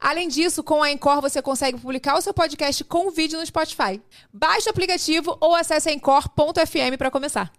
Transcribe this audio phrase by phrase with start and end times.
[0.00, 4.00] Além disso, com a Encore você consegue publicar o seu podcast com vídeo no Spotify.
[4.32, 7.50] Baixe o aplicativo ou acesse encore.fm para começar.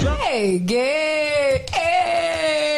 [0.00, 1.64] Cheguei!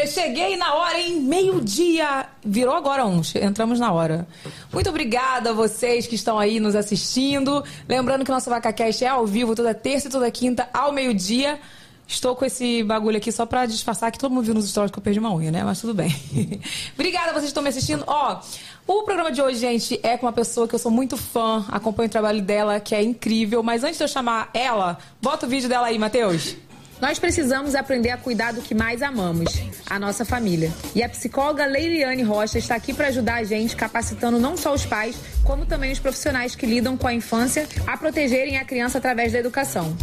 [0.06, 1.20] Cheguei na hora, hein?
[1.20, 2.26] Meio-dia.
[2.44, 4.26] Virou agora um, entramos na hora.
[4.72, 7.64] Muito obrigada a vocês que estão aí nos assistindo.
[7.88, 11.58] Lembrando que nosso VacaCast é ao vivo toda terça e toda quinta ao meio-dia.
[12.07, 14.98] Estou com esse bagulho aqui só pra disfarçar que todo mundo viu nos stories que
[14.98, 15.64] eu perdi uma unha, né?
[15.64, 16.14] Mas tudo bem.
[16.94, 18.04] Obrigada a vocês que estão me assistindo.
[18.07, 18.40] Ó,
[18.86, 22.09] o programa de hoje, gente, é com uma pessoa que eu sou muito fã, acompanho
[22.09, 23.63] o trabalho dela, que é incrível.
[23.63, 26.57] Mas antes de eu chamar ela, bota o vídeo dela aí, Matheus.
[27.00, 29.53] Nós precisamos aprender a cuidar do que mais amamos,
[29.91, 30.72] a nossa família.
[30.95, 34.86] E a psicóloga Leiliane Rocha está aqui para ajudar a gente, capacitando não só os
[34.86, 39.33] pais, como também os profissionais que lidam com a infância a protegerem a criança através
[39.33, 39.96] da educação.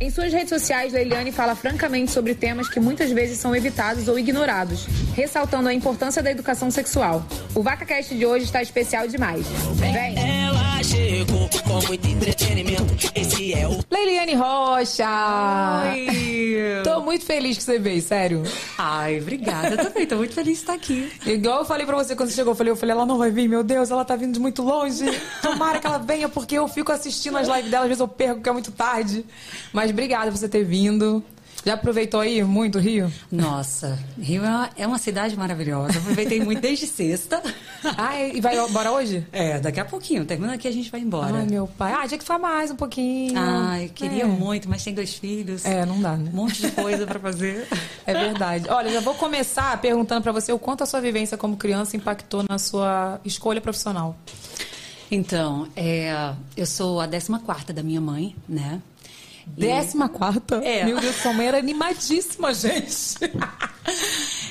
[0.00, 4.16] Em suas redes sociais, Leiliane fala francamente sobre temas que muitas vezes são evitados ou
[4.16, 7.26] ignorados, ressaltando a importância da educação sexual.
[7.52, 9.44] O VacaCast de hoje está especial demais.
[9.74, 10.16] Vem!
[10.16, 13.10] Ela chegou com muito entretenimento.
[13.12, 13.80] Esse é o.
[13.90, 15.04] Leiliane Rocha!
[15.92, 16.82] Oi!
[16.84, 18.44] Tô muito feliz que você veio, sério.
[18.78, 19.70] Ai, obrigada.
[19.70, 21.10] Eu também tô muito feliz de estar aqui.
[21.26, 23.32] Igual eu falei pra você quando você chegou, eu falei, eu falei, ela não vai
[23.32, 25.04] vir, meu Deus, ela tá vindo de muito longe.
[25.42, 28.40] Tomara que ela venha, porque eu fico assistindo as lives dela, às vezes eu perco,
[28.40, 29.26] que é muito tarde.
[29.72, 31.22] Mas obrigada por você ter vindo.
[31.64, 33.12] Já aproveitou aí muito o Rio?
[33.32, 35.98] Nossa, Rio é uma, é uma cidade maravilhosa.
[35.98, 37.42] Aproveitei muito desde sexta.
[37.96, 39.24] Ah, e vai embora hoje?
[39.30, 40.24] É, daqui a pouquinho.
[40.24, 41.36] Termina aqui a gente vai embora.
[41.38, 41.92] Ai, meu pai.
[41.92, 43.34] Ah, tinha que ficar mais um pouquinho.
[43.38, 44.26] Ai, queria É.
[44.26, 45.64] muito, mas tem dois filhos.
[45.64, 46.28] É, não dá, né?
[46.32, 47.68] Um monte de coisa pra fazer.
[48.04, 48.68] É verdade.
[48.68, 52.44] Olha, já vou começar perguntando pra você o quanto a sua vivência como criança impactou
[52.48, 54.16] na sua escolha profissional.
[55.08, 58.82] Então, é, eu sou a 14 da minha mãe, né?
[59.56, 60.56] Décima quarta?
[60.56, 60.84] É.
[60.84, 63.16] Meu Deus, sua mãe era animadíssima, gente.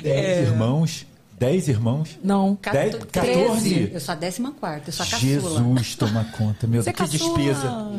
[0.01, 1.05] Dez irmãos.
[1.39, 2.17] Dez irmãos.
[2.23, 2.57] Não.
[2.71, 3.91] Dez, 14?
[3.93, 4.41] Eu sou a 14
[4.87, 5.19] eu sou a caçula.
[5.19, 6.65] Jesus, toma conta.
[6.65, 7.37] Meu Você é Deus, que caçula.
[7.37, 7.91] despesa.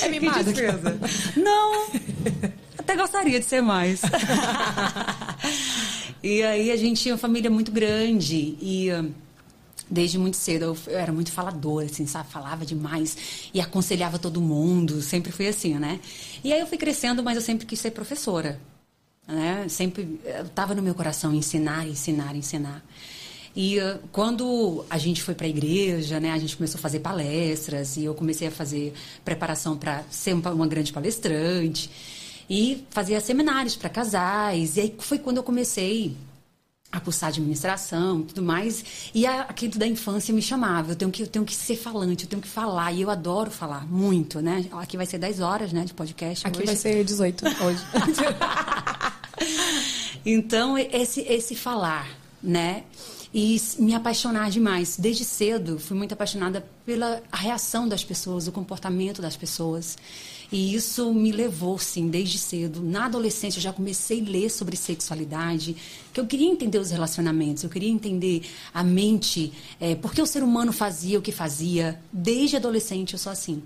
[0.00, 0.42] É mimada.
[1.36, 1.86] Não,
[2.78, 4.00] até gostaria de ser mais.
[6.22, 8.88] e aí a gente tinha uma família muito grande e
[9.92, 12.30] desde muito cedo eu, eu era muito faladora, assim, sabe?
[12.30, 16.00] Falava demais e aconselhava todo mundo, sempre fui assim, né?
[16.42, 18.58] E aí eu fui crescendo, mas eu sempre quis ser professora,
[19.28, 19.66] né?
[19.68, 22.82] Sempre estava no meu coração ensinar, ensinar, ensinar.
[23.54, 27.00] E ah, quando a gente foi para a igreja, né, a gente começou a fazer
[27.00, 31.90] palestras e eu comecei a fazer preparação para ser uma, uma grande palestrante
[32.48, 34.76] e fazia seminários para casais.
[34.76, 36.16] E aí foi quando eu comecei
[36.92, 38.84] a cursar administração e tudo mais.
[39.14, 40.92] E a, aquilo da infância me chamava.
[40.92, 42.92] Eu tenho, que, eu tenho que ser falante, eu tenho que falar.
[42.92, 44.66] E eu adoro falar, muito, né?
[44.72, 46.46] Aqui vai ser 10 horas né, de podcast.
[46.46, 46.66] Aqui hoje.
[46.66, 47.82] vai ser 18 hoje.
[50.24, 52.08] Então, esse, esse falar,
[52.42, 52.84] né?
[53.34, 54.96] E me apaixonar demais.
[54.98, 59.96] Desde cedo, fui muito apaixonada pela reação das pessoas, o comportamento das pessoas.
[60.52, 62.82] E isso me levou, sim, desde cedo.
[62.82, 65.74] Na adolescência, eu já comecei a ler sobre sexualidade,
[66.12, 68.42] que eu queria entender os relacionamentos, eu queria entender
[68.74, 71.98] a mente, é, por que o ser humano fazia o que fazia.
[72.12, 73.62] Desde adolescente, eu sou assim.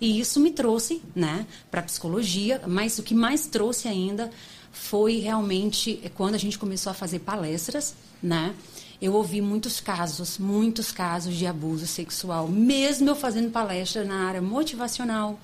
[0.00, 4.30] E isso me trouxe, né, para psicologia, mas o que mais trouxe ainda
[4.72, 8.54] foi realmente quando a gente começou a fazer palestras, né?
[9.00, 14.40] Eu ouvi muitos casos, muitos casos de abuso sexual, mesmo eu fazendo palestra na área
[14.40, 15.38] motivacional,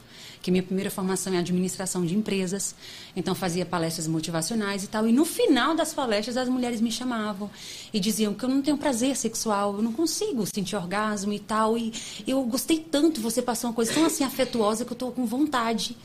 [0.46, 2.72] que minha primeira formação é administração de empresas,
[3.16, 5.04] então fazia palestras motivacionais e tal.
[5.08, 7.50] E no final das palestras as mulheres me chamavam
[7.92, 11.76] e diziam que eu não tenho prazer sexual, eu não consigo sentir orgasmo e tal.
[11.76, 11.92] E
[12.28, 15.96] eu gostei tanto, você passou uma coisa tão assim afetuosa que eu estou com vontade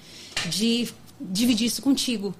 [0.49, 2.33] de dividir isso contigo.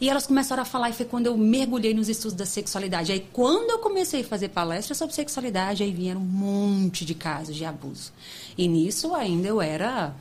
[0.00, 3.10] E elas começaram a falar, e foi quando eu mergulhei nos estudos da sexualidade.
[3.10, 7.56] Aí, quando eu comecei a fazer palestras sobre sexualidade, aí vieram um monte de casos
[7.56, 8.12] de abuso.
[8.56, 10.14] E nisso ainda eu era.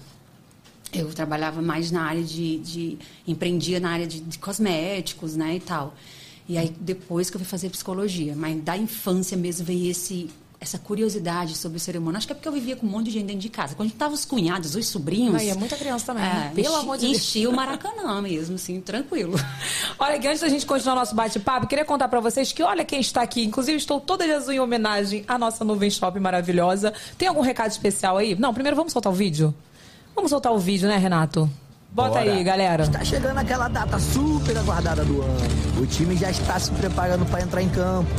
[0.92, 2.58] Eu trabalhava mais na área de.
[2.60, 2.98] de
[3.28, 5.94] empreendia na área de, de cosméticos, né, e tal.
[6.48, 8.34] E aí, depois que eu fui fazer psicologia.
[8.36, 10.30] Mas da infância mesmo veio esse.
[10.62, 12.18] Essa curiosidade sobre o ser humano.
[12.18, 13.76] Acho que é porque eu vivia com um monte de gente dentro de casa.
[13.76, 15.36] Quando estavam os cunhados, os sobrinhos.
[15.36, 16.26] Aí é muita criança também.
[16.26, 17.18] É, Pelo enchi- amor de Deus.
[17.18, 19.36] Enchia o Maracanã mesmo, assim, tranquilo.
[19.98, 23.00] Olha, que antes da gente continuar nosso bate-papo, queria contar pra vocês que olha quem
[23.00, 23.42] está aqui.
[23.46, 26.94] Inclusive, estou toda de azul em homenagem à nossa nuvem shop maravilhosa.
[27.18, 28.36] Tem algum recado especial aí?
[28.38, 29.56] Não, primeiro vamos soltar o vídeo?
[30.20, 31.50] Vamos soltar o vídeo, né, Renato?
[31.92, 32.20] Bota Bora.
[32.20, 32.84] aí, galera.
[32.84, 35.40] Está chegando aquela data super aguardada do ano.
[35.82, 38.10] O time já está se preparando para entrar em campo.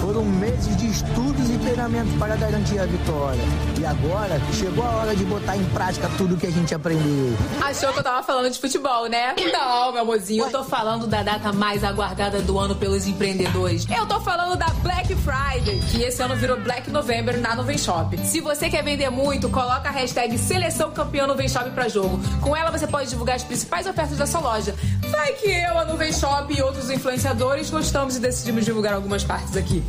[0.00, 3.42] Foram meses de estudos e treinamentos para garantir a vitória.
[3.78, 7.36] E agora chegou a hora de botar em prática tudo que a gente aprendeu.
[7.60, 9.34] Achou que eu tava falando de futebol, né?
[9.52, 13.86] Não, meu amorzinho, eu tô falando da data mais aguardada do ano pelos empreendedores.
[13.94, 18.16] Eu tô falando da Black Friday, que esse ano virou Black November na Nuvem Shop.
[18.26, 22.18] Se você quer vender muito, coloca a hashtag Seleção Campeã Nuvem Shop pra jogo.
[22.40, 24.74] Com ela você pode divulgar as principais ofertas da sua loja.
[25.10, 29.56] Vai que eu, a Nuvem Shop e outros influenciadores gostamos e decidimos divulgar algumas partes
[29.56, 29.82] aqui.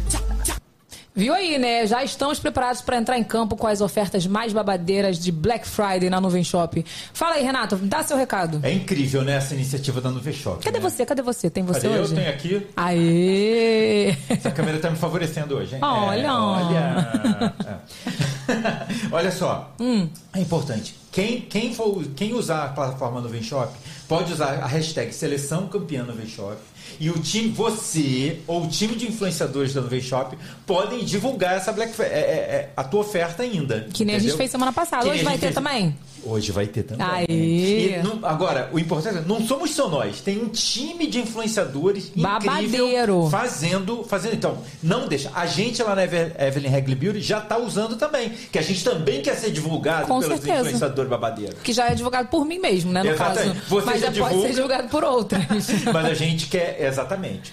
[1.13, 1.86] Viu aí, né?
[1.86, 6.09] Já estamos preparados para entrar em campo com as ofertas mais babadeiras de Black Friday
[6.09, 6.86] na Nuvem Shop.
[7.13, 8.62] Fala aí, Renato, dá seu recado.
[8.63, 10.63] É incrível, né, essa iniciativa da Nuvem Shop.
[10.63, 10.89] Cadê né?
[10.89, 11.06] você?
[11.06, 11.50] Cadê você?
[11.50, 12.01] Tem você Cadê eu?
[12.03, 12.15] hoje?
[12.15, 12.68] Tenho aqui.
[12.77, 14.15] Aê!
[14.30, 15.81] Essa câmera tá me favorecendo hoje, hein?
[15.83, 16.27] Olha.
[16.27, 17.53] É, olha.
[19.12, 19.74] Olha só.
[19.80, 20.09] Hum.
[20.33, 20.95] É importante.
[21.12, 23.71] Quem, quem, for, quem usar a plataforma Nuvem Shop
[24.12, 26.58] pode usar a hashtag Seleção Campeã Nuvem Shop.
[27.00, 30.38] E o time, você ou o time de influenciadores da Shop
[30.68, 33.88] podem divulgar essa Black é, é, é, a tua oferta ainda.
[33.94, 34.38] Que nem a gente entendeu?
[34.38, 35.04] fez semana passada.
[35.06, 35.96] Que Hoje vai ter fez- também?
[36.24, 37.25] Hoje vai ter também.
[37.30, 42.10] E não- agora, o importante é, não somos só nós, tem um time de influenciadores
[42.16, 43.28] incrível Babadeiro.
[43.31, 44.36] fazendo, fazendo.
[44.36, 45.31] Então, não deixa.
[45.34, 48.84] A gente lá na Eve- Evelyn Regli Beauty já está usando também, que a gente
[48.84, 50.60] também quer ser divulgado Com pelos certeza.
[50.62, 51.56] influenciadores babadeiros.
[51.63, 53.02] Que já é divulgado por mim mesmo, né?
[53.02, 53.56] No Exatamente.
[53.56, 53.69] caso.
[53.69, 54.48] Você Mas já já pode divulga.
[54.48, 55.68] ser divulgado por outras.
[55.94, 57.51] Mas a gente quer, exatamente.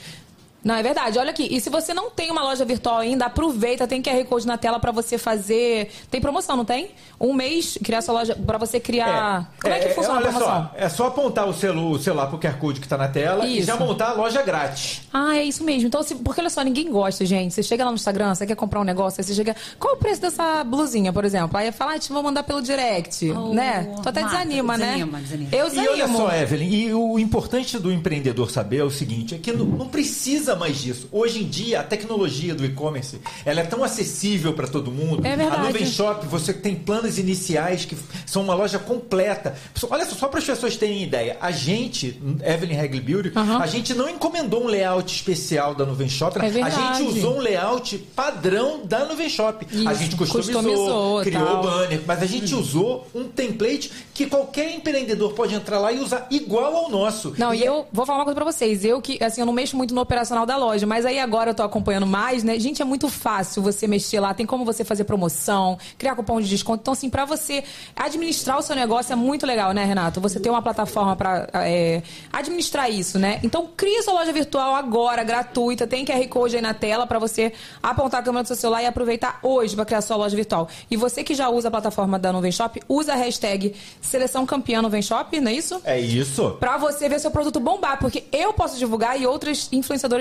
[0.62, 1.18] Não, é verdade.
[1.18, 1.46] Olha aqui.
[1.50, 3.86] E se você não tem uma loja virtual ainda, aproveita.
[3.86, 5.90] Tem QR Code na tela pra você fazer.
[6.10, 6.90] Tem promoção, não tem?
[7.20, 8.34] Um mês, criar sua loja.
[8.34, 9.52] Pra você criar.
[9.62, 10.62] Como é, que funciona a olha promoção?
[10.64, 13.46] Só, é só apontar o, celu, o celular pro QR Code que está na tela
[13.46, 13.66] e Isso.
[13.68, 15.02] já montar a loja grátis.
[15.12, 15.86] Ah, é isso mesmo.
[15.86, 17.54] Então, se- porque olha só, ninguém gosta, gente.
[17.54, 19.54] Você chega lá no Instagram, você quer comprar um negócio, aí você chega.
[19.78, 21.56] Qual é o preço dessa blusinha, por exemplo?
[21.56, 23.30] Aí fala, ah, te vou mandar pelo direct.
[23.30, 23.92] Oh, né?
[24.02, 24.86] Tu até Marta, desanima, né?
[24.94, 25.48] desanima, desanima.
[25.52, 25.92] Eu E desanimo.
[25.92, 29.64] olha só, Evelyn, e o importante do empreendedor saber é o seguinte, é que não,
[29.64, 31.08] não precisa mais disso.
[31.10, 35.26] Hoje em dia, a tecnologia do e-commerce, ela é tão acessível para todo mundo.
[35.26, 35.60] É verdade.
[35.60, 37.96] A Nuvem Shop, você tem planos iniciais que
[38.26, 39.56] são uma loja completa.
[39.90, 43.94] Olha só, só para as pessoas terem ideia, a gente, Evelyn Regli Beauty, a gente
[43.94, 48.84] não encomendou um layout especial da Nuvem Shop, É a gente usou um layout padrão
[48.84, 49.66] da Nuvem Shop.
[49.70, 51.62] A Isso, gente customizou, customizou, criou tal.
[51.62, 56.26] banner, mas a gente usou um template que qualquer empreendedor pode entrar lá e usar
[56.30, 57.34] igual ao nosso.
[57.38, 58.84] Não, e eu vou falar uma coisa pra vocês.
[58.84, 61.54] Eu que, assim, eu não mexo muito no operacional da loja, mas aí agora eu
[61.54, 62.58] tô acompanhando mais, né?
[62.58, 64.34] Gente, é muito fácil você mexer lá.
[64.34, 66.80] Tem como você fazer promoção, criar cupom de desconto.
[66.82, 67.64] Então, assim, pra você
[67.96, 70.20] administrar o seu negócio é muito legal, né, Renato?
[70.20, 72.02] Você ter uma plataforma pra é,
[72.32, 73.40] administrar isso, né?
[73.42, 75.86] Então, crie sua loja virtual agora, gratuita.
[75.86, 77.52] Tem QR Code aí na tela pra você
[77.82, 80.68] apontar a câmera do seu celular e aproveitar hoje pra criar sua loja virtual.
[80.90, 84.82] E você que já usa a plataforma da Nuvem Shop, usa a hashtag Seleção Campeã
[84.82, 85.80] Nuvem Shop, não é isso?
[85.84, 86.56] É isso.
[86.60, 89.68] Pra você ver seu produto bombar, porque eu posso divulgar e outras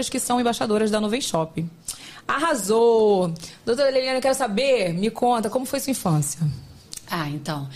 [0.09, 1.65] que são embaixadoras da Nuvem Shop.
[2.27, 3.33] Arrasou!
[3.65, 6.39] Doutora Leliane, eu quero saber, me conta, como foi sua infância?
[7.09, 7.67] Ah, então.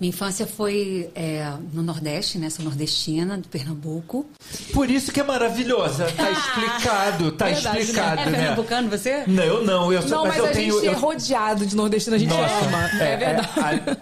[0.00, 2.48] Minha infância foi é, no Nordeste, né?
[2.50, 4.24] Sou nordestina, de Pernambuco.
[4.72, 6.06] Por isso que é maravilhosa.
[6.16, 7.80] Tá explicado, tá Verdade, né?
[7.82, 8.38] explicado, é né?
[8.38, 9.24] pernambucano você?
[9.26, 9.92] Não, eu não.
[9.92, 10.74] Eu, Não, mas, mas, eu a tenho.
[10.74, 13.02] gente eu- é rodeado de nordestino, a gente ama.
[13.02, 13.48] É, verdade.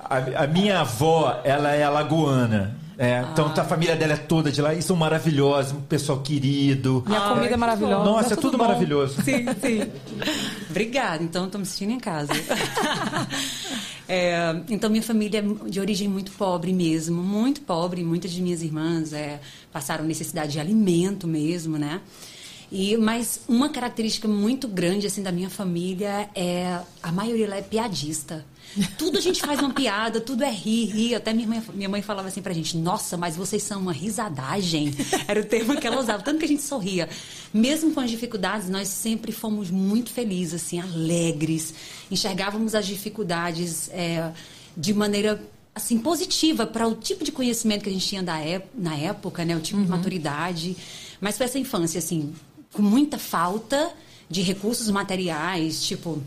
[0.04, 2.76] a, a- a minha avó, ela é alagoana.
[2.98, 3.60] É, Então Ah.
[3.60, 7.04] a família dela é toda de lá e são maravilhosos, um pessoal querido.
[7.06, 8.04] Minha comida é maravilhosa.
[8.04, 8.64] Nossa, é tudo tudo bom.
[8.64, 9.22] maravilhoso.
[9.22, 9.90] Sim, sim.
[10.70, 12.32] Obrigada, então estou me sentindo em casa.
[14.08, 18.04] É, então, minha família é de origem muito pobre mesmo, muito pobre.
[18.04, 19.40] Muitas de minhas irmãs é,
[19.72, 22.00] passaram necessidade de alimento mesmo, né?
[22.70, 27.62] E, mas uma característica muito grande assim da minha família é a maioria lá é
[27.62, 28.44] piadista.
[28.98, 31.14] Tudo a gente faz uma piada, tudo é rir, rir.
[31.14, 34.92] Até minha mãe, minha mãe falava assim pra gente: Nossa, mas vocês são uma risadagem.
[35.26, 37.08] Era o termo que ela usava, tanto que a gente sorria.
[37.54, 41.72] Mesmo com as dificuldades, nós sempre fomos muito felizes, assim, alegres.
[42.10, 44.30] Enxergávamos as dificuldades é,
[44.76, 45.42] de maneira
[45.74, 49.44] assim positiva para o tipo de conhecimento que a gente tinha da ép- na época,
[49.44, 50.74] né, o tipo de maturidade,
[51.20, 52.32] mas para essa infância assim,
[52.72, 53.90] com muita falta
[54.28, 56.22] de recursos materiais, tipo,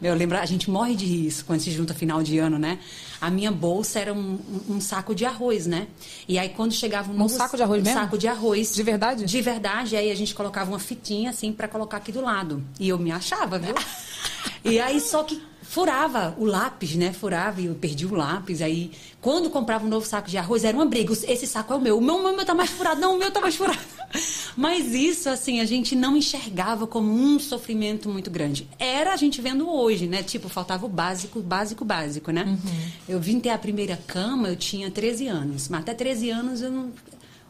[0.00, 2.78] meu, lembra, a gente morre de isso quando se junta final de ano, né?
[3.20, 4.38] A minha bolsa era um,
[4.68, 5.86] um- um saco de arroz, né?
[6.28, 8.00] E aí quando chegava um, novo- saco de arroz um mesmo?
[8.00, 8.74] saco de arroz.
[8.74, 9.24] De verdade?
[9.24, 12.62] De verdade, aí a gente colocava uma fitinha assim para colocar aqui do lado.
[12.80, 13.74] E eu me achava, viu?
[14.64, 15.40] e aí só que
[15.72, 17.14] furava o lápis, né?
[17.14, 18.60] Furava e eu perdi o lápis.
[18.60, 18.90] Aí
[19.22, 21.14] quando comprava um novo saco de arroz era uma briga.
[21.26, 21.96] Esse saco é o meu.
[21.96, 23.00] O meu, o meu tá mais furado.
[23.00, 23.80] Não, o meu tá mais furado.
[24.54, 28.68] Mas isso, assim, a gente não enxergava como um sofrimento muito grande.
[28.78, 30.22] Era a gente vendo hoje, né?
[30.22, 32.44] Tipo, faltava o básico, básico, básico, né?
[32.44, 32.90] Uhum.
[33.08, 35.70] Eu vim ter a primeira cama, eu tinha 13 anos.
[35.70, 36.88] Mas até 13 anos eu não.
[36.88, 36.92] O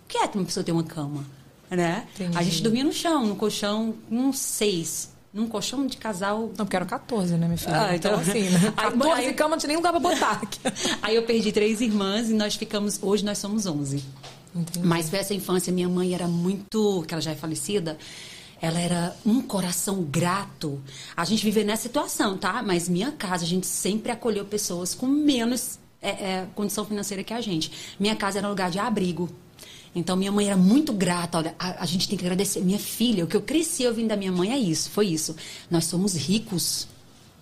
[0.07, 1.27] que é que uma pessoa ter uma cama?
[1.69, 2.07] Né?
[2.15, 2.39] Entendi.
[2.39, 5.12] A gente dormia no chão, no colchão, uns seis.
[5.33, 7.81] Num colchão de casal Não, porque eram 14, né, minha filha?
[7.89, 8.73] Ah, então, então- assim, né?
[8.77, 10.43] Aí- 14 aí- cama não tinha nem lugar pra botar.
[11.01, 12.99] Aí eu perdi três irmãs e nós ficamos.
[13.03, 14.05] Hoje nós somos 11.
[14.85, 15.73] Mas foi essa infância.
[15.73, 17.03] Minha mãe era muito.
[17.09, 17.97] que ela já é falecida.
[18.61, 20.81] Ela era um coração grato.
[21.17, 22.63] A gente vive nessa situação, tá?
[22.63, 27.33] Mas minha casa, a gente sempre acolheu pessoas com menos é, é, condição financeira que
[27.33, 27.73] a gente.
[27.99, 29.29] Minha casa era um lugar de abrigo.
[29.95, 31.39] Então, minha mãe era muito grata.
[31.39, 32.61] Olha, a, a gente tem que agradecer.
[32.61, 35.37] Minha filha, o que eu cresci ouvindo da minha mãe é isso, foi isso.
[35.71, 36.89] Nós somos ricos.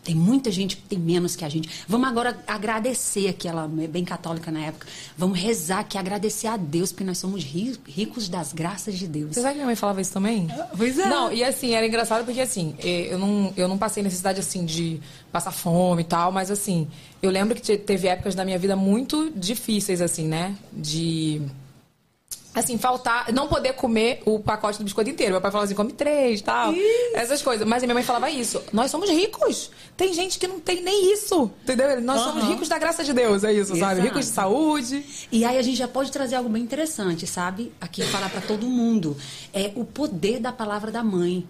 [0.03, 1.69] Tem muita gente que tem menos que a gente.
[1.87, 4.87] Vamos agora agradecer aqui, ela é bem católica na época.
[5.17, 9.35] Vamos rezar aqui, agradecer a Deus, porque nós somos ri- ricos das graças de Deus.
[9.35, 10.49] Você sabe que minha mãe falava isso também?
[10.75, 11.07] Pois é.
[11.07, 14.65] Não, e assim, era engraçado porque assim, eh, eu não, eu não passei necessidade assim
[14.65, 14.99] de
[15.31, 16.89] passar fome e tal, mas assim,
[17.23, 20.57] eu lembro que te- teve épocas da minha vida muito difíceis, assim, né?
[20.73, 21.43] De.
[22.53, 25.33] Assim, faltar, não poder comer o pacote do biscoito inteiro.
[25.33, 26.75] Meu pai falava assim, come três tal.
[27.15, 27.67] Essas coisas.
[27.67, 28.61] Mas a minha mãe falava isso.
[28.73, 29.71] Nós somos ricos.
[29.97, 31.49] Tem gente que não tem nem isso.
[31.63, 32.01] Entendeu?
[32.01, 32.53] Nós somos Aham.
[32.53, 34.01] ricos da graça de Deus, é isso, sabe?
[34.01, 34.01] Exato.
[34.01, 35.05] Ricos de saúde.
[35.31, 37.73] E aí a gente já pode trazer algo bem interessante, sabe?
[37.81, 39.17] Aqui falar para todo mundo.
[39.53, 41.47] É o poder da palavra da mãe.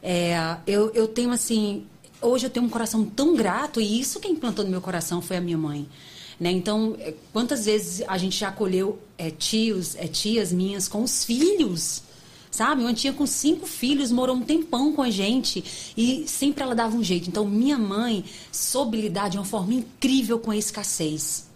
[0.00, 1.84] É, eu, eu tenho assim,
[2.20, 5.36] hoje eu tenho um coração tão grato e isso quem plantou no meu coração foi
[5.36, 5.88] a minha mãe.
[6.38, 6.50] Né?
[6.50, 11.24] Então, é, quantas vezes a gente já acolheu é, tios, é, tias minhas com os
[11.24, 12.02] filhos,
[12.50, 12.82] sabe?
[12.82, 15.64] Uma tia com cinco filhos morou um tempão com a gente
[15.96, 17.28] e sempre ela dava um jeito.
[17.28, 21.46] Então, minha mãe soube lidar de uma forma incrível com a escassez.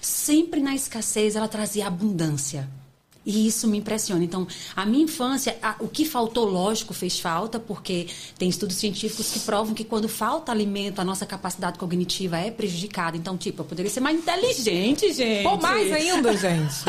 [0.00, 2.68] Sempre na escassez ela trazia abundância.
[3.24, 4.24] E isso me impressiona.
[4.24, 9.30] Então, a minha infância, a- o que faltou, lógico, fez falta, porque tem estudos científicos
[9.30, 13.16] que provam que quando falta alimento, a nossa capacidade cognitiva é prejudicada.
[13.16, 15.44] Então, tipo, eu poderia ser mais inteligente, gente.
[15.44, 16.84] Pô, mais ainda, gente.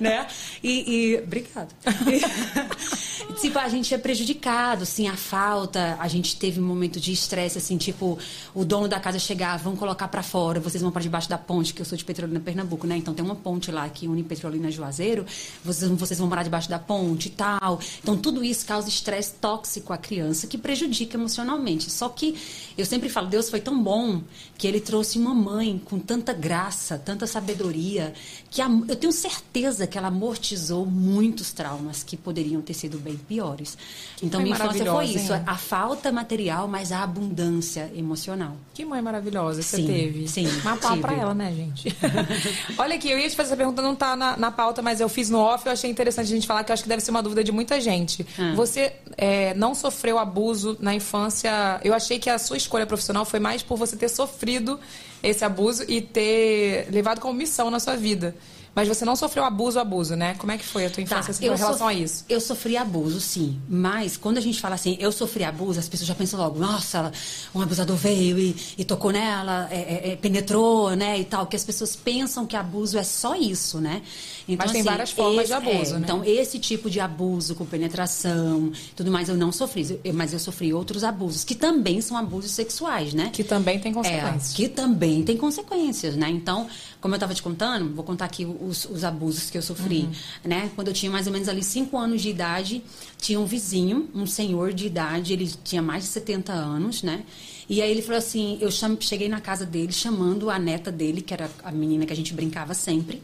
[0.00, 0.26] né?
[0.62, 1.68] E, e- obrigada.
[2.06, 5.96] E, tipo, a gente é prejudicado, assim, a falta.
[5.98, 8.18] A gente teve um momento de estresse, assim, tipo,
[8.54, 11.74] o dono da casa chegar, vão colocar pra fora, vocês vão para debaixo da ponte,
[11.74, 12.96] que eu sou de Petrolina, Pernambuco, né?
[12.96, 15.15] Então tem uma ponte lá que une Petrolina e Juazeiro,
[15.64, 17.80] vocês, vocês vão morar debaixo da ponte e tal.
[18.02, 21.90] Então tudo isso causa estresse tóxico à criança, que prejudica emocionalmente.
[21.90, 22.36] Só que
[22.76, 24.22] eu sempre falo, Deus foi tão bom
[24.58, 28.12] que ele trouxe uma mãe com tanta graça, tanta sabedoria,
[28.50, 33.16] que a- eu tenho certeza que ela amortizou muitos traumas que poderiam ter sido bem
[33.16, 33.76] piores.
[34.22, 35.42] Então, mãe minha infância foi isso: hein?
[35.46, 38.56] a falta material, mas a abundância emocional.
[38.74, 40.28] Que mãe maravilhosa que você Sim, teve.
[40.28, 41.00] sim, Uma tive.
[41.00, 41.94] pra ela, né, gente?
[42.78, 45.05] Olha aqui, eu ia te fazer essa pergunta, não tá na, na pauta, mas eu
[45.08, 47.10] fiz no off, eu achei interessante a gente falar, que eu acho que deve ser
[47.10, 48.26] uma dúvida de muita gente.
[48.38, 48.52] Ah.
[48.54, 51.80] Você é, não sofreu abuso na infância?
[51.84, 54.78] Eu achei que a sua escolha profissional foi mais por você ter sofrido
[55.22, 58.34] esse abuso e ter levado como missão na sua vida.
[58.74, 60.34] Mas você não sofreu abuso, abuso, né?
[60.36, 62.26] Como é que foi a tua infância assim, em relação sof- a isso?
[62.28, 63.58] Eu sofri abuso, sim.
[63.66, 66.98] Mas quando a gente fala assim, eu sofri abuso, as pessoas já pensam logo, nossa,
[66.98, 67.12] ela-
[67.54, 69.76] um abusador veio e, e tocou nela, é,
[70.10, 71.18] é, é, penetrou, né?
[71.18, 71.46] E tal.
[71.46, 74.02] Que as pessoas pensam que abuso é só isso, né?
[74.48, 76.00] Mas tem várias formas de abuso, né?
[76.04, 79.98] Então, esse tipo de abuso com penetração, tudo mais, eu não sofri.
[80.14, 83.30] Mas eu sofri outros abusos, que também são abusos sexuais, né?
[83.32, 84.52] Que também tem consequências.
[84.52, 86.28] É, que também tem consequências, né?
[86.30, 86.68] Então,
[87.00, 90.12] como eu estava te contando, vou contar aqui os, os abusos que eu sofri, Uhum.
[90.44, 90.70] né?
[90.74, 92.82] Quando eu tinha mais ou menos ali 5 anos de idade,
[93.18, 97.24] tinha um vizinho, um senhor de idade, ele tinha mais de 70 anos, né?
[97.68, 101.34] E aí ele falou assim, eu cheguei na casa dele chamando a neta dele, que
[101.34, 103.20] era a menina que a gente brincava sempre.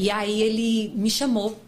[0.00, 1.60] E aí ele me chamou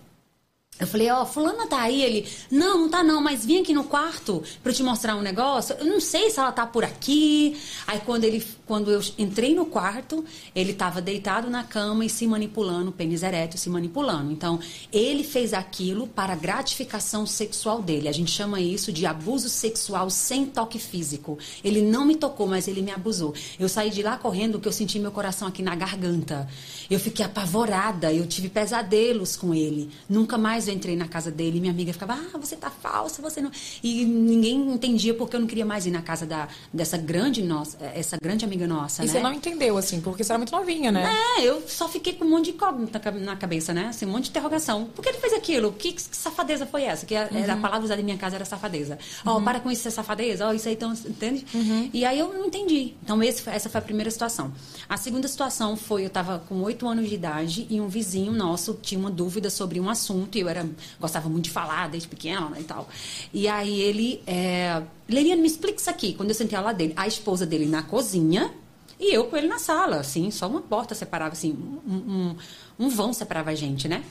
[0.81, 2.03] eu falei, ó, fulana tá aí.
[2.03, 5.21] Ele, não, não tá não, mas vim aqui no quarto pra eu te mostrar um
[5.21, 5.77] negócio.
[5.79, 7.57] Eu não sei se ela tá por aqui.
[7.87, 10.25] Aí quando ele, quando eu entrei no quarto,
[10.55, 14.33] ele tava deitado na cama e se manipulando, pênis ereto se manipulando.
[14.33, 14.59] Então,
[14.91, 18.09] ele fez aquilo para gratificação sexual dele.
[18.09, 21.39] A gente chama isso de abuso sexual sem toque físico.
[21.63, 23.35] Ele não me tocou, mas ele me abusou.
[23.61, 26.49] Eu saí de lá correndo porque eu senti meu coração aqui na garganta.
[26.89, 29.91] Eu fiquei apavorada, eu tive pesadelos com ele.
[30.09, 31.61] Nunca mais eu entrei na casa dele.
[31.61, 33.51] Minha amiga ficava, ah, você tá falsa, você não.
[33.83, 37.77] E ninguém entendia porque eu não queria mais ir na casa da, dessa grande nossa,
[37.95, 39.13] essa grande amiga nossa, E né?
[39.13, 41.09] você não entendeu, assim, porque você era muito novinha, né?
[41.39, 43.87] É, eu só fiquei com um monte de cobre na cabe- na cabeça, né?
[43.89, 44.85] Assim, um monte de interrogação.
[44.87, 45.73] Por que ele fez aquilo?
[45.73, 47.05] Que, que safadeza foi essa?
[47.07, 48.99] Que a, era a palavra usada em minha casa era safadeza.
[49.25, 50.47] Ó, para com isso, é safadeza.
[50.49, 51.47] Ó, isso aí, então, entende?
[51.93, 52.95] E aí eu não entendi.
[53.03, 54.53] Então, esse, essa foi a primeira situação.
[54.89, 58.79] A segunda situação foi, eu estava com oito anos de idade e um vizinho nosso
[58.83, 60.69] tinha uma dúvida sobre um assunto e eu era,
[61.01, 62.89] gostava muito de falar desde pequena né, e tal.
[63.33, 66.15] E aí ele, é, Leriane, me explica isso aqui.
[66.15, 68.53] Quando eu sentei ao lado dele, a esposa dele na cozinha
[68.99, 72.37] e eu com ele na sala, assim, só uma porta separava, assim, um, um,
[72.79, 74.05] um vão separava a gente, né?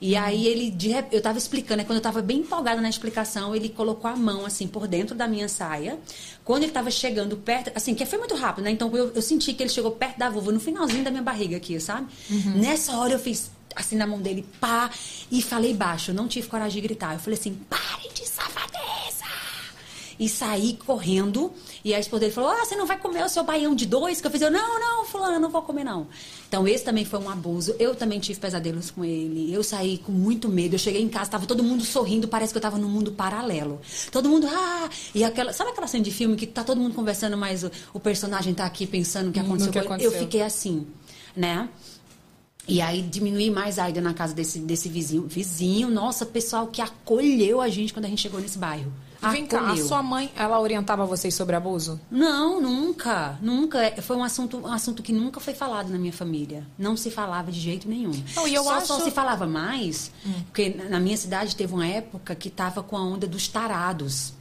[0.00, 3.54] E aí ele, de, eu tava explicando, né, quando eu tava bem empolgada na explicação,
[3.54, 5.96] ele colocou a mão assim por dentro da minha saia.
[6.44, 8.72] Quando ele tava chegando perto, assim, que foi muito rápido, né?
[8.72, 11.56] Então eu, eu senti que ele chegou perto da vulva, no finalzinho da minha barriga
[11.56, 12.08] aqui, sabe?
[12.58, 14.90] Nessa hora eu fiz assim na mão dele, pá,
[15.30, 17.14] e falei baixo, não tive coragem de gritar.
[17.14, 19.21] Eu falei assim: "Pare de safadeza!"
[20.22, 21.50] E saí correndo.
[21.84, 24.20] E a esposa dele falou: Ah, você não vai comer o seu baião de dois?
[24.20, 26.06] Que eu fiz, eu, não, não, fulano, eu não vou comer, não.
[26.46, 27.74] Então, esse também foi um abuso.
[27.76, 29.52] Eu também tive pesadelos com ele.
[29.52, 30.76] Eu saí com muito medo.
[30.76, 33.80] Eu cheguei em casa, tava todo mundo sorrindo, parece que eu tava num mundo paralelo.
[34.12, 34.88] Todo mundo, ah!
[35.12, 35.52] E aquela.
[35.52, 38.64] Sabe aquela cena de filme que tá todo mundo conversando, mas o, o personagem tá
[38.64, 39.72] aqui pensando o que aconteceu?
[39.72, 39.94] que com ele?
[39.94, 40.12] aconteceu.
[40.12, 40.86] Eu fiquei assim,
[41.34, 41.68] né?
[42.68, 45.26] E aí diminuí mais a ida na casa desse, desse vizinho.
[45.26, 48.92] Vizinho, nossa, pessoal que acolheu a gente quando a gente chegou nesse bairro.
[49.22, 52.00] E vem cá, a sua mãe, ela orientava vocês sobre abuso?
[52.10, 53.94] Não, nunca, nunca.
[54.02, 56.66] Foi um assunto, um assunto que nunca foi falado na minha família.
[56.78, 58.12] Não se falava de jeito nenhum.
[58.34, 60.10] Não, e eu só, acho- só se falava mais,
[60.46, 64.32] porque na- minha cidade teve uma época que tava com a onda dos tarados.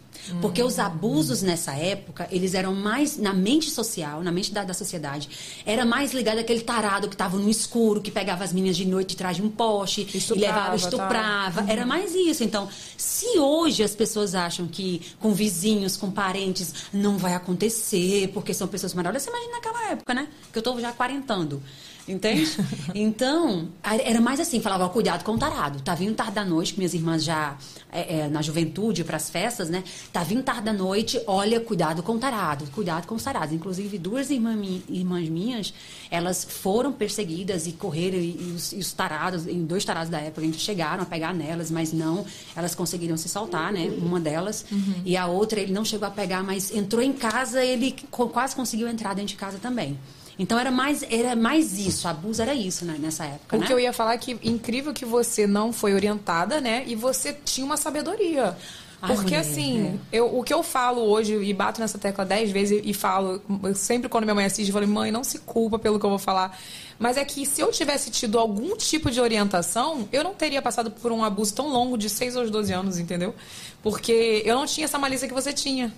[0.41, 4.73] Porque os abusos nessa época, eles eram mais na mente social, na mente da, da
[4.73, 5.29] sociedade,
[5.65, 9.09] era mais ligado àquele tarado que tava no escuro, que pegava as meninas de noite
[9.09, 10.75] de trás de um poste e Estuprava, levava, tá?
[10.75, 11.71] estuprava.
[11.71, 12.43] Era mais isso.
[12.43, 18.53] Então, se hoje as pessoas acham que com vizinhos, com parentes, não vai acontecer, porque
[18.53, 20.27] são pessoas maravilhosas, você imagina naquela época, né?
[20.51, 21.61] Que eu tô já quarentando.
[22.07, 22.49] Entende?
[22.93, 25.81] Então, era mais assim, falava, cuidado com o tarado.
[25.81, 27.57] Tá vindo tarde da noite, que minhas irmãs já
[27.91, 29.83] é, é, na juventude, para as festas, né?
[30.11, 33.53] Tá vindo tarde da noite, olha, cuidado com o tarado, cuidado com os tarados.
[33.53, 34.57] Inclusive, duas irmã
[34.89, 35.73] irmãs minhas,
[36.09, 40.19] elas foram perseguidas e correram, e, e os, e os tarados, em dois tarados da
[40.19, 43.89] época, a gente chegaram a pegar nelas, mas não, elas conseguiram se soltar, né?
[43.97, 44.65] Uma delas.
[45.05, 48.87] E a outra, ele não chegou a pegar, mas entrou em casa, ele quase conseguiu
[48.87, 49.97] entrar dentro de casa também.
[50.41, 53.57] Então era mais, era mais isso, abuso era isso né, nessa época.
[53.57, 53.67] O né?
[53.67, 56.83] que eu ia falar é que incrível que você não foi orientada, né?
[56.87, 58.57] E você tinha uma sabedoria.
[58.99, 60.17] Ai, Porque mulher, assim, é.
[60.17, 63.75] eu, o que eu falo hoje e bato nessa tecla dez vezes e falo, eu
[63.75, 66.17] sempre quando minha mãe assiste, eu falo, mãe, não se culpa pelo que eu vou
[66.17, 66.59] falar.
[66.97, 70.89] Mas é que se eu tivesse tido algum tipo de orientação, eu não teria passado
[70.89, 73.35] por um abuso tão longo de 6 aos 12 anos, entendeu?
[73.83, 75.93] Porque eu não tinha essa malícia que você tinha.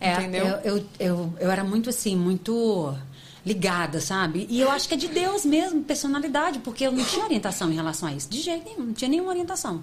[0.00, 0.46] É, entendeu?
[0.46, 2.96] Eu, eu, eu, eu era muito assim, muito
[3.44, 4.46] ligada, sabe?
[4.48, 7.74] E eu acho que é de Deus mesmo, personalidade, porque eu não tinha orientação em
[7.74, 8.28] relação a isso.
[8.28, 9.82] De jeito nenhum, não tinha nenhuma orientação.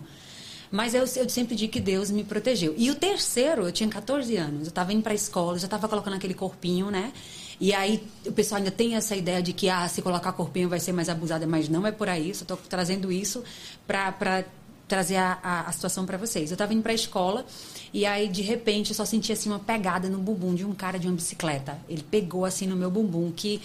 [0.72, 2.76] Mas eu, eu sempre digo que Deus me protegeu.
[2.78, 5.88] E o terceiro, eu tinha 14 anos, eu estava indo para a escola, já estava
[5.88, 7.12] colocando aquele corpinho, né?
[7.60, 10.80] E aí o pessoal ainda tem essa ideia de que ah, se colocar corpinho vai
[10.80, 12.34] ser mais abusada, mas não é por aí.
[12.34, 13.43] Só estou trazendo isso
[13.86, 14.45] para
[14.89, 16.49] trazer a, a, a situação para vocês.
[16.49, 17.45] Eu estava indo para a escola
[17.93, 20.99] e aí de repente eu só senti assim uma pegada no bumbum de um cara
[20.99, 21.80] de uma bicicleta.
[21.88, 23.62] Ele pegou assim no meu bumbum que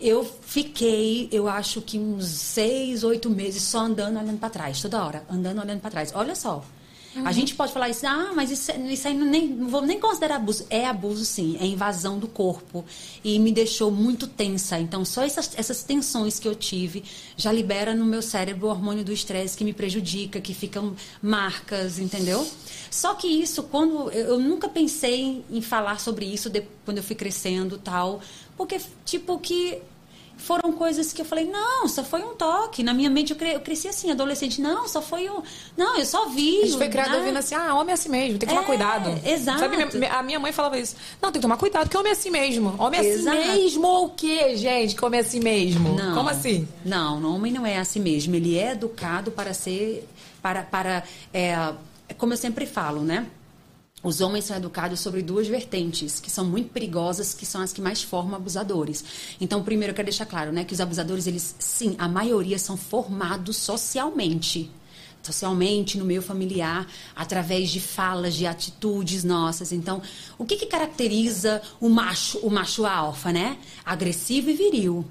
[0.00, 5.04] eu fiquei, eu acho que uns seis, oito meses só andando olhando para trás, toda
[5.04, 6.12] hora, andando olhando para trás.
[6.14, 6.64] Olha só.
[7.24, 9.98] A gente pode falar isso, ah, mas isso, isso aí não, nem, não vou nem
[9.98, 10.66] considerar abuso.
[10.70, 12.84] É abuso, sim, é invasão do corpo.
[13.24, 14.78] E me deixou muito tensa.
[14.78, 17.02] Então, só essas, essas tensões que eu tive
[17.36, 21.98] já libera no meu cérebro o hormônio do estresse que me prejudica, que ficam marcas,
[21.98, 22.46] entendeu?
[22.90, 24.10] Só que isso, quando.
[24.10, 28.20] Eu, eu nunca pensei em, em falar sobre isso de, quando eu fui crescendo tal.
[28.56, 29.80] Porque, tipo, que
[30.38, 32.82] foram coisas que eu falei, não, só foi um toque.
[32.82, 35.42] Na minha mente eu, cre- eu cresci assim, adolescente, não, só foi um.
[35.76, 36.62] Não, eu só vi.
[36.62, 37.18] A gente foi criado né?
[37.18, 39.20] ouvindo assim, ah, homem é assim mesmo, tem que tomar É, cuidado.
[39.28, 39.58] exato.
[39.58, 40.96] Sabe, a minha mãe falava isso.
[41.20, 42.74] Não, tem que tomar cuidado, porque homem é assim mesmo.
[42.78, 43.36] Homem é Exato.
[43.36, 44.94] assim mesmo o quê, gente?
[44.94, 45.94] Que homem é assim mesmo?
[45.96, 46.14] Não.
[46.14, 46.66] Como assim?
[46.84, 48.34] Não, o homem não é assim mesmo.
[48.34, 50.08] Ele é educado para ser.
[50.40, 51.02] Para, para
[51.34, 51.72] é,
[52.16, 53.26] como eu sempre falo, né?
[54.02, 57.80] Os homens são educados sobre duas vertentes, que são muito perigosas, que são as que
[57.80, 59.04] mais formam abusadores.
[59.40, 62.76] Então, primeiro, eu quero deixar claro, né, que os abusadores, eles, sim, a maioria são
[62.76, 64.70] formados socialmente.
[65.20, 69.72] Socialmente, no meio familiar, através de falas, de atitudes nossas.
[69.72, 70.00] Então,
[70.38, 73.58] o que, que caracteriza o macho, o macho alfa, né?
[73.84, 75.04] Agressivo e viril.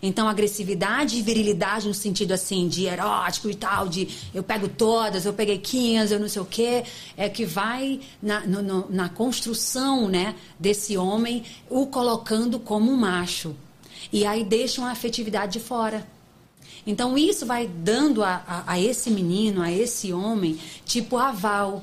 [0.00, 5.24] Então, agressividade e virilidade no sentido assim de erótico e tal, de eu pego todas,
[5.26, 6.84] eu peguei 15, eu não sei o quê,
[7.16, 13.56] é que vai na, no- na construção né, desse homem, o colocando como um macho.
[14.12, 16.06] E aí deixam a afetividade de fora.
[16.86, 21.82] Então, isso vai dando a, a- a esse menino, a esse homem, tipo aval.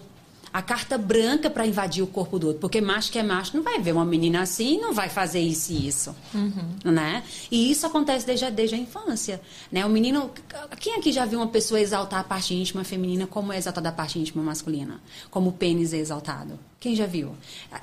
[0.55, 2.61] A carta branca para invadir o corpo do outro.
[2.61, 5.73] Porque macho que é macho não vai ver uma menina assim não vai fazer isso
[5.73, 6.15] e isso.
[6.85, 7.23] Né?
[7.51, 9.41] E isso acontece desde a, desde a infância.
[9.69, 9.85] Né?
[9.85, 10.31] O menino.
[10.79, 13.91] Quem aqui já viu uma pessoa exaltar a parte íntima feminina como é exaltada a
[13.91, 15.01] parte íntima masculina?
[15.29, 16.57] Como o pênis é exaltado?
[16.79, 17.35] Quem já viu?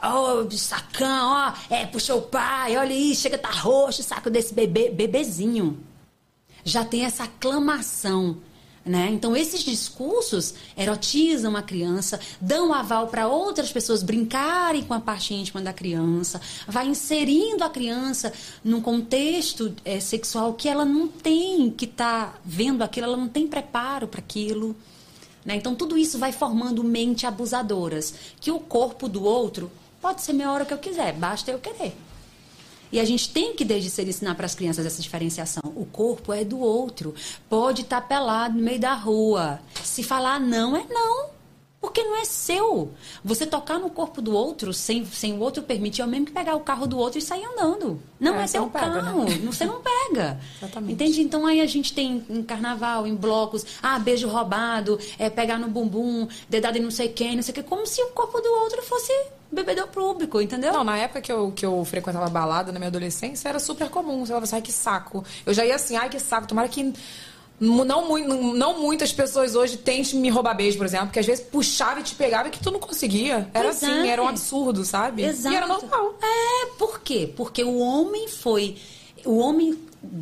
[0.03, 4.89] Ó, sacão, ó, é, puxou o pai, olha aí, chega, tá roxo, saco desse bebê,
[4.89, 5.79] bebezinho.
[6.65, 8.39] Já tem essa aclamação.
[8.85, 9.11] Né?
[9.13, 15.33] Então, esses discursos erotizam a criança, dão aval para outras pessoas brincarem com a parte
[15.33, 18.33] íntima da criança, vai inserindo a criança
[18.65, 23.47] num contexto eh, sexual que ela não tem, que está vendo aquilo, ela não tem
[23.47, 24.75] preparo para aquilo.
[25.45, 25.55] Né?
[25.55, 30.51] Então, tudo isso vai formando mente abusadoras, que o corpo do outro pode ser minha
[30.51, 31.95] hora que eu quiser, basta eu querer.
[32.93, 35.63] E a gente tem que, desde cedo, ensinar para as crianças essa diferenciação.
[35.75, 37.15] O corpo é do outro.
[37.49, 39.61] Pode estar pelado no meio da rua.
[39.83, 41.42] Se falar não, é não.
[41.83, 42.93] Porque não é seu.
[43.25, 46.33] Você tocar no corpo do outro sem, sem o outro permitir é o mesmo que
[46.33, 48.01] pegar o carro do outro e sair andando.
[48.21, 49.25] Não é, É, seu pega, carro.
[49.25, 49.31] né?
[49.47, 50.39] Você não pega.
[50.59, 50.93] Exatamente.
[50.93, 51.21] Entende?
[51.23, 55.67] Então aí a gente tem em carnaval, em blocos, ah, beijo roubado, é pegar no
[55.69, 58.49] bumbum, dedada em não sei quem, não sei o que, como se o corpo do
[58.63, 59.13] outro fosse
[59.51, 60.73] bebedor público, entendeu?
[60.73, 64.21] Não, na época que eu, que eu frequentava balada na minha adolescência, era super comum.
[64.21, 65.25] Você falava assim, ai que saco.
[65.45, 66.47] Eu já ia assim, ai que saco.
[66.47, 66.93] Tomara que
[67.85, 68.23] não, mui-
[68.55, 72.03] não muitas pessoas hoje tentem me roubar beijo, por exemplo, porque às vezes puxava e
[72.03, 73.49] te pegava e que tu não conseguia.
[73.55, 74.09] Era Pois assim, é.
[74.09, 75.23] era um absurdo, sabe?
[75.25, 75.55] Exato.
[75.55, 76.15] E era normal.
[76.21, 77.33] É, por quê?
[77.37, 78.77] Porque o homem foi.
[79.25, 79.79] O homem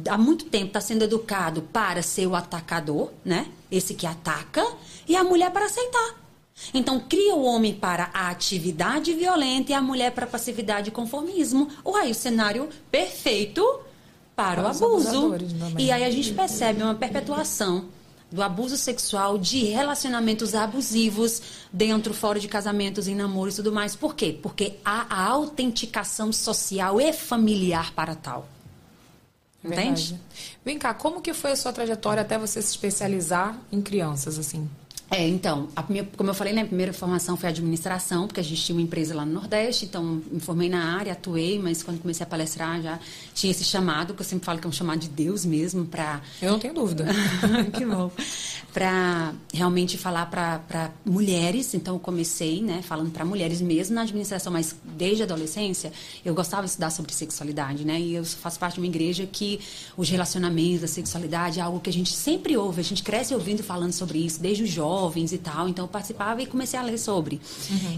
[0.08, 3.46] há muito tempo está sendo educado para ser o atacador, né?
[3.70, 4.66] Esse que ataca,
[5.08, 6.20] e a mulher para aceitar.
[6.74, 10.92] Então, cria o homem para a atividade violenta e a mulher para a passividade e
[10.92, 11.68] conformismo.
[11.94, 13.62] Aí, o cenário perfeito
[14.40, 15.30] para, Para o abuso.
[15.30, 15.86] também.
[15.86, 17.84] E aí a gente percebe uma perpetuação
[18.30, 23.96] do abuso sexual, de relacionamentos abusivos dentro, fora de casamentos, em namoros e tudo mais.
[23.96, 24.38] Por quê?
[24.40, 28.48] Porque há a autenticação social e familiar para tal.
[29.62, 30.14] Entende?
[30.14, 30.20] Verdade.
[30.64, 34.70] Vem cá, como que foi a sua trajetória até você se especializar em crianças, assim?
[35.12, 38.62] É, então, minha- como eu falei, né, a primeira formação foi administração, porque a gente
[38.62, 42.22] tinha uma empresa lá no Nordeste, então me formei na área, atuei, mas quando comecei
[42.24, 42.98] a palestrar já
[43.34, 46.20] tinha esse chamado, que eu sempre falo que é um chamado de Deus mesmo, para
[46.40, 47.06] Eu não tenho dúvida.
[47.76, 48.10] que bom.
[48.72, 51.74] Para realmente falar para mulheres.
[51.74, 55.92] Então, eu comecei, né, falando para mulheres mesmo na administração, mas desde a adolescência
[56.24, 58.00] eu gostava de estudar sobre sexualidade, né?
[58.00, 59.58] E eu faço parte de uma igreja que
[59.96, 63.58] os relacionamentos, a sexualidade é algo que a gente sempre ouve, a gente cresce ouvindo
[63.58, 65.68] e falando sobre isso, desde os jovens e tal.
[65.68, 67.40] Então, eu participava e comecei a ler sobre.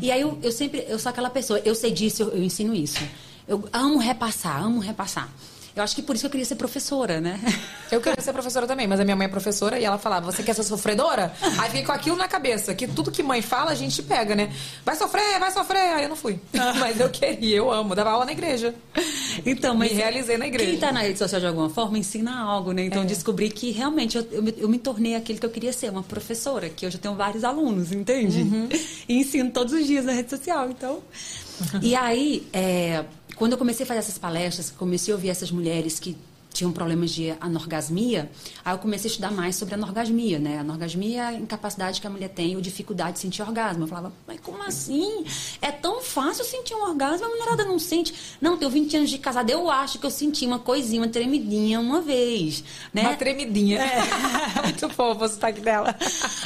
[0.00, 2.74] E aí, eu, eu sempre, eu sou aquela pessoa, eu sei disso, eu, eu ensino
[2.74, 3.02] isso.
[3.46, 5.28] Eu amo repassar, amo repassar.
[5.74, 7.40] Eu acho que por isso que eu queria ser professora, né?
[7.90, 10.42] Eu queria ser professora também, mas a minha mãe é professora e ela falava: Você
[10.42, 11.32] quer ser sofredora?
[11.58, 14.52] Aí fiquei com aquilo na cabeça, que tudo que mãe fala a gente pega, né?
[14.84, 15.94] Vai sofrer, vai sofrer.
[15.94, 16.38] Aí eu não fui.
[16.78, 17.94] Mas eu queria, eu amo.
[17.94, 18.74] Dava aula na igreja.
[19.46, 20.66] Então, Me realizei na igreja.
[20.66, 22.84] Quem está na rede social de alguma forma ensina algo, né?
[22.84, 23.06] Então, É.
[23.06, 26.02] descobri que realmente eu, eu, me- eu me tornei aquilo que eu queria ser, uma
[26.02, 28.42] professora, que hoje eu tenho vários alunos, entende?
[28.42, 28.68] Uhum.
[29.08, 31.02] E ensino todos os dias na rede social, então.
[31.80, 33.04] E aí, é,
[33.42, 36.16] quando eu comecei a fazer essas palestras, comecei a ouvir essas mulheres que
[36.54, 38.30] tinham problemas de anorgasmia,
[38.64, 40.58] aí eu comecei a estudar mais sobre anorgasmia, né?
[40.58, 43.82] A anorgasmia é a incapacidade que a mulher tem ou dificuldade de sentir orgasmo.
[43.82, 45.24] Eu falava, mas como assim?
[45.60, 48.14] É tão fácil sentir um orgasmo, a mulherada não sente.
[48.40, 51.80] Não, tenho 20 anos de casada, eu acho que eu senti uma coisinha, uma tremidinha
[51.80, 52.62] uma vez,
[52.94, 53.02] né?
[53.02, 53.80] Uma tremidinha.
[54.62, 55.96] Muito fofo o sotaque dela.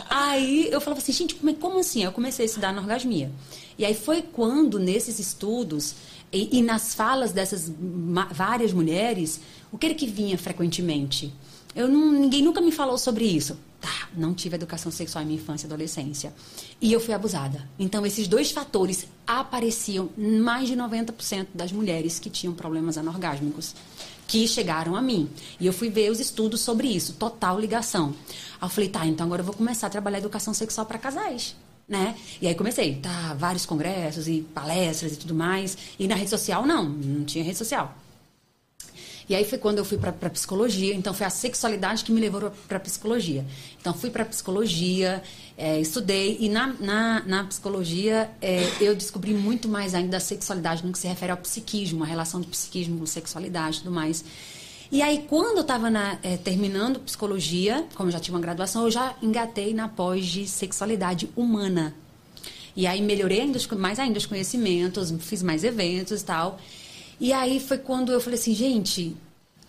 [0.09, 2.05] Aí eu falava assim, gente, como, é- como assim?
[2.05, 3.31] Eu comecei a estudar anorgasmia.
[3.79, 5.95] E aí foi quando, nesses estudos
[6.33, 7.73] e, e nas falas dessas
[8.33, 9.41] várias mulheres,
[9.73, 11.33] o que era que vinha frequentemente?
[11.75, 13.59] Eu não, ninguém nunca me falou sobre isso.
[13.81, 16.35] Tá, não tive educação sexual em minha infância e adolescência.
[16.81, 17.69] E eu fui abusada.
[17.79, 23.75] Então, esses dois fatores apareciam em mais de 90% das mulheres que tinham problemas anorgásmicos
[24.27, 25.29] que chegaram a mim.
[25.61, 28.15] E eu fui ver os estudos sobre isso, total ligação.
[28.61, 31.55] Aí eu falei, tá, então agora eu vou começar a trabalhar educação sexual para casais.
[31.89, 32.17] Né?
[32.41, 35.79] E aí comecei, tá, vários congressos e palestras e tudo mais.
[35.99, 37.95] E na rede social, não, não tinha rede social.
[39.29, 40.95] E aí foi quando eu fui para psicologia.
[40.95, 43.45] Então foi a sexualidade que me levou para psicologia.
[43.81, 45.23] Então fui para psicologia,
[45.57, 50.85] é, estudei e na, na, na psicologia é, eu descobri muito mais ainda da sexualidade
[50.85, 54.25] no que se refere ao psiquismo, a relação do psiquismo com sexualidade e tudo mais.
[54.91, 55.89] E aí quando eu estava
[56.45, 61.29] terminando psicologia, como eu já tinha uma graduação, eu já engatei na pós de sexualidade
[61.37, 61.95] humana.
[62.77, 66.59] E aí melhorei ainda, mais ainda os conhecimentos, fiz mais eventos e tal.
[67.19, 69.17] E aí foi quando eu falei assim, gente,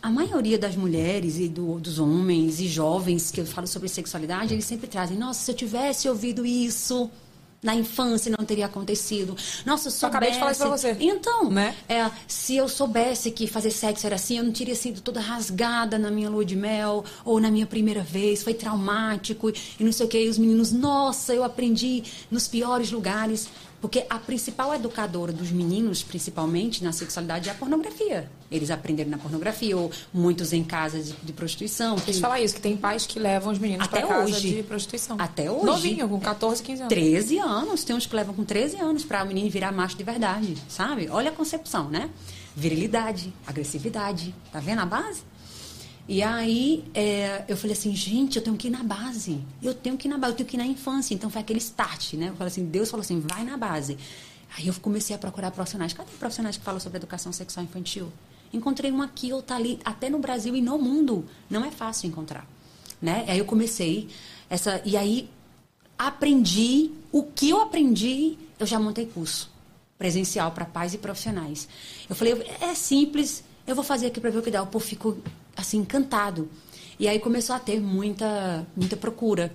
[0.04, 4.54] a maioria das mulheres e do- dos homens e jovens que eu falo sobre sexualidade,
[4.54, 7.10] eles sempre trazem, nossa, se eu tivesse ouvido isso,
[7.62, 9.36] Na infância não teria acontecido.
[9.66, 10.96] Nossa, se Eu acabei de falar isso pra você.
[11.00, 11.76] Então, Né?
[11.90, 15.98] é, se eu soubesse que fazer sexo era assim, eu não teria sido toda rasgada
[15.98, 18.44] na minha lua de mel ou na minha primeira vez.
[18.44, 20.24] Foi traumático e não sei o que.
[20.24, 23.50] E os meninos, nossa, eu aprendi nos piores lugares.
[23.80, 28.30] Porque a principal educadora dos meninos, principalmente na sexualidade, é a pornografia.
[28.50, 31.96] Eles aprenderam na pornografia, ou muitos em casas de, de prostituição.
[31.96, 34.56] Deixa eu falar isso, que tem pais que levam os meninos pra casa hoje.
[34.56, 35.18] de prostituição.
[35.20, 35.66] Até hoje.
[35.66, 36.94] Novinho, com 14, 15 anos.
[36.94, 37.84] 13 anos.
[37.84, 41.08] Tem uns que levam com 13 anos para o menino virar macho de verdade, sabe?
[41.12, 42.10] Olha a concepção, né?
[42.56, 44.34] Virilidade, agressividade.
[44.52, 45.22] Tá vendo a base?
[46.08, 49.42] E aí é, eu falei assim, gente, eu tenho que ir na base.
[49.62, 51.14] Eu tenho que ir na base, eu tenho que ir na infância.
[51.14, 52.30] Então foi aquele start, né?
[52.30, 53.98] Eu falei assim, Deus falou assim, vai na base.
[54.58, 55.92] Aí eu comecei a procurar profissionais.
[55.92, 58.12] Cadê profissionais que falam sobre educação sexual infantil?
[58.54, 61.26] Encontrei um aqui, outro ali, até no Brasil e no mundo.
[61.50, 62.48] Não é fácil encontrar.
[63.02, 63.26] Né?
[63.28, 64.08] Aí eu comecei
[64.50, 64.82] essa.
[64.86, 65.30] E aí
[65.98, 69.50] aprendi o que eu aprendi, eu já montei curso
[69.98, 71.68] presencial para pais e profissionais.
[72.08, 74.62] Eu falei, é simples, eu vou fazer aqui para ver o que dá.
[74.62, 75.18] O povo ficou
[75.58, 76.50] assim encantado.
[77.00, 79.54] E aí começou a ter muita muita procura.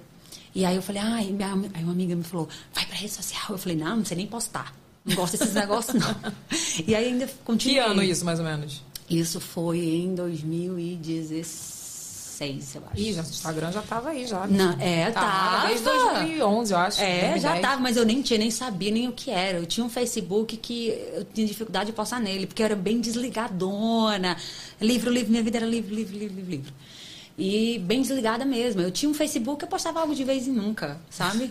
[0.54, 3.44] E aí eu falei, ai, minha, aí uma amiga me falou, vai para rede social.
[3.50, 4.74] Eu falei, não, não sei nem postar.
[5.04, 6.14] Não gosto desses negócios não.
[6.86, 7.78] E aí ainda Que continuei.
[7.80, 8.82] ano isso, mais ou menos?
[9.08, 11.71] Isso foi em 2016,
[12.48, 13.00] eu acho.
[13.00, 14.46] Ih, já, o Instagram já tava aí, já.
[14.46, 15.68] Não, é, tava.
[15.68, 17.00] Desde 2011, eu acho.
[17.00, 17.42] É, 2010.
[17.42, 19.58] já tava, mas eu nem tinha, nem sabia nem o que era.
[19.58, 23.00] Eu tinha um Facebook que eu tinha dificuldade de postar nele, porque eu era bem
[23.00, 24.36] desligadona.
[24.80, 26.72] Livro, livro, minha vida era livro, livro, livro, livro, livro.
[27.36, 28.82] E bem desligada mesmo.
[28.82, 31.50] Eu tinha um Facebook, eu postava algo de vez em nunca, sabe?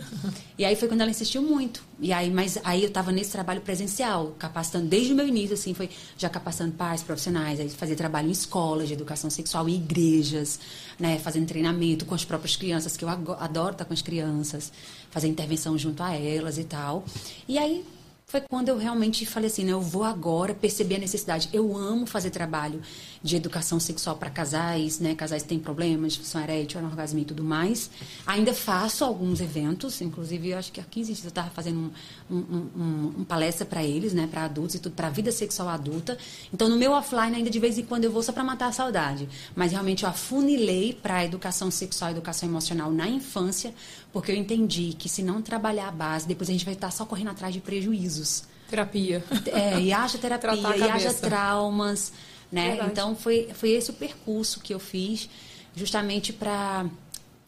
[0.56, 1.82] e aí foi quando ela insistiu muito.
[1.98, 5.74] E aí, mas aí eu tava nesse trabalho presencial, capacitando desde o meu início, assim,
[5.74, 10.60] foi já capacitando pais profissionais, aí fazia trabalho em escolas de educação sexual e igrejas,
[10.98, 11.18] né?
[11.18, 14.72] Fazendo treinamento com as próprias crianças, que eu adoro estar com as crianças,
[15.10, 17.04] fazer intervenção junto a elas e tal.
[17.48, 17.84] E aí
[18.32, 21.50] foi quando eu realmente falei assim, né, eu vou agora perceber a necessidade.
[21.52, 22.80] Eu amo fazer trabalho
[23.22, 27.44] de educação sexual para casais, né, casais que têm problemas, disfunção erétil, anorgasmia e tudo
[27.44, 27.90] mais.
[28.26, 31.92] Ainda faço alguns eventos, inclusive eu acho que há 15 dias eu estava fazendo
[32.30, 35.30] um, um, um, um palestra para eles, né, para adultos e tudo, para a vida
[35.30, 36.16] sexual adulta.
[36.54, 38.72] Então no meu offline ainda de vez em quando eu vou só para matar a
[38.72, 43.74] saudade, mas realmente eu afunilei para educação sexual educação emocional na infância,
[44.12, 47.04] porque eu entendi que se não trabalhar a base, depois a gente vai estar só
[47.06, 48.44] correndo atrás de prejuízos.
[48.68, 49.24] Terapia.
[49.46, 52.12] É, e haja terapia, e haja traumas,
[52.50, 52.70] né?
[52.70, 52.90] Verdade.
[52.90, 55.28] Então foi, foi esse o percurso que eu fiz,
[55.74, 56.86] justamente para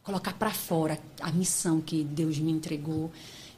[0.03, 3.11] colocar para fora a missão que Deus me entregou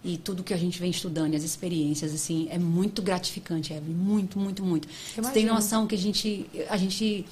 [0.04, 3.92] e tudo que a gente vem estudando, e as experiências, assim, é muito gratificante, Evelyn,
[3.92, 4.86] muito, muito, muito.
[5.16, 7.26] Você tem noção que a gente, a gente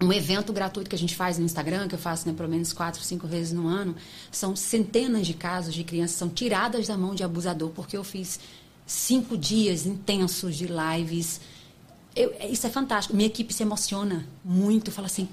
[0.00, 2.72] um evento gratuito que a gente faz no Instagram, que eu faço né, pelo menos
[2.72, 3.96] quatro, cinco vezes no ano,
[4.30, 8.04] são centenas de casos de crianças que são tiradas da mão de abusador, porque eu
[8.04, 8.38] fiz
[8.86, 11.40] cinco dias intensos de lives.
[12.14, 13.16] Eu- isso é fantástico.
[13.16, 15.28] Minha equipe se emociona muito, fala assim.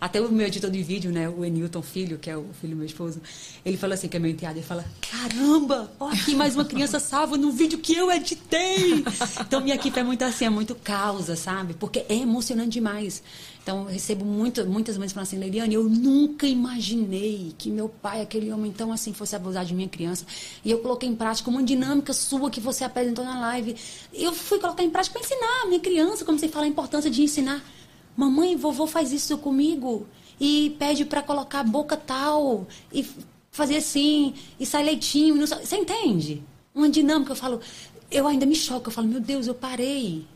[0.00, 2.78] Até o meu editor de vídeo, né, o Enilton Filho, que é o filho do
[2.78, 3.20] meu esposo,
[3.64, 6.98] ele fala assim, que é meu enteado, ele fala, caramba, ó aqui mais uma criança
[6.98, 9.04] salva no vídeo que eu editei.
[9.40, 11.74] Então minha equipe é muito assim, é muito causa, sabe?
[11.74, 13.22] Porque é emocionante demais.
[13.62, 18.52] Então recebo muito, muitas mães falando assim, Leiliane, eu nunca imaginei que meu pai, aquele
[18.52, 20.26] homem tão assim, fosse abusar de minha criança.
[20.62, 23.74] E eu coloquei em prática uma dinâmica sua que você apresentou na live.
[24.12, 27.10] Eu fui colocar em prática para ensinar a minha criança, como você fala, a importância
[27.10, 27.64] de ensinar.
[28.16, 30.06] Mamãe, vovô faz isso comigo
[30.40, 33.06] e pede para colocar boca tal e
[33.50, 35.34] fazer assim e sai leitinho.
[35.34, 36.42] não Você entende?
[36.74, 37.32] Uma dinâmica.
[37.32, 37.60] Eu falo,
[38.10, 38.88] eu ainda me choco.
[38.88, 40.26] Eu falo, meu Deus, eu parei.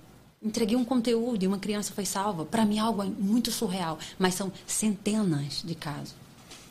[0.42, 2.44] Entreguei um conteúdo e uma criança foi salva.
[2.44, 3.98] Para mim, algo muito surreal.
[4.18, 6.14] Mas são centenas de casos.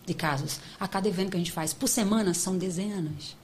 [0.06, 0.60] De casos.
[0.80, 3.37] A cada evento que a gente faz por semana são dezenas.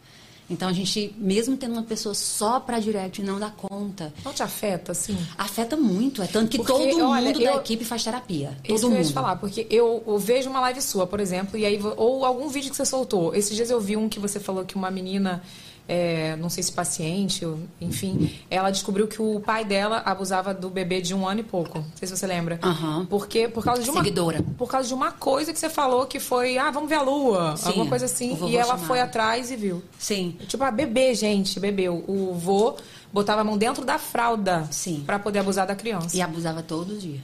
[0.49, 4.13] Então a gente, mesmo tendo uma pessoa só para direct, não dá conta.
[4.25, 5.17] Não te afeta, assim?
[5.37, 8.49] Afeta muito, é tanto que Porque, todo mundo olha, da eu- equipe faz terapia.
[8.63, 9.07] Isso Todo que eu ia mundo.
[9.07, 12.49] te falar, porque eu, eu vejo uma live sua, por exemplo, e aí ou algum
[12.49, 13.33] vídeo que você soltou.
[13.33, 15.41] Esses dias eu vi um que você falou que uma menina,
[15.87, 17.45] é, não sei se paciente,
[17.81, 21.79] enfim, ela descobriu que o pai dela abusava do bebê de um ano e pouco.
[21.79, 22.59] Não sei se você lembra.
[22.63, 23.05] Aham.
[23.09, 24.41] Porque por causa de uma Seguidora.
[24.57, 27.57] por causa de uma coisa que você falou que foi, ah, vamos ver a lua,
[27.57, 28.85] Sim, alguma coisa assim, e ela chamava.
[28.87, 29.83] foi atrás e viu.
[29.99, 30.37] Sim.
[30.47, 32.03] Tipo, ah, bebê, gente, bebeu.
[32.07, 32.75] O vô
[33.11, 35.03] botava a mão dentro da fralda Sim.
[35.05, 36.15] pra poder abusar da criança.
[36.15, 37.21] E abusava todo dia.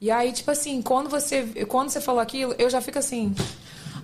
[0.00, 3.34] E aí, tipo assim, quando você, quando você falou aquilo, eu já fico assim.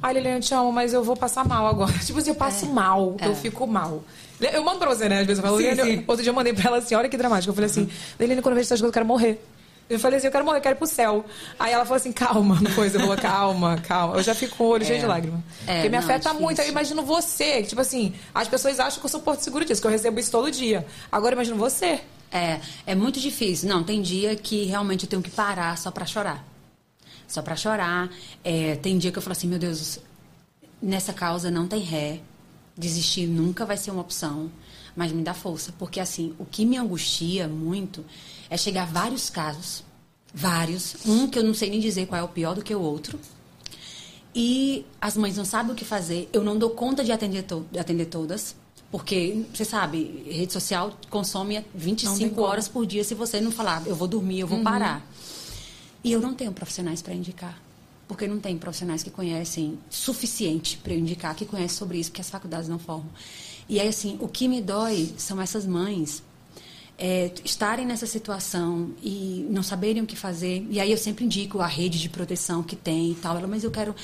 [0.04, 1.90] Ai, Liliane, eu te amo, mas eu vou passar mal agora.
[2.04, 4.04] Tipo assim, eu passo mal, eu fico mal.
[4.38, 5.20] Eu mando pra você, né?
[5.20, 6.04] Às vezes eu falo, Sim, sim.
[6.06, 7.48] outro dia eu mandei pra ela assim, olha que dramático.
[7.50, 7.88] Eu falei assim,
[8.20, 9.42] Liliane, quando eu vejo essas coisas, eu quero morrer.
[9.88, 11.24] Eu falei assim, eu quero morrer, eu quero ir pro céu.
[11.58, 13.00] Aí ela falou assim, calma, não coisa.
[13.00, 14.16] Eu calma, calma.
[14.16, 15.40] Eu já fico com o olho cheio de lágrimas.
[15.66, 16.60] É, Porque me não, é afeta muito.
[16.60, 19.86] Eu imagino você, tipo assim, as pessoas acham que eu sou porto seguro disso, que
[19.86, 20.84] eu recebo isso todo dia.
[21.10, 22.00] Agora imagino você.
[22.30, 23.70] É, é muito difícil.
[23.70, 26.44] Não, tem dia que realmente eu tenho que parar só pra chorar.
[27.26, 28.10] Só pra chorar.
[28.42, 29.98] É, tem dia que eu falo assim, meu Deus,
[30.80, 32.20] nessa causa não tem ré.
[32.76, 34.50] Desistir nunca vai ser uma opção.
[34.96, 35.72] Mas me dá força.
[35.78, 38.04] Porque, assim, o que me angustia muito
[38.48, 39.82] é chegar a vários casos.
[40.32, 40.96] Vários.
[41.06, 43.18] Um que eu não sei nem dizer qual é o pior do que o outro.
[44.34, 46.28] E as mães não sabem o que fazer.
[46.32, 48.56] Eu não dou conta de atender, to de atender todas.
[48.90, 52.46] Porque, você sabe, rede social consome Não tem 25 como.
[52.46, 55.04] horas por dia se você não falar, eu vou dormir, eu vou parar.
[56.04, 57.60] E eu não tenho profissionais para indicar.
[58.06, 62.20] Porque não tem profissionais que conhecem suficiente para eu indicar, que conhecem sobre isso, porque
[62.20, 63.08] as faculdades não formam.
[63.66, 66.22] E aí, assim, o que me dói são essas mães
[66.98, 70.66] é, estarem nessa situação e não saberem o que fazer.
[70.70, 73.40] E aí eu sempre indico a rede de proteção que tem e tal.
[73.48, 73.94] Mas eu quero.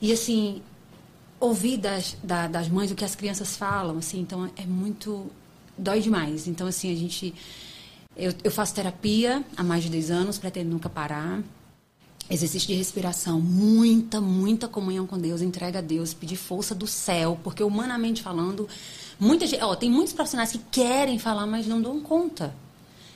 [0.00, 0.60] E assim,
[1.40, 5.30] ouvir das, da- das mães o que as crianças falam, assim, então é muito.
[5.78, 6.46] dói demais.
[6.48, 7.34] Então, assim, a gente.
[8.16, 11.42] Eu, eu faço terapia há mais de 10 anos, pretendo nunca parar.
[12.28, 17.38] Exercício de respiração, muita, muita comunhão com Deus, entrega a Deus, pedir força do céu,
[17.44, 18.68] porque humanamente falando,
[19.20, 22.52] muita gente, ó, tem muitos profissionais que querem falar, mas não dão conta.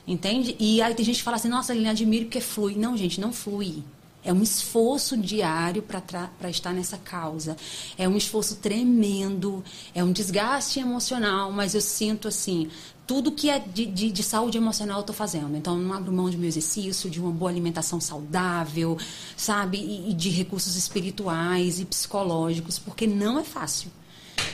[0.07, 0.55] Entende?
[0.61, 2.75] E aí tem gente que fala assim, nossa, ele admiro porque flui.
[2.77, 3.83] Não, gente, não flui.
[4.23, 7.57] É um esforço diário para estar nessa causa.
[7.97, 12.69] É um esforço tremendo, é um desgaste emocional, mas eu sinto assim,
[13.07, 15.57] tudo que é de, de, de saúde emocional eu estou fazendo.
[15.57, 18.97] Então, eu não abro mão de meu exercício, de uma boa alimentação saudável,
[19.37, 19.79] sabe?
[19.79, 23.91] E, e de recursos espirituais e psicológicos, porque não é fácil.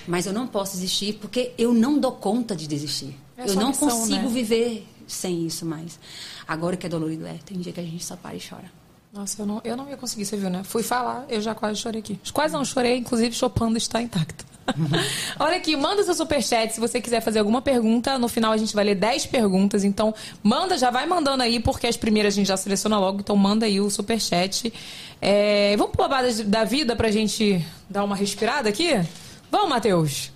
[0.07, 3.15] Mas eu não posso desistir porque eu não dou conta de desistir.
[3.37, 4.29] É eu não missão, consigo né?
[4.29, 5.99] viver sem isso mais.
[6.49, 7.39] Agora que é dolorido, é.
[7.45, 8.71] Tem dia que a gente só para e chora.
[9.17, 10.63] Nossa, eu não, eu não ia conseguir, você viu, né?
[10.63, 12.21] Fui falar, eu já quase chorei aqui.
[12.35, 14.45] Quase não chorei, inclusive chopando está intacta.
[15.41, 18.19] Olha aqui, manda seu superchat se você quiser fazer alguma pergunta.
[18.19, 21.87] No final a gente vai ler 10 perguntas, então manda, já vai mandando aí, porque
[21.87, 24.71] as primeiras a gente já seleciona logo, então manda aí o superchat.
[25.19, 29.01] É, vamos pro babado da vida pra gente dar uma respirada aqui?
[29.51, 30.31] Vamos, Matheus?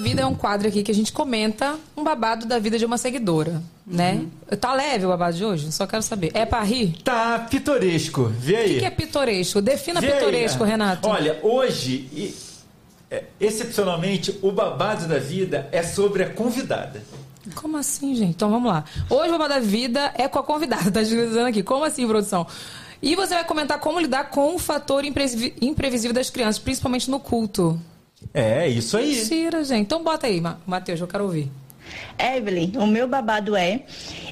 [0.00, 2.98] Vida é um quadro aqui que a gente comenta um babado da vida de uma
[2.98, 4.24] seguidora, né?
[4.60, 5.70] Tá leve o babado de hoje?
[5.72, 6.30] Só quero saber.
[6.34, 6.96] É pra rir?
[7.04, 8.24] Tá pitoresco.
[8.38, 8.76] Vê aí.
[8.76, 9.60] O que é pitoresco?
[9.62, 10.70] Defina Vê aí, pitoresco, né?
[10.70, 11.08] Renato.
[11.08, 12.34] Olha, hoje,
[13.10, 17.02] é, excepcionalmente, o babado da vida é sobre a convidada.
[17.54, 18.30] Como assim, gente?
[18.30, 18.84] Então vamos lá.
[19.08, 21.62] Hoje o babado da vida é com a convidada, tá dizendo aqui.
[21.62, 22.46] Como assim, produção?
[23.02, 27.18] E você vai comentar como lidar com o fator imprevi- imprevisível das crianças, principalmente no
[27.18, 27.80] culto.
[28.32, 29.14] É, isso aí.
[29.16, 29.82] Mentira, gente.
[29.82, 31.50] Então bota aí, Ma- Matheus, eu quero ouvir.
[32.18, 33.82] Evelyn, o meu babado é,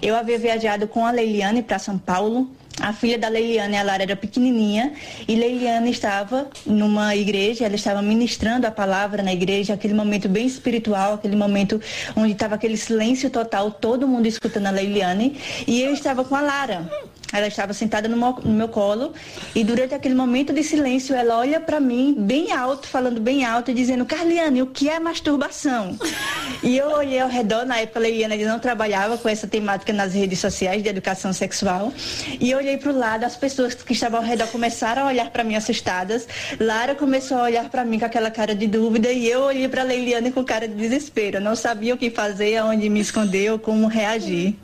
[0.01, 2.48] eu havia viajado com a Leiliane para São Paulo.
[2.81, 4.92] A filha da Leiliane, ela era pequenininha
[5.27, 10.46] e Leiliane estava numa igreja, ela estava ministrando a palavra na igreja, aquele momento bem
[10.46, 11.81] espiritual, aquele momento
[12.14, 16.40] onde estava aquele silêncio total, todo mundo escutando a Leiliane e eu estava com a
[16.40, 16.88] Lara.
[17.33, 19.12] Ela estava sentada no meu, colo
[19.55, 23.71] e durante aquele momento de silêncio ela olha para mim bem alto, falando bem alto
[23.71, 25.97] e dizendo: Carliane, o que é masturbação?
[26.62, 30.14] E eu olhei ao redor, na época a ainda não trabalhava com essa temática nas
[30.14, 31.93] redes sociais de educação sexual.
[32.41, 35.31] E eu olhei para o lado, as pessoas que estavam ao redor começaram a olhar
[35.31, 36.27] para mim assustadas.
[36.59, 39.83] Lara começou a olhar para mim com aquela cara de dúvida e eu olhei para
[39.83, 41.41] Leiliane com cara de desespero.
[41.41, 44.57] Não sabia o que fazer, aonde me esconder ou como reagir.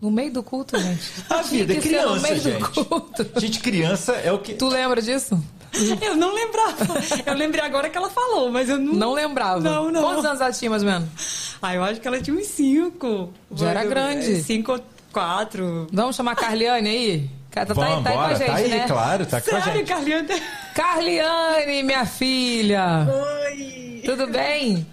[0.00, 1.02] No meio do culto, gente.
[1.28, 2.84] A vida é ser no criança, meio do gente.
[2.84, 3.40] culto.
[3.40, 4.54] Gente, criança é o que.
[4.54, 5.38] Tu lembra disso?
[6.02, 6.86] Eu não lembrava.
[7.24, 8.94] Eu lembrei agora que ela falou, mas eu não.
[8.94, 9.60] Não lembrava.
[9.60, 10.02] Não, não.
[10.02, 11.08] Quantos anos ela tinha, mais ou menos?
[11.62, 13.32] Ah, eu acho que ela tinha uns cinco.
[13.54, 14.42] Já era grande.
[14.42, 14.80] Cinco ou
[15.12, 15.86] quatro.
[15.92, 17.30] Vamos chamar a Carliane aí?
[17.50, 18.84] Tá, tá, tá aí Vamos, com a gente, tá aí, né?
[18.86, 19.88] claro, tá com a Sério, gente.
[19.88, 20.42] Carliane?
[20.74, 23.06] Carliane, minha filha.
[23.52, 24.02] Oi!
[24.04, 24.86] Tudo bem?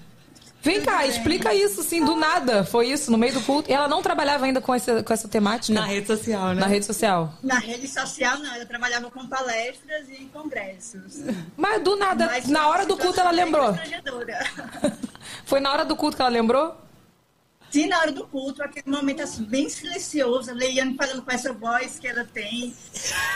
[0.68, 2.66] Vem cá, explica isso, sim, do nada.
[2.66, 3.72] Foi isso, no meio do culto.
[3.72, 5.74] E ela não trabalhava ainda com essa, com essa temática?
[5.80, 6.60] Na rede social, né?
[6.60, 7.34] Na rede social.
[7.42, 8.54] Na rede social, não.
[8.54, 11.22] Eu trabalhava com palestras e congressos.
[11.56, 13.74] Mas do nada, Mas na hora do culto ela lembrou.
[15.46, 16.76] Foi na hora do culto que ela lembrou?
[17.78, 22.00] Sim, na hora do culto, aquele momento assim, bem silencioso, Leiane falando com essa voz
[22.00, 22.74] que ela tem,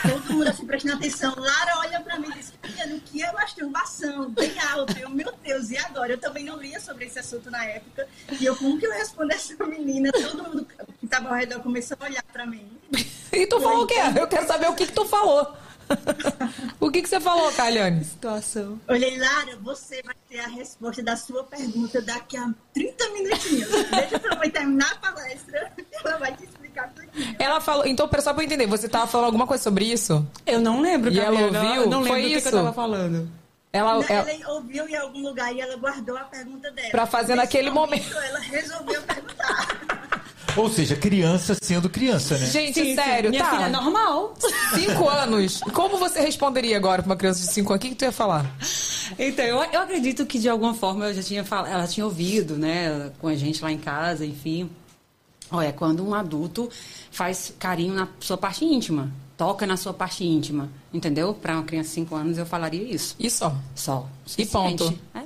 [0.02, 1.32] todo mundo assim prestando atenção.
[1.38, 4.30] Lara olha pra mim e diz, Leiane, o que é masturbação?
[4.30, 4.98] Bem alto.
[4.98, 6.14] Eu, meu Deus, e agora?
[6.14, 8.08] Eu também não lia sobre esse assunto na época.
[8.40, 10.10] E eu, como que eu respondo essa menina?
[10.10, 10.66] Todo mundo
[10.98, 12.68] que tava ao redor começou a olhar pra mim.
[13.32, 13.94] E tu falou o quê?
[14.14, 15.56] Eu quero saber o que, que tu falou.
[16.80, 18.04] o que, que você falou, Kaliane?
[18.04, 18.80] Situação.
[18.88, 23.68] Olha, Lara, você vai ter a resposta da sua pergunta daqui a 30 minutinhos.
[23.90, 25.72] Deixa sua mãe terminar a palestra,
[26.04, 27.08] ela vai te explicar tudo.
[27.38, 27.86] Ela falou.
[27.86, 30.26] Então, só pra eu entender, você tava falando alguma coisa sobre isso?
[30.46, 31.60] Eu não lembro, E ela ouviu?
[31.82, 32.48] Eu não lembro Foi do que isso?
[32.48, 33.28] que eu tava falando.
[33.72, 36.90] Ela, Não, ela- ela ouviu em algum lugar e ela guardou a pergunta dela.
[36.90, 38.14] Pra fazer Nesse naquele momento.
[38.18, 40.21] Ela resolveu perguntar.
[40.56, 42.46] Ou seja, criança sendo criança, né?
[42.46, 42.94] Gente, Sim, sim.
[42.94, 43.50] sério, Minha tá?
[43.50, 44.34] filha é normal.
[44.74, 45.60] Cinco anos.
[45.72, 47.78] Como você responderia agora pra uma criança de cinco anos?
[47.78, 48.44] O que, que tu ia falar?
[49.18, 52.56] Então, eu, eu acredito que de alguma forma eu já tinha fal- ela tinha ouvido,
[52.56, 54.70] né, com a gente lá em casa, enfim.
[55.50, 56.70] Olha, quando um adulto
[57.10, 61.34] faz carinho na sua parte íntima, toca na sua parte íntima, entendeu?
[61.34, 63.14] Para uma criança de 5 anos eu falaria isso.
[63.18, 63.54] E só.
[63.74, 64.06] Só.
[64.38, 64.84] E ponto.
[65.14, 65.21] É ponto.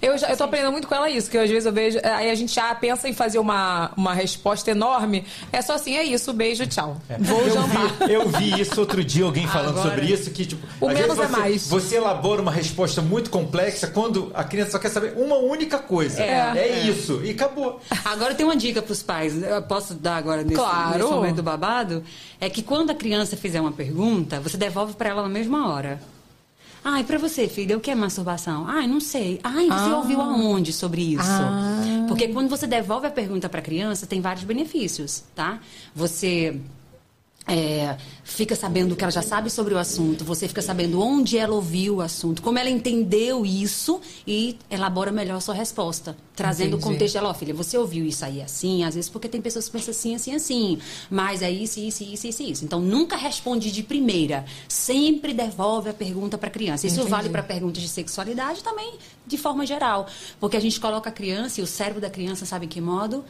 [0.00, 1.98] Eu, já, eu tô aprendendo muito com ela isso, que às vezes eu vejo.
[2.02, 5.24] Aí a gente já pensa em fazer uma, uma resposta enorme.
[5.52, 6.96] É só assim, é isso, beijo, tchau.
[7.18, 8.06] Vou eu jantar.
[8.06, 11.18] Vi, eu vi isso outro dia, alguém falando Agora- sobre isso, que tipo, O menos
[11.18, 11.66] é você, mais.
[11.68, 16.22] Você elabora uma resposta muito complexa quando a criança só quer saber uma única coisa.
[16.22, 16.80] É.
[16.86, 17.20] isso.
[17.24, 17.80] E acabou.
[18.04, 19.42] Agora tem uma dica para os pais.
[19.42, 20.98] Eu posso dar agora nesse, Claro.
[20.98, 22.02] nesse momento do babado?
[22.40, 26.00] É que quando a criança fizer uma pergunta, você devolve para ela na mesma hora.
[26.84, 28.66] Ai, para você, filha, o que é masturbação?
[28.66, 29.38] Ai, não sei.
[29.44, 29.96] Ai, você Ah.
[29.98, 31.22] ouviu aonde sobre isso?
[31.24, 32.06] Ah.
[32.08, 35.60] Porque quando você devolve a pergunta para a criança, tem vários benefícios, tá?
[35.94, 36.60] Você
[37.46, 41.36] é, fica sabendo o que ela já sabe sobre o assunto, você fica sabendo onde
[41.36, 46.74] ela ouviu o assunto, como ela entendeu isso e elabora melhor a sua resposta, trazendo
[46.74, 46.92] o Entendi.
[46.92, 49.72] contexto dela, ó, filha, você ouviu isso aí assim, às vezes porque tem pessoas que
[49.72, 50.78] pensam assim, assim, assim,
[51.10, 52.64] mas é isso, isso, isso, isso, isso.
[52.64, 56.86] Então nunca responde de primeira, sempre devolve a pergunta para a criança.
[56.86, 57.10] Isso Entendi.
[57.10, 58.94] vale para perguntas de sexualidade também,
[59.26, 60.06] de forma geral,
[60.38, 63.24] porque a gente coloca a criança e o cérebro da criança sabe em que modo?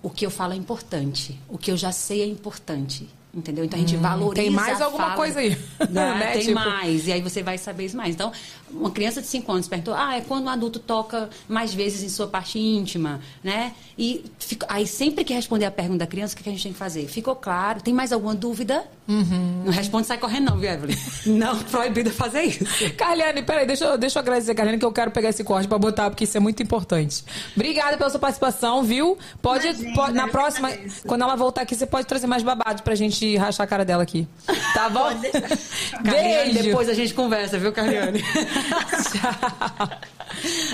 [0.00, 3.17] O que eu falo é importante, o que eu já sei é importante.
[3.32, 3.64] Entendeu?
[3.64, 4.30] Então a gente valoriza.
[4.30, 5.16] Hum, tem mais alguma fala.
[5.16, 5.50] coisa aí,
[5.90, 6.14] Né?
[6.14, 6.30] né?
[6.32, 7.06] Tem Tipo- mais.
[7.06, 8.14] E aí você vai saber isso mais.
[8.14, 8.32] Então,
[8.70, 12.08] uma criança de 5 anos perguntou: ah, é quando um adulto toca mais vezes em
[12.08, 13.74] sua parte íntima, né?
[13.98, 16.72] E fica- aí sempre que responder a pergunta da criança, o que a gente tem
[16.72, 17.06] que fazer?
[17.06, 17.82] Ficou claro?
[17.82, 18.84] Tem mais alguma dúvida?
[19.08, 19.62] Uhum.
[19.64, 20.96] Não responde sai correndo, não, viu, Evelyn?
[21.26, 22.64] Não, proibido fazer isso.
[22.94, 25.78] Carliane, peraí, deixa eu, deixa eu agradecer, Carliane, que eu quero pegar esse corte pra
[25.78, 27.24] botar, porque isso é muito importante.
[27.56, 29.16] Obrigada pela sua participação, viu?
[29.40, 30.70] Pode, Imagina, pode- na eu próxima,
[31.06, 34.02] quando ela voltar aqui, você pode trazer mais babados pra gente rachar a cara dela
[34.02, 34.28] aqui.
[34.74, 35.08] Tá bom?
[36.04, 36.62] Carliane, Beijo.
[36.68, 38.22] depois a gente conversa, viu, Carliane?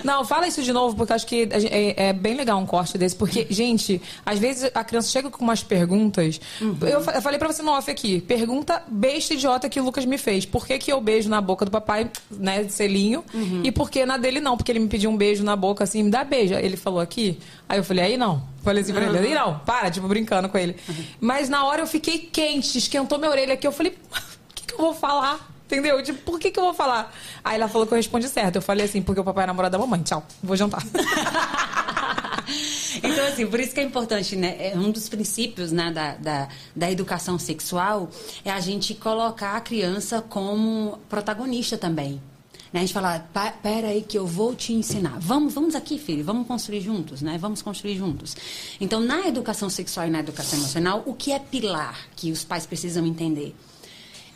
[0.03, 2.99] Não, fala isso de novo, porque eu acho que é, é bem legal um corte
[2.99, 3.14] desse.
[3.16, 6.41] Porque, gente, às vezes a criança chega com umas perguntas.
[6.82, 8.24] Eu, fa- eu falei pra você no off aqui.
[8.27, 10.45] Pergunta besta idiota que o Lucas me fez.
[10.45, 13.25] Por que, que eu beijo na boca do papai, né, de selinho?
[13.62, 14.57] E por que na dele não?
[14.57, 16.55] Porque ele me pediu um beijo na boca, assim, me dá beijo.
[16.55, 17.39] Ele falou aqui.
[17.68, 18.43] Aí eu falei, aí não.
[18.62, 20.77] Falei assim pra ele, aí não, para, tipo, brincando com ele.
[21.20, 23.66] Mas na hora eu fiquei quente, esquentou minha orelha aqui.
[23.66, 25.51] Eu falei, o que, que eu vou falar?
[25.66, 26.03] Entendeu?
[26.03, 27.12] Tipo, por que, que eu vou falar?
[27.43, 28.57] Aí ela falou que eu respondi certo.
[28.57, 30.03] Eu falei assim, porque o papai é namorado da mamãe.
[30.03, 30.83] Tchau, vou jantar.
[33.03, 34.57] Então, assim, por isso que é importante, né?
[34.72, 38.11] É um dos princípios né, da, da, da educação sexual
[38.45, 42.20] é a gente colocar a criança como protagonista também.
[42.72, 42.80] Né?
[42.80, 45.16] A gente fala, "Pa- pera aí que eu vou te ensinar.
[45.20, 47.38] Vamos, vamos aqui, filho, vamos construir juntos, né?
[47.38, 48.36] Vamos construir juntos.
[48.80, 52.66] Então, na educação sexual e na educação emocional, o que é pilar que os pais
[52.66, 53.55] precisam entender?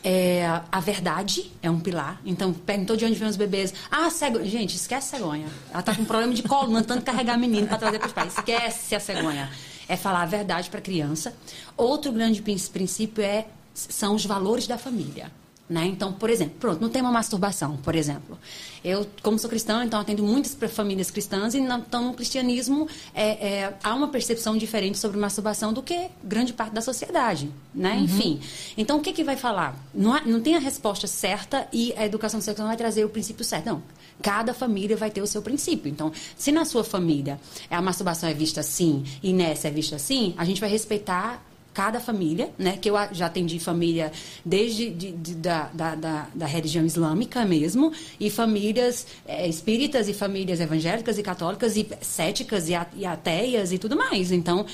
[0.03, 2.21] É, a verdade é um pilar.
[2.25, 3.73] Então, perguntou de onde vem os bebês.
[3.91, 4.45] Ah, cegonha.
[4.45, 5.47] Gente, esquece a cegonha.
[5.73, 8.37] Ela tá com problema de coluna, tanto carregar menino para trazer para os pais.
[8.37, 9.49] Esquece a cegonha.
[9.87, 11.33] É falar a verdade para a criança.
[11.75, 15.31] Outro grande prin- princípio é, são os valores da família.
[15.69, 15.85] Né?
[15.85, 18.39] Então, por exemplo, pronto, no tema masturbação, por exemplo.
[18.83, 23.29] Eu, como sou cristã, então atendo muitas famílias cristãs e então no cristianismo é,
[23.61, 27.97] é, há uma percepção diferente sobre masturbação do que grande parte da sociedade, né?
[27.99, 28.39] Enfim,
[28.77, 29.77] então o que que vai falar?
[29.93, 33.09] Não, há- não tem a resposta certa e a educação sexual não vai trazer o
[33.09, 33.83] princípio certo, não.
[34.21, 35.89] Cada família vai ter o seu princípio.
[35.89, 40.33] Então, se na sua família a masturbação é vista assim e nessa é vista assim,
[40.37, 41.41] a gente vai respeitar
[41.73, 42.77] cada família, né?
[42.81, 44.11] Que eu já atendi família
[44.43, 50.13] desde de- de- da, da, da, da religião islâmica mesmo, e famílias eh, espíritas, e
[50.13, 54.31] famílias evangélicas e católicas, e céticas e, a- e ateias e tudo mais.
[54.31, 54.65] Então,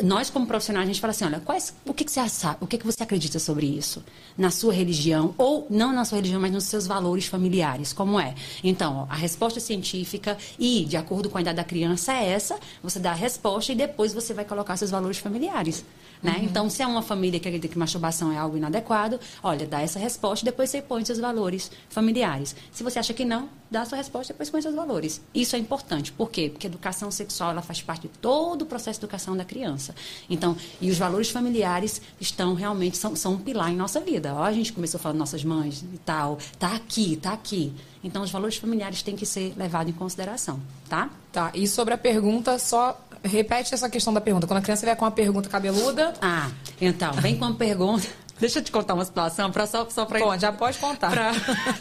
[0.00, 2.68] nós como profissionais, a gente fala assim, olha, quais, o que, que você sabe, o
[2.68, 4.00] que, que você acredita sobre isso?
[4.36, 8.32] Na sua religião, ou não na sua religião, mas nos seus valores familiares, como é?
[8.62, 12.60] Então, ó, a resposta científica e, de acordo com a idade da criança, é essa,
[12.80, 15.84] você dá a resposta e depois você vai colocar seus valores familiares.
[16.22, 16.40] Né?
[16.42, 19.98] Então, se é uma família que acredita que masturbação é algo inadequado, olha, dá essa
[19.98, 22.56] resposta e depois você põe seus valores familiares.
[22.72, 25.20] Se você acha que não, dá a sua resposta e depois põe seus valores.
[25.34, 26.10] Isso é importante.
[26.10, 26.48] Por quê?
[26.50, 29.58] Porque a educação sexual ela faz parte de todo o processo de educação da criança.
[29.58, 29.94] criança.
[30.30, 34.34] Então, e os valores familiares estão realmente, são, são um pilar em nossa vida.
[34.34, 37.72] Ó, a gente começou falando nossas mães e tal, tá aqui, tá aqui.
[38.02, 41.10] Então, os valores familiares têm que ser levados em consideração, tá?
[41.32, 42.98] Tá, e sobre a pergunta, só
[43.28, 44.46] repete essa questão da pergunta.
[44.46, 46.14] Quando a criança vier com uma pergunta cabeluda...
[46.20, 46.50] Ah,
[46.80, 48.06] então, vem com uma pergunta...
[48.38, 50.20] Deixa eu te contar uma situação, pra, só, só pra...
[50.20, 51.10] Bom, já pode contar.
[51.10, 51.32] Pra...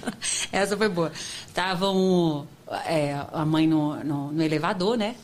[0.51, 1.11] Essa foi boa.
[1.47, 2.47] Estavam
[2.87, 5.15] é, a mãe no, no, no elevador, né?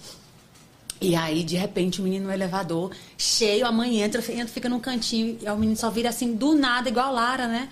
[1.02, 4.80] E aí, de repente, o menino no elevador, cheio, a mãe entra, entra, fica num
[4.80, 7.68] cantinho, e o menino só vira assim, do nada, igual a Lara, né?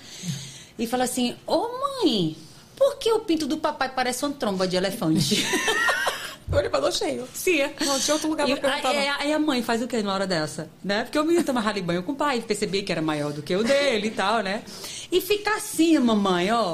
[0.77, 1.67] E fala assim, ô
[2.03, 2.35] mãe,
[2.75, 5.45] por que o pinto do papai parece uma tromba de elefante?
[6.51, 7.27] o elevador cheio.
[7.33, 7.59] Sim.
[7.85, 8.89] Não tinha outro lugar pra perguntar.
[8.89, 10.69] aí, aí a mãe faz o que na hora dessa?
[10.83, 11.03] Né?
[11.03, 13.63] Porque o menino tomava banho com o pai, percebia que era maior do que o
[13.63, 14.63] dele e tal, né?
[15.11, 16.73] E fica assim, mamãe, ó.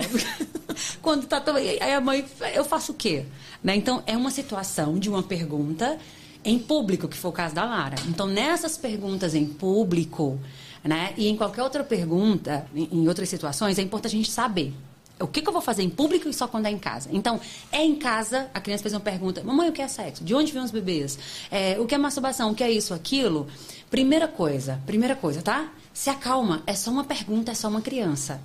[1.02, 1.56] Quando tá tão...
[1.56, 3.26] Aí a mãe, eu faço o quê?
[3.64, 3.76] Né?
[3.76, 5.98] Então, é uma situação de uma pergunta
[6.44, 7.96] em público, que foi o caso da Lara.
[8.08, 10.40] Então, nessas perguntas em público,
[10.84, 11.14] né?
[11.18, 14.74] E em qualquer outra pergunta, em, em outras situações, é importante a gente saber.
[15.20, 17.10] O que, que eu vou fazer em público e só quando é em casa?
[17.12, 17.40] Então,
[17.72, 20.24] é em casa, a criança fez uma pergunta: Mamãe, o que é sexo?
[20.24, 21.18] De onde vêm os bebês?
[21.50, 22.52] É, o que é masturbação?
[22.52, 23.48] O que é isso, aquilo?
[23.90, 25.72] Primeira coisa, primeira coisa, tá?
[25.94, 28.40] Se acalma, é só uma pergunta, é só uma criança.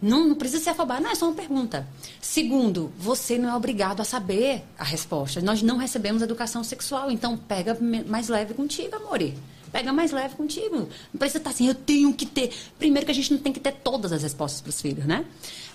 [0.00, 1.88] Não, não precisa se afobar, não, é só uma pergunta.
[2.20, 5.40] Segundo, você não é obrigado a saber a resposta.
[5.40, 9.34] Nós não recebemos educação sexual, então pega mais leve contigo, amore.
[9.74, 10.88] Pega mais leve contigo.
[11.12, 12.52] Não precisa estar assim, eu tenho que ter.
[12.78, 15.24] Primeiro que a gente não tem que ter todas as respostas para os filhos, né?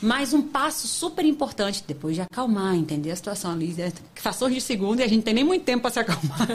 [0.02, 3.92] Mas um passo super importante, depois de acalmar, entender a situação ali, né?
[4.16, 6.48] frações de segundo e a gente tem nem muito tempo para se acalmar.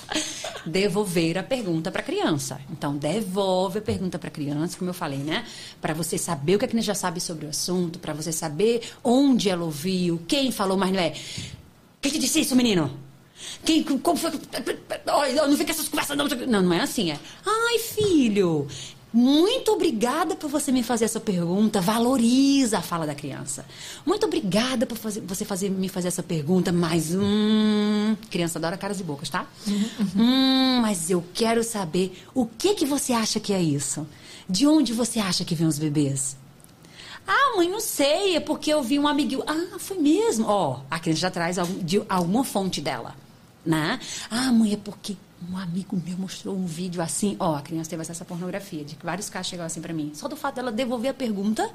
[0.64, 2.58] devolver a pergunta para a criança.
[2.70, 5.44] Então, devolve a pergunta para a criança, como eu falei, né?
[5.82, 8.80] Para você saber o que a criança já sabe sobre o assunto, para você saber
[9.04, 11.12] onde ela ouviu, quem falou, mas não é.
[12.00, 13.07] Quem te disse isso, menino?
[13.64, 14.30] Quem, como foi?
[15.34, 16.26] Não fica essas conversas, não.
[16.26, 17.18] Não, não é assim, é.
[17.46, 18.66] Ai, filho,
[19.12, 21.80] muito obrigada por você me fazer essa pergunta.
[21.80, 23.64] Valoriza a fala da criança.
[24.04, 29.00] Muito obrigada por fazer, você fazer, me fazer essa pergunta, mas hum, criança adora caras
[29.00, 29.46] e bocas, tá?
[30.14, 34.06] Hum, mas eu quero saber o que que você acha que é isso?
[34.48, 36.36] De onde você acha que vem os bebês?
[37.26, 39.42] Ah, mãe, não sei, é porque eu vi um amiguinho.
[39.46, 40.46] Ah, foi mesmo.
[40.46, 43.14] Ó, a criança já traz de alguma fonte dela,
[43.64, 44.00] né?
[44.30, 45.16] Ah, mãe, é porque
[45.50, 47.36] um amigo meu mostrou um vídeo assim.
[47.38, 50.12] Ó, a criança teve acesso à pornografia, de que vários casos chegaram assim pra mim.
[50.14, 51.70] Só do fato dela devolver a pergunta,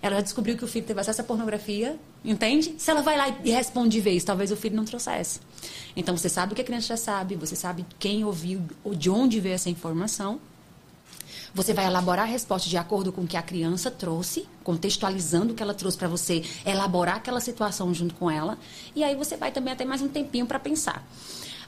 [0.00, 2.74] ela descobriu que o filho teve acesso à pornografia, entende?
[2.78, 5.40] Se ela vai lá e responde de vez, talvez o filho não trouxesse.
[5.96, 9.10] Então, você sabe o que a criança já sabe, você sabe quem ouviu, ou de
[9.10, 10.40] onde veio essa informação.
[11.58, 15.56] Você vai elaborar a resposta de acordo com o que a criança trouxe, contextualizando o
[15.56, 18.56] que ela trouxe para você, elaborar aquela situação junto com ela,
[18.94, 21.04] e aí você vai também ter mais um tempinho para pensar.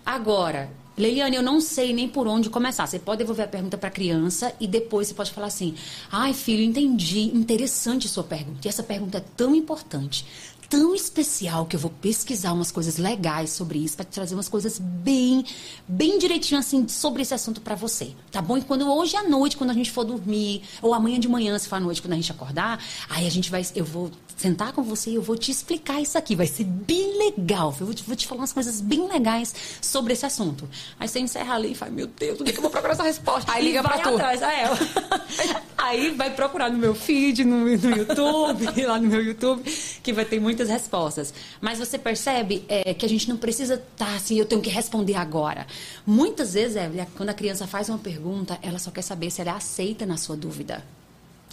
[0.07, 2.87] Agora, Leiliane, eu não sei nem por onde começar.
[2.87, 5.75] Você pode devolver a pergunta para a criança e depois você pode falar assim:
[6.09, 8.61] ai, filho, entendi, interessante sua pergunta.
[8.65, 10.25] E essa pergunta é tão importante,
[10.71, 14.79] tão especial que eu vou pesquisar umas coisas legais sobre isso para trazer umas coisas
[14.79, 15.45] bem,
[15.87, 18.57] bem direitinho assim sobre esse assunto para você, tá bom?
[18.57, 21.69] E quando hoje à noite, quando a gente for dormir, ou amanhã de manhã, se
[21.69, 24.83] for à noite, quando a gente acordar, aí a gente vai, eu vou sentar com
[24.83, 27.75] você e eu vou te explicar isso aqui, vai ser bem legal.
[27.79, 30.67] Eu vou te, vou te falar umas coisas bem legais sobre esse assunto.
[30.99, 33.03] Aí você encerra ali e fala, meu Deus, onde é que eu vou procurar essa
[33.03, 33.53] resposta?
[33.53, 34.09] Aí E liga pra tu.
[34.09, 34.43] atrás.
[34.43, 34.65] Ah, é.
[35.77, 39.63] Aí vai procurar no meu feed, no, no YouTube, lá no meu YouTube,
[40.03, 41.33] que vai ter muitas respostas.
[41.61, 45.15] Mas você percebe é, que a gente não precisa estar assim, eu tenho que responder
[45.17, 45.67] agora.
[46.07, 49.51] Muitas vezes, Evelyn, quando a criança faz uma pergunta, ela só quer saber se ela
[49.51, 50.83] é aceita na sua dúvida.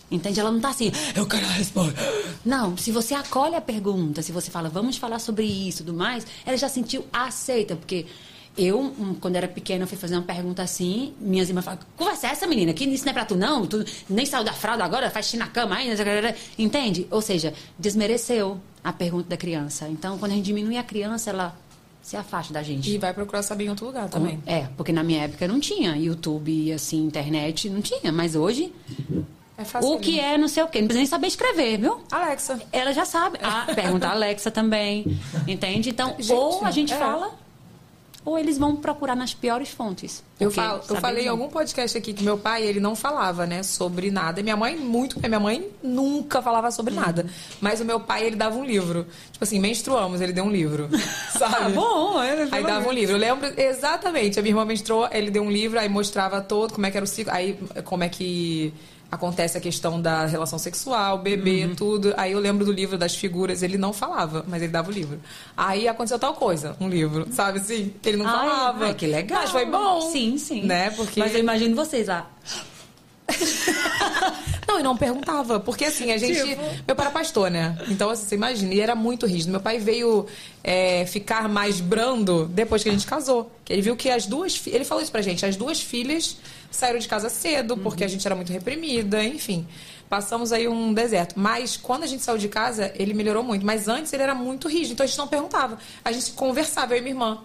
[0.10, 0.39] Entende?
[0.39, 1.99] Ela não tá assim, eu quero a resposta.
[2.45, 5.97] Não, se você acolhe a pergunta, se você fala, vamos falar sobre isso e tudo
[5.97, 8.05] mais, ela já sentiu aceita, porque
[8.58, 12.32] eu, hum, quando era pequena, fui fazer uma pergunta assim, minhas irmãs falaram, conversa é
[12.32, 15.12] essa, menina, que isso não é pra tu não, tu nem saiu da fralda agora,
[15.12, 15.89] faz xixi na cama aí,
[16.58, 17.05] entende?
[17.12, 19.88] Ou seja, desmereceu a pergunta da criança.
[19.89, 21.55] Então, quando a gente diminui a criança, ela
[22.01, 22.89] se afasta da gente.
[22.89, 24.41] E vai procurar saber em outro lugar também.
[24.45, 28.74] É, porque na minha época não tinha YouTube, assim, internet, não tinha, mas hoje
[29.58, 29.91] É fácil.
[29.91, 30.80] o que é não sei o quê.
[30.80, 31.99] Não precisa nem saber escrever, viu?
[32.12, 32.60] Alexa.
[32.72, 33.39] Ela já sabe.
[33.41, 35.20] Ah, pergunta a Alexa também.
[35.47, 35.89] Entende?
[35.89, 36.97] Então, ou a gente é.
[36.97, 37.32] fala,
[38.24, 40.22] ou eles vão procurar nas piores fontes.
[40.39, 43.64] Eu, falo, eu falei em algum podcast aqui que meu pai, ele não falava, né,
[43.64, 44.39] sobre nada.
[44.41, 45.18] E minha mãe, muito.
[45.20, 46.99] Minha mãe nunca falava sobre Uhum.
[46.99, 47.26] nada.
[47.62, 49.08] Mas o meu pai, ele dava um livro.
[49.32, 50.89] Tipo assim, menstruamos, ele deu um livro.
[51.32, 51.55] Sabe?
[51.55, 53.16] Ah, bom, é, Aí dava um livro.
[53.16, 54.38] Eu lembro exatamente.
[54.38, 57.05] A minha irmã menstruou, ele deu um livro, aí mostrava todo como é que era
[57.05, 57.34] o ciclo.
[57.34, 58.74] Aí, como é que.
[59.12, 61.76] Acontece a questão da relação sexual, bebê, Uhum.
[61.76, 62.14] tudo.
[62.18, 65.20] Aí eu lembro do livro das figuras, ele não falava, mas ele dava o livro.
[65.55, 67.93] Aí aconteceu tal coisa, um livro, sabe assim?
[68.05, 68.86] Ele não Ai, falava.
[68.86, 69.41] ai, que legal.
[69.41, 70.01] Mas foi bom.
[70.12, 70.64] Sim, sim.
[70.64, 70.89] Né?
[70.91, 71.20] Porque...
[71.20, 72.28] Mas eu imagino vocês lá.
[74.67, 75.59] Não, e não perguntava.
[75.59, 76.43] Porque assim, a gente.
[76.43, 76.61] Tipo?
[76.86, 77.78] Meu pai era pastor, né?
[77.88, 79.49] Então, assim, você imagina, e era muito rígido.
[79.51, 80.25] Meu pai veio
[80.61, 83.49] é, ficar mais brando depois que a gente casou.
[83.63, 84.61] Que ele viu que as duas.
[84.67, 86.38] Ele falou isso pra gente, as duas filhas
[86.69, 89.65] saíram de casa cedo, porque a gente era muito reprimida, enfim.
[90.09, 91.39] Passamos aí um deserto.
[91.39, 93.65] Mas quando a gente saiu de casa, ele melhorou muito.
[93.65, 95.78] Mas antes ele era muito rígido, então a gente não perguntava.
[96.03, 97.39] A gente conversava, eu e minha irmã.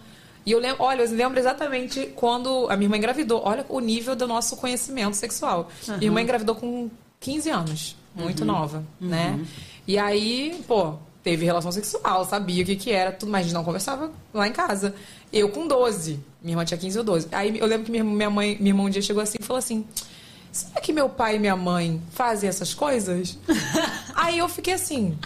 [0.44, 3.42] E eu lembro, olha, eu lembro exatamente quando a minha irmã engravidou.
[3.44, 5.68] Olha o nível do nosso conhecimento sexual.
[5.88, 5.96] Aham.
[5.98, 6.90] Minha irmã engravidou com
[7.20, 8.46] 15 anos, muito Uhum.
[8.46, 9.36] nova, né?
[9.38, 9.44] Uhum.
[9.86, 13.54] E aí, pô, teve relação sexual, sabia o que que era, tudo, mas a gente
[13.54, 14.94] não conversava lá em casa.
[15.32, 17.28] Eu com 12, minha irmã tinha 15 ou 12.
[17.30, 19.58] Aí eu lembro que minha, minha mãe, minha irmã um dia chegou assim e falou
[19.58, 19.84] assim:
[20.50, 23.38] Será que meu pai e minha mãe fazem essas coisas?
[24.16, 25.16] aí eu fiquei assim: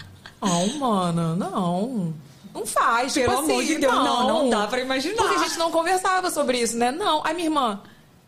[0.41, 2.13] Não, mana, não.
[2.57, 5.15] Não faz, tipo Pelo assim, amor de Deus, não, não dá pra imaginar.
[5.15, 6.91] Porque a gente não conversava sobre isso, né?
[6.91, 7.23] Não.
[7.23, 7.79] Aí minha irmã,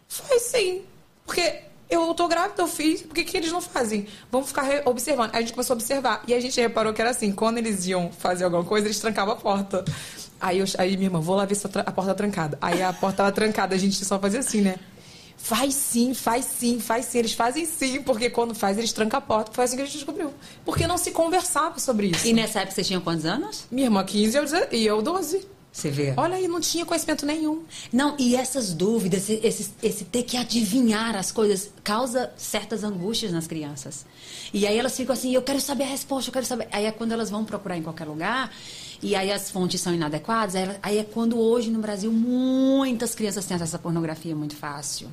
[0.07, 0.83] faz sim.
[1.25, 4.07] Porque eu tô grávida, eu fiz, por que, que eles não fazem?
[4.31, 5.31] Vamos ficar observando.
[5.33, 6.23] Aí a gente começou a observar.
[6.27, 9.33] E a gente reparou que era assim, quando eles iam fazer alguma coisa, eles trancavam
[9.33, 9.83] a porta.
[10.39, 12.57] Aí, eu, aí minha irmã, vou lá ver se a, a porta tá trancada.
[12.61, 14.75] Aí a porta tava trancada, a gente só fazia assim, né?
[15.41, 17.17] Faz sim, faz sim, faz sim.
[17.19, 19.51] Eles fazem sim, porque quando faz, eles trancam a porta.
[19.53, 20.31] Foi assim que a gente descobriu.
[20.65, 22.27] Porque não se conversava sobre isso.
[22.27, 23.63] E nessa época vocês tinham quantos anos?
[23.71, 25.47] Minha irmã 15 e eu deze- e eu 12.
[25.71, 26.13] Você vê?
[26.17, 27.63] Olha aí, não tinha conhecimento nenhum.
[27.93, 33.47] Não, e essas dúvidas, esse, esse, ter que adivinhar as coisas, causa certas angústias nas
[33.47, 34.03] crianças.
[34.53, 36.67] E aí elas ficam assim, eu quero saber a resposta, eu quero saber.
[36.71, 38.51] Aí é quando elas vão procurar em qualquer lugar,
[39.01, 43.45] e aí as fontes são inadequadas, aí, aí é quando hoje no Brasil muitas crianças
[43.45, 45.07] têm acesso à pornografia muito fácil.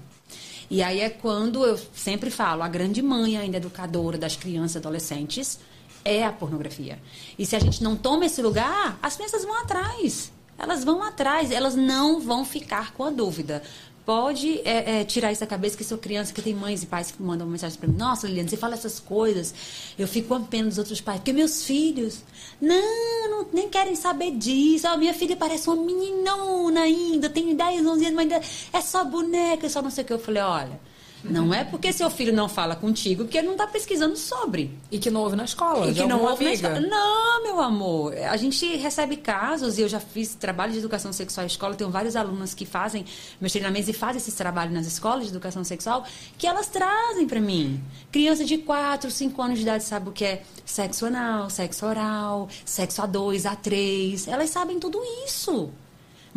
[0.69, 4.79] E aí é quando eu sempre falo, a grande mãe ainda educadora das crianças e
[4.79, 5.59] adolescentes
[6.05, 6.99] é a pornografia.
[7.39, 10.33] E se a gente não toma esse lugar, as crianças vão atrás.
[10.59, 13.63] Elas vão atrás, elas não vão ficar com a dúvida.
[14.07, 17.11] Pode é, é, tirar isso da cabeça que sou criança, que tem mães e pais
[17.11, 17.97] que mandam mensagem para mim.
[17.97, 19.53] Nossa, Liliana, você fala essas coisas,
[19.99, 21.19] eu fico com pena dos outros pais.
[21.19, 22.23] Porque meus filhos,
[22.61, 24.87] não, não nem querem saber disso.
[24.87, 29.05] A minha filha parece uma meninona ainda, tem 10, 11 anos, mas ainda é só
[29.05, 30.13] boneca, é só não sei o que.
[30.13, 30.81] Eu falei, olha,
[31.25, 34.71] não é porque seu filho não fala contigo que ele não está pesquisando sobre.
[34.91, 35.91] E que não ouve na escola.
[35.91, 36.69] E que não ouve na amiga.
[36.69, 36.81] escola.
[36.81, 38.17] Não, meu amor.
[38.17, 41.91] A gente recebe casos, e eu já fiz trabalho de educação sexual em escola, tenho
[41.91, 43.05] vários alunos que fazem
[43.41, 46.05] meus treinamentos e fazem esses trabalhos nas escolas de educação sexual,
[46.39, 47.83] que elas trazem pra mim.
[48.13, 52.49] Criança de 4, 5 anos de idade sabe o que é sexo anal, sexo oral,
[52.65, 54.29] sexo A2, A3.
[54.29, 55.71] Elas sabem tudo isso.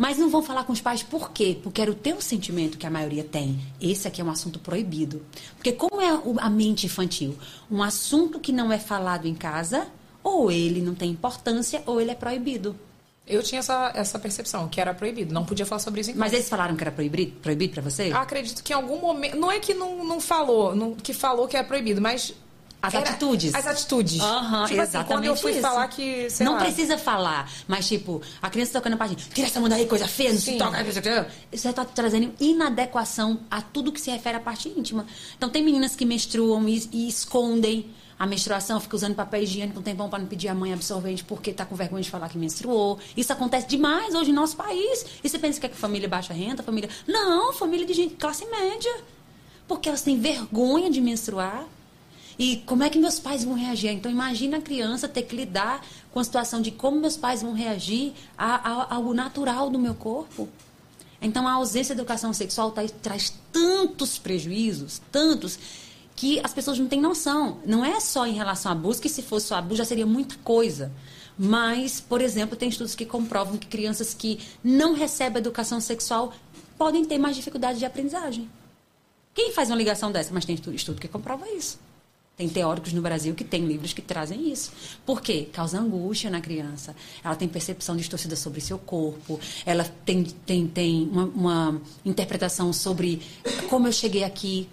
[0.00, 1.58] Mas não vão falar com os pais por quê?
[1.62, 3.60] Porque era o teu sentimento que a maioria tem.
[3.78, 5.20] Esse aqui é um assunto proibido.
[5.56, 7.36] Porque como é a mente infantil?
[7.70, 9.86] Um assunto que não é falado em casa,
[10.24, 12.74] ou ele não tem importância, ou ele é proibido.
[13.26, 15.34] Eu tinha essa, essa percepção, que era proibido.
[15.34, 16.24] Não podia falar sobre isso em casa.
[16.24, 18.10] Mas eles falaram que era proibido, proibido para você?
[18.10, 19.36] Acredito que em algum momento.
[19.36, 22.32] Não é que não, não falou, não- que falou que é proibido, mas.
[22.82, 23.54] As era- atitudes.
[23.54, 24.20] As atitudes.
[24.20, 25.60] Aham, tipo assim, exatamente quando eu fui isso.
[25.60, 26.28] falar que.
[26.40, 29.86] não lá, precisa falar, mas tipo, a criança tocando a página, tira essa mão daí,
[29.86, 30.78] coisa feia, não se toca.
[31.52, 35.06] já tá trazendo inadequação a tudo que se refere à parte íntima.
[35.36, 39.82] Então tem meninas que menstruam e, e escondem a menstruação, fica usando papel higiênico um
[39.82, 42.98] tempão para não pedir a mãe absorvente porque tá com vergonha de falar que menstruou.
[43.16, 45.06] Isso acontece demais hoje no nosso país.
[45.24, 46.90] E você pensa que é que família baixa renda, família.
[47.06, 48.94] Não, família de gente classe média.
[49.66, 51.66] Porque elas têm vergonha de menstruar.
[52.42, 53.90] E como é que meus pais vão reagir?
[53.90, 57.52] Então, imagina a criança ter que lidar com a situação de como meus pais vão
[57.52, 60.48] reagir a, a- ao natural do meu corpo.
[61.20, 65.58] Então, a ausência de educação sexual tá- traz tantos prejuízos, tantos,
[66.16, 67.58] que as pessoas não têm noção.
[67.66, 70.34] Não é só em relação a abuso, que se fosse só abuso já seria muita
[70.42, 70.90] coisa.
[71.38, 76.32] Mas, por exemplo, tem estudos que comprovam que crianças que não recebem educação sexual
[76.78, 78.50] podem ter mais dificuldade de aprendizagem.
[79.34, 80.32] Quem faz uma ligação dessa?
[80.32, 81.78] Mas tem estu- estudo que comprova isso.
[82.40, 84.72] Tem teóricos no Brasil que têm livros que trazem isso.
[85.04, 85.46] Por quê?
[85.52, 86.96] Causa angústia na criança.
[87.22, 89.38] Ela tem percepção distorcida sobre seu corpo.
[89.66, 93.20] Ela tem, tem, tem uma, uma interpretação sobre
[93.68, 94.66] como eu cheguei aqui.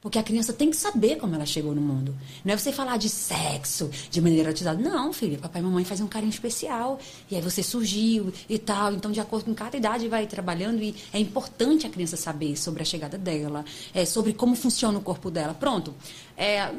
[0.00, 2.16] Porque a criança tem que saber como ela chegou no mundo.
[2.44, 4.80] Não é você falar de sexo de maneira erotizada.
[4.80, 5.38] Não, filha.
[5.38, 7.00] Papai e mamãe fazem um carinho especial.
[7.28, 8.92] E aí você surgiu e tal.
[8.92, 10.80] Então, de acordo com cada idade, vai trabalhando.
[10.80, 15.02] E é importante a criança saber sobre a chegada dela, é, sobre como funciona o
[15.02, 15.52] corpo dela.
[15.52, 15.92] Pronto.
[16.40, 16.70] É,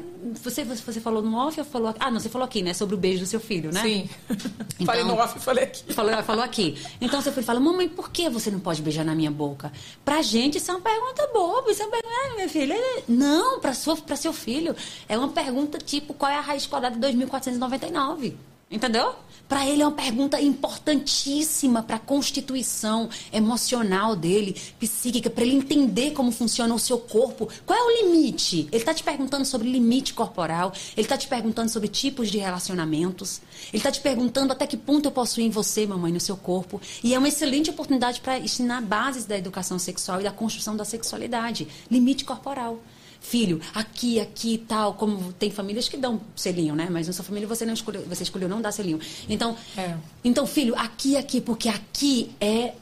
[0.42, 1.98] você, você falou no off ou falou aqui?
[2.02, 2.72] Ah, não, você falou aqui, né?
[2.72, 3.82] Sobre o beijo do seu filho, né?
[3.82, 4.08] Sim.
[4.80, 5.92] Então- falei no off, falei aqui.
[5.92, 6.78] Falou, falou aqui.
[7.02, 9.70] Então seu filho fala, mamãe, por que você não pode beijar na minha boca?
[10.02, 11.70] Pra gente isso é uma pergunta boba.
[11.70, 12.74] Isso é uma pergunta, ah, minha filha.
[13.06, 14.74] Não, pra, sua, pra seu filho.
[15.06, 18.38] É uma pergunta tipo, qual é a raiz quadrada de 2499?
[18.70, 19.16] Entendeu?
[19.48, 26.30] Pra ele é uma pergunta importantíssima pra constituição emocional dele, psíquica, pra ele entender como
[26.30, 27.48] funciona o seu corpo.
[27.66, 28.68] Qual é o limite?
[28.70, 33.40] Ele tá te perguntando sobre limite corporal, ele tá te perguntando sobre tipos de relacionamentos,
[33.72, 36.36] ele tá te perguntando até que ponto eu posso ir em você, mamãe, no seu
[36.36, 36.80] corpo.
[37.02, 40.84] E é uma excelente oportunidade para ensinar bases da educação sexual e da construção da
[40.84, 41.66] sexualidade.
[41.90, 42.78] Limite corporal.
[43.20, 46.88] Filho, aqui, aqui e tal, como tem famílias que dão selinho, né?
[46.90, 48.98] Mas na sua família você não escolheu, você escolheu não dar selinho.
[49.28, 49.94] Então, É.
[50.24, 52.72] então, filho, aqui, aqui, porque aqui é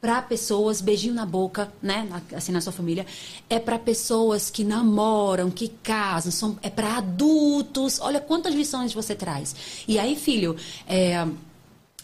[0.00, 2.08] para pessoas, beijinho na boca, né?
[2.34, 3.04] Assim na sua família,
[3.50, 8.00] é para pessoas que namoram, que casam, são, é para adultos.
[8.00, 9.54] Olha quantas lições você traz.
[9.86, 11.26] E aí, filho, é,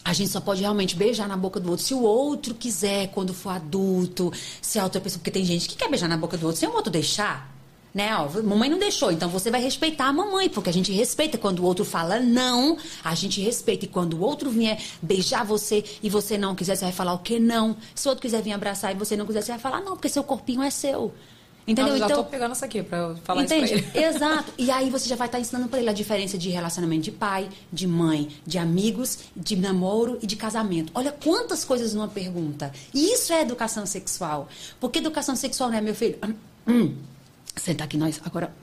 [0.05, 3.33] a gente só pode realmente beijar na boca do outro se o outro quiser, quando
[3.33, 4.31] for adulto,
[4.61, 5.19] se a outra pessoa.
[5.19, 7.56] Porque tem gente que quer beijar na boca do outro, se o outro deixar.
[7.97, 11.35] Né, ó, mamãe não deixou, então você vai respeitar a mamãe, porque a gente respeita
[11.35, 13.85] quando o outro fala não, a gente respeita.
[13.85, 17.17] E quando o outro vier beijar você e você não quiser, você vai falar o
[17.17, 17.75] que não.
[17.95, 20.09] Se o outro quiser vir abraçar e você não quiser, você vai falar não, porque
[20.09, 21.11] seu corpinho é seu.
[21.65, 21.87] Entendeu?
[21.87, 23.73] Não, eu já então, tô pegando essa aqui pra eu falar Entende?
[23.73, 24.05] isso pra ele.
[24.15, 24.53] Exato.
[24.59, 27.49] E aí você já vai estar ensinando para ele a diferença de relacionamento de pai,
[27.73, 30.91] de mãe, de amigos, de namoro e de casamento.
[30.93, 32.71] Olha quantas coisas numa pergunta.
[32.93, 34.47] E isso é educação sexual.
[34.79, 36.19] Porque educação sexual não é, meu filho?
[36.67, 36.93] Hum,
[37.57, 38.53] senta aqui nós agora.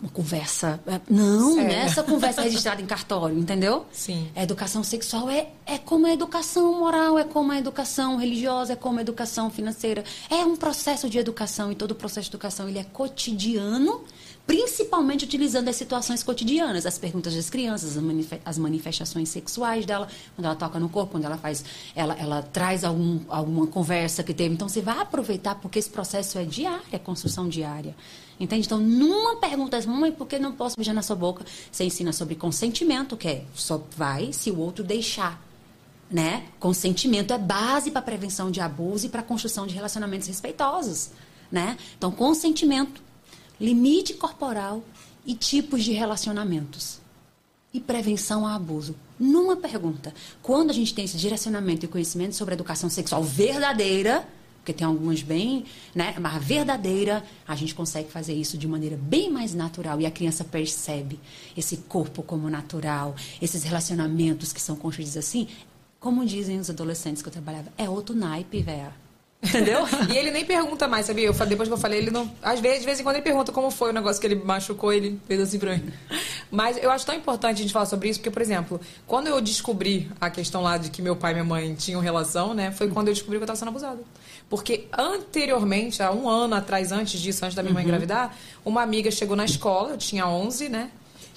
[0.00, 0.80] Uma conversa.
[0.86, 1.84] é, Não, né?
[1.86, 3.86] Essa conversa é registrada em cartório, entendeu?
[3.90, 4.28] Sim.
[4.36, 8.76] A educação sexual é, é como a educação moral, é como a educação religiosa, é
[8.76, 10.04] como a educação financeira.
[10.28, 14.04] É um processo de educação e todo processo de educação ele é cotidiano,
[14.46, 20.06] principalmente utilizando as situações cotidianas, as perguntas das crianças, as manife- as manifestações sexuais dela,
[20.36, 21.64] quando ela toca no corpo, quando ela faz,
[21.94, 24.54] ela, ela traz algum, alguma conversa que teve.
[24.54, 27.96] Então você vai aproveitar porque esse processo é diário, é construção diária.
[28.38, 28.66] Entende?
[28.66, 31.44] Então, numa pergunta, mãe, por que não posso beijar na sua boca?
[31.70, 35.40] Você ensina sobre consentimento, que é só vai se o outro deixar.
[36.10, 36.44] Né?
[36.60, 41.10] Consentimento é base para prevenção de abuso e para construção de relacionamentos respeitosos.
[41.50, 41.78] Né?
[41.96, 43.00] Então, consentimento,
[43.64, 44.82] limite corporal
[45.24, 47.00] e tipos de relacionamentos.
[47.72, 48.94] E prevenção a abuso.
[49.18, 54.28] Numa pergunta, quando a gente tem esse direcionamento e conhecimento sobre a educação sexual verdadeira,
[54.58, 56.14] porque tem algumas bem, né?
[56.18, 60.42] Mas verdadeira, a gente consegue fazer isso de maneira bem mais natural e a criança
[60.42, 61.20] percebe
[61.56, 65.48] esse corpo como natural, esses relacionamentos que são construídos assim.
[66.00, 69.03] Como dizem os adolescentes que eu trabalhava, é outro naipe, véia.
[69.44, 69.80] Entendeu?
[70.12, 71.26] E ele nem pergunta mais, sabia?
[71.26, 72.30] Eu, depois que eu falei, ele não.
[72.42, 74.92] Às vezes, de vez em quando ele pergunta como foi o negócio que ele machucou,
[74.92, 75.92] ele fez assim pra mim.
[76.50, 79.40] Mas eu acho tão importante a gente falar sobre isso, porque, por exemplo, quando eu
[79.40, 82.70] descobri a questão lá de que meu pai e minha mãe tinham relação, né?
[82.72, 84.00] Foi quando eu descobri que eu tava sendo abusada.
[84.48, 87.88] Porque anteriormente, há um ano atrás, antes disso, antes da minha mãe Uhum.
[87.88, 88.34] engravidar,
[88.64, 90.90] uma amiga chegou na escola, eu tinha 11, né?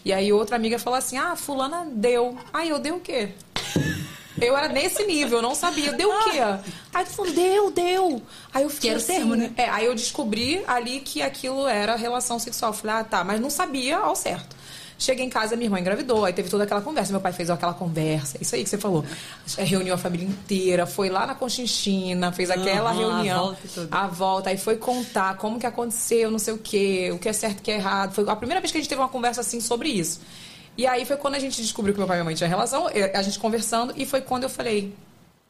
[0.05, 2.38] E aí outra amiga falou assim: ah, fulana deu.
[2.53, 3.30] Aí eu dei o quê?
[4.40, 5.94] Eu era nesse nível, eu não sabia.
[5.94, 6.40] Deu o quê?
[6.94, 8.22] Aí tu falou, deu, deu.
[8.54, 9.52] Aí eu fiquei Que era o assim, termo, né?
[9.58, 12.74] É, aí eu descobri ali que aquilo era relação sexual.
[12.74, 14.56] Falei, ah, tá, mas não sabia ao certo.
[15.00, 17.12] Cheguei em casa, minha irmã engravidou, aí teve toda aquela conversa.
[17.12, 19.06] Meu pai fez aquela conversa, isso aí que você falou.
[19.56, 23.46] É, Reuniu a família inteira, foi lá na Conchinchina, fez aquela a reunião.
[23.46, 23.88] volta e tudo.
[23.92, 27.34] A volta, aí foi contar como que aconteceu, não sei o quê, o que é
[27.34, 28.14] certo e o que é errado.
[28.14, 30.20] Foi a primeira vez que a gente teve uma conversa assim sobre isso.
[30.78, 32.88] E aí foi quando a gente descobriu que meu pai e minha mãe tinham relação,
[32.88, 34.94] a gente conversando, e foi quando eu falei,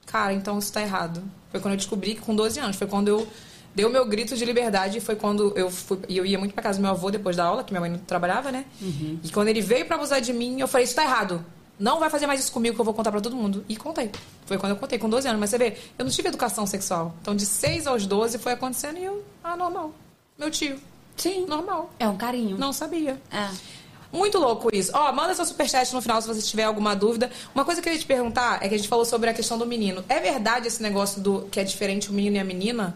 [0.05, 1.21] cara, então isso tá errado.
[1.51, 3.27] Foi quando eu descobri que com 12 anos, foi quando eu
[3.75, 6.63] dei o meu grito de liberdade, foi quando eu fui, e eu ia muito pra
[6.63, 8.65] casa do meu avô depois da aula, que minha mãe não trabalhava, né?
[9.23, 11.45] E quando ele veio pra abusar de mim, eu falei, isso tá errado.
[11.79, 13.63] Não vai fazer mais isso comigo que eu vou contar pra todo mundo.
[13.69, 14.09] E contei.
[14.47, 15.39] Foi quando eu contei, com 12 anos.
[15.39, 17.13] Mas você vê, eu não tive educação sexual.
[17.21, 19.93] Então, de 6 aos 12 foi acontecendo e eu, ah, normal.
[20.39, 20.79] Meu tio.
[21.15, 21.45] Sim.
[21.45, 21.91] Normal.
[21.99, 22.57] É um carinho.
[22.57, 23.21] Não sabia.
[23.31, 23.49] É.
[24.11, 24.91] Muito louco isso.
[24.93, 27.29] Ó, manda seu superchat no final se você tiver alguma dúvida.
[27.53, 29.57] Uma coisa que eu ia te perguntar é que a gente falou sobre a questão
[29.57, 30.03] do menino.
[30.07, 32.95] É verdade esse negócio do que é diferente o menino e a menina?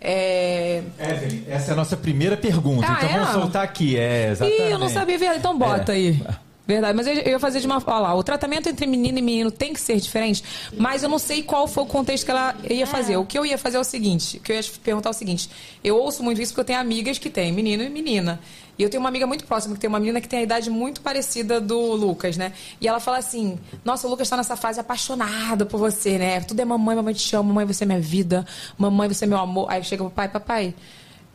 [0.00, 0.82] É.
[0.98, 3.18] Evelyn, essa é a nossa primeira pergunta, Ah, então é?
[3.18, 3.96] vamos soltar aqui.
[3.98, 4.62] É, exatamente.
[4.62, 5.40] Ih, eu não sabia verdade.
[5.40, 5.96] Então bota É.
[5.96, 6.22] aí.
[6.68, 7.80] Verdade, mas eu, eu ia fazer de uma.
[7.86, 10.42] Olha lá, o tratamento entre menino e menino tem que ser diferente,
[10.76, 13.16] mas eu não sei qual foi o contexto que ela ia fazer.
[13.16, 15.12] O que eu ia fazer é o seguinte: o que eu ia te perguntar é
[15.12, 15.48] o seguinte.
[15.84, 18.40] Eu ouço muito isso porque eu tenho amigas que têm menino e menina.
[18.78, 20.68] E eu tenho uma amiga muito próxima que tem uma menina que tem a idade
[20.68, 22.52] muito parecida do Lucas, né?
[22.80, 26.40] E ela fala assim: Nossa, o Lucas tá nessa fase apaixonado por você, né?
[26.40, 28.46] Tudo é mamãe, mamãe te chama, mamãe você é minha vida,
[28.76, 29.70] mamãe você é meu amor.
[29.70, 30.74] Aí chega o pai, papai.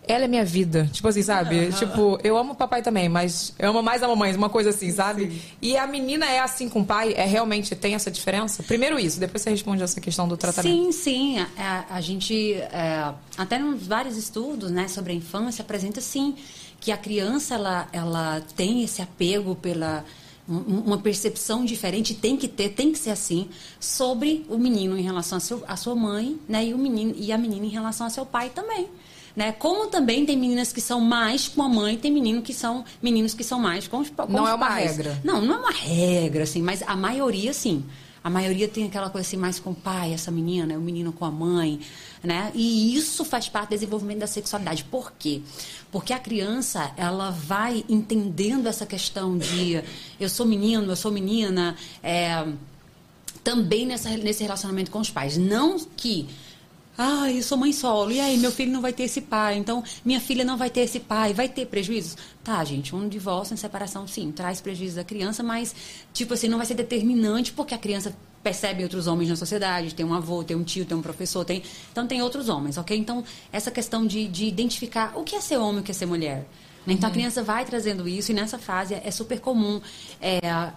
[0.08, 0.88] ela é minha vida.
[0.92, 1.72] Tipo assim, sabe?
[1.74, 4.92] Tipo, eu amo o papai também, mas eu amo mais a mamãe, uma coisa assim,
[4.92, 5.42] sabe?
[5.60, 7.14] E a menina é assim com o pai?
[7.16, 8.62] É realmente tem essa diferença?
[8.64, 10.72] Primeiro isso, depois você responde essa questão do tratamento.
[10.72, 11.40] Sim, sim.
[11.58, 16.36] A, a gente, é, até nos vários estudos né, sobre a infância, apresenta sim
[16.82, 20.04] que a criança ela, ela tem esse apego pela
[20.50, 23.48] um- uma percepção diferente tem que ter tem que ser assim
[23.80, 27.32] sobre o menino em relação a, seu, a sua mãe né e o menino e
[27.32, 28.88] a menina em relação a seu pai também
[29.36, 32.84] né como também tem meninas que são mais com a mãe tem menino que são
[33.02, 34.98] meninos que são mais com os, com Não os é uma pais.
[34.98, 35.22] regra.
[35.24, 37.84] Não, não é uma regra, assim, mas a maioria, sim.
[38.24, 41.26] A maioria tem aquela coisa assim, mais com o pai, essa menina, o menino com
[41.26, 41.80] a mãe,
[42.24, 42.52] né?
[42.54, 44.84] E isso faz parte do desenvolvimento da sexualidade.
[44.84, 45.42] Por quê?
[45.92, 49.82] Porque a criança, ela vai entendendo essa questão de
[50.20, 52.48] eu sou menino, eu sou menina, é,
[53.44, 55.36] também nessa, nesse relacionamento com os pais.
[55.36, 56.30] Não que
[56.98, 58.12] ah, eu sou mãe solo.
[58.12, 59.58] E aí, meu filho não vai ter esse pai.
[59.58, 61.34] Então, minha filha não vai ter esse pai.
[61.34, 62.18] Vai ter prejuízos?
[62.44, 62.96] Tá, gente.
[62.96, 65.74] Um divórcio, uma separação, sim, traz prejuízo à criança, mas,
[66.14, 69.96] tipo assim, não vai ser determinante porque a criança percebe outros homens na sociedade.
[69.96, 71.64] Tem um avô, tem um tio, tem um professor, tem...
[71.92, 72.98] Então, tem outros homens, ok?
[72.98, 75.94] Então, essa questão de, de identificar o que é ser homem e o que é
[75.94, 76.46] ser mulher.
[76.86, 76.94] né?
[76.94, 79.80] Então, a criança vai trazendo isso e nessa fase é super comum
[80.20, 80.72] é,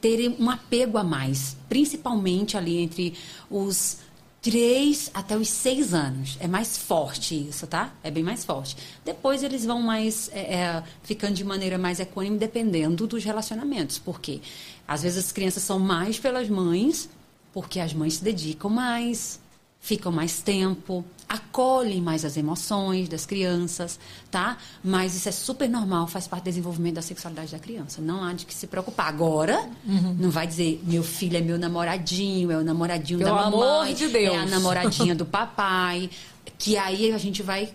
[0.00, 3.14] ter um apego a mais, principalmente ali entre
[3.50, 3.98] os
[4.40, 6.36] três até os seis anos.
[6.40, 7.92] É mais forte isso, tá?
[8.02, 8.76] É bem mais forte.
[9.04, 13.98] Depois eles vão mais é, é, ficando de maneira mais equânime, dependendo dos relacionamentos.
[13.98, 14.40] Por quê?
[14.86, 17.08] Às vezes as crianças são mais pelas mães,
[17.52, 19.40] porque as mães se dedicam mais,
[19.80, 23.98] ficam mais tempo, acolhem mais as emoções das crianças,
[24.30, 24.56] tá?
[24.82, 28.00] Mas isso é super normal, faz parte do desenvolvimento da sexualidade da criança.
[28.00, 29.08] Não há de que se preocupar.
[29.08, 33.66] Agora, não vai dizer, meu filho é meu namoradinho, é o namoradinho Pelo da amor
[33.66, 34.34] mamãe, de Deus.
[34.34, 36.08] é a namoradinha do papai.
[36.58, 37.72] Que aí a gente vai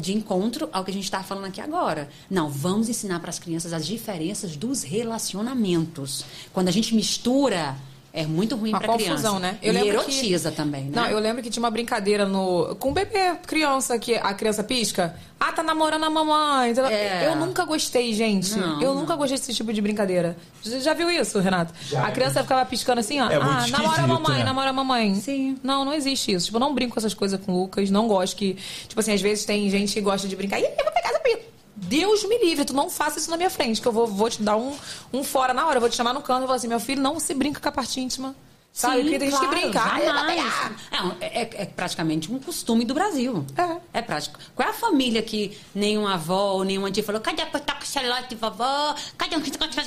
[0.00, 2.10] de encontro ao que a gente está falando aqui agora.
[2.28, 6.24] Não, vamos ensinar para as crianças as diferenças dos relacionamentos.
[6.52, 7.74] Quando a gente mistura,
[8.18, 9.04] é muito ruim para criança.
[9.04, 9.58] confusão, né?
[9.62, 10.92] e erotiza também, né?
[10.94, 15.14] Não, eu lembro que tinha uma brincadeira no com bebê, criança, que a criança pisca.
[15.38, 16.74] Ah, tá namorando a mamãe.
[16.74, 17.26] Tá- É.
[17.28, 18.58] Eu nunca gostei, gente.
[18.58, 19.02] Não, eu não.
[19.02, 20.36] nunca gostei desse tipo de brincadeira.
[20.62, 21.72] Já, já viu isso, Renato?
[21.88, 22.04] Já.
[22.06, 23.30] a criança ficava piscando assim, ó.
[23.30, 24.44] É ah, namora a mamãe, né?
[24.44, 25.14] namora a mamãe.
[25.14, 25.56] Sim.
[25.62, 26.46] Não, não existe isso.
[26.46, 27.88] Tipo, eu não brinco com essas coisas com o Lucas.
[27.88, 28.56] Não gosto que.
[28.88, 30.58] Tipo assim, às vezes tem gente que gosta de brincar.
[30.58, 31.42] Ih, eu vou pegar essa pinta.
[31.80, 34.42] Deus me livre, tu não faça isso na minha frente, que eu vou, vou te
[34.42, 34.76] dar um,
[35.12, 35.76] um fora na hora.
[35.76, 37.68] Eu vou te chamar no canto e falar assim: meu filho, não se brinca com
[37.68, 38.34] a parte íntima.
[38.72, 39.02] Sabe?
[39.02, 39.80] Porque tem gente que claro, brinca.
[39.82, 40.42] "Ai, eu vou jamais.
[40.42, 43.44] pegar." É, é- é praticamente um costume do Brasil.
[43.56, 43.98] É.
[43.98, 44.38] É prático.
[44.54, 48.36] Qual é a família que nenhuma avó ou nenhuma tia falou, cadê a toca celote,
[48.36, 48.94] vovó?
[49.16, 49.42] Cadê um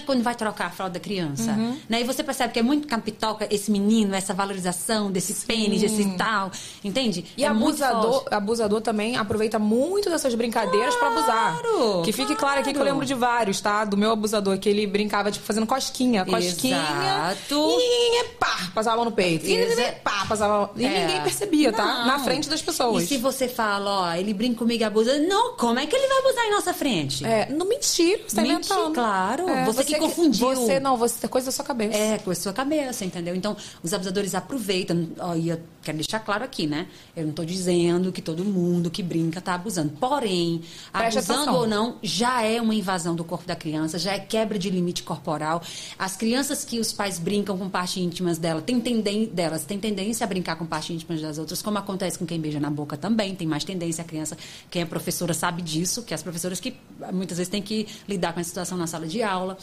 [0.05, 1.51] quando vai trocar a fralda da criança?
[1.51, 1.77] Uhum.
[1.87, 2.01] Né?
[2.01, 6.51] E você percebe que é muito capitoca esse menino, essa valorização desse pênis, desse tal.
[6.83, 7.25] Entende?
[7.37, 11.59] E é abusador, abusador também aproveita muito dessas brincadeiras pra abusar.
[11.61, 12.91] Claro, Que fique claro aqui que eu claro.
[12.91, 13.85] lembro de vários, tá?
[13.85, 16.25] Do meu abusador, que ele brincava, tipo, fazendo cosquinha.
[16.25, 16.77] Cosquinha.
[16.77, 17.77] Exato.
[17.79, 19.45] E pá, passava a mão no peito.
[19.45, 20.71] E Exa- pá, passava.
[20.75, 21.01] E É.
[21.05, 21.85] ninguém percebia, tá?
[21.99, 22.07] Não.
[22.07, 23.03] Na frente das pessoas.
[23.03, 26.07] E se você fala, ó, ele brinca comigo e abusa, não, como é que ele
[26.07, 27.25] vai abusar em nossa frente?
[27.25, 28.93] É, não mentira, você tá inventando.
[28.93, 29.47] claro.
[29.49, 30.47] É, Você que confundiu.
[30.55, 31.97] Você não, você é coisa da sua cabeça.
[31.97, 33.35] É, com a sua cabeça, entendeu?
[33.35, 35.09] Então, os abusadores aproveitam.
[35.19, 36.87] Ó, e eu quero deixar claro aqui, né?
[37.15, 39.93] Eu não estou dizendo que todo mundo que brinca está abusando.
[39.99, 40.61] Porém,
[40.91, 41.55] Preste abusando atenção.
[41.55, 45.03] ou não, já é uma invasão do corpo da criança, já é quebra de limite
[45.03, 45.61] corporal.
[45.97, 50.23] As crianças que os pais brincam com partes íntimas dela, tem tenden delas têm tendência
[50.23, 53.35] a brincar com partes íntimas das outras, como acontece com quem beija na boca também,
[53.35, 54.37] tem mais tendência a criança.
[54.69, 56.75] Quem é professora sabe disso, que as professoras que
[57.11, 59.57] muitas vezes têm que lidar com essa situação na sala de aula.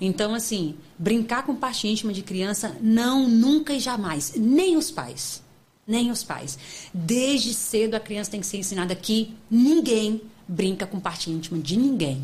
[0.00, 4.34] Então, assim, brincar com parte íntima de criança, não, nunca e jamais.
[4.36, 5.42] Nem os pais.
[5.86, 6.58] Nem os pais.
[6.92, 11.76] Desde cedo a criança tem que ser ensinada que ninguém brinca com parte íntima de
[11.76, 12.22] ninguém.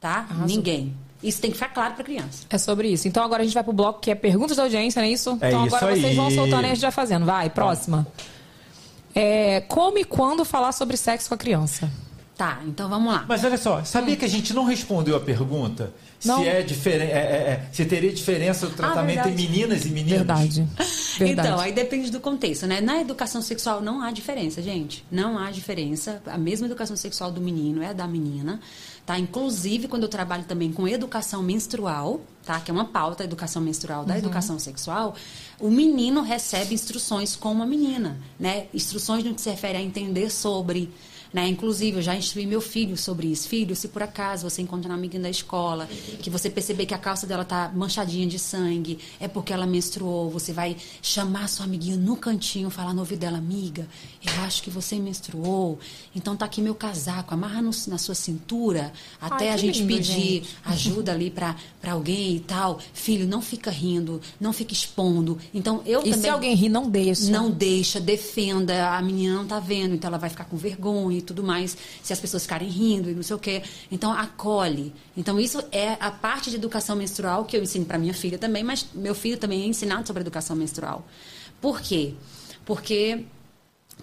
[0.00, 0.26] Tá?
[0.28, 0.46] Arrasou.
[0.46, 0.94] Ninguém.
[1.22, 2.44] Isso tem que ficar claro pra criança.
[2.48, 3.06] É sobre isso.
[3.06, 5.36] Então agora a gente vai pro bloco que é perguntas da audiência, não é isso?
[5.40, 6.14] É então isso agora vocês aí.
[6.16, 7.26] vão soltando e a gente vai fazendo.
[7.26, 8.06] Vai, próxima.
[9.14, 11.90] É, como e quando falar sobre sexo com a criança?
[12.36, 13.26] Tá, então vamos lá.
[13.28, 15.92] Mas olha só, sabia que a gente não respondeu a pergunta?
[16.24, 16.38] Não.
[16.40, 19.42] Se, é diferen- é- é- é- se teria diferença do tratamento em verdade.
[19.48, 20.12] meninas e meninos?
[20.18, 20.66] Verdade.
[21.18, 21.48] Verdade.
[21.48, 22.80] Então, aí depende do contexto, né?
[22.80, 25.04] Na educação sexual não há diferença, gente.
[25.10, 26.22] Não há diferença.
[26.26, 28.58] A mesma educação sexual do menino é a da menina,
[29.10, 29.18] tá?
[29.18, 32.60] Inclusive, quando eu trabalho também com educação menstrual, tá?
[32.60, 35.16] Que é uma pauta, educação menstrual da educação sexual,
[35.58, 38.68] o menino recebe instruções como a menina, né?
[38.72, 40.92] Instruções no que se refere a entender sobre
[41.32, 41.46] Né?
[41.48, 43.46] Inclusive, eu já instruí meu filho sobre isso.
[43.48, 45.86] Filho, se por acaso você encontrar uma amiguinha da escola,
[46.20, 50.28] que você perceber que a calça dela tá manchadinha de sangue, é porque ela menstruou,
[50.28, 53.86] você vai chamar sua amiguinha no cantinho, falar no ouvido dela, amiga,
[54.26, 55.78] eu acho que você menstruou,
[56.16, 59.94] então tá aqui meu casaco, amarra no- na sua cintura, até Ai, a gente lindo,
[59.94, 60.56] pedir gente.
[60.64, 61.54] ajuda ali pra
[61.88, 62.80] alguém e tal.
[62.92, 65.38] Filho, não fica rindo, não fica expondo.
[65.54, 66.20] Então, eu E também...
[66.20, 67.30] se alguém rir, não deixa.
[67.30, 68.90] Não deixa, defenda.
[68.96, 71.76] A menina não tá vendo, então ela vai ficar com vergonha e tudo mais.
[72.02, 73.62] Se as pessoas ficarem rindo e não sei o quê.
[73.90, 74.92] Então, acolhe.
[75.16, 78.64] Então, isso é a parte de educação menstrual que eu ensino para minha filha também,
[78.64, 81.06] mas meu filho também é ensinado sobre educação menstrual.
[81.60, 82.14] Por quê?
[82.64, 83.24] Porque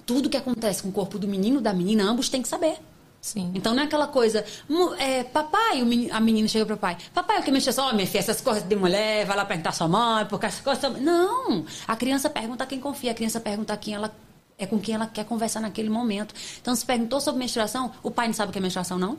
[0.06, 2.78] tudo que acontece com o corpo do menino da menina, ambos têm que saber.
[3.20, 3.52] Sim.
[3.56, 7.40] Então não é aquela coisa, "Mu- é, papai, o a menina chega pro pai, papai,
[7.40, 7.88] o que menstruação?
[7.88, 11.02] Ó, minha filha, essas coisas de mulher, vai lá perguntar sua mãe, porque essas coisas.
[11.02, 11.66] Não!
[11.88, 14.16] A criança pergunta a quem confia, a criança pergunta a quem ela
[14.58, 16.34] é com quem ela quer conversar naquele momento.
[16.62, 19.18] Então, se perguntou sobre menstruação, o pai não sabe o que é menstruação, não?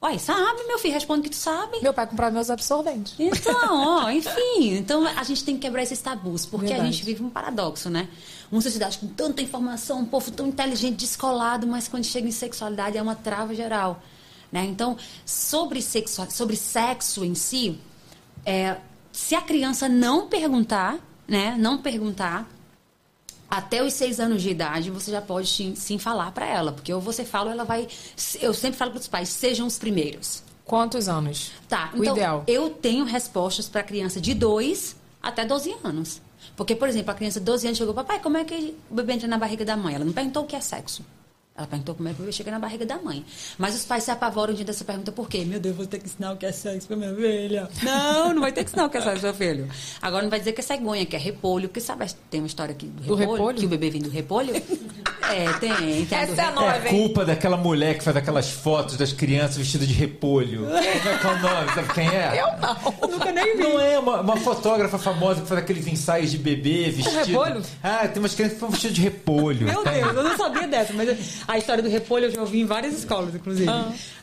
[0.00, 1.80] Ué, sabe, meu filho, responde que tu sabe.
[1.82, 3.14] Meu pai comprava meus absorventes.
[3.18, 4.76] Então, ó, enfim.
[4.76, 6.92] Então a gente tem que quebrar esses tabus, porque a Verdade.
[6.92, 8.08] gente vive um paradoxo, né?
[8.50, 12.96] Uma sociedade com tanta informação, um povo tão inteligente, descolado, mas quando chega em sexualidade
[12.96, 14.00] é uma trava geral.
[14.52, 14.64] Né?
[14.66, 17.78] Então, sobre, sexo, sobre sexo em si,
[18.46, 18.76] é,
[19.12, 21.56] se a criança não perguntar, né?
[21.58, 22.48] Não perguntar,
[23.50, 26.72] até os seis anos de idade, você já pode sim, sim falar para ela.
[26.72, 27.88] Porque ou você fala, ou ela vai.
[28.40, 30.42] Eu sempre falo para os pais, sejam os primeiros.
[30.64, 31.50] Quantos anos?
[31.66, 32.44] Tá, O então ideal.
[32.46, 36.20] eu tenho respostas para criança de 2 até 12 anos.
[36.56, 39.14] Porque, por exemplo, a criança de 12 anos chegou, papai, como é que o bebê
[39.14, 39.94] entra na barriga da mãe?
[39.94, 41.02] Ela não perguntou o que é sexo.
[41.58, 43.24] Ela perguntou como é que o bebê chega na barriga da mãe.
[43.58, 45.44] Mas os pais se apavoram diante dessa pergunta por quê?
[45.44, 47.68] Meu Deus, vou ter que ensinar o que é sexo pra minha filha.
[47.82, 49.68] Não, não vai ter que ensinar o que é sexo seu filho.
[50.00, 51.68] Agora não vai dizer que é cegonha, que é repolho.
[51.68, 53.58] Porque sabe, tem uma história aqui do Do repolho, repolho?
[53.58, 54.54] que o bebê vem do repolho?
[55.28, 56.06] é, tem.
[56.06, 59.56] tem Essa é a nova, É culpa daquela mulher que faz aquelas fotos das crianças
[59.56, 60.60] vestidas de repolho.
[60.70, 61.74] Como é que é o nome?
[61.74, 62.40] Sabe quem é?
[62.40, 63.08] Eu não.
[63.10, 63.62] Nunca nem vi.
[63.64, 67.16] Não é uma, uma fotógrafa famosa que faz aqueles ensaios de bebê vestido.
[67.26, 67.62] repolho?
[67.82, 69.66] Ah, tem umas crianças que estão vestidas de repolho.
[69.66, 69.94] Meu Tem.
[69.94, 71.08] Deus, eu não sabia dessa, mas
[71.48, 73.70] a história do repolho eu já ouvi em várias escolas, inclusive.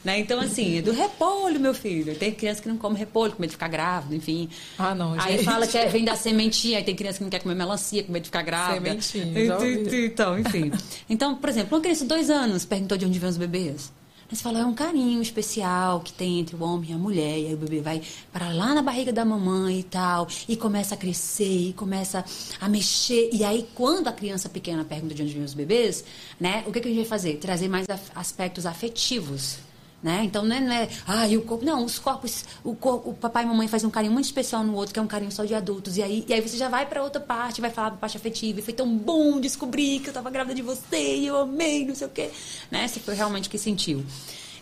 [0.04, 0.20] Né?
[0.20, 2.16] Então, assim, do repolho, meu filho.
[2.16, 4.48] Tem criança que não come repolho, com medo de ficar grávida, enfim.
[4.78, 5.44] Ah, não, Aí gente.
[5.44, 8.12] fala que é- vem da sementinha, aí tem criança que não quer comer melancia, com
[8.12, 9.02] medo de ficar grávida.
[9.02, 10.06] Sementinha, ouvi.
[10.06, 10.72] Então, enfim.
[11.10, 13.92] Então, por exemplo, uma criança de dois anos perguntou de onde vêm os bebês.
[14.30, 17.38] Aí você fala, é um carinho especial que tem entre o homem e a mulher.
[17.38, 18.02] E aí o bebê vai
[18.34, 20.28] para lá na barriga da mamãe e tal.
[20.50, 22.26] E começa a crescer, e começa
[22.60, 23.30] a mexer.
[23.32, 26.04] E aí, quando a criança pequena pergunta de onde vêm os bebês,
[26.40, 26.64] né?
[26.66, 27.38] O que, que a gente vai fazer?
[27.38, 29.58] Trazer mais aspectos afetivos.
[30.06, 30.22] Né?
[30.24, 33.42] Então não é, não é ah, o corpo, não, os corpos, o, cor- o papai
[33.44, 35.56] e mamãe fazem um carinho muito especial no outro, que é um carinho só de
[35.56, 35.98] adultos.
[35.98, 38.60] E aí, e aí você já vai para outra parte, vai falar da parte afetiva.
[38.60, 41.96] E foi tão bom descobrir que eu estava grávida de você, e eu amei, não
[41.96, 42.30] sei o quê.
[42.70, 42.88] Né?
[42.88, 44.06] Se foi realmente o que sentiu.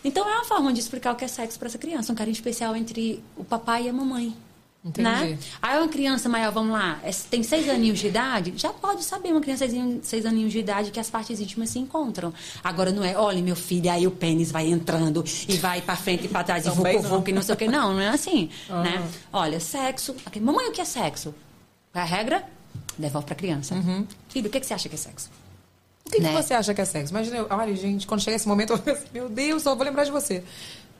[0.02, 2.32] Então é uma forma de explicar o que é sexo para essa criança, um carinho
[2.32, 4.34] especial entre o papai e a mamãe.
[4.84, 5.02] Entendi.
[5.08, 5.38] Né?
[5.62, 9.30] Aí uma criança maior, vamos lá, é- tem seis aninhos de idade, já pode saber,
[9.32, 12.34] uma criança de seis- aninhos de idade, que as partes íntimas se encontram.
[12.62, 16.26] Agora não é, olha, meu filho, aí o pênis vai entrando e vai pra frente
[16.26, 17.66] e pra trás e vucu, vucu e não sei o que.
[17.66, 18.50] Não, não é assim.
[18.68, 19.02] Né?
[19.32, 20.14] Olha, sexo.
[20.26, 21.34] ok, Mamãe, o que é sexo?
[21.94, 22.44] É a regra?
[22.98, 23.74] Devolve pra criança.
[24.28, 25.30] Filho, o que, que você acha que é sexo?
[26.06, 26.32] O que, que Né?
[26.32, 27.10] você acha que é sexo?
[27.14, 30.04] Imagina, eu- olha, gente, quando chega esse momento, eu assim, meu Deus, só vou lembrar
[30.04, 30.44] de você.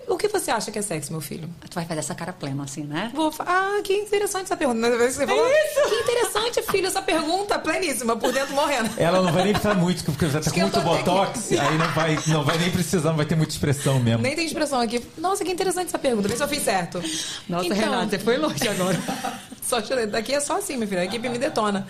[0.06, 1.48] O que você acha que é sexo, meu filho?
[1.68, 3.10] Tu vai fazer essa cara plena, assim, né?
[3.14, 4.90] Vou ah, que interessante essa pergunta.
[4.98, 5.46] Você falou,
[5.88, 8.90] Que interessante, filho, essa pergunta pleníssima, por dentro morrendo.
[8.96, 12.18] Ela não vai nem precisar muito, porque já tá com muito botox, aí não vai,
[12.26, 14.22] não vai nem precisar, não vai ter muita expressão mesmo.
[14.22, 15.04] Nem tem expressão aqui.
[15.16, 16.28] Nossa, que interessante essa pergunta.
[16.28, 17.02] Vê se eu fiz certo.
[17.48, 18.98] Nossa, Então- Renata, você foi longe agora.
[19.62, 19.80] Só.
[20.10, 21.00] Daqui é só assim, meu filho.
[21.00, 21.86] A equipe me detona.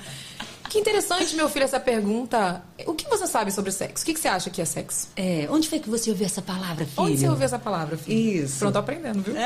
[0.68, 2.62] Que interessante, meu filho, essa pergunta.
[2.86, 4.02] O que você sabe sobre sexo?
[4.02, 5.08] O que você acha que é sexo?
[5.14, 7.02] É, onde foi que você ouviu essa palavra, filho?
[7.06, 8.44] Onde você ouviu essa palavra, filho?
[8.44, 8.58] Isso.
[8.58, 9.34] Pronto, tô aprendendo, viu?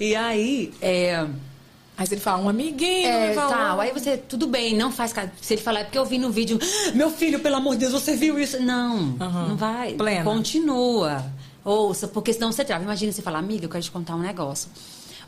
[0.00, 1.24] E aí, é.
[1.96, 3.80] Aí se ele fala um amiguinho, É, ele fala, tal.
[3.80, 5.32] Aí você, tudo bem, não faz cara.
[5.40, 7.86] Se ele falar, é porque eu vi no vídeo, "Ah, meu filho, pelo amor de
[7.86, 8.60] Deus, você viu isso?
[8.60, 8.98] Não,
[9.48, 9.94] não vai.
[9.94, 10.24] Plena.
[10.24, 11.24] Continua.
[11.64, 12.82] Ouça, porque senão você trava.
[12.82, 14.68] Imagina você falar, amiga, eu quero te contar um negócio.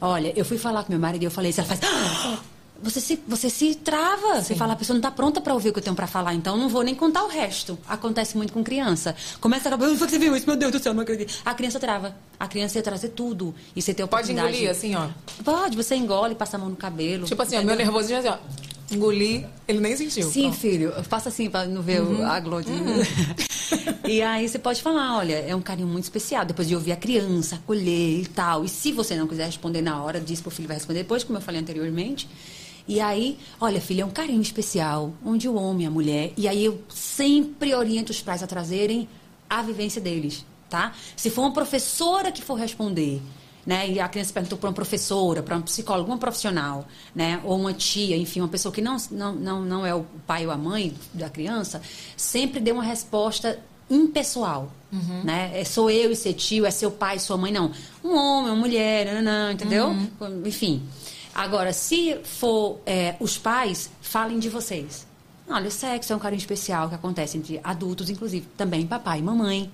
[0.00, 1.60] Olha, eu fui falar com meu marido e eu falei isso.
[1.60, 1.80] Ela faz.
[1.84, 2.38] "Ah!"
[2.82, 4.42] Você se, você se trava.
[4.42, 6.34] Você fala, a pessoa não está pronta para ouvir o que eu tenho para falar,
[6.34, 7.78] então não vou nem contar o resto.
[7.88, 9.14] Acontece muito com criança.
[9.40, 10.46] Começa a que você viu isso?
[10.46, 11.34] Meu Deus do céu, não acredito.
[11.44, 12.14] A criança trava.
[12.38, 13.54] A criança ia trazer tudo.
[13.74, 14.48] E você tem Pode oportunidade.
[14.56, 15.08] engolir, assim, ó.
[15.42, 17.26] Pode, você engole, passa a mão no cabelo.
[17.26, 18.36] Tipo assim, ó, meu nervosismo assim, ó.
[18.88, 20.30] Engoli, ele nem sentiu.
[20.30, 20.56] Sim, Pronto.
[20.58, 22.68] filho, faça assim para não ver o- a glote.
[24.06, 26.96] e aí você pode falar, olha, é um carinho muito especial, depois de ouvir a
[26.96, 28.64] criança, acolher e tal.
[28.64, 31.38] E se você não quiser responder na hora, diz pro filho vai responder depois, como
[31.38, 32.28] eu falei anteriormente.
[32.88, 36.32] E aí, olha, filha, é um carinho especial, onde o homem a mulher.
[36.36, 39.08] E aí eu sempre oriento os pais a trazerem
[39.50, 40.92] a vivência deles, tá?
[41.16, 43.20] Se for uma professora que for responder,
[43.66, 43.90] né?
[43.90, 47.40] E a criança perguntou para uma professora, para um psicólogo, uma profissional, né?
[47.44, 50.52] Ou uma tia, enfim, uma pessoa que não, não, não, não é o pai ou
[50.52, 51.82] a mãe da criança,
[52.16, 53.58] sempre dê uma resposta
[53.90, 54.72] impessoal,
[55.24, 55.50] né?
[55.54, 57.72] É sou eu e ser tio, é seu pai, sua mãe, não.
[58.04, 59.90] Um homem, uma mulher, nananã, entendeu?
[60.44, 60.82] Enfim.
[61.36, 65.06] Agora, se for é, os pais, falem de vocês.
[65.46, 69.22] Olha, o sexo é um carinho especial que acontece entre adultos, inclusive, também papai e
[69.22, 69.70] mamãe,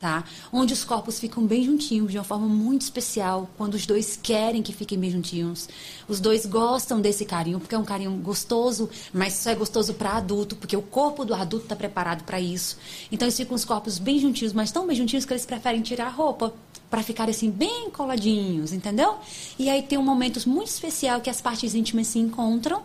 [0.00, 0.24] tá?
[0.50, 4.62] Onde os corpos ficam bem juntinhos, de uma forma muito especial, quando os dois querem
[4.62, 5.68] que fiquem bem juntinhos.
[6.08, 10.12] Os dois gostam desse carinho, porque é um carinho gostoso, mas só é gostoso para
[10.12, 12.78] adulto, porque o corpo do adulto está preparado para isso.
[13.12, 16.06] Então eles ficam os corpos bem juntinhos, mas tão bem juntinhos que eles preferem tirar
[16.06, 16.54] a roupa
[16.88, 19.18] para ficarem assim bem coladinhos, entendeu?
[19.58, 22.82] E aí tem um momento muito especial que as partes íntimas se encontram,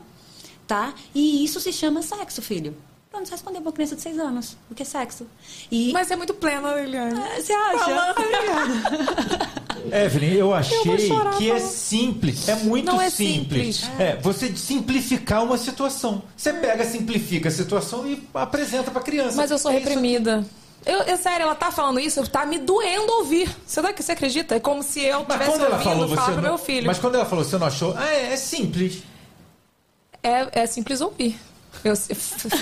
[0.68, 0.93] tá?
[1.13, 2.76] E isso se chama sexo, filho.
[3.24, 4.57] Você respondeu pra uma criança de 6 anos.
[4.70, 5.28] O que é sexo?
[5.72, 5.93] E...
[5.93, 7.20] Mas é muito plena, Liliane.
[7.20, 8.16] Ah, Você acha?
[10.05, 11.70] Evelyn, eu achei vou chorar, que é não.
[11.70, 12.49] simples.
[12.49, 13.78] É muito Não é simples.
[13.78, 13.99] simples.
[13.99, 16.24] É, você simplificar uma situação.
[16.36, 19.38] Você pega, simplifica a situação e apresenta pra criança.
[19.38, 20.45] Mas eu sou É isso reprimida.
[20.86, 23.49] Eu, é sério, ela tá falando isso, tá me doendo ouvir.
[23.66, 24.55] Você, você acredita?
[24.55, 26.41] É como se eu Mas tivesse ouvindo falou, falar pro não...
[26.41, 26.86] meu filho.
[26.86, 27.95] Mas quando ela falou, você não achou?
[27.97, 29.01] Ah, é, é simples.
[30.22, 31.39] É, é simples ouvir.
[31.84, 31.93] Eu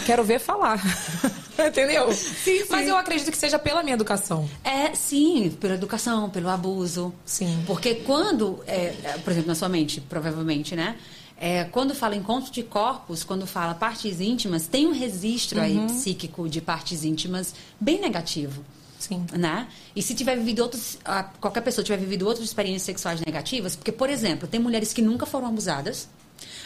[0.06, 0.82] quero ver falar.
[1.58, 2.12] Entendeu?
[2.14, 2.64] sim.
[2.70, 4.50] Mas eu acredito que seja pela minha educação.
[4.64, 7.14] É, sim, pela educação, pelo abuso.
[7.26, 7.64] Sim.
[7.66, 10.98] Porque quando, é, é, por exemplo, na sua mente, provavelmente, né?
[11.38, 16.48] É, quando fala encontro de corpos, quando fala partes íntimas, tem um registro aí psíquico
[16.48, 18.64] de partes íntimas bem negativo.
[18.98, 19.26] Sim.
[19.34, 19.68] Né?
[19.94, 20.98] E se tiver vivido outros,
[21.42, 25.26] qualquer pessoa tiver vivido outras experiências sexuais negativas, porque, por exemplo, tem mulheres que nunca
[25.26, 26.08] foram abusadas,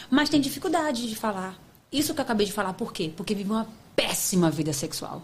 [0.08, 1.58] mas têm dificuldade de falar.
[1.92, 3.10] Isso que eu acabei de falar, por quê?
[3.16, 3.66] Porque vive uma
[3.96, 5.22] péssima vida sexual.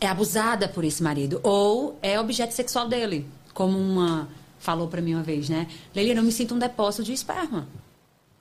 [0.00, 4.28] É abusada por esse marido, ou é objeto sexual dele, como uma
[4.58, 5.66] falou pra mim uma vez, né?
[5.94, 7.66] Leila, eu não me sinto um depósito de esperma.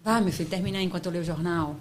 [0.03, 1.75] Vai, meu filho, termina enquanto eu leio o jornal.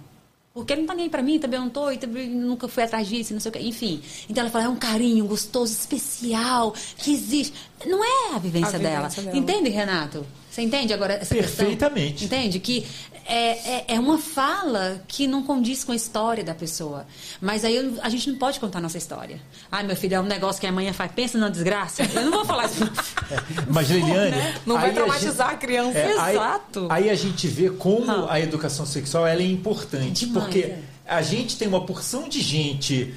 [0.53, 2.67] Porque ele não tá nem aí pra mim, também eu não tô, e também nunca
[2.67, 3.59] fui atrás disso, não sei o quê.
[3.59, 4.01] Enfim.
[4.29, 7.53] Então ela fala, é um carinho gostoso, especial, que existe.
[7.85, 9.07] Não é a vivência, A dela.
[9.07, 9.37] vivência dela.
[9.37, 10.25] Entende, Renato?
[10.51, 11.65] Você entende agora essa questão?
[11.65, 12.25] Perfeitamente.
[12.25, 12.59] Entende?
[12.59, 12.85] Que
[13.25, 17.07] é, é, é uma fala que não condiz com a história da pessoa.
[17.39, 19.39] Mas aí a gente não pode contar a nossa história.
[19.71, 21.09] Ai, meu filho, é um negócio que a manhã faz.
[21.13, 22.03] Pensa na desgraça.
[22.03, 22.83] Eu não vou falar isso.
[23.71, 24.35] Mas, Liliane.
[24.65, 25.97] Não vai aí a traumatizar a, criança.
[25.97, 26.87] É, aí- Exato.
[26.89, 28.33] Aí, a gente vê como Ah.
[28.33, 30.25] a educação sexual ela é importante.
[30.25, 30.79] Demais, porque é.
[31.07, 33.13] a gente tem uma porção de gente.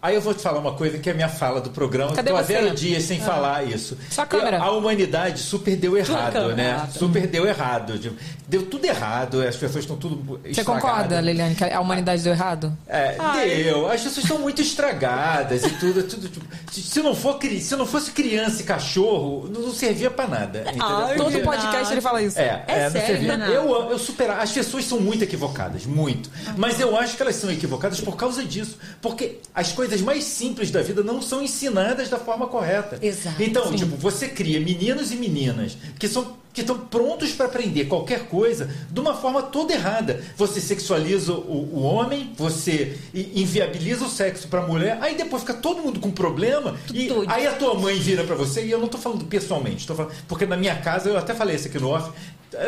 [0.00, 2.12] Aí eu vou te falar uma coisa que é a minha fala do programa.
[2.12, 3.98] Cadê Estou há zero dias sem falar isso.
[4.10, 4.58] Sua câmera.
[4.62, 6.88] A humanidade super deu errado, né?
[6.96, 7.98] Super deu errado.
[7.98, 8.16] Tipo,
[8.48, 9.42] Deu tudo errado.
[9.42, 12.76] As pessoas estão tudo Você concorda, Liliane, que a humanidade deu errado?
[12.86, 13.90] é, deu.
[13.90, 16.02] As pessoas estão muito estragadas e tudo.
[16.04, 20.26] tudo tipo, se, não for, se não fosse criança e cachorro, não, não servia pra
[20.28, 20.60] nada.
[20.60, 21.16] entendeu?
[21.16, 22.38] Todo podcast ele fala isso.
[22.38, 23.32] É, É é, não sério, servia.
[23.32, 23.52] Renato?
[23.52, 24.40] Eu, eu superar.
[24.40, 26.30] As pessoas são muito equivocadas, muito.
[26.56, 28.78] Mas eu acho que elas são equivocadas por causa disso.
[29.02, 32.98] Porque as coisas mais simples da vida não são ensinadas da forma correta.
[33.02, 33.76] Exato, Então, sim.
[33.76, 38.68] tipo, você cria meninos e meninas que são que estão prontos para aprender qualquer coisa
[38.90, 40.20] de uma forma toda errada.
[40.36, 45.54] Você sexualiza o, o homem, você inviabiliza o sexo para a mulher, aí depois fica
[45.54, 47.30] todo mundo com problema e doido.
[47.30, 50.12] aí a tua mãe vira para você e eu não estou falando pessoalmente, tô falando,
[50.26, 52.10] porque na minha casa eu até falei isso aqui no off,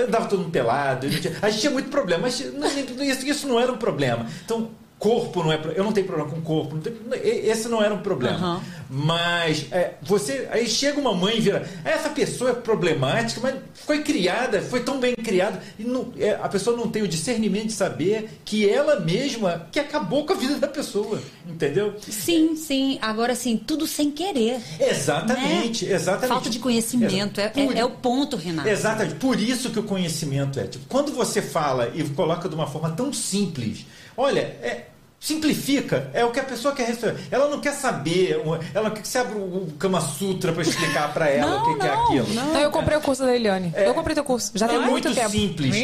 [0.09, 3.59] dava todo mundo pelado, tinha- a gente tinha muito problema, mas não- isso, isso não
[3.59, 4.27] era um problema.
[4.45, 4.71] Então
[5.01, 6.93] corpo não é eu não tenho problema com corpo não tem-
[7.23, 8.61] esse não era um problema Aham.
[8.89, 14.03] mas é, você aí chega uma mãe e vira essa pessoa é problemática mas foi
[14.03, 17.73] criada foi tão bem criada e não- é, a pessoa não tem o discernimento de
[17.73, 22.99] saber que ela mesma que acabou com a vida da pessoa entendeu Sim, sim.
[23.01, 24.61] Agora, sim, tudo sem querer.
[24.79, 25.95] exatamente né?
[25.95, 27.41] exatamente Falta de conhecimento.
[27.41, 28.69] É, Por- é- é o ponto, Renato.
[28.69, 29.15] Exatamente.
[29.17, 30.65] Por isso que o conhecimento é.
[30.67, 33.87] Tipo, quando você fala e coloca de uma forma tão simples,
[34.17, 34.87] olha, é,
[35.21, 36.11] simplifica.
[36.15, 37.21] É o que a pessoa quer receber.
[37.31, 38.41] Ela não quer saber.
[38.75, 41.81] Ela quer que você abra o Kama Sutra para explicar para ela Não, o que,
[41.81, 42.27] que é não, aquilo.
[42.31, 43.73] Então eu comprei o curso da Liliane.
[43.77, 44.51] Eu comprei teu curso.
[44.55, 45.31] Já É tem muito, muito tempo.
[45.31, 45.77] simples?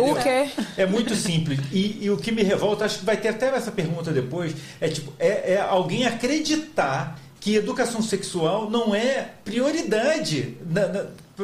[0.00, 0.48] O quê?
[0.76, 1.58] É muito simples.
[1.72, 4.88] E, e o que me revolta, acho que vai ter até essa pergunta depois, é
[4.88, 10.56] tipo, é, é alguém acreditar que educação sexual não é prioridade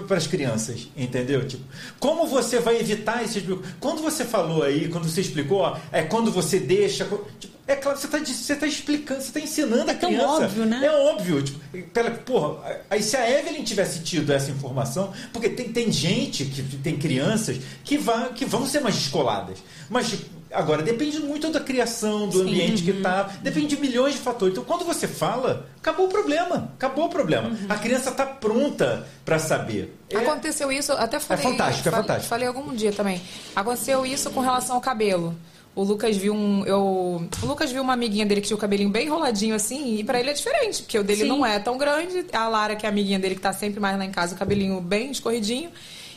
[0.06, 1.46] para as crianças, entendeu?
[1.46, 1.64] Tipo,
[1.98, 3.42] como você vai evitar esses...
[3.80, 7.04] Quando você falou aí, quando você explicou, ó, é quando você deixa...
[7.38, 10.44] Tipo, É claro, você está você tá explicando, você está ensinando a É tão criança.
[10.44, 10.80] óbvio, né?
[10.84, 11.42] É óbvio.
[11.42, 11.60] Tipo,
[11.92, 16.62] pela, porra, aí se a Evelyn tivesse tido essa informação, porque tem, tem gente, que
[16.78, 19.58] tem crianças que, vai, que vão ser mais descoladas.
[19.88, 20.12] Mas
[20.52, 23.30] agora depende muito da criação, do ambiente que tá.
[23.42, 24.52] Depende de milhões de fatores.
[24.52, 26.72] Então, quando você fala, acabou o problema.
[26.74, 27.56] Acabou o problema.
[27.68, 29.96] A criança está pronta para saber.
[30.08, 31.42] É- Aconteceu isso, até falei.
[31.42, 32.28] fantástico, é fa- fantástico.
[32.28, 33.20] Falei algum dia também.
[33.54, 35.34] Aconteceu isso com relação ao cabelo.
[35.72, 36.64] O Lucas viu um.
[36.66, 40.04] Eu, o Lucas viu uma amiguinha dele que tinha o cabelinho bem enroladinho assim, e
[40.04, 41.28] pra ele é diferente, porque o dele Sim.
[41.28, 42.26] não é tão grande.
[42.32, 44.38] A Lara, que é a amiguinha dele que tá sempre mais lá em casa, o
[44.38, 45.70] cabelinho bem escorridinho.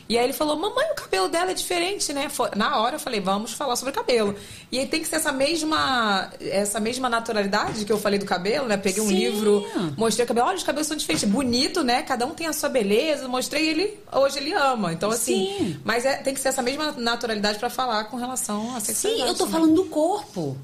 [0.08, 2.28] E aí ele falou: Mamãe, o cabelo dela é diferente, né?
[2.56, 4.34] Na hora eu falei: Vamos falar sobre cabelo.
[4.70, 8.66] E aí tem que ser essa mesma, essa mesma naturalidade que eu falei do cabelo,
[8.68, 8.76] né?
[8.76, 9.14] Peguei um Sim.
[9.14, 9.66] livro,
[9.96, 10.46] mostrei o cabelo.
[10.48, 11.28] Olha, os cabelos são diferentes.
[11.28, 12.02] Bonito, né?
[12.02, 13.26] Cada um tem a sua beleza.
[13.28, 14.92] Mostrei ele, hoje ele ama.
[14.92, 15.56] Então, assim.
[15.58, 15.80] Sim.
[15.84, 19.28] Mas é- tem que ser essa mesma naturalidade pra falar com relação à Sim, sexualidade.
[19.30, 19.52] eu tô também.
[19.60, 20.56] falando do corpo.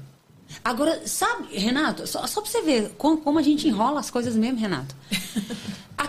[0.63, 4.35] Agora, sabe, Renato, só, só pra você ver como, como a gente enrola as coisas
[4.35, 4.93] mesmo, Renato.
[5.97, 6.07] A-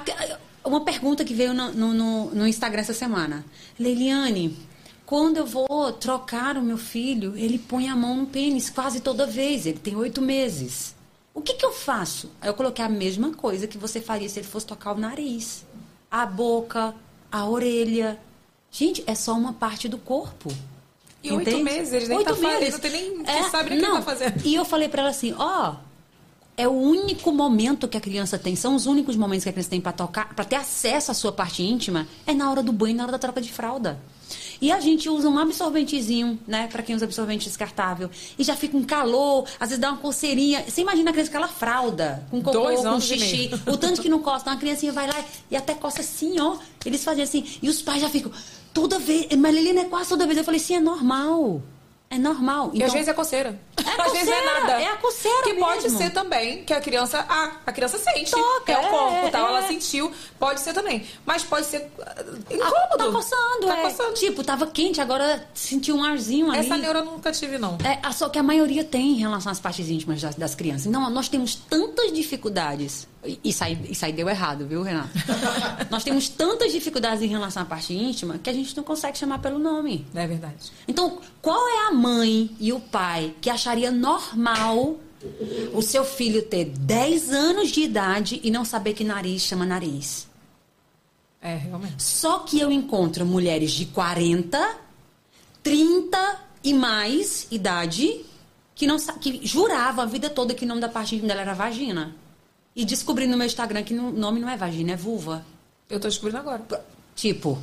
[0.65, 3.45] uma pergunta que veio no, no- no- Instagram essa semana.
[3.79, 4.57] Leiliane,
[5.05, 9.27] quando eu vou trocar o meu filho, ele põe a mão no pênis quase toda
[9.27, 9.67] vez.
[9.67, 10.95] Ele tem oito meses.
[11.35, 12.31] O que, que eu faço?
[12.41, 15.65] Aí Eu coloquei a mesma coisa que você faria se ele fosse tocar o nariz,
[16.11, 16.95] a boca,
[17.31, 18.19] a orelha.
[18.71, 20.51] Gente, é só uma parte do corpo.
[21.23, 22.73] E oito meses, eles nem Oito tá fazendo, meses.
[22.73, 23.97] não tem nem- É, você sabe o que não.
[23.97, 24.43] tá fazendo.
[24.45, 25.77] E eu falei pra ela assim, ó,
[26.57, 29.71] é o único momento que a criança tem, são os únicos momentos que a criança
[29.71, 32.97] tem pra tocar, pra ter acesso à sua parte íntima, é na hora do banho,
[32.97, 33.99] na hora da troca de fralda.
[34.61, 36.69] E a gente usa um absorventezinho, né?
[36.71, 38.09] Pra quem usa absorvente descartável.
[38.39, 40.65] E já fica um calor, às vezes dá uma coceirinha.
[40.69, 43.51] Você imagina a criança com aquela fralda, com cocô, Dois com xixi.
[43.67, 44.43] O tanto que não costa.
[44.43, 46.57] Então a criancinha vai lá e até costa assim, ó.
[46.87, 47.45] Eles fazem assim.
[47.61, 48.31] E os pais já ficam,
[48.73, 49.27] toda vez.
[49.37, 50.39] Mas Lili não é quase toda vez.
[50.39, 51.61] Eu falei, sim, é normal.
[52.09, 52.71] É normal.
[52.73, 53.59] E às vezes é coceira.
[53.99, 54.81] Às vezes não é nada.
[54.81, 55.99] é a coceira Que pode mesmo.
[55.99, 57.25] ser também que a criança.
[57.29, 58.31] Ah, a criança sente.
[58.31, 59.47] Toca, é o corpo, é, tal.
[59.47, 59.49] é.
[59.49, 60.13] Ela sentiu.
[60.39, 61.07] Pode ser também.
[61.27, 62.97] Mas pode ser ah, Ah, incômodo.
[62.99, 63.83] Tá coçando, Tá é.
[63.83, 64.15] coçando.
[64.15, 66.61] Tipo, tava quente, agora sentiu um arzinho ali.
[66.61, 67.77] Essa neura eu nunca tive, não.
[67.85, 70.87] É, só que a maioria tem em relação às partes íntimas das, das crianças.
[70.87, 73.07] Então, nós temos tantas dificuldades.
[73.25, 75.11] E isso aí, isso aí deu errado, viu, Renato?
[75.91, 79.39] nós temos tantas dificuldades em relação à parte íntima que a gente não consegue chamar
[79.39, 80.07] pelo nome.
[80.15, 80.73] É verdade.
[80.89, 84.97] Então, qual é a mãe e o pai que acharia normal
[85.73, 90.27] o seu filho ter 10 anos de idade e não saber que nariz chama nariz?
[91.41, 92.03] É, realmente.
[92.03, 94.77] Só que eu encontro mulheres de 40,
[95.63, 98.25] 30 e mais idade
[98.75, 101.55] que não que juravam a vida toda que o nome da parte íntima dela era
[101.55, 102.17] vagina.
[102.75, 105.45] E descobri no meu Instagram que o nome não é vagina, é vulva.
[105.91, 106.63] Eu tô descobrindo agora.
[107.15, 107.59] Tipo,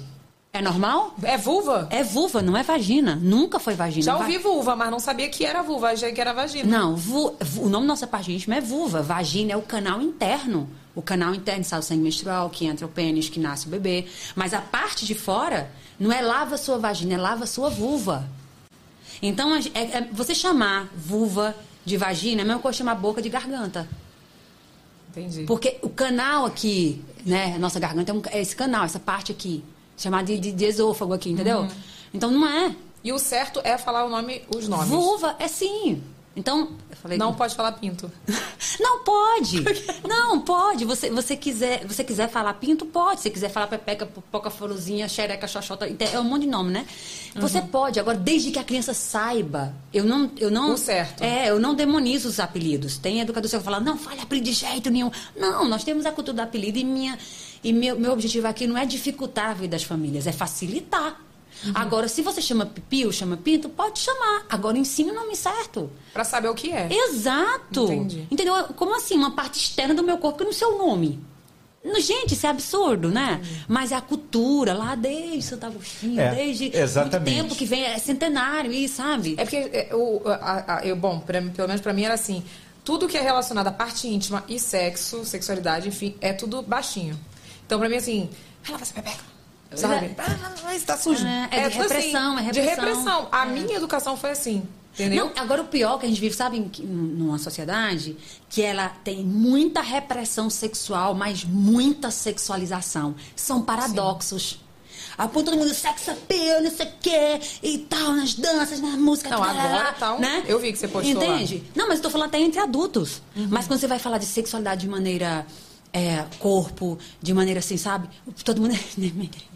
[0.54, 1.16] é normal?
[1.24, 1.88] É vulva?
[1.90, 3.16] É vulva, não é vagina.
[3.16, 4.04] Nunca foi vagina.
[4.06, 5.90] Já ouvi vulva, mas não sabia que era vulva.
[5.92, 6.70] Achei que era vagina.
[6.78, 9.02] Não, vu- vu- o nome da nossa parte íntima é vulva.
[9.02, 10.70] Vagina é o canal interno.
[10.96, 14.06] O canal interno sai o sangue menstrual, que entra o pênis, que nasce o bebê.
[14.36, 18.28] Mas a parte de fora não é lava sua vagina, é lava sua vulva.
[19.22, 23.22] Então, é- é- você chamar vulva de vagina é a mesma coisa que chamar boca
[23.22, 23.88] de garganta.
[25.10, 25.44] Entendi.
[25.44, 27.54] Porque o canal aqui, né?
[27.56, 29.64] A nossa garganta é, um- é esse canal, essa parte aqui.
[29.98, 31.68] Chamada de, de- de esôfago aqui, entendeu?
[32.14, 32.74] Então não é.
[33.04, 34.88] E o certo é falar o nome, os nomes.
[34.88, 36.02] Vulva é sim.
[36.40, 38.10] Então, eu falei Não pode falar pinto.
[38.80, 39.62] Não pode.
[40.08, 40.86] Não pode.
[40.86, 43.20] Você, você quiser, você quiser falar pinto, pode.
[43.20, 46.86] Se quiser falar pepeca, poca forozinha, xereca, xoxota, é um monte de nome, né?
[47.36, 48.00] Você pode.
[48.00, 50.74] Agora, desde que a criança saiba, eu não, eu não.
[50.74, 51.22] O certo.
[51.22, 52.98] É, eu não demonizo os apelidos.
[52.98, 55.12] Tem educador que vai falar, não fale apelido de jeito nenhum.
[55.36, 57.18] Não, nós temos a cultura do apelido e minha
[57.62, 61.20] e meu, meu objetivo aqui não é dificultar a vida das famílias, é facilitar.
[61.76, 64.46] Agora, se você chama pipi ou chama pinto, pode chamar.
[64.50, 65.90] Agora, ensine o nome certo.
[66.14, 66.88] Pra saber o que é.
[66.92, 67.84] Exato.
[67.84, 68.28] Entendi.
[68.32, 68.56] Entendeu?
[68.76, 69.16] Como assim?
[69.16, 71.20] Uma parte externa do meu corpo que não sei o nome.
[71.84, 73.42] No- Gente, isso é absurdo, né?
[73.68, 77.32] Mas é a cultura lá desde Santo Agostinho, É, desde exatamente.
[77.36, 79.36] muito tempo que vem, é centenário, isso, sabe?
[79.38, 82.44] É porque, é, o, a- a- eu, bom, pra- pelo menos pra mim era assim:
[82.84, 87.18] tudo que é relacionado à parte íntima e sexo, sexualidade, enfim, é tudo baixinho.
[87.66, 88.30] Então, pra mim, assim,
[88.68, 89.24] ela vai ser pepeca.
[89.76, 90.16] Sabe?
[90.18, 91.26] Ah, mas tá sujo.
[91.26, 92.86] É, é de tudo repressão, é De repressão.
[92.86, 93.28] repressão.
[93.32, 94.64] A minha educação foi assim.
[94.94, 95.28] Entendeu?
[95.34, 98.18] Não, agora o pior que a gente vive, sabe, numa sociedade
[98.50, 103.16] que ela tem muita repressão sexual, mas muita sexualização.
[103.36, 104.60] São paradoxos.
[105.18, 108.98] A ponto todo mundo sex appeal, não sei o quê, e tal, nas danças, na
[108.98, 109.30] música.
[109.30, 110.44] Não, tarará, agora tá um- né?
[110.48, 111.36] eu vi que você postou lá.
[111.42, 111.64] Entende?
[111.76, 113.22] Não, mas eu tô falando até entre adultos.
[113.36, 115.46] Mas quando você vai falar de sexualidade de maneira
[115.92, 118.08] é, corpo, de maneira assim, sabe?
[118.44, 118.78] Todo mundo.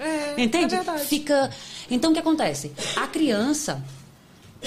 [0.00, 0.74] É, Entende?
[0.74, 1.04] é verdade.
[1.04, 1.50] Fica.
[1.90, 2.72] Então o que acontece?
[2.96, 3.82] A criança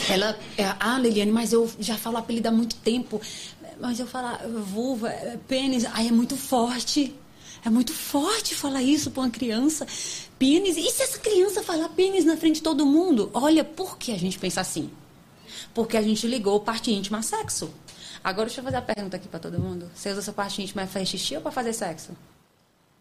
[0.10, 3.22] ela, é, ah, Liliane, mas eu já falo apelido há muito tempo.
[3.80, 7.14] Mas eu falo, vulva, é, pênis, ai, é muito forte.
[7.66, 9.86] É muito forte falar isso para uma criança.
[10.38, 10.78] Pênis.
[10.78, 13.30] E se essa criança falar pênis na frente de todo mundo?
[13.34, 14.90] Olha, por que a gente pensa assim?
[15.74, 17.74] Porque a gente ligou parte íntima a sexo.
[18.24, 19.90] Agora deixa eu fazer a pergunta aqui para todo mundo.
[19.96, 22.12] Você usa sua parte íntima para fazer xixi ou para fazer sexo?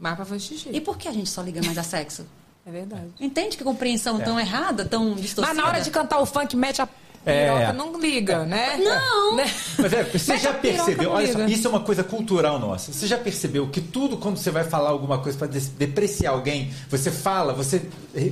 [0.03, 0.69] Mais pra fazer xixi.
[0.73, 2.27] E por que a gente só liga mais a sexo?
[2.67, 3.07] É verdade.
[3.21, 4.25] Entende que compreensão É.
[4.25, 5.47] tão errada, tão distorcida?
[5.55, 6.89] Mas na hora de cantar o funk, mete a
[7.25, 7.73] É.
[7.73, 8.77] não liga, né?
[8.79, 9.37] Não!
[9.37, 9.51] Né?
[9.79, 11.11] Mas é, você Mete já percebeu?
[11.11, 12.93] Olha só, isso é uma coisa cultural nossa.
[12.93, 17.11] Você já percebeu que tudo quando você vai falar alguma coisa para depreciar alguém, você
[17.11, 17.83] fala, você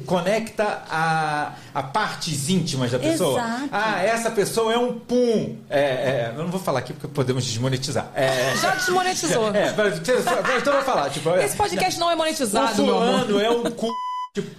[0.07, 3.39] conecta a, a partes íntimas da pessoa.
[3.39, 3.69] Exato.
[3.71, 5.57] Ah, essa pessoa é um pum.
[5.69, 8.11] É, é, eu não vou falar aqui porque podemos desmonetizar.
[8.15, 9.49] É, Já desmonetizou.
[9.55, 11.11] é, mas mas então eu vou falar.
[11.11, 13.21] Tipo, Esse podcast não é o monetizado, meu amor.
[13.21, 13.89] fulano é um cu.
[14.32, 14.51] Tipo,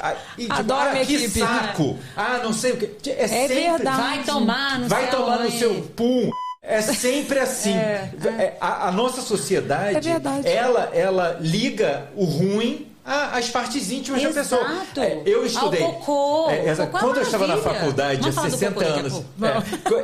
[0.00, 1.40] ah, e, tipo, Adoro ah, minha que equipe.
[1.40, 1.98] saco.
[2.16, 3.10] Ah, não sei o que.
[3.10, 3.96] É, sempre, verdade.
[4.02, 6.30] Vai tomar no Vai céu, tomar no seu pum.
[6.62, 7.74] É sempre assim.
[7.74, 10.48] É, a, a nossa sociedade, É verdade.
[10.48, 14.34] ela, ela liga o ruim a- às partes íntimas Exato.
[14.34, 14.82] da pessoa.
[15.04, 15.82] É, eu estudei.
[15.82, 16.50] Ao cocô.
[16.50, 18.86] É, exa- Cocô é quando eu estava na faculdade há Vamos falar do 60 cocô
[18.86, 19.22] daqui a anos.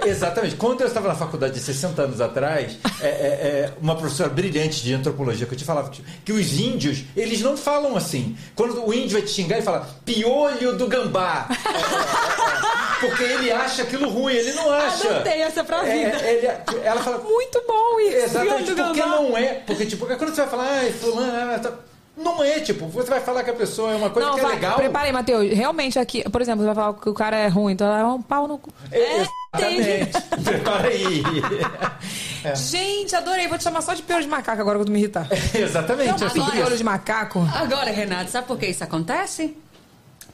[0.04, 0.56] é, exatamente.
[0.56, 4.82] Quando eu estava na faculdade de 60 anos atrás, é, é, é, uma professora brilhante
[4.82, 8.36] de antropologia que eu te falava que, que os índios, eles não falam assim.
[8.56, 11.48] Quando o índio vai te xingar, ele fala piolho do gambá.
[11.50, 13.08] É, é, é.
[13.08, 15.08] porque ele acha aquilo ruim, ele não acha.
[15.08, 16.28] Adotei essa pra É, vida.
[16.28, 16.48] ele-
[16.84, 18.16] ela fala, Muito bom isso.
[18.16, 19.54] Exatamente, porque não é.
[19.66, 21.72] Porque, tipo, quando você vai falar, ai, fulano, ah, tá-
[22.18, 24.44] não é, tipo, você vai falar que a pessoa é uma coisa Não, que é
[24.44, 24.76] vai, legal.
[24.76, 25.52] prepara aí, Matheus.
[25.52, 28.20] Realmente aqui, por exemplo, você vai falar que o cara é ruim, então é um
[28.20, 28.70] pau no cu.
[28.90, 30.12] É, Exatamente.
[30.44, 31.22] Prepara aí.
[32.44, 32.54] É.
[32.54, 33.48] Gente, adorei.
[33.48, 35.26] Vou te chamar só de piolho de macaco agora tô me irritar.
[35.52, 36.20] Exatamente.
[36.20, 36.76] Não, é sobre piolho isso.
[36.76, 37.40] de macaco.
[37.52, 39.56] Agora, Renato, sabe por que isso acontece?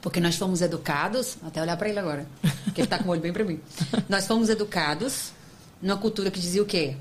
[0.01, 2.27] Porque nós fomos educados, até olhar pra ele agora,
[2.75, 3.59] que ele tá com o olho bem pra mim.
[4.07, 5.31] Nós fomos educados
[5.81, 6.95] numa cultura que dizia o quê?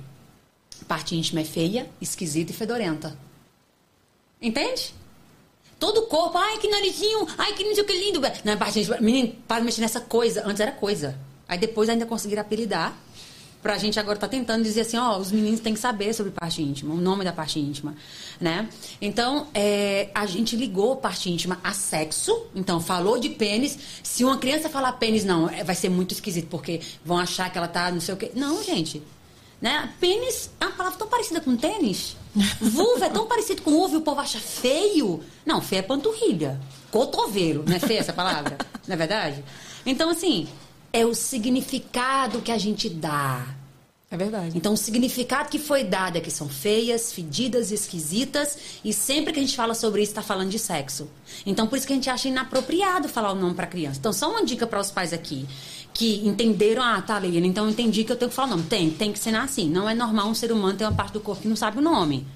[0.89, 3.15] Parte íntima é feia, esquisita e fedorenta.
[4.45, 4.95] Entende?
[5.79, 8.21] Todo o corpo, ai que narizinho, ai que não sei o que lindo.
[8.45, 8.99] Não, é parte íntima.
[9.01, 10.47] Menino, para de mexer nessa coisa.
[10.47, 11.19] Antes era coisa.
[11.49, 12.95] Aí depois ainda conseguiram apelidar.
[13.63, 16.61] Pra gente agora tá tentando dizer assim, ó, os meninos têm que saber sobre parte
[16.63, 17.95] íntima, o nome da parte íntima,
[18.39, 18.69] né?
[19.01, 23.79] Então, é, a gente ligou parte íntima a sexo, então falou de pênis.
[24.03, 27.57] Se uma criança falar pênis, não, é, vai ser muito esquisito, porque vão achar que
[27.57, 28.33] ela tá não sei o quê.
[28.35, 29.03] Não, gente.
[29.65, 29.91] Né?
[29.99, 32.19] Pênis é uma palavra tão parecida com tênis.
[32.61, 35.25] Vulva é tão parecido com uva e o povo acha feio.
[35.47, 36.61] Não, feio é panturrilha.
[36.91, 37.65] Cotovelo.
[37.67, 38.59] Não é feia essa palavra?
[38.87, 39.43] Não é verdade?
[39.87, 40.47] Então, assim,
[40.93, 43.47] é o significado que a gente dá.
[44.11, 44.57] É verdade.
[44.57, 49.41] Então, o significado que foi dado é que são feias, fedidas, esquisitas, e sempre que
[49.41, 51.09] a gente fala sobre isso, está falando de sexo.
[51.45, 53.99] Então, por isso que a gente acha inapropriado falar o nome para criança.
[53.99, 55.47] Então, só uma dica para os pais aqui
[55.93, 58.65] que entenderam, ah, tá, Leila, então eu entendi que eu tenho que falar o nome.
[58.65, 59.69] Tem, tem que ensinar assim.
[59.69, 61.83] Não é normal um ser humano ter uma parte do corpo que não sabe o
[61.83, 62.27] nome.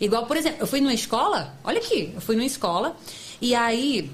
[0.00, 2.96] Igual, por exemplo, eu fui numa escola, olha aqui, eu fui numa escola,
[3.40, 4.10] e aí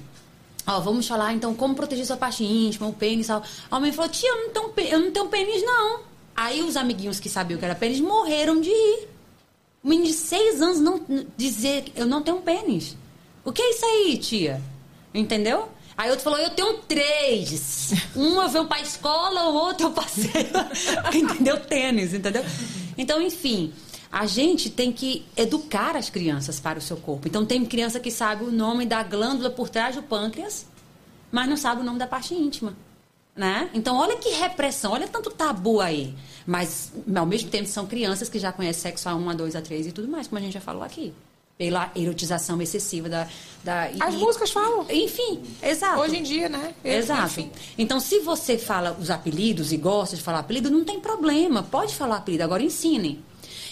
[0.66, 3.42] Ó, vamos falar então como proteger sua parte íntima, o pênis tal.
[3.70, 6.00] A mãe falou, tia, eu não, tenho, eu não tenho pênis, não.
[6.36, 9.08] Aí os amiguinhos que sabiam que era pênis morreram de rir.
[9.82, 11.00] Um menino de seis anos não
[11.36, 12.96] dizer eu não tenho pênis.
[13.44, 14.62] O que é isso aí, tia?
[15.12, 15.68] Entendeu?
[15.96, 17.92] Aí outro falou, eu tenho três.
[18.16, 20.50] Um eu venho pra escola, o outro eu passei.
[21.14, 21.60] entendeu?
[21.60, 22.44] Tênis, entendeu?
[22.98, 23.72] Então, enfim,
[24.10, 27.28] a gente tem que educar as crianças para o seu corpo.
[27.28, 30.66] Então, tem criança que sabe o nome da glândula por trás do pâncreas,
[31.30, 32.74] mas não sabe o nome da parte íntima.
[33.36, 33.68] Né?
[33.74, 36.14] Então, olha que repressão, olha tanto tabu aí.
[36.46, 39.60] Mas, ao mesmo tempo, são crianças que já conhecem sexo a 1, a 2, a
[39.60, 41.12] 3 e tudo mais, como a gente já falou aqui.
[41.58, 43.28] Pela erotização excessiva da.
[43.62, 44.86] da e- As músicas falam.
[44.90, 46.00] Enfim, exato.
[46.00, 46.74] Hoje em dia, né?
[46.84, 47.24] Exato.
[47.40, 47.50] Enfim.
[47.78, 51.62] Então, se você fala os apelidos e gosta de falar apelido, não tem problema.
[51.62, 53.20] Pode falar apelido, agora ensinem.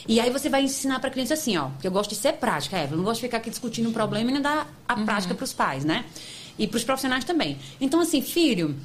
[0.08, 1.68] E aí você vai ensinar pra criança assim, ó.
[1.70, 2.94] Porque eu gosto de ser prática, Eva.
[2.94, 5.52] Eu não gosto de ficar aqui discutindo um problema e não dar a prática pros
[5.52, 6.04] pais, né?
[6.58, 7.58] E pros profissionais também.
[7.80, 8.76] Então, assim, filho,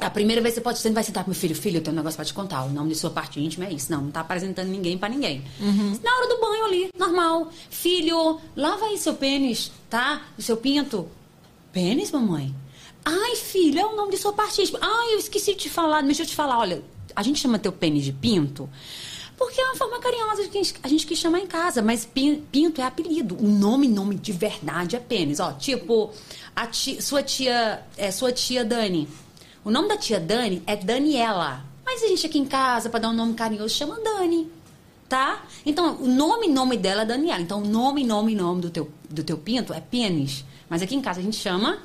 [0.00, 1.94] a primeira vez você pode você não vai sentar com meu filho, filho, eu tenho
[1.94, 2.64] um negócio pra te contar.
[2.64, 3.90] O nome de sua parte íntima é isso.
[3.90, 5.42] Não, não tá apresentando ninguém pra ninguém.
[6.02, 7.50] Na hora do banho ali, normal.
[7.70, 10.22] Filho, lava aí seu pênis, tá?
[10.38, 11.08] O seu pinto.
[11.72, 12.54] Pênis, mamãe?
[13.04, 14.78] Ai, filho, é o nome de sua parte íntima.
[14.82, 16.02] Ai, eu esqueci de te falar.
[16.02, 16.58] Deixa eu te falar.
[16.58, 16.82] Olha,
[17.16, 18.68] a gente chama teu pênis de pinto
[19.36, 21.80] porque é uma forma carinhosa de que a gente, quis chamar em casa.
[21.80, 23.36] Mas pin- pinto é apelido.
[23.40, 25.38] O nome, nome de verdade é pênis.
[25.40, 26.10] Ó, tipo,
[26.56, 29.08] a ti- sua tia, é sua tia Dani.
[29.68, 31.62] O nome da tia Dani é Daniela.
[31.84, 34.50] Mas a gente aqui em casa, para dar um nome carinhoso, chama Dani.
[35.06, 35.42] Tá?
[35.66, 37.42] Então, o nome, nome dela é Daniela.
[37.42, 40.42] Então, o nome, nome, nome do teu, do teu pinto é pênis.
[40.70, 41.80] Mas aqui em casa a gente chama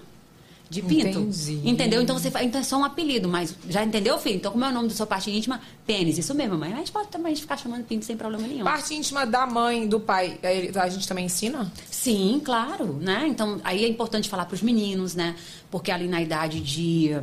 [0.70, 1.20] de pinto.
[1.20, 1.62] Entendi.
[1.64, 2.02] Entendeu?
[2.02, 4.38] Então você então é só um apelido, mas já entendeu, filho?
[4.38, 5.62] Então como é o nome da sua parte íntima?
[5.86, 6.74] Pênis, isso mesmo, mãe.
[6.74, 8.64] A gente pode também ficar chamando pinto sem problema nenhum.
[8.64, 11.72] Parte íntima da mãe, do pai, aí a gente também ensina?
[11.92, 13.26] Sim, claro, né?
[13.28, 15.36] Então, aí é importante falar para os meninos, né?
[15.70, 17.16] Porque ali na idade de,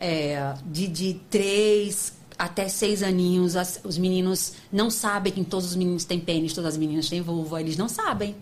[0.00, 5.74] é, de, de três até seis aninhos, as- os meninos não sabem que todos os
[5.76, 8.34] meninos têm pênis, todas as meninas têm vulva, eles não sabem.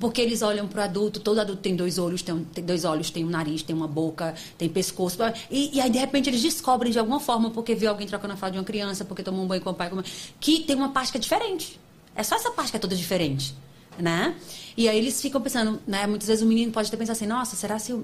[0.00, 2.84] Porque eles olham para o adulto, todo adulto tem dois olhos, tem, um- tem dois
[2.84, 5.16] olhos, tem um nariz, tem uma boca, tem pescoço.
[5.50, 8.36] E, e aí, de repente, eles descobrem de alguma forma, porque viu alguém trocando a
[8.36, 10.10] fralda de uma criança, porque tomou um banho com o pai, com a mãe,
[10.40, 11.78] que tem uma parte que é diferente.
[12.16, 13.54] É só essa parte que é toda diferente,
[13.96, 14.34] né?
[14.76, 16.06] E aí eles ficam pensando, né?
[16.08, 17.96] Muitas vezes o menino pode até pensar assim, nossa, será se.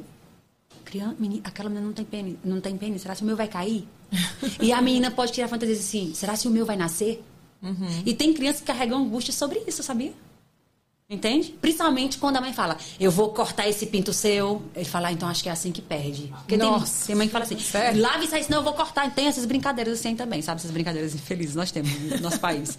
[0.88, 3.46] Criança, menina, aquela menina não tem pênis, não tem pênis, será se o meu vai
[3.46, 3.86] cair?
[4.60, 7.22] e a menina pode criar fantasia assim, será se o meu vai nascer?
[8.06, 10.12] E tem crianças que carregam angústia sobre isso, sabia?
[11.10, 11.54] Entende?
[11.60, 14.62] Principalmente quando a mãe fala, eu vou cortar esse pinto seu.
[14.76, 16.28] Ele fala, ah, então acho que é assim que perde.
[16.28, 17.06] Porque tem, Nossa.
[17.06, 18.00] tem mãe que fala assim, Sério?
[18.00, 19.10] lave isso aí, senão eu vou cortar.
[19.14, 20.60] Tem essas brincadeiras assim também, sabe?
[20.60, 22.78] Essas brincadeiras infelizes nós temos no nosso país.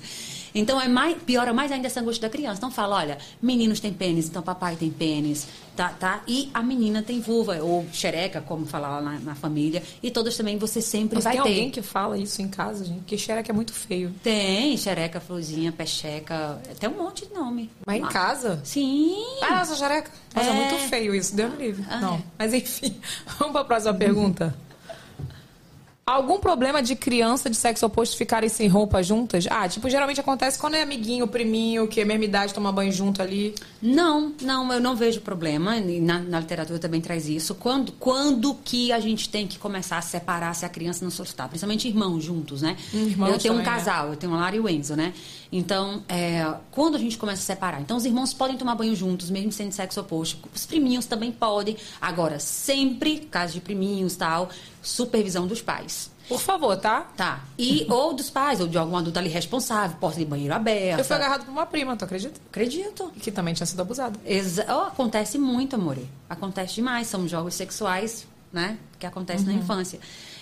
[0.53, 2.57] Então é mais, piora mais ainda essa angústia da criança.
[2.57, 5.89] Então fala, olha, meninos têm pênis, então papai tem pênis, tá?
[5.89, 6.21] tá?
[6.27, 9.81] E a menina tem vulva, ou xereca, como fala lá na, na família.
[10.01, 11.49] E todas também você sempre Mas vai tem ter.
[11.49, 12.99] alguém que fala isso em casa, gente?
[12.99, 14.13] Porque xereca é muito feio.
[14.23, 17.69] Tem, xereca, florzinha, pecheca, tem um monte de nome.
[17.85, 18.61] Mas em Ah, casa?
[18.63, 19.15] Sim.
[19.41, 20.11] Ah, essa xereca.
[20.35, 20.55] Nossa, é É.
[20.55, 21.85] muito feio isso, Deus me livre.
[21.89, 22.21] Ah, Não, é.
[22.37, 22.95] mas enfim,
[23.37, 24.55] vamos para a próxima pergunta.
[26.09, 29.45] Algum problema de criança de sexo oposto ficarem sem roupa juntas?
[29.47, 33.21] Ah, tipo, geralmente acontece quando é amiguinho, priminho, que é mesma idade, toma banho junto
[33.21, 33.53] ali.
[33.79, 35.79] Não, não, eu não vejo problema.
[35.79, 37.53] Na, na literatura também traz isso.
[37.53, 41.47] Quando, quando que a gente tem que começar a separar se a criança não soltar?
[41.47, 42.75] Principalmente irmãos juntos, né?
[42.91, 43.63] Hum, irmãos eu tenho um né?
[43.63, 45.13] casal, eu tenho a Lara e o Enzo, né?
[45.51, 47.81] Então, é, quando a gente começa a separar?
[47.81, 50.39] Então, os irmãos podem tomar banho juntos, mesmo sendo de sexo oposto.
[50.55, 51.77] Os priminhos também podem.
[52.01, 54.49] Agora, sempre, caso de priminhos tal,
[54.81, 56.11] supervisão dos pais.
[56.29, 57.07] Por favor, tá?
[57.17, 57.43] Tá.
[57.57, 61.01] E, ou dos pais, ou de algum adulto ali responsável, porta de banheiro aberta.
[61.01, 62.39] Eu fui agarrado por uma prima, tu acredita?
[62.49, 63.11] Acredito.
[63.19, 64.19] Que também tinha sido abusada.
[64.23, 66.07] Exa oh, acontece muito, amore.
[66.29, 67.07] Acontece demais.
[67.07, 68.77] São jogos sexuais, né?
[68.99, 69.99] Que acontecem na infância.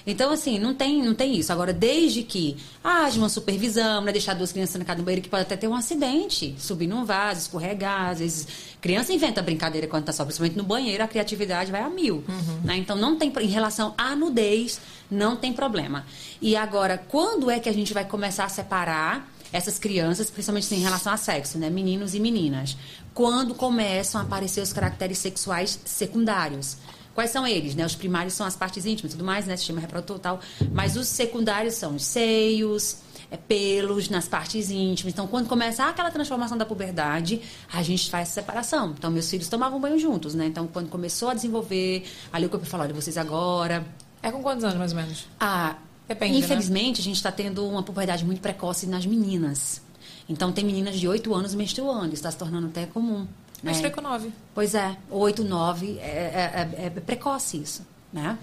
[0.08, 1.52] Então, assim, não tem, não tem isso.
[1.52, 4.14] Agora, desde que haja uma supervisão, né?
[4.14, 6.56] Deixar duas crianças na casa do banheiro, que pode até ter um acidente.
[6.58, 8.12] Subir num vaso, escorregar.
[8.12, 8.48] Às vezes,
[8.80, 10.24] criança inventa brincadeira quando tá só.
[10.24, 12.24] Principalmente no banheiro, a criatividade vai a mil.
[12.64, 12.78] Né?
[12.78, 13.34] Então, não tem...
[13.42, 14.80] Em relação à nudez,
[15.12, 16.06] não tem problema.
[16.42, 20.80] E agora, quando é que a gente vai começar a separar essas crianças, principalmente em
[20.80, 21.70] relação a sexo, né?
[21.70, 22.78] Meninos e meninas.
[23.14, 26.78] Quando começam a aparecer os caracteres sexuais secundários.
[27.18, 27.84] Quais são eles, né?
[27.84, 29.58] Os primários são as partes íntimas e tudo mais, né?
[29.58, 30.40] Sistema reprodutor e tal.
[30.72, 32.98] Mas os secundários são os seios,
[33.32, 35.14] é, pelos nas partes íntimas.
[35.14, 37.42] Então, quando começar aquela transformação da puberdade,
[37.74, 38.94] a gente faz essa separação.
[38.96, 40.46] Então, meus filhos tomavam banho juntos, né?
[40.46, 43.84] Então, quando começou a desenvolver, ali o corpo falou, olha, vocês agora...
[44.22, 45.26] É com quantos anos, mais ou menos?
[45.40, 45.76] Ah,
[46.08, 46.38] Depende, né?
[46.38, 49.82] infelizmente, a gente está tendo uma puberdade muito precoce nas meninas.
[50.30, 52.10] Então, tem meninas de 8 anos menstruando.
[52.10, 53.26] Isso está se tornando até comum.
[53.64, 54.32] Mas foi com nove.
[54.54, 58.38] Pois é, 8, 9, é, é, é- é precoce isso, né?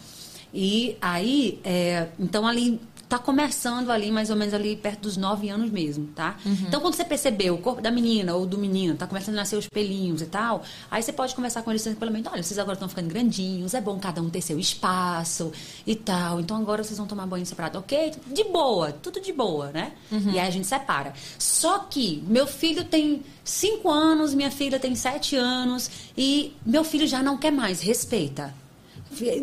[0.52, 2.80] E aí, é, então ali,
[3.14, 6.36] tá começando ali, mais ou menos ali perto dos 9 anos mesmo, tá?
[6.66, 9.56] Então, quando você percebeu o corpo da menina ou do menino, tá começando a nascer
[9.56, 12.88] os pelinhos e tal, aí você pode conversar com eles tranquilamente, olha, vocês agora estão
[12.88, 15.52] ficando grandinhos, é bom cada um ter seu espaço
[15.86, 18.14] e tal, então agora vocês vão tomar banho separado, ok?
[18.26, 19.92] De boa, tudo de boa, né?
[20.32, 21.12] E aí a gente separa.
[21.38, 27.06] Só que meu filho tem 5 anos, minha filha tem 7 anos e meu filho
[27.06, 28.52] já não quer mais, respeita.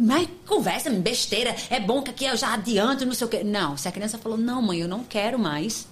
[0.02, 3.43] Mas conversa, besteira, é bom que aqui eu já adianto, não sei o quê.
[3.43, 5.88] Não, se a criança falou, não, mãe, eu não quero mais.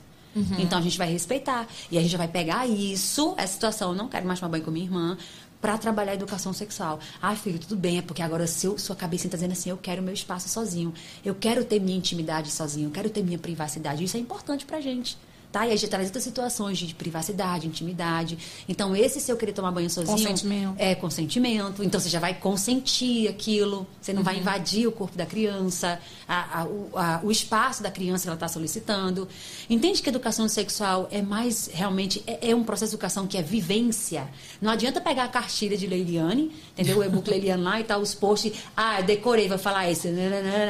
[0.60, 1.68] Então a gente vai respeitar.
[1.92, 4.72] E a gente vai pegar isso, essa situação, eu não quero mais tomar banho com
[4.72, 5.18] minha irmã,
[5.62, 7.00] para trabalhar a educação sexual.
[7.22, 10.02] Ah, filho, tudo bem, é porque agora seu, sua cabeça está dizendo assim, eu quero
[10.02, 10.94] meu espaço sozinho.
[11.24, 14.04] Eu quero ter minha intimidade sozinho, eu quero ter minha privacidade.
[14.04, 15.18] Isso é importante pra gente.
[15.52, 15.66] Tá?
[15.66, 18.38] E a gente traz outras situações de privacidade, intimidade.
[18.68, 20.16] Então, esse se eu querer tomar banho sozinho.
[20.16, 20.76] Consentimento.
[20.78, 21.84] É consentimento.
[21.84, 23.88] Então, você já vai consentir aquilo.
[24.00, 27.90] Você não vai invadir o corpo da criança, a- a- o, a- o espaço da
[27.90, 29.28] criança que ela está solicitando.
[29.68, 33.36] Entende que a educação sexual é mais, realmente, é, é um processo de educação que
[33.36, 34.28] é vivência.
[34.62, 37.00] Não adianta pegar a cartilha de Leiliane, entendeu?
[37.00, 38.54] O e-book Leiliane lá e tal, os posts.
[38.78, 40.10] Ah, decorei, vai falar esse.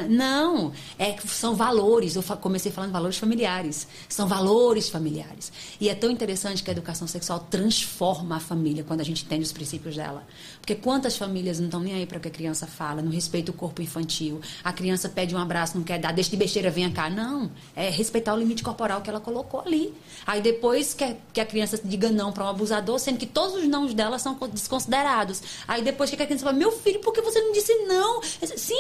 [0.09, 0.71] Não.
[0.97, 2.15] É, são valores.
[2.15, 3.85] Eu comecei falando valores familiares.
[4.07, 5.51] São valores familiares.
[5.79, 9.43] E é tão interessante que a educação sexual transforma a família quando a gente entende
[9.43, 10.23] os princípios dela.
[10.61, 13.49] Porque quantas famílias não estão nem aí para o que a criança fala, não respeita
[13.49, 14.39] o corpo infantil.
[14.63, 17.09] A criança pede um abraço, não quer dar, deixa de besteira, venha cá.
[17.09, 17.49] Não.
[17.75, 19.93] É respeitar o limite corporal que ela colocou ali.
[20.27, 23.67] Aí depois quer que a criança diga não para um abusador, sendo que todos os
[23.67, 25.41] nãos dela são desconsiderados.
[25.67, 28.21] Aí depois que a criança fala, meu filho, por que você não disse não?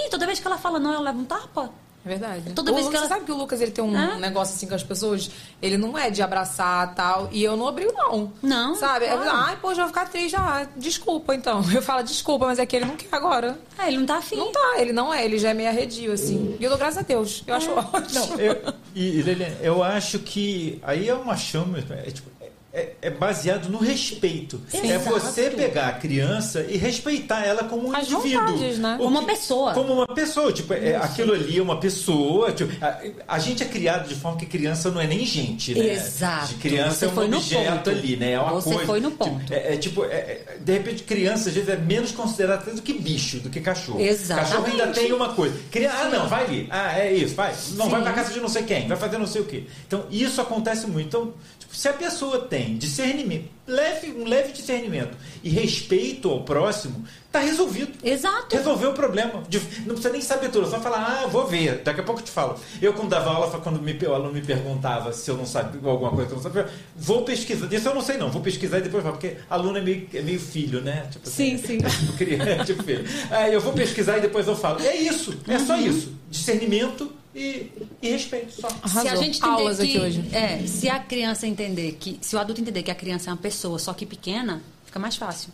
[0.09, 1.71] toda vez que ela fala não, eu levo um tapa.
[2.05, 2.53] É verdade.
[2.53, 4.17] Toda o vez que ela- Você sabe que o Lucas ele tem um Hã?
[4.17, 5.29] negócio assim com as pessoas?
[5.61, 7.27] Ele não é de abraçar tal.
[7.31, 8.31] E eu não abrigo, não.
[8.41, 9.05] Não, Sabe?
[9.05, 9.31] Eu- claro.
[9.37, 10.35] Ai, pô, já vou ficar triste.
[10.37, 11.61] Ah, desculpa, então.
[11.75, 13.59] Eu falo, desculpa, mas é que ele não quer agora.
[13.77, 14.37] É, ele não tá afim.
[14.37, 16.55] Não tá, ele não é, ele já é meio arredio, assim.
[16.59, 17.43] E eu dou graças a Deus.
[17.45, 18.27] Eu acho ótimo.
[18.27, 22.29] Não, eu, e, Liliane, eu acho que aí é uma chama, é, tipo,
[22.73, 24.61] é, é baseado no respeito.
[24.73, 25.09] É Exato.
[25.19, 28.45] você pegar a criança e respeitar ela como um As indivíduo.
[28.47, 28.95] vontades, né?
[28.97, 29.73] Como uma pessoa.
[29.73, 30.53] Como uma pessoa.
[30.53, 32.51] Tipo, é, aquilo ali é uma pessoa.
[32.51, 33.01] Tipo, a,
[33.35, 35.93] a gente é criado de forma que criança não é nem gente, né?
[35.93, 36.47] Exato.
[36.49, 38.31] De criança Você é um objeto ali, né?
[38.33, 38.85] É uma Você coisa.
[38.85, 39.53] foi no Tipo, ponto.
[39.53, 42.93] é, é tipo, é- é- de repente, criança às vezes é menos considerada do que
[42.93, 43.99] bicho, do que cachorro.
[43.99, 44.51] Exatamente.
[44.51, 45.55] Cachorro ainda tem uma coisa.
[45.71, 46.67] Criança, ah, não, vai ali.
[46.69, 47.49] Ah, é isso, vai.
[47.71, 47.91] Não, Sim.
[47.91, 49.63] vai pra casa de não sei quem, vai fazer não sei o quê.
[49.87, 51.07] Então, isso acontece muito.
[51.07, 57.05] Então, tipo, se a pessoa tem discernimento, leve, um leve discernimento e respeito ao próximo,
[57.31, 57.91] tá resolvido.
[58.03, 58.55] Exato.
[58.55, 59.43] Resolveu o problema.
[59.85, 62.31] Não precisa nem saber tudo, só falar, ah, vou ver, daqui a pouco eu te
[62.31, 62.59] falo.
[62.81, 66.11] Eu, quando dava aula, quando me, o aluno me perguntava se eu não sabia alguma
[66.11, 67.71] coisa que eu não sabia, vou pesquisar.
[67.71, 70.21] Isso eu não sei, não, vou pesquisar e depois falo, porque aluno é meio, é
[70.21, 71.07] meio filho, né?
[71.11, 72.05] Tipo Sim, assim, sim.
[72.05, 73.05] tipo, criança, tipo filho.
[73.29, 74.81] Aí eu vou pesquisar e depois eu falo.
[74.81, 76.13] É isso, é só isso.
[76.29, 77.71] Discernimento e,
[78.01, 78.67] e respeito só.
[78.87, 80.25] Se a gente entender Aulas que, aqui hoje.
[80.33, 82.17] É, se a criança entender que.
[82.21, 85.15] Se o adulto entender que a criança é uma pessoa, só que pequena, fica mais
[85.15, 85.51] fácil.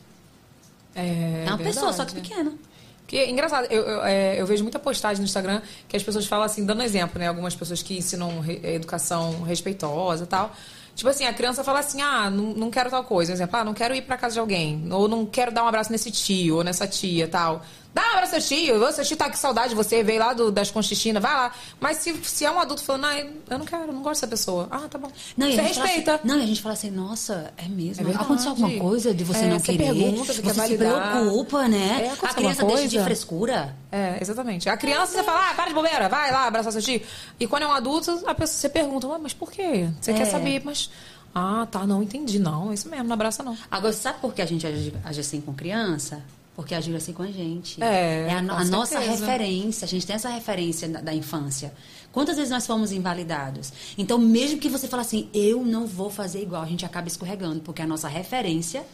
[0.94, 2.30] É, É, uma pessoa, só que verdade.
[2.36, 2.54] pequena.
[3.08, 6.26] Que é engraçado, eu, eu, é, eu vejo muita postagem no Instagram que as pessoas
[6.26, 7.28] falam assim, dando exemplo, né?
[7.28, 10.56] Algumas pessoas que ensinam re- educação respeitosa e tal.
[10.96, 13.32] Tipo assim, a criança fala assim, ah, não, não quero tal coisa.
[13.32, 14.88] Por exemplo, ah, não quero ir pra casa de alguém.
[14.92, 17.64] Ou não quero dar um abraço nesse tio ou nessa tia tal.
[17.96, 20.20] Dá um abraço ao seu tio, ô, seu tio tá com saudade de você, veio
[20.20, 21.54] lá do, das Conchichinas, vai lá.
[21.80, 24.28] Mas se, se é um adulto falando, ah, eu não quero, eu não gosto dessa
[24.28, 24.68] pessoa.
[24.70, 25.10] Ah, tá bom.
[25.38, 26.16] Não, você respeita.
[26.16, 28.06] Assim, não, e a gente fala assim, nossa, é mesmo.
[28.12, 29.94] É aconteceu alguma coisa de você É, não você querer?
[29.94, 32.12] pergunta, você quer se preocupa, né?
[32.22, 33.74] É, a criança deixa de frescura.
[33.90, 34.68] É, exatamente.
[34.70, 37.02] A criança você fala, ah, para de bobeira, vai lá abraçar seu tio.
[37.40, 39.88] E quando é um adulto, a pessoa você pergunta, "Ué, mas por quê?
[40.02, 40.16] Você É.
[40.16, 40.90] quer saber, mas.
[41.34, 42.40] Ah, tá, não entendi.
[42.40, 43.58] Não, é isso mesmo, não abraça não.
[43.72, 46.22] Agora, sabe por que a gente age, age assim com criança?
[46.56, 47.82] Porque agiu assim com a gente.
[47.84, 49.86] É, a, no- com a nossa referência.
[49.86, 51.74] A gente tem essa referência da, da infância.
[52.14, 53.74] Quantas vezes nós fomos invalidados?
[53.98, 57.60] Então, mesmo que você fale assim, eu não vou fazer igual, a gente acaba escorregando,
[57.60, 58.86] porque a nossa referência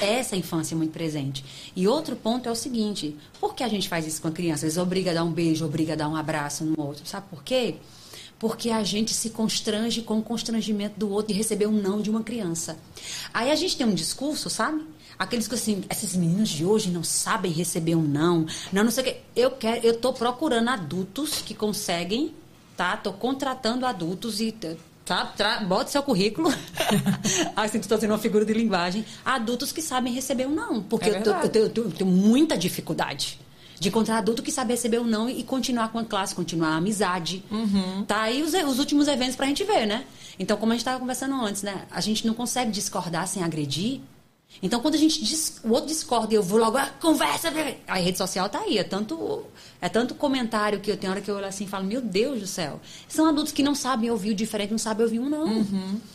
[0.00, 1.44] é essa infância muito presente.
[1.76, 4.64] E outro ponto é o seguinte: por que a gente faz isso com a criança?
[4.64, 7.06] Eles obriga a dar um beijo, obriga a dar um abraço no outro.
[7.06, 7.74] Sabe por quê?
[8.38, 12.08] Porque a gente se constrange com o constrangimento do outro de receber um não de
[12.08, 12.78] uma criança.
[13.34, 14.82] Aí a gente tem um discurso, sabe?
[15.20, 18.46] Aqueles que assim, esses meninos de hoje não sabem receber um não.
[18.72, 19.16] Não, não sei o quê.
[19.36, 22.34] Eu quero, eu tô procurando adultos que conseguem,
[22.74, 22.96] tá?
[22.96, 24.50] Tô contratando adultos e
[25.04, 26.48] tá, tra, bota seu currículo.
[27.54, 29.04] assim, tu tá sendo uma figura de linguagem.
[29.24, 30.82] Adultos que sabem receber um não.
[30.82, 33.38] Porque É eu, tô- eu tenho- eu tenho- eu tenho muita dificuldade
[33.78, 36.76] de encontrar adulto que sabe receber o não e continuar com a classe, continuar a
[36.76, 37.42] amizade.
[38.06, 40.04] Tá aí os, os últimos eventos pra gente ver, né?
[40.38, 41.82] Então, como a gente estava conversando antes, né?
[41.90, 44.00] A gente não consegue discordar sem agredir.
[44.62, 47.50] Então, quando a gente dis- o outro discorda e eu vou logo, ah, conversa,
[47.88, 48.76] a rede social tá aí.
[48.76, 49.44] É tanto,
[49.80, 52.40] é tanto comentário que eu tenho hora que eu olho assim e falo, meu Deus
[52.40, 52.78] do céu.
[53.08, 55.48] São adultos que não sabem ouvir o diferente, não sabem ouvir um não.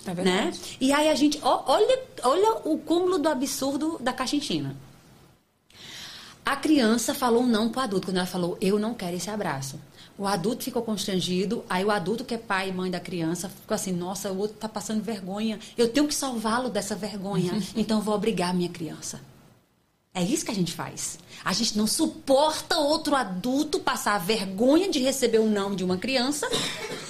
[0.06, 0.14] é né?
[0.14, 0.78] verdade.
[0.80, 4.76] E aí a gente, ó, olha, olha o cúmulo do absurdo da caixintina.
[6.46, 9.80] A criança falou não pro adulto quando ela falou, eu não quero esse abraço.
[10.18, 13.76] O adulto ficou constrangido, aí o adulto que é pai e mãe da criança ficou
[13.76, 18.02] assim, nossa, o outro tá passando vergonha, eu tenho que salvá-lo dessa vergonha, então eu
[18.04, 19.20] vou obrigar a minha criança.
[20.14, 21.20] É isso que a gente faz.
[21.44, 25.98] A gente não suporta outro adulto passar a vergonha de receber um não de uma
[25.98, 26.48] criança.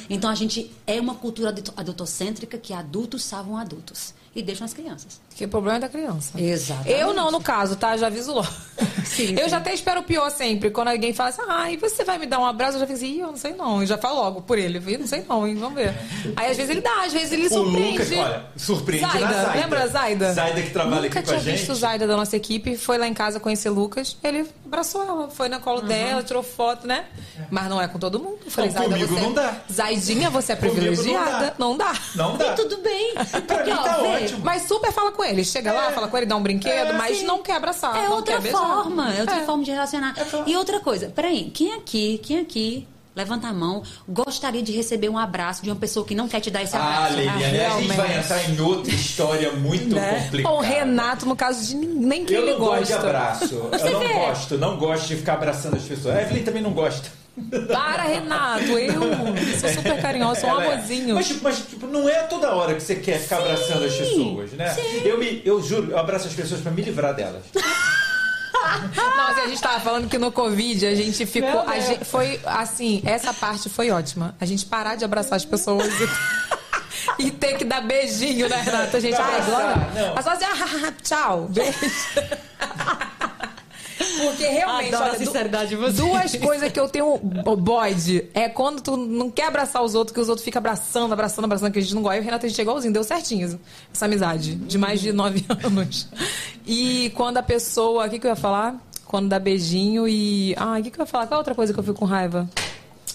[0.09, 4.73] Então a gente é uma cultura adulto- adultocêntrica que adultos salvam adultos e deixam as
[4.73, 5.19] crianças.
[5.35, 6.39] Que o problema é da criança.
[6.39, 6.91] Exatamente.
[6.99, 7.95] Eu não, no caso, tá?
[7.97, 8.47] Já aviso logo.
[9.05, 9.49] Sim, eu sim.
[9.49, 10.71] já até espero o pior sempre.
[10.71, 12.75] Quando alguém fala assim, ah, e você vai me dar um abraço?
[12.75, 13.81] Eu já fico assim, "Ih, eu não sei não.
[13.83, 14.81] E já falo logo por ele.
[14.85, 15.55] Eu não sei não, hein?
[15.55, 15.93] Vamos ver.
[16.35, 17.91] Aí às vezes ele dá, às vezes ele O surpreende.
[17.91, 19.59] Lucas, olha, surpreende Zaida, na Zaida.
[19.61, 20.33] lembra a Zaida?
[20.33, 21.57] Zaida que trabalha Nunca aqui com a tinha gente.
[21.59, 25.47] visto Zaida da nossa equipe, foi lá em casa conhecer Lucas, ele abraçou ela, foi
[25.49, 27.05] na colo dela, tirou foto, né?
[27.51, 28.39] Mas não é com todo mundo.
[28.43, 29.21] Eu falei, Não, Zaida, comigo você...
[29.21, 29.55] não dá.
[29.71, 31.45] Zaidinha, você é Comigo não privilegiada.
[31.47, 31.53] dá.
[31.59, 31.93] Não dá.
[32.15, 32.47] Não dá.
[32.47, 33.13] E tudo bem.
[33.45, 34.45] Pra Porque, ó, tá vê, ótimo.
[34.45, 35.43] Mas super fala com ele.
[35.43, 37.25] Chega lá, fala com ele, dá um brinquedo, É, mas sim.
[37.25, 37.95] não quer abraçar.
[37.97, 38.59] É não outra quer beijar.
[38.59, 39.45] forma, é outra É.
[39.45, 40.13] forma de relacionar.
[40.45, 45.17] E outra coisa, peraí, quem aqui, quem aqui, levanta a mão, gostaria de receber um
[45.17, 47.13] abraço de uma pessoa que não quer te dar esse Ah, abraço?
[47.15, 50.21] Liliane, a gente vai entrar em outra história muito Né?
[50.25, 50.53] complicada.
[50.55, 53.07] O Renato, no caso de nem que Eu ele não gosto de gosta.
[53.07, 53.47] abraço.
[53.71, 54.13] Você eu não vê?
[54.13, 56.15] gosto, não gosto de ficar abraçando as pessoas.
[56.17, 57.09] A Evelyn também não gosta.
[57.67, 58.63] Para, Renato.
[58.63, 60.73] Eu sou super carinhosa, sou um Ela é.
[60.73, 61.15] amorzinho.
[61.15, 64.51] Mas, tipo, mas, tipo, não é toda hora que você quer ficar abraçando as pessoas,
[64.53, 64.73] né?
[65.03, 67.43] Eu, me, eu juro, eu abraço as pessoas pra me livrar delas.
[68.95, 71.61] Não, a gente tava falando que no Covid a gente ficou.
[71.67, 74.35] A gente, foi assim, essa parte foi ótima.
[74.39, 75.87] A gente parar de abraçar as pessoas
[77.19, 78.97] e, e ter que dar beijinho, né, Renata?
[78.97, 79.91] A gente, ai, Abraçar, agora.
[79.93, 80.15] não.
[80.15, 81.77] Pessoas assim, ah, tchau, beijo.
[84.25, 85.95] Porque realmente, Adoro a olha, du- sinceridade de vocês.
[85.97, 90.19] duas coisas que eu tenho bode é quando tu não quer abraçar os outros, que
[90.19, 92.17] os outros ficam abraçando, abraçando, abraçando, que a gente não gosta.
[92.17, 93.59] E o Renato, a gente é igualzinho, deu certinho
[93.93, 96.07] essa amizade, de mais de nove anos.
[96.65, 98.75] E quando a pessoa, o que, que eu ia falar?
[99.05, 100.55] Quando dá beijinho e.
[100.57, 101.27] Ah, o que, que eu ia falar?
[101.27, 102.49] Qual é a outra coisa que eu fico com raiva?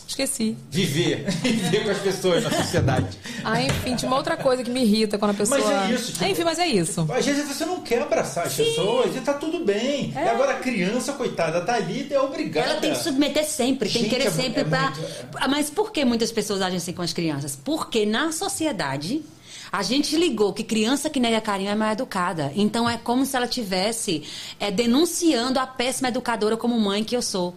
[0.06, 0.56] Esqueci.
[0.70, 1.24] Viver.
[1.42, 3.06] Viver com as pessoas na sociedade.
[3.44, 5.58] Ah, enfim, tinha uma outra coisa que me irrita quando a pessoa.
[5.60, 7.06] Mas é isso, tipo- Enfim, mas é isso.
[7.12, 10.12] Às vezes você não quer abraçar as pessoas e tá tudo bem.
[10.16, 10.24] É.
[10.24, 12.70] E agora a criança, coitada, tá ali e é obrigada.
[12.72, 14.90] Ela tem que submeter sempre, tem que Gente, querer é sempre é pra.
[14.90, 15.00] muito-
[15.36, 17.56] Ah, Mas por que muitas pessoas agem assim com as crianças?
[17.64, 19.22] Porque na sociedade.
[19.72, 22.52] A gente ligou que criança que nega carinho é mal educada.
[22.56, 24.24] Então é como se ela tivesse
[24.58, 27.54] é, denunciando a péssima educadora como mãe que eu sou.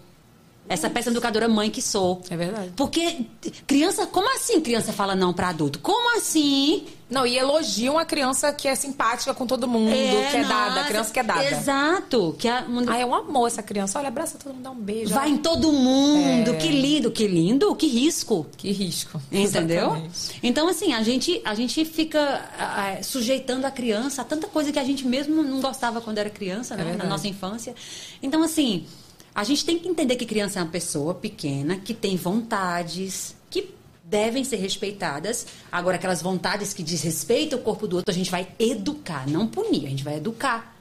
[0.73, 2.21] Essa péssima educadora mãe que sou.
[2.29, 2.71] É verdade.
[2.75, 3.25] Porque
[3.67, 5.79] criança, como assim criança fala não pra adulto?
[5.79, 6.85] Como assim?
[7.13, 10.83] Não, e elogiam a criança que é simpática com todo mundo, que é dada, a
[10.85, 11.45] criança que é dada.
[11.45, 12.35] Exato.
[12.39, 13.99] Que a, Ah, é um amor essa criança.
[13.99, 15.13] Olha, abraça todo mundo, dá um beijo.
[15.13, 15.35] vai olha.
[15.35, 16.55] em todo mundo.
[16.55, 16.57] É.
[16.57, 18.47] Que lindo, que lindo, que risco.
[18.57, 19.21] Que risco.
[19.31, 19.89] Entendeu?
[19.89, 20.39] Exatamente.
[20.41, 24.79] Então, assim, a gente, a gente fica ah, sujeitando a criança a tanta coisa que
[24.79, 26.83] a gente mesmo não gostava quando era criança, né?
[26.83, 27.09] na verdade.
[27.09, 27.75] nossa infância.
[28.23, 28.87] Então, assim,
[29.35, 33.73] a gente tem que entender que criança é uma pessoa pequena, que tem vontades, que
[34.03, 35.47] devem ser respeitadas.
[35.71, 39.85] Agora, aquelas vontades que desrespeitam o corpo do outro, a gente vai educar, não punir,
[39.85, 40.71] a gente vai educar.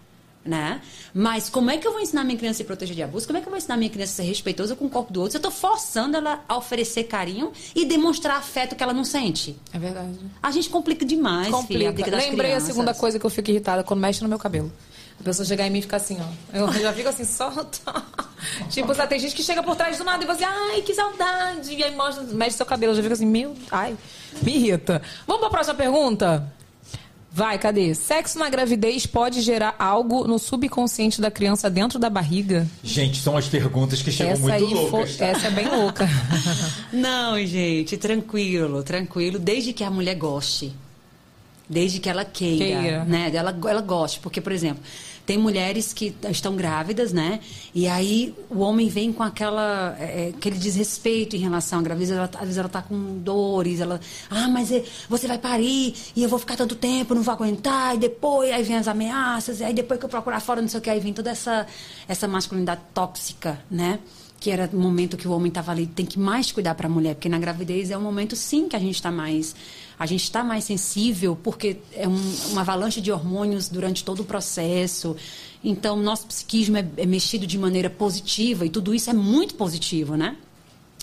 [0.44, 0.82] Né?
[1.14, 3.28] Mas como é que eu vou ensinar minha criança a se proteger de abuso?
[3.28, 5.20] Como é que eu vou ensinar minha criança a ser respeitosa com o corpo do
[5.20, 5.30] outro?
[5.30, 9.56] Se eu tô forçando ela a oferecer carinho e demonstrar afeto que ela não sente.
[9.72, 10.18] É verdade.
[10.42, 12.10] A gente complica demais, filha, Complica.
[12.10, 12.70] das Lembrei crianças.
[12.70, 14.72] a segunda coisa que eu fico irritada quando mexe no meu cabelo.
[15.20, 16.56] A pessoa chegar em mim e ficar assim, ó.
[16.56, 18.04] Eu já fico assim, solta.
[18.70, 20.94] tipo, sabe, tem gente que chega por trás do nada e fala assim, ai, que
[20.94, 21.74] saudade.
[21.74, 22.92] E aí mostra, mexe seu cabelo.
[22.92, 23.96] Eu já fico assim, meu, ai,
[24.42, 25.00] me irrita.
[25.26, 26.52] Vamos pra próxima pergunta?
[27.34, 27.94] Vai, cadê?
[27.94, 32.66] Sexo na gravidez pode gerar algo no subconsciente da criança dentro da barriga?
[32.84, 35.16] Gente, são as perguntas que chegam essa muito loucas.
[35.16, 35.26] tá?
[35.28, 36.06] essa é bem louca.
[36.92, 40.74] Não, gente, tranquilo, tranquilo, desde que a mulher goste.
[41.68, 43.04] Desde que ela queira, Queira.
[43.04, 43.30] né?
[43.32, 44.20] Ela, ela goste.
[44.20, 44.82] Porque, por exemplo,
[45.24, 47.40] tem mulheres que estão grávidas, né?
[47.74, 52.10] E aí o homem vem com aquela, é, é, aquele desrespeito em relação à gravidez.
[52.10, 54.00] Ela, às vezes ela tá com dores, ela...
[54.28, 57.94] Ah, mas é, você vai parir e eu vou ficar tanto tempo, não vou aguentar.
[57.94, 59.60] E depois, aí vem as ameaças.
[59.60, 61.66] E aí depois que eu procurar fora, não sei o que, aí vem toda essa,
[62.08, 64.00] essa masculinidade tóxica, né?
[64.40, 66.90] que era o momento que o homem estava ali, tem que mais cuidar para a
[66.90, 69.54] mulher, porque na gravidez é um momento sim que a gente está mais
[70.02, 74.24] a gente está mais sensível, porque é um, uma avalanche de hormônios durante todo o
[74.24, 75.14] processo.
[75.62, 80.16] Então, nosso psiquismo é, é mexido de maneira positiva e tudo isso é muito positivo,
[80.16, 80.36] né?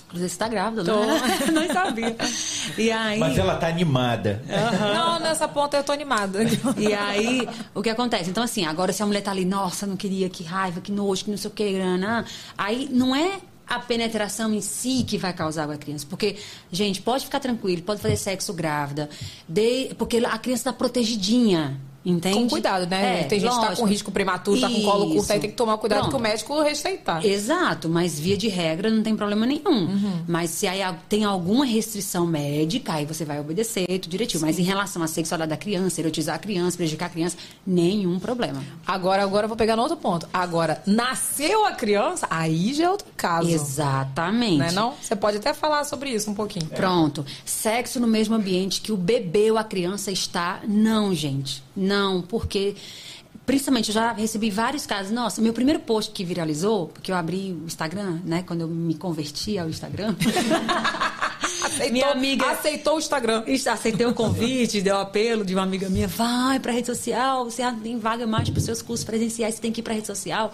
[0.08, 0.92] Inclusive, você está grávida, né?
[1.54, 2.18] Não sabia.
[2.78, 3.20] E aí...
[3.20, 4.44] Mas ela tá animada.
[4.94, 6.40] Não, nessa ponta eu tô animada.
[6.78, 8.30] E aí, o que acontece?
[8.30, 11.24] Então, assim, agora se a mulher tá ali, nossa, não queria, que raiva, que nojo,
[11.24, 12.26] que não sei o que, grana.
[12.58, 13.40] Aí não é
[13.70, 16.06] a penetração em si que vai causar com a criança.
[16.10, 16.38] Porque,
[16.72, 19.10] gente, pode ficar tranquilo, pode fazer sexo grávida,
[19.48, 21.80] de, porque a criança tá protegidinha.
[22.10, 22.36] Entende?
[22.36, 23.22] Com cuidado, né?
[23.22, 23.82] É, tem gente que tá lógico.
[23.82, 25.28] com risco prematuro, tá com colo curto, aí Isso.
[25.28, 26.12] tem que tomar cuidado Pronto.
[26.12, 27.26] que o médico receitar.
[27.26, 29.86] Exato, mas via de regra não tem problema nenhum.
[29.88, 30.24] Uhum.
[30.28, 34.42] Mas se aí tem alguma restrição médica, aí você vai obedecer tudo direitinho.
[34.42, 38.64] Mas em relação à sexualidade da criança, erotizar a criança, prejudicar a criança, nenhum problema.
[38.86, 40.28] Agora, agora eu vou pegar no outro ponto.
[40.34, 43.50] Agora, nasceu a criança, aí já é outro caso.
[43.50, 44.58] Exatamente.
[44.58, 44.94] Não é não?
[45.02, 46.68] Você pode até falar sobre isso um pouquinho.
[46.68, 47.26] Pronto.
[47.46, 51.64] Sexo no mesmo ambiente que o bebê ou a criança está, não, gente.
[51.76, 52.76] Não, porque.
[53.46, 55.12] Principalmente, eu já recebi vários casos.
[55.12, 58.44] Nossa, meu primeiro post que viralizou, porque eu abri o Instagram, né?
[58.46, 60.16] Quando eu me converti ao Instagram.
[61.64, 63.44] Aceitou, minha amiga aceitou o Instagram.
[63.72, 66.08] Aceitei o convite, deu apelo de uma amiga minha.
[66.08, 69.72] Vai pra rede social, você tem vaga mais para os seus cursos presenciais, você tem
[69.72, 70.54] que ir pra rede social.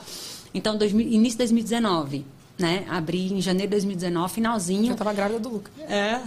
[0.54, 2.26] Então, 2000 início de 2019,
[2.58, 2.86] né?
[2.90, 4.94] Abri em janeiro de 2019, finalzinho.
[4.94, 5.72] Eu tava grávida do Luca.
[5.90, 6.22] É.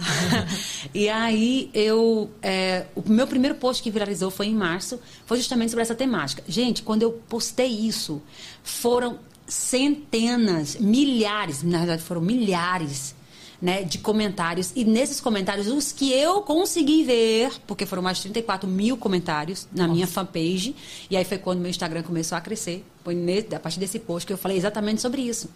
[0.94, 2.30] e aí eu.
[2.42, 6.42] é, o meu primeiro post que viralizou foi em março, foi justamente sobre essa temática.
[6.46, 8.20] Gente, quando eu postei isso,
[8.62, 13.16] foram centenas, milhares, na verdade foram milhares.
[13.60, 18.22] Né, de comentários, e nesses comentários, os que eu consegui ver, porque foram mais de
[18.22, 20.76] 34 mil comentários na minha fanpage,
[21.10, 22.84] e aí foi quando meu Instagram começou a crescer.
[23.02, 25.48] Foi ne- a partir desse post que eu falei exatamente sobre isso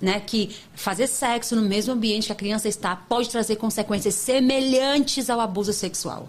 [0.00, 5.28] né, que fazer sexo no mesmo ambiente que a criança está pode trazer consequências semelhantes
[5.28, 6.28] ao abuso sexual.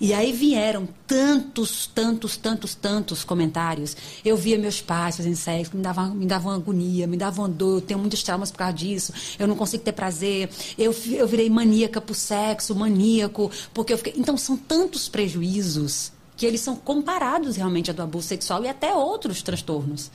[0.00, 3.96] E aí vieram tantos, tantos, tantos, tantos comentários.
[4.24, 7.80] Eu via meus pais fazendo sexo, me davam me dava agonia, me davam dor, eu
[7.80, 10.48] tenho muitos traumas por causa disso, eu não consigo ter prazer,
[10.78, 14.14] eu, eu virei maníaca por sexo, maníaco, porque eu fiquei.
[14.16, 18.94] Então são tantos prejuízos que eles são comparados realmente a do abuso sexual e até
[18.94, 20.12] outros transtornos.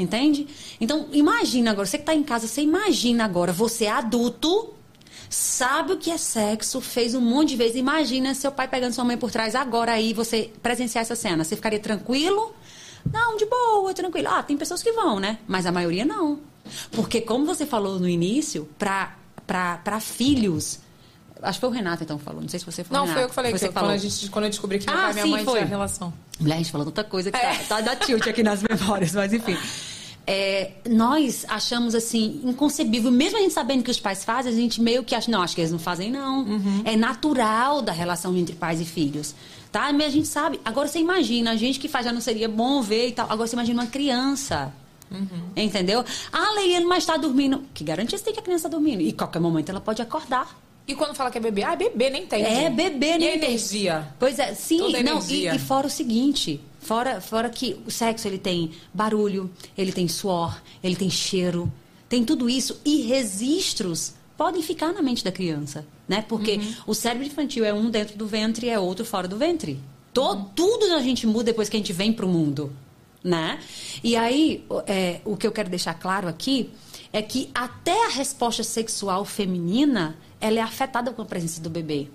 [0.00, 0.46] Entende?
[0.80, 4.72] Então, imagina agora, você que está em casa, você imagina agora, você é adulto,
[5.28, 7.76] sabe o que é sexo, fez um monte de vezes.
[7.76, 11.44] Imagina seu pai pegando sua mãe por trás agora aí, você presenciar essa cena.
[11.44, 12.54] Você ficaria tranquilo?
[13.12, 14.28] Não, de boa, tranquilo.
[14.30, 15.38] Ah, tem pessoas que vão, né?
[15.46, 16.40] Mas a maioria não.
[16.92, 20.80] Porque, como você falou no início, para filhos.
[21.42, 22.42] Acho que foi o Renato então que falou.
[22.42, 23.06] Não sei se você falou.
[23.06, 23.50] Não, foi eu que falei.
[23.52, 23.88] Que Você eu- falou.
[23.88, 25.54] quando, a gente, quando eu descobri que meu Ah, pai e minha sim, mãe foi.
[25.54, 26.12] tinham relação.
[26.38, 29.32] Mulher, a gente falou tanta coisa que tá, tá da tilt aqui nas memórias, mas
[29.32, 29.56] enfim.
[30.32, 34.80] É, nós achamos assim, inconcebível, mesmo a gente sabendo que os pais fazem, a gente
[34.80, 36.46] meio que acha, não, acho que eles não fazem, não.
[36.84, 39.34] É natural da relação entre pais e filhos.
[39.72, 39.92] Tá?
[39.92, 40.60] Mas a gente sabe.
[40.64, 43.26] Agora você imagina, a gente que faz já não seria bom ver e tal.
[43.28, 44.72] Agora você imagina uma criança.
[45.56, 46.04] Entendeu?
[46.32, 47.64] Ah, Leiliane, mas tá dormindo.
[47.74, 49.00] Que garantia você tem que a criança tá dormindo?
[49.00, 50.56] E qualquer momento ela pode acordar.
[50.86, 51.64] E quando fala que é bebê?
[51.64, 52.44] Ah, bebê, nem tem.
[52.44, 53.48] É, bebê, nem tem.
[53.50, 54.08] energia?
[54.18, 56.60] Pois é, sim, Toda não, e, e fora o seguinte,
[56.90, 59.48] fora, fora que o sexo ele tem barulho,
[59.78, 61.72] ele tem suor, ele tem cheiro,
[62.08, 66.24] tem tudo isso e registros podem ficar na mente da criança, né?
[66.28, 66.74] Porque Uhum.
[66.88, 69.78] o cérebro infantil é um dentro do ventre e é outro fora do ventre.
[70.12, 72.72] To- Tudo a gente muda depois que a gente vem pro mundo,
[73.22, 73.60] né?
[74.02, 76.70] E aí, o- é, o que eu quero deixar claro aqui
[77.12, 82.08] é que até a resposta sexual feminina, ela é afetada com a presença do bebê.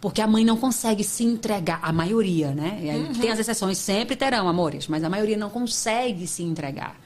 [0.00, 2.78] Porque a mãe não consegue se entregar, a maioria, né?
[2.96, 3.14] Uhum.
[3.14, 6.96] Tem as exceções, sempre terão, amores, mas a maioria não consegue se entregar.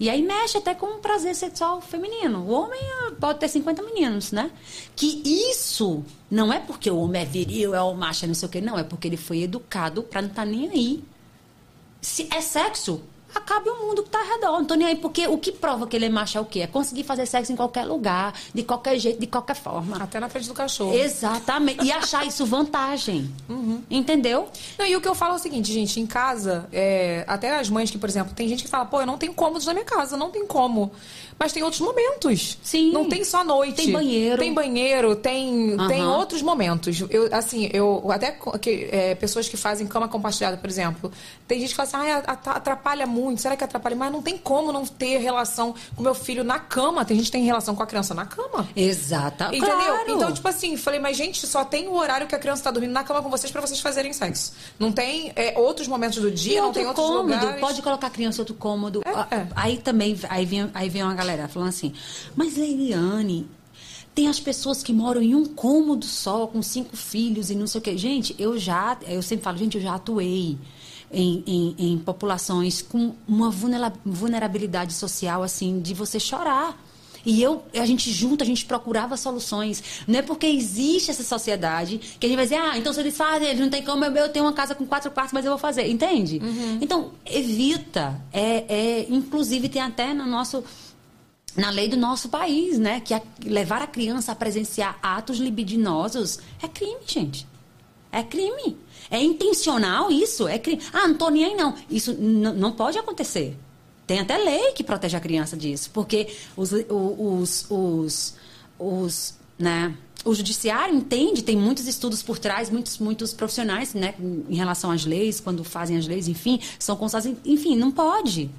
[0.00, 2.38] E aí mexe até com o prazer sexual feminino.
[2.46, 4.50] O homem ah, pode ter 50 meninos, né?
[4.96, 8.48] Que isso não é porque o homem é viril, é o macho, é não sei
[8.48, 8.62] o quê.
[8.62, 11.04] Não, é porque ele foi educado pra não estar nem aí.
[12.00, 13.02] Se é sexo,
[13.34, 14.58] acabe o mundo que tá ao redor.
[14.58, 16.60] Não tô nem aí, porque o que prova que ele é macho é o quê?
[16.60, 19.96] É conseguir fazer sexo em qualquer lugar, de qualquer jeito, de qualquer forma.
[19.96, 20.94] Até na frente do cachorro.
[20.94, 21.84] Exatamente.
[21.84, 23.30] E achar isso vantagem.
[23.90, 24.48] Entendeu?
[24.78, 27.68] Não, e o que eu falo é o seguinte, gente, em casa, é, até as
[27.68, 29.84] mães que, por exemplo, tem gente que fala, pô, eu não tenho cômodos na minha
[29.84, 30.90] casa, não tem como.
[31.42, 32.58] Mas tem outros momentos.
[32.62, 32.92] Sim.
[32.92, 33.76] Não tem só noite.
[33.76, 34.38] Tem banheiro.
[34.38, 37.02] Tem banheiro, tem, tem outros momentos.
[37.08, 41.10] Eu, assim, eu até que, é, pessoas que fazem cama compartilhada, por exemplo.
[41.48, 43.40] Tem gente que fala assim, ah, at- atrapalha muito.
[43.40, 43.96] Será que atrapalha?
[43.96, 47.06] Mas não tem como não ter relação com meu filho na cama.
[47.06, 48.68] Tem gente que tem relação com a criança na cama.
[48.76, 49.46] Exata.
[49.46, 49.68] Entendeu?
[49.76, 50.10] Claro.
[50.10, 52.92] Então, tipo assim, falei, mas gente, só tem o horário que a criança tá dormindo
[52.92, 54.52] na cama com vocês pra vocês fazerem sexo.
[54.78, 57.60] Não tem é, outros momentos do dia, E não tem outros cômodo, lugares.
[57.62, 59.00] pode colocar a criança em outro cômodo.
[59.06, 59.46] É, Ah, é.
[59.56, 61.92] Aí também, aí vem, aí vem uma galera falando assim,
[62.36, 63.46] mas Leiliane,
[64.14, 67.80] tem as pessoas que moram em um cômodo só, com cinco filhos e não sei
[67.80, 67.96] o quê.
[67.96, 70.58] Gente, eu já, eu sempre falo, gente, eu já atuei
[71.12, 76.76] em, em, em populações com uma vulnera- vulnerabilidade social, assim, de você chorar.
[77.24, 79.82] E eu, a gente junto, a gente procurava soluções.
[80.08, 83.14] Não é porque existe essa sociedade que a gente vai dizer, ah, então se eles
[83.16, 85.50] fazem, eles não tem como, eu, eu tenho uma casa com quatro quartos, mas eu
[85.50, 85.86] vou fazer.
[85.88, 86.40] Entende?
[86.80, 88.18] Então, evita.
[88.32, 90.64] É, é, inclusive, tem até no nosso.
[91.56, 93.00] Na lei do nosso país, né?
[93.00, 97.46] Que a- levar a criança a presenciar atos libidinosos é crime, gente.
[98.12, 98.76] É crime.
[99.10, 100.46] É intencional isso.
[100.46, 100.80] É crime.
[100.92, 101.74] Ah, não tô nem aí, não.
[101.90, 103.56] Isso não pode acontecer.
[104.06, 105.90] Tem até lei que protege a criança disso.
[105.92, 108.34] Porque os, os, os,
[108.78, 109.94] os, né,
[110.24, 114.14] o judiciário entende, tem muitos estudos por trás, muitos, muitos profissionais, né,
[114.48, 117.38] em relação às leis, quando fazem as leis, enfim, são consultados.
[117.44, 118.50] Enfim, não pode.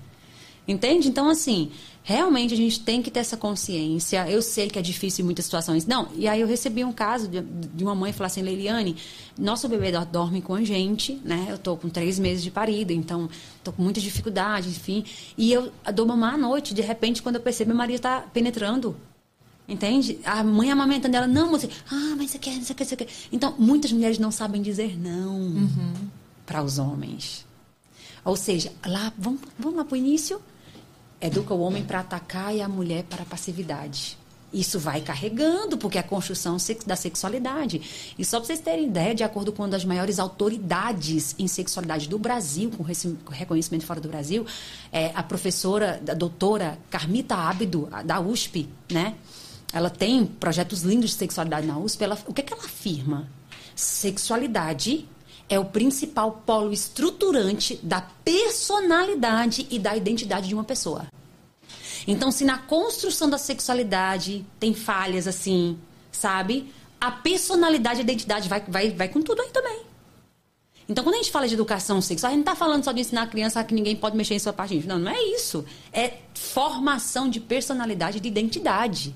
[0.68, 1.08] Entende?
[1.10, 1.72] Então, assim,
[2.04, 4.28] realmente a gente tem que ter essa consciência.
[4.30, 5.86] Eu sei que é difícil em muitas situações.
[5.86, 8.96] Não, e aí eu recebi um caso de, de uma mãe falar assim, Leiliane,
[9.38, 11.48] nosso bebê do- dorme com a gente, né?
[11.50, 13.30] Eu tô com três meses de parida, então
[13.64, 15.04] tô com muita dificuldade, enfim.
[15.38, 18.96] E eu dou mamar à noite, de repente, quando eu percebo, meu marido tá penetrando.
[19.68, 20.20] Entende?
[20.26, 23.08] A mãe amamentando ela, não, você, ah, mas você quer, você quer, você quer.
[23.32, 25.70] Então, muitas mulheres não sabem dizer não
[26.46, 27.46] para os homens.
[28.26, 30.42] Ou seja, lá, vamos, vamos lá para o início.
[31.22, 34.18] Educa o homem para atacar e a mulher para a passividade.
[34.54, 38.14] Isso vai carregando, porque é a construção da sexualidade.
[38.18, 42.10] E só para vocês terem ideia, de acordo com uma das maiores autoridades em sexualidade
[42.10, 42.84] do Brasil, com
[43.32, 44.46] reconhecimento fora do Brasil,
[44.92, 49.16] é a professora, a doutora Carmita Ábido, da USP, né?
[49.72, 52.04] Ela tem projetos lindos de sexualidade na USP.
[52.04, 53.30] Ela, o que, que ela afirma?
[53.74, 55.08] Sexualidade
[55.52, 61.08] é o principal polo estruturante da personalidade e da identidade de uma pessoa.
[62.08, 65.78] Então, se na construção da sexualidade tem falhas assim,
[66.10, 66.74] sabe?
[67.00, 69.82] A personalidade e a identidade vai, vai, vai com tudo aí também.
[70.88, 73.02] Então, quando a gente fala de educação sexual, a gente não está falando só de
[73.02, 74.88] ensinar a criança que ninguém pode mexer em sua parte.
[74.88, 75.66] Não, não é isso.
[75.92, 79.14] É formação de personalidade, de identidade.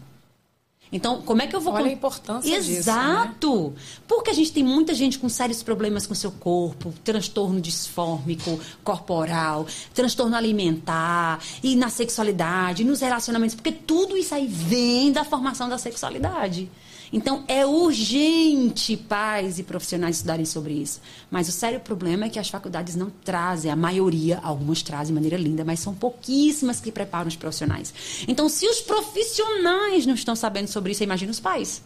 [0.96, 1.74] Então, como é que eu vou...
[1.74, 2.78] Olha a importância disso, né?
[2.78, 3.74] Exato.
[4.08, 9.68] Porque a gente tem muita gente com sérios problemas com seu corpo, transtorno disfórmico, corporal,
[9.94, 15.78] transtorno alimentar, e na sexualidade, nos relacionamentos, porque tudo isso aí vem da formação da
[15.78, 16.70] sexualidade.
[17.12, 21.02] Então, é urgente pais e profissionais estudarem sobre isso.
[21.30, 25.14] Mas o sério problema é que as faculdades não trazem, a maioria, algumas trazem de
[25.14, 27.94] maneira linda, mas são pouquíssimas que preparam os profissionais.
[28.28, 31.82] Então, se os profissionais não estão sabendo sobre isso, imagina os pais.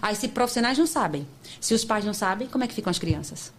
[0.00, 1.26] Aí, se profissionais não sabem,
[1.60, 3.52] se os pais não sabem, como é que ficam as crianças?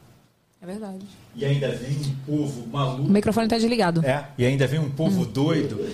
[0.63, 1.05] É verdade.
[1.35, 3.01] E ainda vem um povo maluco.
[3.03, 4.05] O microfone tá desligado.
[4.05, 5.85] É, e ainda vem um povo doido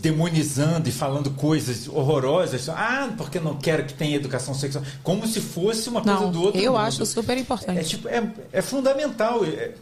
[0.00, 2.68] demonizando e falando coisas horrorosas.
[2.70, 4.82] Ah, porque não quero que tenha educação sexual.
[5.02, 6.80] Como se fosse uma coisa Não, do outro eu mundo.
[6.80, 7.78] acho super importante.
[7.80, 9.44] É, tipo, é, é fundamental.
[9.44, 9.72] É-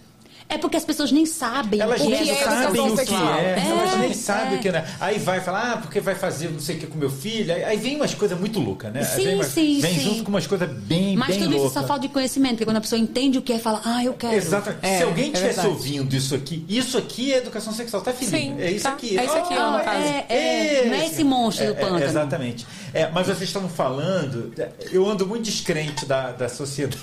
[0.55, 2.97] É porque as pessoas nem sabem elas o que nem é educação sabem o que
[2.97, 3.35] sexual.
[3.39, 4.57] é, elas nem É, sabem é.
[4.57, 4.85] o que é.
[5.01, 7.55] Aí vai falar, ah, porque vai fazer não sei o que com meu filho.
[7.55, 9.03] Aí, aí vem umas coisas muito loucas, né?
[9.05, 10.01] Sim, umas- sim, vem sim.
[10.01, 12.77] junto com umas coisas bem, Mas bem tudo isso só falta de conhecimento, porque quando
[12.77, 14.35] a pessoa entende o que é, fala, ah, eu quero.
[14.35, 14.75] Exato.
[14.83, 18.57] É, Se alguém é estivesse ouvindo isso aqui, isso aqui é educação sexual, tá, filhinho?
[18.57, 18.91] Sim, é isso tá.
[18.93, 19.19] aqui.
[19.19, 20.03] É isso aqui, no caso.
[20.07, 22.05] É, é, não é esse monstro do É, é, pântano.
[22.05, 22.67] exatamente.
[22.95, 24.53] É, mas vocês estavam falando,
[24.91, 26.99] eu ando muito descrente da, da sociedade.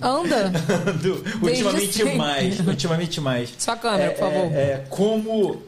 [0.00, 0.52] Anda.
[0.86, 2.16] Ando ultimamente sempre.
[2.16, 2.60] mais.
[2.60, 3.52] Ultimamente mais.
[3.58, 4.52] Sua câmera, É, por favor.
[4.52, 5.62] É, é, como.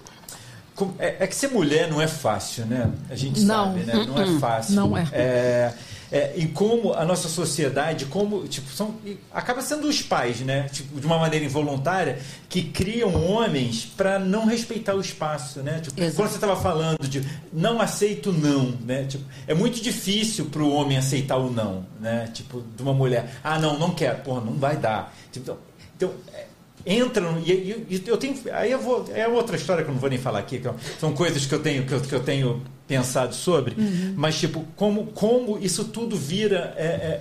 [0.75, 2.91] como- é, é que ser mulher não é fácil, né?
[3.11, 3.67] A gente Não.
[3.75, 4.07] sabe, né?
[4.07, 4.75] Não é fácil.
[4.75, 5.07] Não é.
[5.13, 5.73] É,
[6.13, 8.95] é, e como a nossa sociedade, como tipo, são,
[9.33, 10.69] acaba sendo os pais, né?
[10.73, 12.19] Tipo, de uma maneira involuntária,
[12.49, 15.81] que criam homens para não respeitar o espaço, né?
[15.81, 17.23] Tipo, quando você estava falando de
[17.53, 19.05] não aceito não, né?
[19.05, 22.29] Tipo, é muito difícil para o homem aceitar o não, né?
[22.35, 25.15] Tipo, de uma mulher, ah, não, não quero, porra, não vai dar.
[25.31, 25.59] Tipo, então,
[25.97, 26.47] então, é,
[26.87, 27.53] entra no- e,
[27.89, 30.39] e- eu tenho aí eu vou é outra história que eu não vou nem falar
[30.39, 32.63] aqui eu- são coisas que eu tenho que eu, que eu tenho
[32.97, 33.77] pensado sobre
[34.17, 37.21] mas tipo como como isso tudo vira é, é,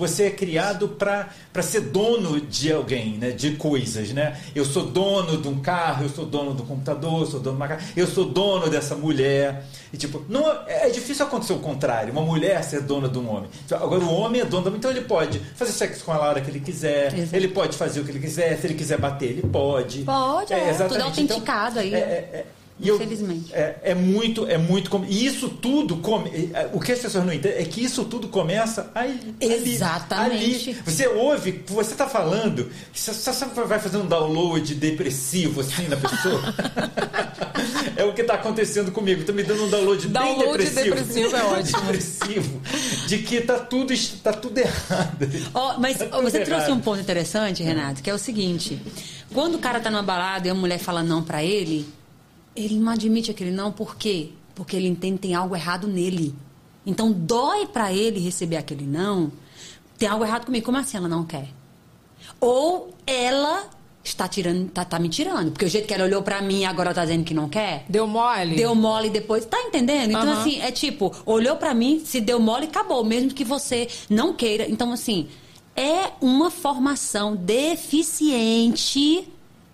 [0.00, 1.28] você é criado para
[1.62, 3.30] ser dono de alguém, né?
[3.30, 4.10] de coisas.
[4.12, 4.40] Né?
[4.54, 7.62] Eu sou dono de um carro, eu sou dono do computador, eu sou dono de
[7.62, 9.64] uma casa, eu sou dono dessa mulher.
[9.92, 13.28] E, tipo, não, é é difícil acontecer o contrário, uma mulher ser dona de um
[13.28, 13.50] homem.
[13.70, 16.50] Agora, o homem é dono então ele pode fazer sexo com ela a hora que
[16.50, 17.36] ele quiser, Exato.
[17.36, 20.02] ele pode fazer o que ele quiser, se ele quiser bater, ele pode.
[20.02, 21.20] Pode, é, tudo exatamente.
[21.20, 21.94] autenticado aí.
[21.94, 22.46] é- é-
[22.80, 23.52] e eu- Infelizmente.
[23.54, 25.04] é, é muito, é muito.
[25.08, 25.96] E isso tudo.
[25.98, 29.20] Come, é, o que as pessoas não entendem é que isso tudo começa aí.
[29.42, 30.70] ali, Exatamente.
[30.70, 30.78] ali.
[30.86, 33.32] Você ouve, você está falando, você só
[33.66, 36.40] vai fazer um download depressivo assim na pessoa.
[37.96, 39.20] é o que está acontecendo comigo.
[39.20, 40.94] Está me dando um download, bem Download depressivo.
[40.96, 41.80] depressivo é ótimo.
[41.82, 42.62] depressivo.
[43.06, 43.92] De que tá tudo,
[44.22, 45.28] tá tudo errado.
[45.54, 46.72] Ó, mas Tá você trouxe errado.
[46.74, 48.80] um ponto interessante, Renato, que é o seguinte:
[49.32, 51.86] quando o cara tá numa balada e a mulher fala não pra ele,
[52.64, 54.30] ele não admite aquele não, por quê?
[54.54, 56.34] Porque ele entende que tem algo errado nele.
[56.84, 59.30] Então dói pra ele receber aquele não.
[59.98, 60.64] Tem algo errado comigo.
[60.64, 61.48] Como assim ela não quer?
[62.40, 63.68] Ou ela
[64.02, 65.50] está tirando, tá, tá me tirando.
[65.52, 67.84] Porque o jeito que ela olhou pra mim agora tá dizendo que não quer.
[67.88, 68.56] Deu mole?
[68.56, 69.44] Deu mole depois.
[69.44, 70.10] Tá entendendo?
[70.10, 70.40] Então, Aham.
[70.40, 73.04] assim, é tipo, olhou pra mim, se deu mole, acabou.
[73.04, 74.68] Mesmo que você não queira.
[74.68, 75.28] Então, assim,
[75.76, 79.28] é uma formação deficiente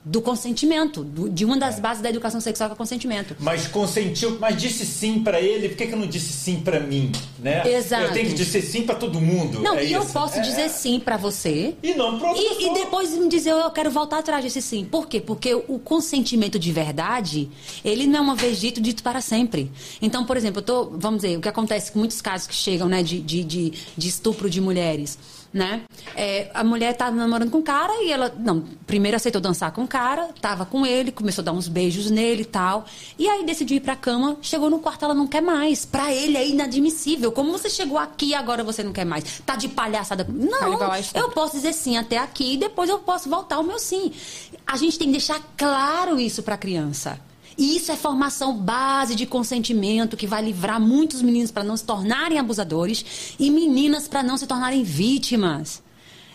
[0.08, 1.02] do consentimento.
[1.02, 1.58] do- de uma É.
[1.58, 3.34] das bases da educação sexual que é o consentimento.
[3.40, 6.78] Mas consentiu, mas disse sim pra ele, por que, que eu não disse sim pra
[6.78, 7.10] mim?
[7.40, 7.68] Né?
[7.74, 8.04] Exato.
[8.04, 9.60] Eu tenho que dizer sim pra todo mundo.
[9.60, 10.12] Não, é e eu isso.
[10.12, 10.68] posso É, dizer é.
[10.68, 11.74] sim pra você.
[11.82, 14.84] E não pra outra E, e depois me dizer, eu quero voltar atrás desse sim.
[14.84, 15.20] Por quê?
[15.20, 17.48] Porque o consentimento de verdade,
[17.84, 19.70] ele não é uma vez dito, dito para sempre.
[20.00, 22.88] Então, por exemplo, eu tô, vamos dizer, o que acontece com muitos casos que chegam,
[22.88, 25.18] né, de, de, de, de estupro de mulheres,
[25.56, 25.82] né?
[26.14, 29.84] É, a mulher tá namorando com um cara e ela, não, primeiro aceitou dançar com
[29.84, 32.84] o cara, tava com ele, começou a dar uns beijos nele e tal.
[33.18, 35.86] E aí decidiu ir pra cama, chegou no quarto, ela não quer mais.
[35.86, 37.32] Pra ele é inadmissível.
[37.32, 39.40] Como você chegou aqui e agora você não quer mais?
[39.46, 40.26] Tá de palhaçada?
[40.28, 41.22] Não, estupra.
[41.22, 44.12] eu posso dizer sim até aqui e depois eu posso voltar ao meu sim.
[44.66, 47.18] A gente tem que deixar claro isso para a criança.
[47.58, 51.84] E isso é formação base de consentimento que vai livrar muitos meninos para não se
[51.84, 55.82] tornarem abusadores e meninas para não se tornarem vítimas.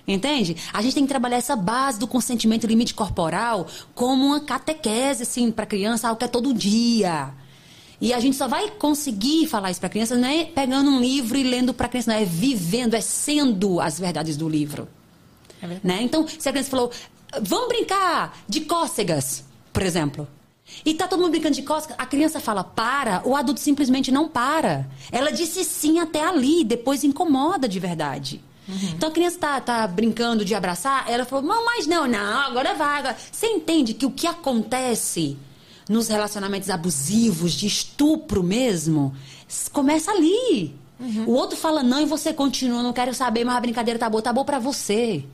[0.07, 0.57] Entende?
[0.73, 5.51] A gente tem que trabalhar essa base do consentimento limite corporal como uma catequese assim
[5.51, 7.31] para criança, algo que é todo dia.
[7.99, 11.37] E a gente só vai conseguir falar isso para criança não é pegando um livro
[11.37, 14.87] e lendo para criança, não é vivendo, é sendo as verdades do livro.
[15.83, 16.01] Né?
[16.01, 16.91] Então, se a criança falou,
[17.43, 20.27] vamos brincar de cócegas, por exemplo.
[20.85, 24.27] E tá todo mundo brincando de cócegas, a criança fala para, o adulto simplesmente não
[24.27, 24.87] para.
[25.11, 28.41] Ela disse sim até ali, depois incomoda de verdade.
[28.93, 32.73] Então a criança tá, tá brincando de abraçar, ela falou, não, mas não, não, agora
[32.73, 32.99] vai.
[32.99, 33.17] Agora.
[33.31, 35.37] Você entende que o que acontece
[35.89, 39.13] nos relacionamentos abusivos, de estupro mesmo,
[39.73, 40.73] começa ali.
[41.25, 44.21] O outro fala não e você continua, não quero saber, mas a brincadeira tá boa,
[44.21, 45.25] tá boa pra você.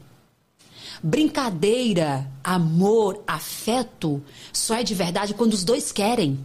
[1.03, 6.39] Brincadeira, amor, afeto, só é de verdade quando os dois querem.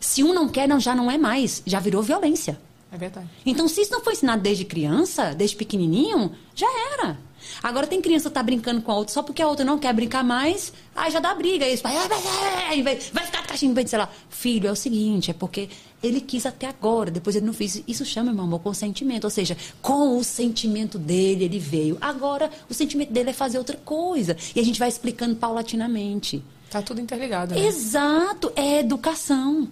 [0.00, 2.58] Se um não quer, não, já não é mais, já virou violência.
[2.90, 3.28] É verdade.
[3.44, 7.18] Então, se isso não foi ensinado desde criança, desde pequenininho, já era.
[7.62, 9.92] Agora tem criança que tá brincando com a outra só porque a outra não quer
[9.92, 11.64] brincar mais, aí já dá briga.
[11.64, 13.42] Aí vai, vai, vai, vai ficar
[13.74, 14.08] vai sei lá.
[14.28, 15.68] Filho, é o seguinte, é porque
[16.02, 17.82] ele quis até agora, depois ele não fez.
[17.86, 19.24] Isso chama, meu amor, consentimento.
[19.24, 21.98] Ou seja, com o sentimento dele, ele veio.
[22.00, 24.36] Agora, o sentimento dele é fazer outra coisa.
[24.54, 26.42] E a gente vai explicando paulatinamente.
[26.70, 27.66] Tá tudo interligado, né?
[27.66, 29.68] Exato, é educação,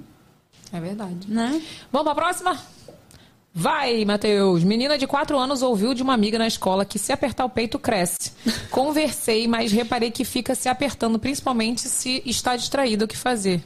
[0.73, 1.28] É verdade.
[1.28, 1.62] né?
[1.93, 2.59] Vamos pra próxima?
[3.59, 4.62] Vai, Matheus.
[4.65, 7.78] Menina de 4 anos ouviu de uma amiga na escola que se apertar o peito
[7.78, 8.32] cresce.
[8.70, 13.62] Conversei, mas reparei que fica se apertando, principalmente se está distraído o que fazer.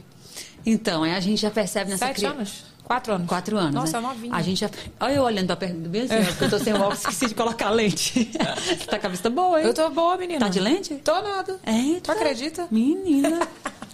[0.65, 2.35] Então, aí a gente já percebe nessa Sete criança.
[2.35, 2.71] anos?
[2.83, 3.27] Quatro anos.
[3.27, 3.73] Quatro anos.
[3.73, 4.07] Nossa, né?
[4.07, 4.35] novinha.
[4.35, 4.69] A gente já.
[4.99, 7.69] Olha eu olhando pra bem assim, ó, porque eu tô sem óculos, esqueci de colocar
[7.69, 8.29] lente.
[8.67, 9.67] Você tá com a vista boa, hein?
[9.67, 10.39] Eu tô boa, menina.
[10.41, 10.95] Tá de lente?
[10.95, 11.57] Tô nada.
[11.65, 12.01] Eita.
[12.01, 12.67] Tu acredita?
[12.69, 13.47] Menina.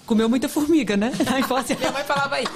[0.05, 1.11] Comeu muita formiga, né?
[1.29, 1.75] Na infância.
[1.75, 2.51] Minha mãe falava isso.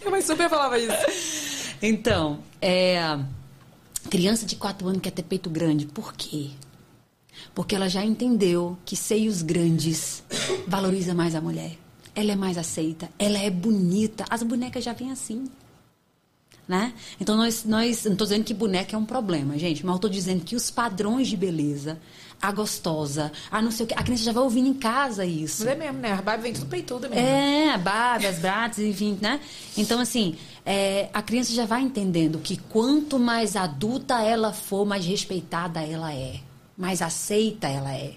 [0.00, 1.76] Minha mãe super falava isso.
[1.80, 3.18] Então, é.
[4.10, 5.86] Criança de 4 anos quer ter peito grande.
[5.86, 6.50] Por quê?
[7.54, 10.24] Porque ela já entendeu que seios grandes
[10.66, 11.83] valoriza mais a mulher.
[12.14, 14.24] Ela é mais aceita, ela é bonita.
[14.30, 15.48] As bonecas já vêm assim.
[16.66, 16.94] Né?
[17.20, 18.04] Então, nós, nós.
[18.04, 20.70] Não estou dizendo que boneca é um problema, gente, mas eu estou dizendo que os
[20.70, 22.00] padrões de beleza,
[22.40, 25.64] a gostosa, a não sei o que, a criança já vai ouvindo em casa isso.
[25.64, 26.12] Mas é mesmo, né?
[26.12, 27.22] A Barbie vem tudo peituda mesmo.
[27.22, 29.40] É, a Barbie, as Bratz, enfim, né?
[29.76, 35.04] Então, assim, é, a criança já vai entendendo que quanto mais adulta ela for, mais
[35.04, 36.40] respeitada ela é.
[36.78, 38.14] Mais aceita ela é.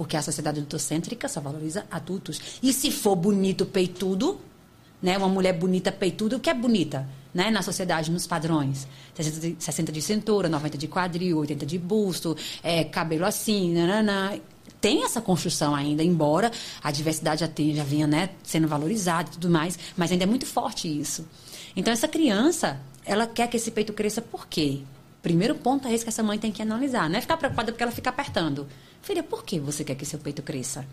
[0.00, 2.40] Porque a sociedade adultocêntrica só valoriza adultos.
[2.62, 4.40] E se for bonito, peitudo,
[5.02, 5.18] né?
[5.18, 7.06] Uma mulher bonita, peituda, o que é bonita?
[7.34, 7.50] Né?
[7.50, 8.88] Na sociedade, nos padrões.
[9.14, 14.40] 60 de, 60 de cintura, 90 de quadril, 80 de busto, é, cabelo assim, nananã.
[14.80, 16.50] Tem essa construção ainda, embora
[16.82, 20.26] a diversidade já, tenha, já vinha né, sendo valorizada e tudo mais, mas ainda é
[20.26, 21.28] muito forte isso.
[21.76, 24.80] Então, essa criança, ela quer que esse peito cresça por quê?
[25.22, 27.08] Primeiro ponto é esse que essa mãe tem que analisar.
[27.08, 28.66] Não é ficar preocupada porque ela fica apertando.
[29.02, 30.86] Filha, por que você quer que seu peito cresça?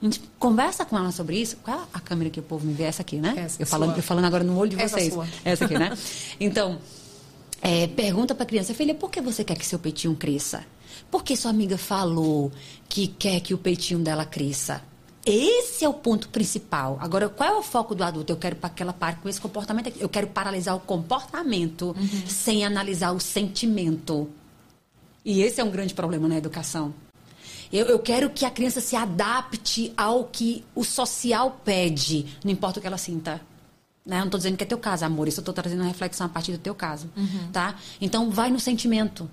[0.00, 1.56] A gente conversa com ela sobre isso.
[1.62, 2.84] Qual é a câmera que o povo me vê?
[2.84, 3.34] Essa aqui, né?
[3.36, 5.12] Essa, eu, falando, eu falando agora no olho de Essa vocês.
[5.12, 5.28] sua.
[5.44, 5.96] Essa aqui, né?
[6.40, 6.78] Então,
[7.60, 10.64] é, pergunta pra criança, filha, por que você quer que seu peitinho cresça?
[11.08, 12.50] Por que sua amiga falou
[12.88, 14.82] que quer que o peitinho dela cresça?
[15.24, 16.98] Esse é o ponto principal.
[17.00, 18.32] Agora, qual é o foco do adulto?
[18.32, 20.00] Eu quero para que ela pare com esse comportamento aqui.
[20.00, 21.94] Eu quero paralisar o comportamento
[22.26, 24.28] sem analisar o sentimento.
[25.24, 26.92] E esse é um grande problema na educação.
[27.72, 32.78] Eu, eu quero que a criança se adapte ao que o social pede, não importa
[32.78, 33.40] o que ela sinta.
[34.04, 34.16] Né?
[34.16, 35.28] Eu não estou dizendo que é teu caso, amor.
[35.28, 37.08] Isso eu estou trazendo uma reflexão a partir do teu caso.
[37.52, 37.76] Tá?
[38.00, 39.30] Então, vai no sentimento.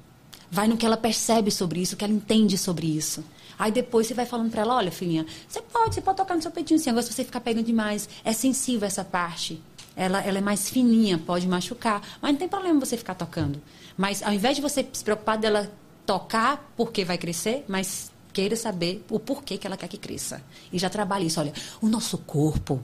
[0.51, 3.23] Vai no que ela percebe sobre isso, o que ela entende sobre isso.
[3.59, 6.41] Aí depois você vai falando para ela, olha, filhinha, você pode, você pode tocar no
[6.41, 6.89] seu peitinho sim.
[6.89, 9.61] Agora, se você ficar pegando demais, é sensível essa parte.
[9.97, 12.01] Ela, ela é mais fininha, pode machucar.
[12.21, 13.61] Mas não tem problema você ficar tocando.
[13.97, 15.69] Mas ao invés de você se preocupar dela
[16.05, 20.41] tocar porque vai crescer, mas queira saber o porquê que ela quer que cresça.
[20.71, 21.41] E já trabalhe isso.
[21.41, 22.81] Olha, o nosso corpo,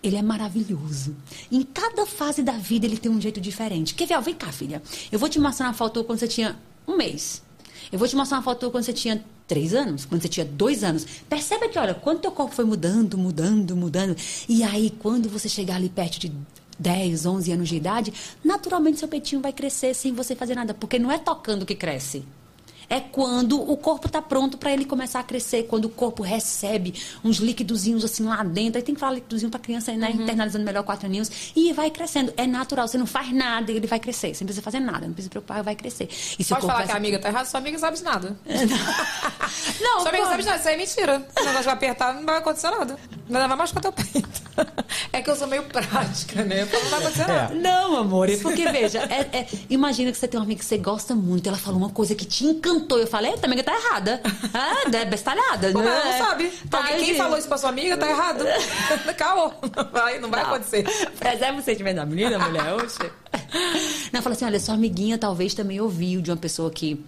[0.00, 1.16] ele é maravilhoso.
[1.50, 3.94] Em cada fase da vida ele tem um jeito diferente.
[3.96, 4.20] Quer ver?
[4.22, 4.80] Vem cá, filha.
[5.10, 6.56] Eu vou te mostrar uma foto quando você tinha
[6.86, 7.42] um mês.
[7.90, 10.82] Eu vou te mostrar uma foto quando você tinha três anos, quando você tinha dois
[10.82, 11.06] anos.
[11.28, 14.16] Percebe que, olha, quando teu corpo foi mudando, mudando, mudando.
[14.48, 16.32] E aí, quando você chegar ali perto de
[16.78, 18.12] 10, 11 anos de idade,
[18.44, 20.74] naturalmente seu peitinho vai crescer sem você fazer nada.
[20.74, 22.24] Porque não é tocando que cresce.
[22.88, 26.94] É quando o corpo está pronto para ele começar a crescer, quando o corpo recebe
[27.24, 28.78] uns líquidozinhos assim lá dentro.
[28.78, 30.10] Aí tem que falar líquidozinho para criança, né?
[30.10, 31.30] Internalizando melhor quatro aninhos.
[31.54, 32.32] E vai crescendo.
[32.36, 32.86] É natural.
[32.86, 34.34] Você não faz nada e ele vai crescer.
[34.34, 36.08] Você não precisa fazer nada, não precisa se preocupar, vai crescer.
[36.38, 38.36] E se Pode falar vai que a amiga tá errada, sua amiga sabe de nada.
[39.80, 41.26] Não, Sua amiga sabe de nada, isso aí é mentira.
[41.40, 42.96] O negócio vai apertar, não vai acontecer nada.
[43.28, 44.28] Não vai machucar teu peito.
[45.12, 46.62] É que eu sou meio prática, né?
[46.62, 47.54] Eu falo, não vai acontecer nada.
[47.54, 50.78] Não, amor, é porque, veja, é- é- imagina que você tem uma amiga que você
[50.78, 52.44] gosta muito, ela falou uma coisa que te
[52.76, 52.98] encantou.
[52.98, 54.20] Eu falei, tua amiga tá errada.
[54.54, 55.70] Ah, é bestalhada.
[55.72, 55.86] Pô, né?
[55.86, 56.48] ela não sabe.
[56.70, 58.44] Tá, Porque quem falou isso pra sua amiga tá errado.
[59.16, 59.52] Caô.
[59.76, 60.50] Não vai, não vai Não.
[60.54, 60.84] acontecer.
[61.18, 62.72] Preserva o sentimento da menina, mulher.
[62.74, 62.98] Oxe.
[64.12, 67.04] Não, fala assim, olha, sua amiguinha talvez também ouviu de uma pessoa que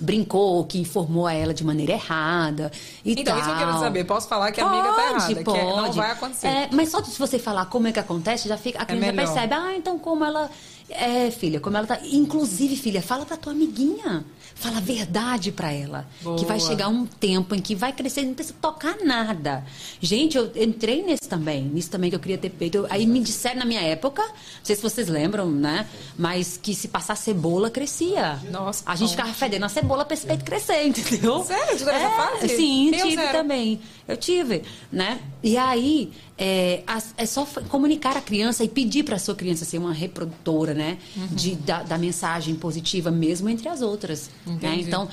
[0.00, 2.70] brincou, que informou a ela de maneira errada
[3.04, 3.38] e Então, tal.
[3.40, 4.04] isso eu quero saber.
[4.04, 6.46] Posso falar que a amiga tá errada, que é- não vai acontecer.
[6.48, 9.12] É, mas só de você falar como é que acontece, já fica, a criança já
[9.12, 9.32] melhor.
[9.32, 10.50] percebe, ah, então como ela
[10.90, 11.98] É, filha, como ela tá.
[12.04, 14.22] Inclusive, filha, fala pra tua amiguinha.
[14.54, 16.06] Fala a verdade pra ela.
[16.22, 16.38] Boa.
[16.38, 19.64] Que vai chegar um tempo em que vai crescer, não precisa tocar nada.
[20.00, 22.86] Gente, eu entrei nesse também, nisso também que eu queria ter peito.
[22.88, 25.86] Aí me disseram na minha época, não sei se vocês lembram, né?
[26.16, 28.38] Mas que se passar cebola, crescia.
[28.50, 31.42] Nossa, A gente ficava fedendo a cebola pra esse peito crescer, entendeu?
[31.44, 31.76] Sério?
[31.78, 32.48] Teve essa fase?
[32.56, 33.32] Sim, Eu tive zero.
[33.38, 33.80] também.
[34.06, 34.62] Eu tive,
[34.92, 35.18] né?
[35.42, 36.82] E aí, é,
[37.16, 40.98] é só comunicar a criança e pedir para a sua criança ser uma reprodutora, né?
[41.16, 41.26] Uhum.
[41.28, 44.30] De, da, da mensagem positiva, mesmo entre as outras.
[44.46, 44.76] Né?
[44.80, 45.08] Então,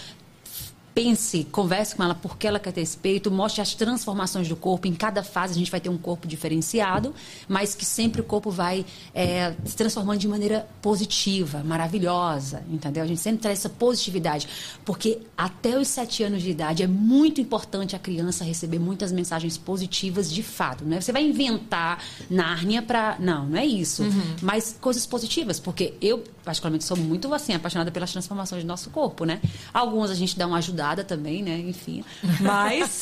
[0.93, 4.88] pense, converse com ela porque ela quer ter esse peito, mostre as transformações do corpo.
[4.88, 7.13] Em cada fase a gente vai ter um corpo diferenciado,
[7.47, 13.03] mas que sempre o corpo vai é, se transformando de maneira positiva, maravilhosa, entendeu?
[13.03, 14.47] A gente sempre traz essa positividade,
[14.84, 19.57] porque até os sete anos de idade é muito importante a criança receber muitas mensagens
[19.57, 20.99] positivas de fato, né?
[20.99, 24.03] Você vai inventar Nárnia para não, não é isso,
[24.41, 29.26] mas coisas positivas, porque eu particularmente sou muito assim apaixonada pelas transformações do nosso corpo,
[29.26, 29.39] né?
[29.73, 31.57] Algumas a gente dá uma ajudada também, né?
[31.59, 32.03] Enfim,
[32.41, 33.01] mas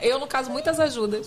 [0.00, 1.26] Eu, no caso, muitas ajudas.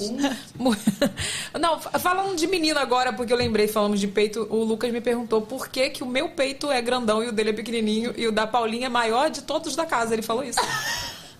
[0.56, 0.76] Mu-
[1.60, 5.02] Não, fa- falando de menino agora, porque eu lembrei, falamos de peito, o Lucas me
[5.02, 8.28] perguntou por que, que o meu peito é grandão e o dele é pequenininho e
[8.28, 10.14] o da Paulinha é maior de todos da casa.
[10.14, 10.60] Ele falou isso.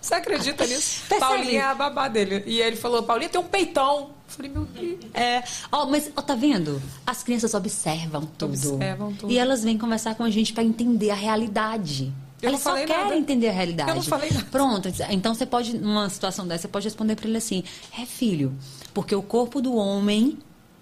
[0.00, 1.02] Você acredita nisso?
[1.08, 1.20] Percebe?
[1.20, 2.42] Paulinha é a babá dele.
[2.46, 3.98] E ele falou, Paulinha tem um peitão.
[4.26, 4.98] Eu falei, meu Deus.
[5.12, 6.80] É, ó, mas ó, tá vendo?
[7.06, 8.54] As crianças observam tudo.
[8.74, 9.30] Observam tudo.
[9.30, 12.10] E elas vêm conversar com a gente pra entender a realidade.
[12.42, 13.16] Eu elas só querem nada.
[13.16, 13.90] entender a realidade.
[13.90, 14.46] Eu não falei nada.
[14.50, 17.62] Pronto, então você pode, numa situação dessa, você pode responder pra ele assim:
[17.98, 18.54] é filho,
[18.94, 20.38] porque o corpo do homem,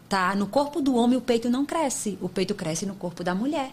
[0.09, 0.35] tá?
[0.35, 2.19] No corpo do homem o peito não cresce.
[2.21, 3.73] O peito cresce no corpo da mulher.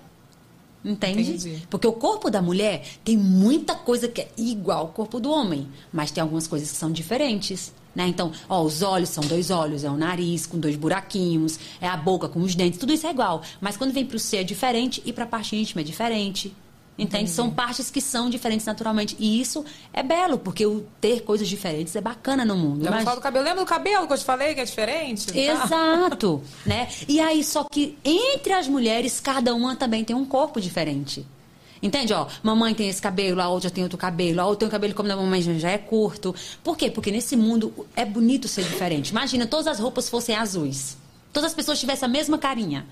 [0.84, 1.22] Entende?
[1.22, 1.68] Entendi.
[1.68, 5.68] Porque o corpo da mulher tem muita coisa que é igual ao corpo do homem,
[5.92, 7.74] mas tem algumas coisas que são diferentes.
[7.96, 8.08] Né?
[8.08, 11.96] Então, ó, os olhos são dois olhos, é o nariz com dois buraquinhos, é a
[11.98, 13.42] boca com os dentes, tudo isso é igual.
[13.60, 16.54] Mas quando vem pro ser é diferente e pra parte íntima é diferente.
[16.98, 17.30] Entende?
[17.30, 19.18] São partes que são diferentes naturalmente.
[19.20, 22.84] E isso é belo, porque o ter coisas diferentes é bacana no mundo.
[22.84, 23.44] Eu Imagina- falo do cabelo.
[23.44, 25.38] Lembra do cabelo que eu te falei que é diferente?
[25.38, 26.88] Exato, né?
[27.08, 31.26] E aí, só que entre as mulheres, cada uma também tem um corpo diferente.
[31.84, 32.14] Entende?
[32.14, 34.94] Ó, mamãe tem esse cabelo, a outra tem outro cabelo, a outra tem o cabelo
[34.94, 36.34] como da mamãe já é curto.
[36.64, 36.90] Por quê?
[36.90, 39.10] Porque nesse mundo é bonito ser diferente.
[39.10, 40.98] Imagina, todas as roupas fossem azuis.
[41.34, 42.88] Todas as pessoas tivessem a mesma carinha.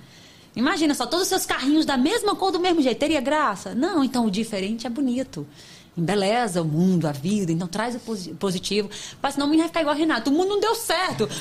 [0.55, 2.99] Imagina só, todos os seus carrinhos da mesma cor, do mesmo jeito.
[2.99, 3.73] Teria graça?
[3.73, 5.47] Não, então o diferente é bonito.
[5.95, 7.51] Embeleza o mundo, a vida.
[7.51, 8.89] Então traz o posi- positivo.
[9.21, 10.29] Mas senão o menino vai ficar igual a Renato.
[10.31, 11.27] O mundo não deu certo.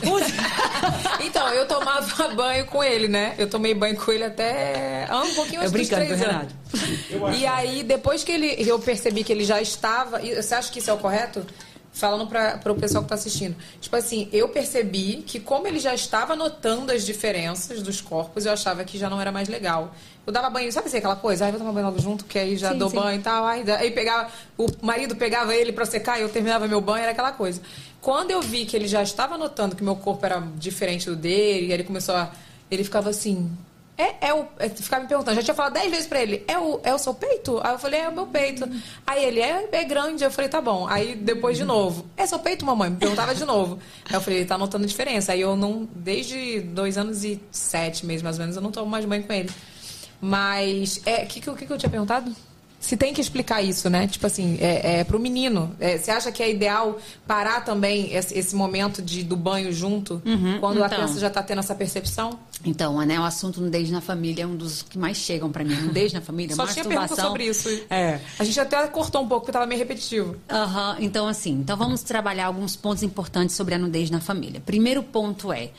[1.25, 3.35] Então, eu tomava banho com ele, né?
[3.39, 7.39] Eu tomei banho com ele até ah, um pouquinho Eu antes dos brincando três anos.
[7.39, 10.19] E aí, depois que ele, eu percebi que ele já estava...
[10.21, 11.47] Você acha que isso é o correto?
[11.93, 13.55] Falando para o pessoal que tá assistindo.
[13.79, 18.53] Tipo assim, eu percebi que como ele já estava notando as diferenças dos corpos, eu
[18.53, 19.95] achava que já não era mais legal.
[20.27, 21.45] Eu dava banho, sabe assim, aquela coisa?
[21.45, 22.97] Ai, vou tomar banho logo junto, que aí já Sim, dou sim.
[22.97, 23.45] banho e tal.
[23.45, 27.13] Aí, aí pegava, o marido pegava ele para secar e eu terminava meu banho, era
[27.13, 27.61] aquela coisa.
[28.01, 31.67] Quando eu vi que ele já estava notando que meu corpo era diferente do dele,
[31.67, 32.33] e ele começou a.
[32.71, 33.51] Ele ficava assim.
[33.97, 34.47] É, é o.
[34.59, 36.99] É, ficava me perguntando, já tinha falado dez vezes pra ele, é o, é o
[36.99, 37.61] seu peito?
[37.63, 38.69] Aí eu falei, é o meu peito.
[39.07, 40.25] Aí ele, é, é grande.
[40.25, 40.87] Eu falei, tá bom.
[40.89, 42.91] Aí depois de novo, é seu peito, mamãe?
[42.91, 43.79] Me perguntava de novo.
[44.09, 45.33] Aí eu falei, ele tá notando a diferença.
[45.33, 48.91] Aí eu não, desde dois anos e sete meses mais ou menos, eu não tomo
[48.91, 49.51] mais banho com ele.
[50.21, 52.35] Mas, é, o que, que, que eu tinha perguntado?
[52.83, 54.09] Se tem que explicar isso, né?
[54.09, 55.75] Tipo assim, é, é pro menino.
[55.79, 60.21] É, você acha que é ideal parar também esse, esse momento de, do banho junto?
[60.59, 60.99] quando a então.
[60.99, 62.39] criança já tá tendo essa percepção?
[62.65, 65.75] Então, né, o assunto nudez na família é um dos que mais chegam pra mim.
[65.75, 67.31] Nudez na família, Só tinha pergunta masturbação.
[67.31, 67.69] sobre isso.
[67.89, 68.19] É.
[68.37, 70.37] A gente até cortou um pouco, porque tava meio repetitivo.
[70.51, 74.61] Aham, então assim, então vamos trabalhar alguns pontos importantes sobre a nudez na família.
[74.61, 75.71] Primeiro ponto é,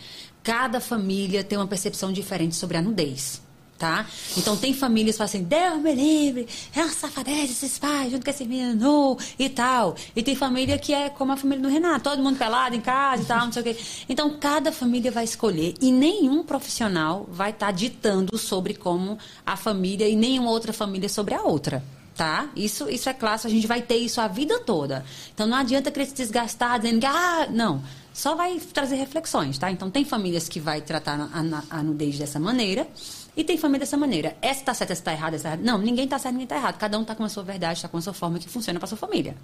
[0.41, 3.42] cada família tem uma percepção diferente sobre a nudez.
[3.83, 4.05] Tá?
[4.37, 8.23] Então tem famílias que falam assim, Deus me livre, é uma safadeza esses pais, junto
[8.23, 9.97] com esse menino e tal.
[10.15, 13.23] E tem família que é como a família do Renato, todo mundo pelado em casa
[13.23, 13.77] e tal, não sei o quê.
[14.07, 20.07] Então cada família vai escolher e nenhum profissional vai estar ditando sobre como a família
[20.07, 21.83] e nenhuma outra família sobre a outra
[22.15, 22.47] tá?
[22.55, 25.03] Isso, isso é clássico, a gente vai ter isso a vida toda.
[25.33, 27.83] Então não adianta querer se desgastar dizendo que, ah, não.
[28.13, 29.71] Só vai trazer reflexões, tá?
[29.71, 32.87] Então tem famílias que vai tratar a, a, a nudez dessa maneira
[33.35, 34.35] e tem família dessa maneira.
[34.41, 35.63] Essa tá certa, essa tá errada, essa tá errada.
[35.63, 36.77] Não, ninguém tá certo, ninguém tá errado.
[36.77, 38.87] Cada um tá com a sua verdade, tá com a sua forma que funciona pra
[38.87, 39.35] sua família.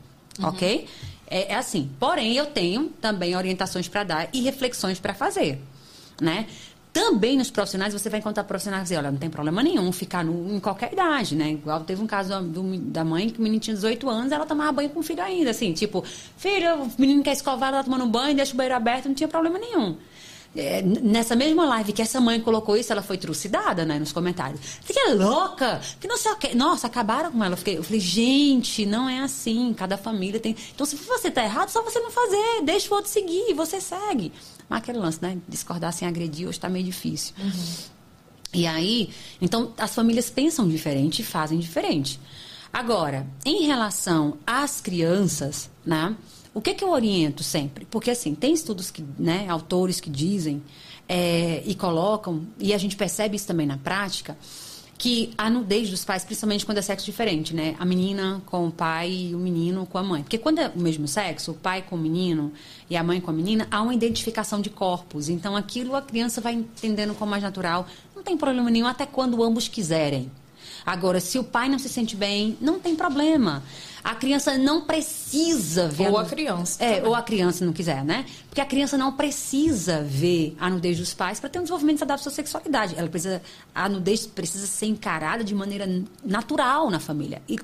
[0.41, 0.87] Ok?
[1.27, 1.89] É, é assim.
[1.99, 5.59] Porém, eu tenho também orientações para dar e reflexões para fazer,
[6.21, 6.45] né?
[6.91, 10.23] Também nos profissionais, você vai encontrar profissionais que dizem, olha, não tem problema nenhum ficar
[10.25, 11.51] nu em qualquer idade, né?
[11.51, 14.43] Igual teve um caso da- do- da mãe que o menino tinha 18 anos, ela
[14.45, 16.03] tomava banho com o filho ainda, assim, tipo,
[16.35, 19.27] filho, o menino quer escovar, ela tá tomando banho, deixa o banheiro aberto, não tinha
[19.27, 19.97] problema nenhum.
[20.55, 24.59] É, nessa mesma live que essa mãe colocou isso, ela foi trucidada, né, nos comentários.
[24.83, 26.55] Você que é louca, que não sei o quê.
[26.55, 27.53] Nossa, acabaram com ela.
[27.53, 29.73] Eu, fiquei, eu falei, gente, não é assim.
[29.73, 30.55] Cada família tem.
[30.73, 32.63] Então, se você tá errado, só você não fazer.
[32.63, 34.31] Deixa o outro seguir, você segue.
[34.67, 35.37] Mas aquele lance, né?
[35.47, 37.33] Discordar sem agredir hoje tá meio difícil.
[38.53, 42.19] E aí, então as famílias pensam diferente e fazem diferente.
[42.73, 46.15] Agora, em relação às crianças, né?
[46.53, 47.85] O que, que eu oriento sempre?
[47.85, 50.61] Porque assim, tem estudos que, né, autores que dizem
[51.07, 54.37] é, e colocam, e a gente percebe isso também na prática,
[54.99, 57.73] que a nudez dos pais, principalmente quando é sexo diferente, né?
[57.79, 60.23] A menina com o pai e o menino com a mãe.
[60.23, 62.51] Porque quando é o mesmo sexo, o pai com o menino
[62.89, 65.29] e a mãe com a menina, há uma identificação de corpos.
[65.29, 67.87] Então aquilo a criança vai entendendo como mais natural.
[68.13, 70.29] Não tem problema nenhum até quando ambos quiserem.
[70.85, 73.63] Agora, se o pai não se sente bem, não tem problema.
[74.03, 76.05] A criança não precisa ver.
[76.07, 77.09] Ou nu- a criança É, também.
[77.09, 78.25] ou a criança não quiser, né?
[78.47, 82.17] Porque a criança não precisa ver a nudez dos pais para ter um desenvolvimento saudável
[82.19, 82.95] da sua sexualidade.
[82.97, 83.41] Ela precisa,
[83.75, 85.87] a nudez precisa ser encarada de maneira
[86.23, 87.41] natural na família.
[87.47, 87.57] E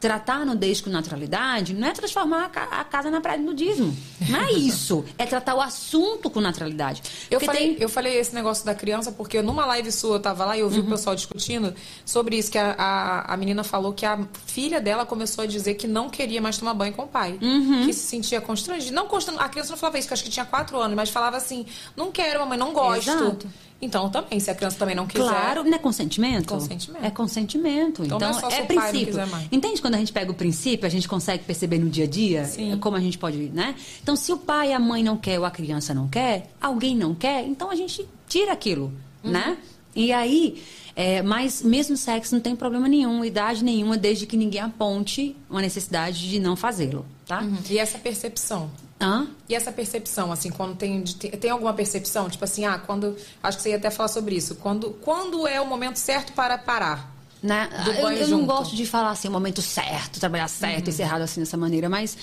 [0.00, 3.44] tratar a nudez com naturalidade não é transformar a, ca- a casa na praia do
[3.44, 3.94] nudismo.
[4.28, 5.04] Não é isso.
[5.18, 7.02] É tratar o assunto com naturalidade.
[7.30, 10.20] Eu Porque falei, tem- eu falei esse negócio da criança porque numa live sua eu
[10.20, 10.86] tava lá e eu vi Uhum.
[10.86, 11.74] o pessoal discutindo
[12.04, 15.74] sobre isso, que a, a, a menina falou que a filha dela começou a dizer
[15.74, 17.38] que não queria mais tomar banho com o pai.
[17.42, 17.84] Uhum.
[17.84, 18.94] Que se sentia constrangida.
[18.94, 19.44] Não constrangida.
[19.44, 22.10] A criança não falava isso, que acho que tinha quatro anos, mas falava assim, não
[22.10, 23.10] quero, mamãe, não gosto.
[23.10, 23.46] Exato.
[23.82, 25.24] Então também, se a criança também não quiser.
[25.24, 26.48] Claro, não é consentimento?
[26.48, 27.04] Consentimento.
[27.04, 28.04] É consentimento.
[28.04, 29.14] Então Então, é é princípio.
[29.50, 32.44] Entende quando a gente pega o princípio, a gente consegue perceber no dia a dia
[32.44, 32.76] Sim.
[32.78, 33.74] como a gente pode, né?
[34.02, 36.94] Então, se o pai e a mãe não quer ou a criança não quer, alguém
[36.96, 38.92] não quer, então a gente tira aquilo,
[39.24, 39.30] Uhum.
[39.30, 39.56] né?
[39.96, 40.62] E aí,
[40.94, 45.60] é, mas mesmo sexo não tem problema nenhum, idade nenhuma, desde que ninguém aponte uma
[45.60, 47.40] necessidade de não fazê-lo, tá?
[47.40, 47.56] Uhum.
[47.68, 48.70] E essa percepção?
[49.00, 49.26] Hã?
[49.48, 52.28] E essa percepção, assim, quando tem, tem, alguma percepção?
[52.28, 53.16] Tipo assim, ah, quando.
[53.42, 54.56] Acho que você ia até falar sobre isso.
[54.56, 57.10] Quando, quando é o momento certo para parar?
[57.42, 57.68] Né?
[57.98, 61.22] Eu, eu não gosto de falar assim, o momento certo, trabalhar certo e ser errado
[61.22, 62.18] assim dessa maneira, mas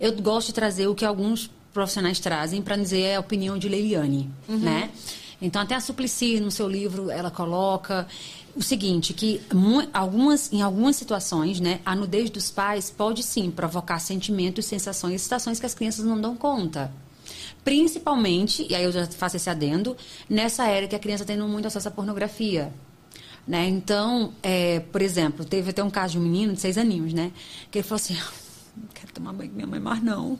[0.00, 4.30] eu gosto de trazer o que alguns profissionais trazem para dizer a opinião de Leiliane,
[4.48, 4.90] né?
[5.42, 8.06] Então, até a Suplicy, no seu livro, ela coloca
[8.56, 9.40] o seguinte, que
[9.92, 15.24] algumas, em algumas situações, né, a nudez dos pais pode sim provocar sentimentos, sensações e
[15.24, 16.92] situações que as crianças não dão conta.
[17.64, 19.96] Principalmente, e aí eu já faço esse adendo,
[20.28, 22.72] nessa era que a criança tem muito acesso à pornografia.
[23.46, 23.68] Né?
[23.68, 27.30] Então, é, por exemplo, teve até um caso de um menino de seis aninhos, né?
[27.70, 28.16] Que ele falou assim,
[28.76, 30.38] não quero tomar banho com minha mãe mais não.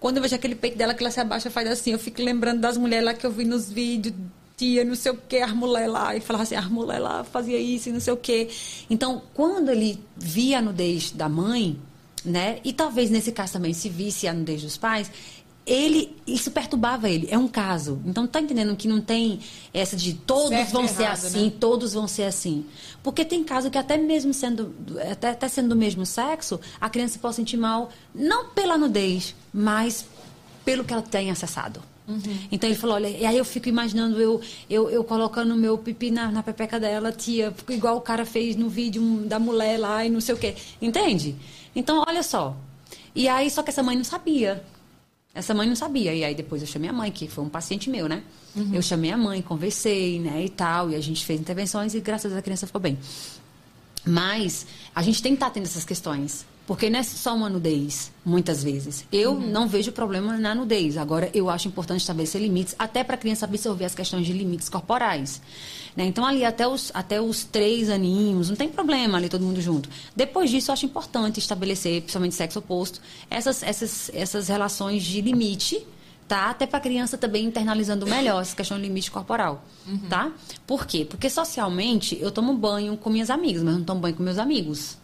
[0.00, 2.60] Quando eu vejo aquele peito dela que ela se abaixa faz assim, eu fico lembrando
[2.60, 4.14] das mulheres lá que eu vi nos vídeos,
[4.56, 7.58] tia, não sei o que, as mulheres lá, e falava assim, as mulheres lá fazia
[7.58, 8.48] isso e não sei o que.
[8.88, 11.78] Então, quando ele via a nudez da mãe,
[12.24, 12.58] né?
[12.64, 15.10] E talvez nesse caso também se visse a nudez dos pais,
[15.66, 17.28] ele isso perturbava ele.
[17.30, 18.00] É um caso.
[18.04, 19.40] Então tá entendendo que não tem
[19.72, 21.52] essa de todos Certo vão ser errado, assim, né?
[21.58, 22.66] todos vão ser assim.
[23.02, 24.74] Porque tem caso que até mesmo sendo
[25.10, 30.06] até, até sendo do mesmo sexo, a criança pode sentir mal não pela nudez, mas
[30.64, 31.82] pelo que ela tem acessado.
[32.52, 35.78] Então ele falou, olha, e aí eu fico imaginando eu, eu, eu colocando o meu
[35.78, 40.04] pipi na, na pepeca dela, tia, igual o cara fez no vídeo da mulher lá
[40.04, 40.54] e não sei o quê.
[40.80, 41.34] Entende?
[41.74, 42.56] Então, olha só.
[43.14, 44.62] E aí, só que essa mãe não sabia.
[45.34, 46.14] Essa mãe não sabia.
[46.14, 48.22] E aí depois eu chamei a mãe, que foi um paciente meu, né?
[48.72, 50.90] Eu chamei a mãe, conversei, né, e tal.
[50.90, 52.98] E a gente fez intervenções e graças a Deus a criança ficou bem.
[54.06, 56.46] Mas a gente tem que estar tendo essas questões.
[56.66, 59.04] Porque não é só uma nudez, muitas vezes.
[59.12, 60.96] Eu não vejo problema na nudez.
[60.96, 64.70] Agora, eu acho importante estabelecer limites, até para a criança absorver as questões de limites
[64.70, 65.42] corporais.
[65.94, 66.06] né?
[66.06, 69.90] Então, ali até os, até os três aninhos, não tem problema ali todo mundo junto.
[70.16, 75.86] Depois disso, eu acho importante estabelecer, principalmente sexo oposto, essas, essas, essas relações de limite,
[76.26, 76.48] tá?
[76.48, 79.62] Até para a criança também internalizando melhor essa questão de limite corporal,
[80.08, 80.32] tá?
[80.66, 81.04] Por quê?
[81.04, 84.96] Porque socialmente eu tomo banho com minhas amigas, mas não tomo banho com meus amigos.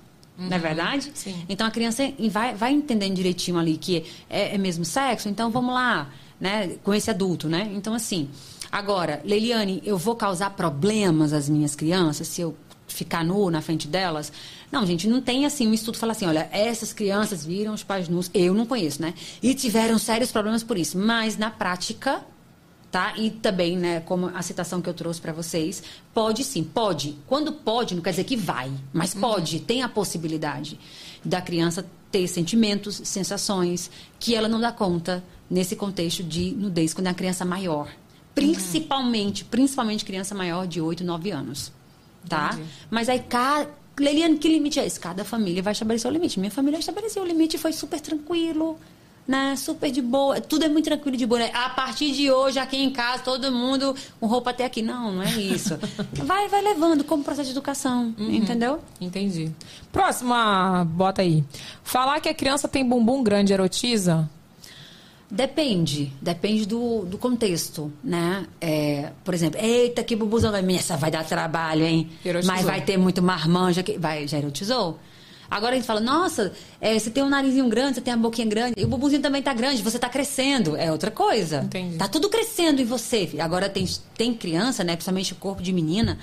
[0.49, 1.11] Não é verdade?
[1.15, 1.45] Sim.
[1.49, 5.75] Então a criança vai, vai entendendo direitinho ali que é, é mesmo sexo, então vamos
[5.75, 6.11] lá,
[6.41, 6.77] né?
[6.83, 7.71] Com esse adulto, né?
[7.75, 8.29] Então, assim.
[8.73, 12.57] Agora, Leiliane, eu vou causar problemas às minhas crianças se eu
[12.87, 14.33] ficar nu na frente delas?
[14.71, 17.83] Não, gente, não tem assim um estudo que fala assim, olha, essas crianças viram os
[17.83, 19.15] pais nus, eu não conheço, né?
[19.43, 20.99] E tiveram sérios problemas por isso.
[20.99, 22.25] Mas na prática,
[22.91, 23.15] tá?
[23.17, 27.17] E também, né, como a citação que eu trouxe para vocês, pode sim, pode.
[27.27, 30.79] Quando pode, não quer dizer que vai, mas pode, tem a possibilidade
[31.25, 37.07] da criança ter sentimentos, sensações que ela não dá conta nesse contexto de nudez quando
[37.07, 37.89] é uma criança maior.
[38.35, 41.73] Principalmente, principalmente criança maior de 8, 9 anos.
[42.29, 42.59] Tá?
[42.91, 43.69] Mas aí cada
[43.99, 44.99] Leiliane, que limite é esse?
[44.99, 46.41] Cada família vai estabelecer o limite.
[46.41, 48.79] Minha família estabeleceu o limite e foi super tranquilo.
[49.31, 49.55] Né?
[49.55, 50.41] Super de boa.
[50.41, 51.39] Tudo é muito tranquilo de boa.
[51.39, 51.53] Né?
[51.55, 54.83] A partir de hoje, aqui em casa, todo mundo com roupa até aqui.
[54.83, 55.79] Não, não é isso.
[56.25, 58.81] vai, vai levando como processo de educação, entendeu?
[59.01, 59.53] Entendi.
[59.93, 61.45] Próxima, bota aí.
[61.85, 64.29] Falar que a criança tem bumbum grande erotiza?
[65.31, 68.45] Depende, depende do, do contexto, né?
[68.61, 72.11] É, por exemplo, eita, que bubuzão, essa vai dar trabalho, hein?
[72.25, 72.53] Erotizou.
[72.53, 74.99] Mas vai ter muito marmanja, que vai, já erotizou?
[75.51, 78.47] Agora a gente fala, nossa, é, você tem um narizinho grande, você tem a boquinha
[78.47, 81.63] grande, e o bubuzinho também tá grande, você tá crescendo, é outra coisa.
[81.65, 81.97] Entendi.
[81.97, 83.31] Tá tudo crescendo em você.
[83.41, 83.87] Agora tem,
[84.17, 86.19] tem criança, né, principalmente o corpo de menina,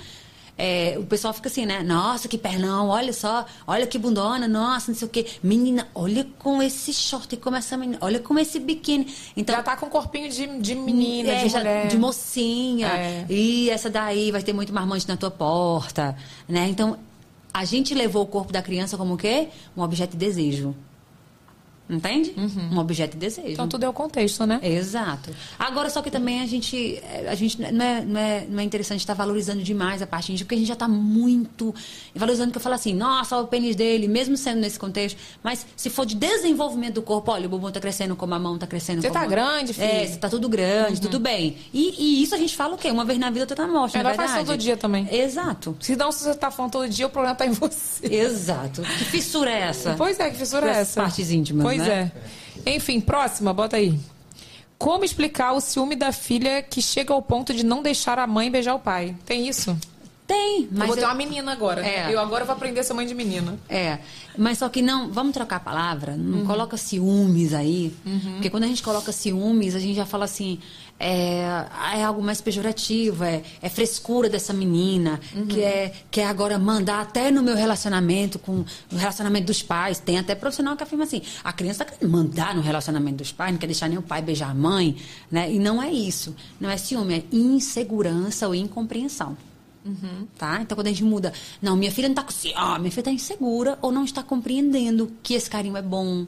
[0.58, 1.84] é, o pessoal fica assim, né?
[1.84, 5.24] Nossa, que pernão, olha só, olha que bundona, nossa, não sei o quê.
[5.40, 9.06] Menina, olha com esse short, como essa menina, olha com esse biquíni.
[9.36, 11.86] Então, Já tá com corpinho de, de menina, é, de mulher.
[11.86, 12.88] de mocinha.
[12.88, 13.26] É.
[13.30, 16.16] E essa daí vai ter muito marmante na tua porta,
[16.48, 16.66] né?
[16.68, 16.98] Então,
[17.52, 19.48] a gente levou o corpo da criança como o quê?
[19.76, 20.74] Um objeto de desejo.
[21.88, 22.34] Entende?
[22.70, 23.48] Um objeto de desejo.
[23.48, 24.60] Então tudo é o contexto, né?
[24.62, 25.30] Exato.
[25.58, 29.00] Agora, só que também a gente, a gente não, é, não, é, não é interessante
[29.00, 31.74] estar valorizando demais a parte íntima, porque a gente já está muito
[32.14, 35.18] valorizando que eu falo assim, nossa, o pênis dele, mesmo sendo nesse contexto.
[35.42, 38.58] Mas se for de desenvolvimento do corpo, olha, o bumbum tá crescendo, como a mão
[38.58, 39.00] tá crescendo.
[39.00, 39.86] Você tá a- grande, filho.
[39.86, 39.94] Uhum.
[39.94, 41.56] É, você tá tudo grande, tudo bem.
[41.72, 42.90] E, e isso a gente fala o quê?
[42.90, 45.08] Uma vez na vida, outra na morte, É, não é faz todo dia também.
[45.10, 45.76] Exato.
[45.80, 48.06] Se não, se você tá falando todo dia, o problema tá em você.
[48.14, 48.82] Exato.
[48.82, 49.94] Que fissura é essa?
[49.96, 51.00] Pois é, que fissura é essa?
[51.00, 52.12] partes íntimas, Pois né?
[52.66, 52.74] é.
[52.74, 53.98] Enfim, próxima, bota aí.
[54.76, 58.50] Como explicar o ciúme da filha que chega ao ponto de não deixar a mãe
[58.50, 59.16] beijar o pai?
[59.26, 59.76] Tem isso?
[60.26, 61.84] Tem, Mas eu vou ter eu- uma menina agora.
[61.86, 62.12] É.
[62.12, 63.58] Eu agora vou aprender a ser mãe de menina.
[63.66, 63.98] É,
[64.36, 66.18] mas só que não, vamos trocar a palavra, Uhum.
[66.18, 67.94] não coloca ciúmes aí,
[68.34, 70.60] porque quando a gente coloca ciúmes, a gente já fala assim,
[71.00, 71.64] é,
[71.94, 75.46] é algo mais pejorativo, é, é frescura dessa menina, Uhum.
[75.46, 79.98] que é que é agora mandar até no meu relacionamento com no relacionamento dos pais,
[80.00, 83.52] tem até profissional que afirma assim, a criança tá querendo mandar no relacionamento dos pais,
[83.52, 84.96] não quer deixar nem o pai beijar a mãe,
[85.30, 85.50] né?
[85.52, 89.36] E não é isso, não é ciúme, é insegurança ou incompreensão.
[90.36, 90.60] Tá?
[90.60, 93.10] Então, quando a gente muda, não, minha filha não tá com ciúme, minha filha tá
[93.10, 96.26] insegura ou não está compreendendo que esse carinho é bom.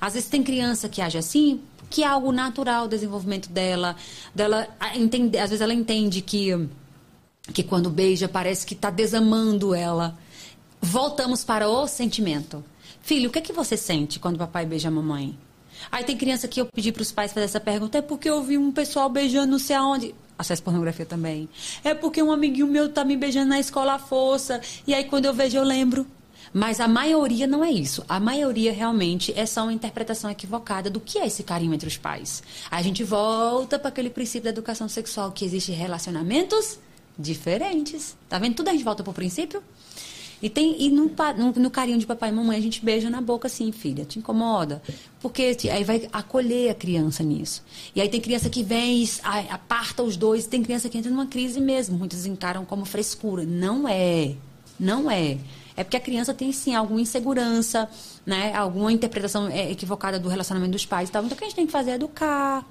[0.00, 3.94] Às vezes tem criança que age assim, que é algo natural o desenvolvimento dela,
[4.34, 6.68] dela a- entender, às vezes ela entende que
[7.52, 10.16] que quando beija parece que tá desamando ela.
[10.80, 12.64] Voltamos para o sentimento.
[13.02, 15.38] Filho, o que é que você sente quando o papai beija a mamãe?
[15.92, 18.42] Aí tem criança que eu pedi para os pais fazer essa pergunta, é porque eu
[18.42, 20.14] vi um pessoal beijando não sei aonde.
[20.38, 21.48] Acesso pornografia também.
[21.84, 24.60] É porque um amiguinho meu tá me beijando na escola à força.
[24.86, 26.06] E aí quando eu vejo eu lembro.
[26.56, 28.04] Mas a maioria não é isso.
[28.08, 31.96] A maioria realmente é só uma interpretação equivocada do que é esse carinho entre os
[31.96, 32.44] pais.
[32.70, 36.78] A gente volta para aquele princípio da educação sexual que existe relacionamentos
[37.18, 38.16] diferentes.
[38.28, 38.54] Tá vendo?
[38.54, 39.62] Tudo a gente volta pro princípio.
[40.42, 43.20] E, tem, e no, no- no carinho de papai e mamãe, a gente beija na
[43.20, 44.82] boca assim, filha, te incomoda.
[45.20, 47.64] Porque te- aí vai acolher a criança nisso.
[47.96, 49.08] E aí tem criança que vem e
[49.50, 51.96] aparta os dois, tem criança que entra numa crise mesmo.
[51.98, 53.44] Muitos encaram como frescura.
[53.44, 54.34] Não é.
[54.78, 55.38] Não é.
[55.76, 57.88] É porque a criança tem sim alguma insegurança,
[58.24, 58.54] né?
[58.54, 61.24] Alguma interpretação é, equivocada do relacionamento dos pais e tal.
[61.24, 62.64] Então o que a gente tem que fazer é educar.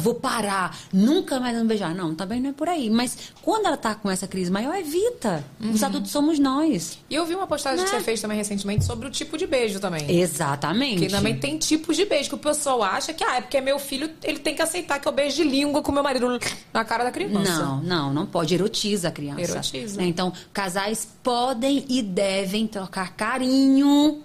[0.00, 1.94] Vou parar, nunca mais não beijar.
[1.94, 2.88] Não, também não é por aí.
[2.88, 5.44] Mas quando ela tá com essa crise maior, evita.
[5.60, 6.98] Os adultos somos nós.
[7.10, 7.98] E eu vi uma postagem que Né?
[7.98, 10.10] você fez também recentemente sobre o tipo de beijo também.
[10.10, 11.00] Exatamente.
[11.02, 13.60] Que também tem tipos de beijo que o pessoal acha que, ah, é porque é
[13.60, 16.38] meu filho, ele tem que aceitar que eu beijo de língua com meu marido
[16.72, 17.58] na cara da criança.
[17.62, 18.54] Não, não, não pode.
[18.54, 19.40] Erotiza a criança.
[19.42, 19.98] Erotiza.
[20.00, 20.06] Né?
[20.06, 24.22] Então, casais podem e devem trocar carinho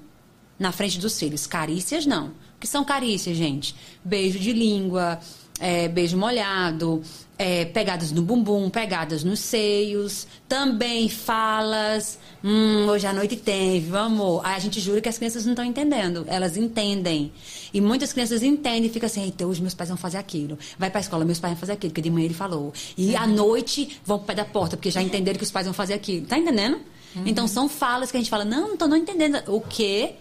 [0.57, 1.45] na frente dos filhos.
[1.47, 2.31] Carícias, não.
[2.63, 3.75] Que são carícias, gente?
[4.05, 5.19] Beijo de língua,
[5.59, 7.03] é, beijo molhado,
[7.37, 12.17] é, pegadas no bumbum, pegadas nos seios, também falas.
[12.41, 14.39] Hum, hoje à noite tem, viu, amor?
[14.45, 16.23] Aí a gente jura que as crianças não estão entendendo.
[16.25, 17.33] Elas entendem.
[17.73, 20.57] E muitas crianças entendem e ficam assim, então hoje meus pais vão fazer aquilo.
[20.79, 22.71] Vai pra escola, meus pais vão fazer aquilo, porque de manhã ele falou.
[22.97, 25.73] E à noite vão pro pé da porta, porque já entenderam que os pais vão
[25.73, 26.27] fazer aquilo.
[26.27, 26.79] Tá entendendo?
[27.25, 29.43] Então são falas que a gente fala, não, não tô não entendendo.
[29.47, 30.15] O quê?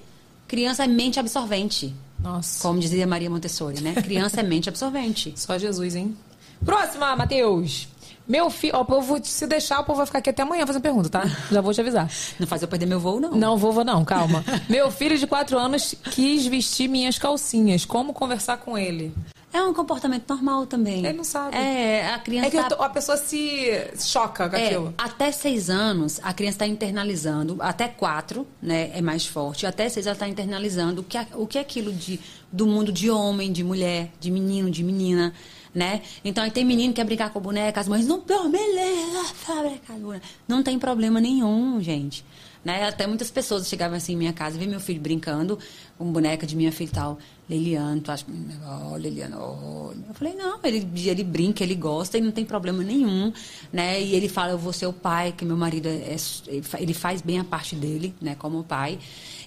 [0.49, 1.95] Criança é mente absorvente.
[2.23, 2.63] Nossa.
[2.63, 3.95] Como dizia Maria Montessori, né?
[3.95, 5.35] Criança é mente absorvente.
[5.37, 6.17] Só Jesus, hein?
[6.65, 7.89] Próxima, Matheus.
[8.27, 8.77] Meu filho.
[8.77, 11.25] Ó, o povo, se deixar, o povo vai ficar aqui até amanhã fazendo pergunta, tá?
[11.51, 12.09] Já vou te avisar.
[12.39, 13.33] Não faz eu perder meu voo, não.
[13.33, 14.45] Não, vovô, não, calma.
[14.69, 17.85] Meu filho de 4 anos quis vestir minhas calcinhas.
[17.85, 19.13] Como conversar com ele?
[19.53, 20.99] É um comportamento normal também.
[21.05, 21.57] Ele não sabe.
[21.57, 22.47] É, a criança.
[22.47, 23.69] É que tá- a pessoa se
[23.99, 24.95] choca com É, aquilo.
[24.97, 30.07] até seis anos, a criança está internalizando, até quatro, né, é mais forte, até seis
[30.07, 32.19] ela está internalizando o que, é- o que é aquilo de,
[32.51, 35.35] do mundo de homem, de mulher, de menino, de menina,
[35.75, 36.01] né?
[36.25, 40.21] Então, aí tem menino que quer brincar com boneca, as mães, não, beleza, boneca.
[40.49, 42.25] Não tem problema nenhum, gente.
[42.65, 42.87] Né?
[42.87, 45.59] Até muitas pessoas chegavam assim em minha casa, ver meu filho brincando
[45.99, 47.19] com boneca de minha filha e tal.
[47.53, 48.25] Liliane, tu acha.
[48.67, 49.99] Ó, Liliane, olha.
[50.09, 53.33] Eu falei, não, ele, ele brinca, ele gosta e não tem problema nenhum,
[53.73, 54.01] né?
[54.01, 57.21] E ele fala, eu vou ser o pai, que meu marido é, é- ele faz
[57.21, 58.99] bem a parte dele, né, como pai.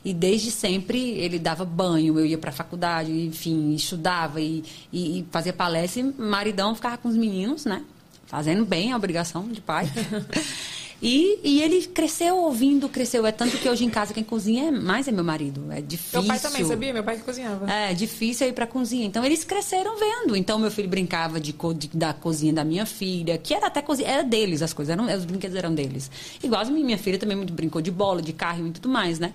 [0.03, 4.63] E desde sempre ele dava banho, eu ia para a faculdade, enfim, estudava e,
[4.93, 7.83] e, e fazia palestra e maridão ficava com os meninos, né?
[8.27, 9.91] Fazendo bem a obrigação de pai.
[11.01, 13.25] E, e ele cresceu ouvindo, cresceu.
[13.27, 15.71] É tanto que hoje em casa quem cozinha é mais é meu marido.
[15.71, 16.19] É difícil.
[16.21, 16.93] Meu pai também, sabia?
[16.93, 17.69] Meu pai que cozinhava.
[17.69, 19.05] É difícil ir pra cozinha.
[19.05, 20.35] Então eles cresceram vendo.
[20.35, 23.81] Então meu filho brincava de, co- de- da cozinha da minha filha, que era até
[23.81, 26.09] cozinha, era deles as coisas, eram, os brinquedos eram deles.
[26.41, 29.33] Igual a minha filha também muito brincou de bola, de carro e tudo mais, né?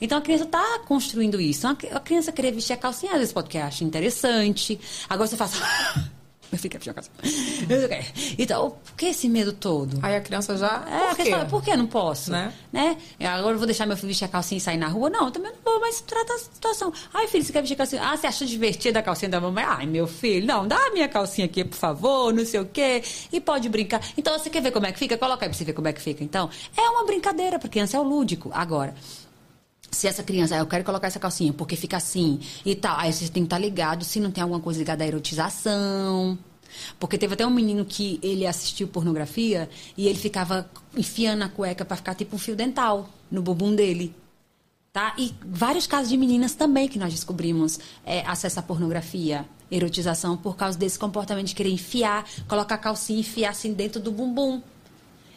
[0.00, 1.66] Então a criança tá construindo isso.
[1.66, 4.80] A a criança querer vestir a calcinha, às vezes pode que acha interessante.
[5.08, 5.52] Agora você faz.
[6.52, 7.16] Meu filho quer vestir a calcinha.
[7.62, 8.34] Não sei o quê.
[8.38, 9.98] Então, por que esse medo todo?
[10.02, 10.84] Aí a criança já.
[10.86, 12.30] É, por porque por que não posso?
[12.30, 12.52] Né?
[12.70, 12.98] Né?
[13.20, 15.08] Agora eu vou deixar meu filho vestir a calcinha e sair na rua?
[15.08, 16.92] Não, eu também não vou, mas trata a situação.
[17.14, 18.02] Ai, filho, você quer vestir a calcinha?
[18.04, 19.64] Ah, você acha divertida a calcinha da mamãe?
[19.64, 23.02] Ai, meu filho, não, dá a minha calcinha aqui, por favor, não sei o quê.
[23.32, 24.02] E pode brincar.
[24.14, 25.16] Então, você quer ver como é que fica?
[25.16, 26.22] Coloca aí pra você ver como é que fica.
[26.22, 28.50] Então, é uma brincadeira pra criança, é o lúdico.
[28.52, 28.94] Agora,
[29.92, 33.12] se essa criança, ah, eu quero colocar essa calcinha porque fica assim e tal, aí
[33.12, 36.38] você tem que estar ligado se não tem alguma coisa ligada à erotização.
[36.98, 41.84] Porque teve até um menino que ele assistiu pornografia e ele ficava enfiando a cueca
[41.84, 44.14] pra ficar tipo um fio dental no bumbum dele.
[44.90, 45.14] Tá?
[45.18, 50.56] E vários casos de meninas também que nós descobrimos é, acesso à pornografia, erotização, por
[50.56, 54.62] causa desse comportamento de querer enfiar, colocar a calcinha e enfiar assim dentro do bumbum.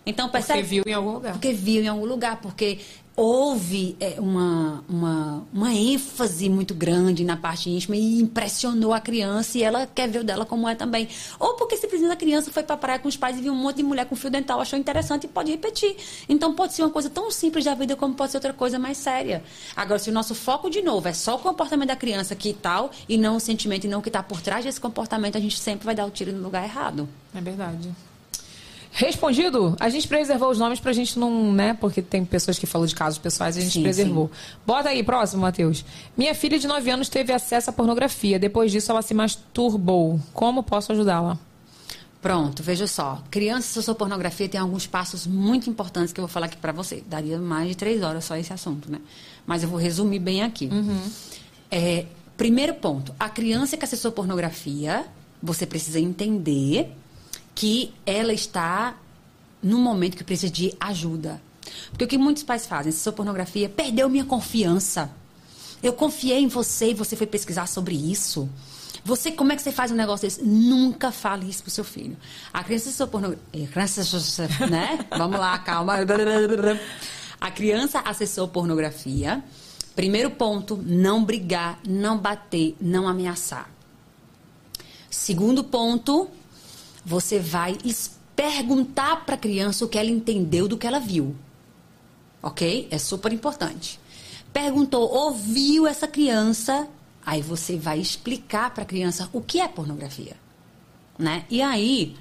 [0.06, 0.60] Então, percebe?
[0.60, 1.32] Porque viu em algum lugar.
[1.34, 2.80] Porque viu em algum lugar, porque
[3.16, 9.58] houve é, uma, uma, uma ênfase muito grande na parte íntima e impressionou a criança
[9.58, 11.08] e ela quer ver o dela como é também.
[11.40, 13.78] Ou porque simplesmente a criança foi pra praia com os pais e viu um monte
[13.78, 15.96] de mulher com fio dental, achou interessante e pode repetir.
[16.28, 18.98] Então pode ser uma coisa tão simples da vida como pode ser outra coisa mais
[18.98, 19.44] séria.
[19.76, 22.92] Agora, se o nosso foco, de novo, é só o comportamento da criança que tal
[23.08, 25.60] e não o sentimento e não o que está por trás desse comportamento, a gente
[25.60, 27.08] sempre vai dar o tiro no lugar errado.
[27.34, 27.90] É verdade.
[28.97, 29.76] Respondido?
[29.77, 31.73] A gente preservou os nomes pra gente não, né?
[31.73, 34.31] Porque tem pessoas que falam de casos pessoais e a gente Sim, preservou.
[34.65, 35.84] Bota aí, próximo, Matheus.
[36.17, 38.39] Minha filha de 9 anos teve acesso à pornografia.
[38.39, 40.17] Depois disso, ela se masturbou.
[40.31, 41.38] Como posso ajudá-la?
[42.22, 43.22] Pronto, veja só.
[43.30, 46.72] Criança e sua pornografia tem alguns passos muito importantes que eu vou falar aqui pra
[46.72, 47.03] você.
[47.05, 49.01] Daria mais de três horas só esse assunto, né?
[49.45, 50.69] Mas eu vou resumir bem aqui.
[51.69, 52.05] É,
[52.38, 55.05] primeiro ponto: a criança que acessou pornografia,
[55.43, 56.95] você precisa entender
[57.56, 58.95] que ela está
[59.64, 61.41] num momento que precisa de ajuda.
[61.90, 65.10] Porque o que muitos pais fazem, acessou pornografia, perdeu minha confiança.
[65.82, 68.49] Eu confiei em você e você foi pesquisar sobre isso.
[69.03, 70.44] Você, como é que você faz um negócio desse?
[70.44, 72.18] Nunca fale isso pro seu filho.
[72.52, 73.68] A criança acessou pornografia.
[73.68, 74.02] Criança,
[74.68, 75.06] né?
[75.15, 75.95] Vamos lá, calma.
[77.40, 79.44] A criança acessou pornografia.
[79.95, 83.69] Primeiro ponto, não brigar, não bater, não ameaçar.
[85.10, 86.30] Segundo ponto,
[87.06, 87.77] você vai
[88.36, 91.36] perguntar para a criança o que ela entendeu do que ela viu.
[92.41, 92.88] Ok?
[92.90, 93.99] É super importante.
[94.52, 96.88] Perguntou, ouviu essa criança,
[97.26, 100.36] aí você vai explicar para a criança o que é pornografia.
[101.18, 101.45] Né?
[101.49, 102.15] E aí,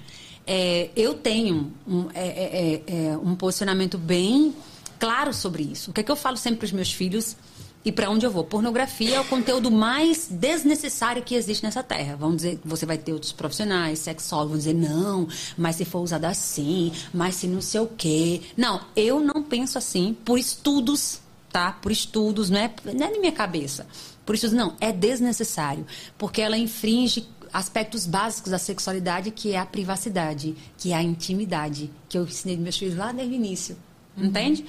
[0.47, 4.55] é, eu tenho um, é, é, é, é, um posicionamento bem
[4.98, 5.90] claro sobre isso.
[5.90, 7.36] O que, é que eu falo sempre para os meus filhos
[7.85, 8.44] e para onde eu vou?
[8.44, 12.16] Pornografia é o conteúdo mais desnecessário que existe nessa terra.
[12.16, 16.01] Vão dizer que você vai ter outros profissionais, sexólogos, vão dizer, não, mas se for
[16.01, 18.40] usado assim, mas se não sei o quê.
[18.56, 21.20] Não, eu não penso assim por estudos,
[21.52, 21.73] tá?
[21.73, 23.86] Por estudos, não é, não é na minha cabeça.
[24.24, 25.86] Por estudos, não, é desnecessário.
[26.16, 31.90] Porque ela infringe aspectos básicos da sexualidade, que é a privacidade, que é a intimidade,
[32.09, 33.77] que eu ensinei meus filhos lá desde o início.
[34.16, 34.65] Entende?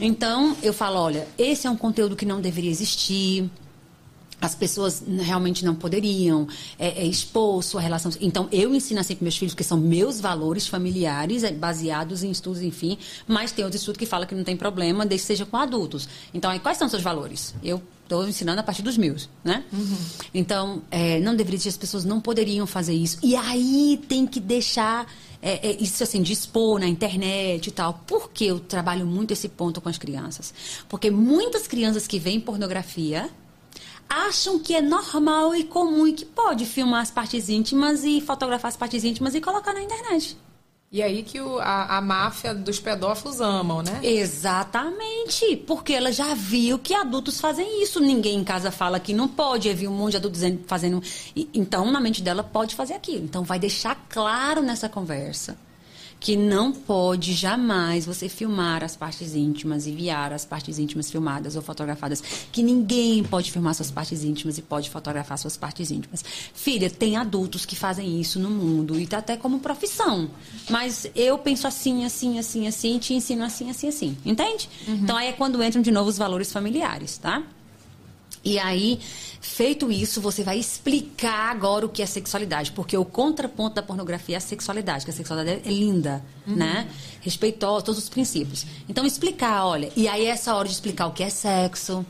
[0.00, 3.48] Então, eu falo, olha, esse é um conteúdo que não deveria existir.
[4.40, 6.46] As pessoas realmente não poderiam
[6.78, 8.12] é, é, expor sua relação.
[8.20, 12.30] Então, eu ensino assim para meus filhos, que são meus valores familiares, é, baseados em
[12.30, 12.98] estudos, enfim.
[13.26, 16.08] Mas tem outro estudo que fala que não tem problema, desde que seja com adultos.
[16.34, 17.54] Então, aí, quais são os seus valores?
[17.62, 19.64] Eu estou ensinando a partir dos meus, né?
[20.34, 23.18] Então, é, não deveria existir, as pessoas não poderiam fazer isso.
[23.22, 25.06] E aí tem que deixar
[25.44, 28.00] é, é, isso assim, de expor na internet e tal.
[28.06, 30.54] Por que eu trabalho muito esse ponto com as crianças?
[30.88, 33.28] Porque muitas crianças que veem pornografia
[34.08, 38.70] acham que é normal e comum e que pode filmar as partes íntimas e fotografar
[38.70, 40.34] as partes íntimas e colocar na internet.
[40.94, 43.98] E aí que o- a, a máfia dos pedófilos amam, né?
[44.00, 47.98] Exatamente, porque ela já viu que adultos fazem isso.
[47.98, 51.02] Ninguém em casa fala que não pode, eu vi um monte de adultos fazendo.
[51.52, 53.24] Então, na mente dela, pode fazer aquilo.
[53.24, 55.56] Então, vai deixar claro nessa conversa
[56.24, 61.54] que não pode jamais você filmar as partes íntimas e enviar as partes íntimas filmadas
[61.54, 62.22] ou fotografadas.
[62.50, 66.24] Que ninguém pode filmar suas partes íntimas e pode fotografar suas partes íntimas.
[66.54, 70.30] Filha, tem adultos que fazem isso no mundo e tá até como profissão.
[70.70, 74.16] Mas eu penso assim, assim, assim, assim, te ensino assim, assim, assim.
[74.24, 74.70] Entende?
[74.88, 77.42] Então aí é quando entram de novo os valores familiares, tá?
[78.44, 79.00] E aí,
[79.40, 84.36] feito isso, você vai explicar agora o que é sexualidade, porque o contraponto da pornografia
[84.36, 86.88] é a sexualidade, que a sexualidade é linda, né?
[87.22, 88.66] Respeitosa, todos os princípios.
[88.88, 92.04] Então, explicar, olha, e aí é essa hora de explicar o que é sexo,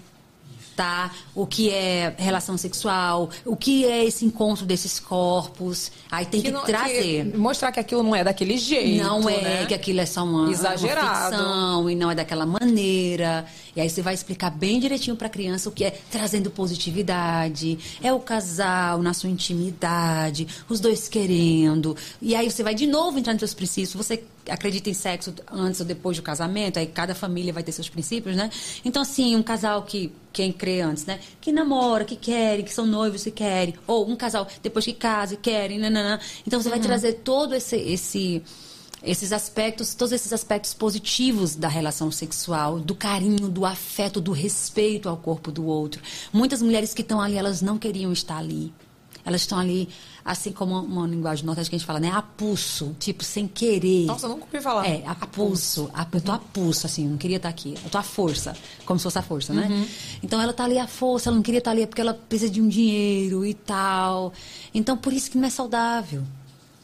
[0.76, 1.10] tá?
[1.34, 5.90] O que é relação sexual, o que é esse encontro desses corpos.
[6.10, 7.30] Aí tem que, não- trazer.
[7.30, 9.02] que- mostrar que aquilo não é daquele jeito.
[9.02, 9.66] Não é né?
[9.66, 11.09] que aquilo é só uma, Exagerado.
[11.09, 13.46] uma ficção e não é daquela maneira.
[13.76, 17.78] E aí você vai explicar bem direitinho para a criança o que é trazendo positividade,
[18.02, 21.96] é o casal na sua intimidade, os dois querendo.
[22.20, 23.94] E aí você vai de novo entrar nos seus princípios.
[23.94, 26.78] Você acredita em sexo antes ou depois do casamento?
[26.78, 28.51] Aí cada família vai ter seus princípios, né?
[28.84, 31.19] Então assim, um casal que quem crê antes, né?
[31.40, 33.74] Que namora, que querem, que são noivos, que querem.
[33.86, 36.19] Ou um casal depois que casa, querem, nananã.
[36.47, 36.85] Então você vai Uhum.
[36.85, 38.43] trazer todo esse esse
[39.02, 45.11] esses aspectos, todos esses aspectos positivos da relação sexual, do carinho, do afeto, do respeito
[45.11, 46.02] ao corpo do outro.
[46.32, 48.73] Muitas mulheres que estão ali, elas não queriam estar ali.
[49.23, 49.89] Elas estão ali,
[50.24, 52.10] assim como uma linguagem nordestina que a gente fala, né?
[52.10, 54.06] A pulso, tipo, sem querer.
[54.06, 54.86] Nossa, eu nunca ouvi falar.
[54.86, 55.90] É, a pulso.
[55.92, 57.74] A, eu tô a pulso, assim, não queria estar aqui.
[57.84, 58.56] Eu tô a força,
[58.86, 59.68] como se fosse a força, né?
[59.70, 59.86] Uhum.
[60.22, 62.62] Então ela tá ali a força, ela não queria estar ali porque ela precisa de
[62.62, 64.32] um dinheiro e tal.
[64.72, 66.22] Então por isso que não é saudável.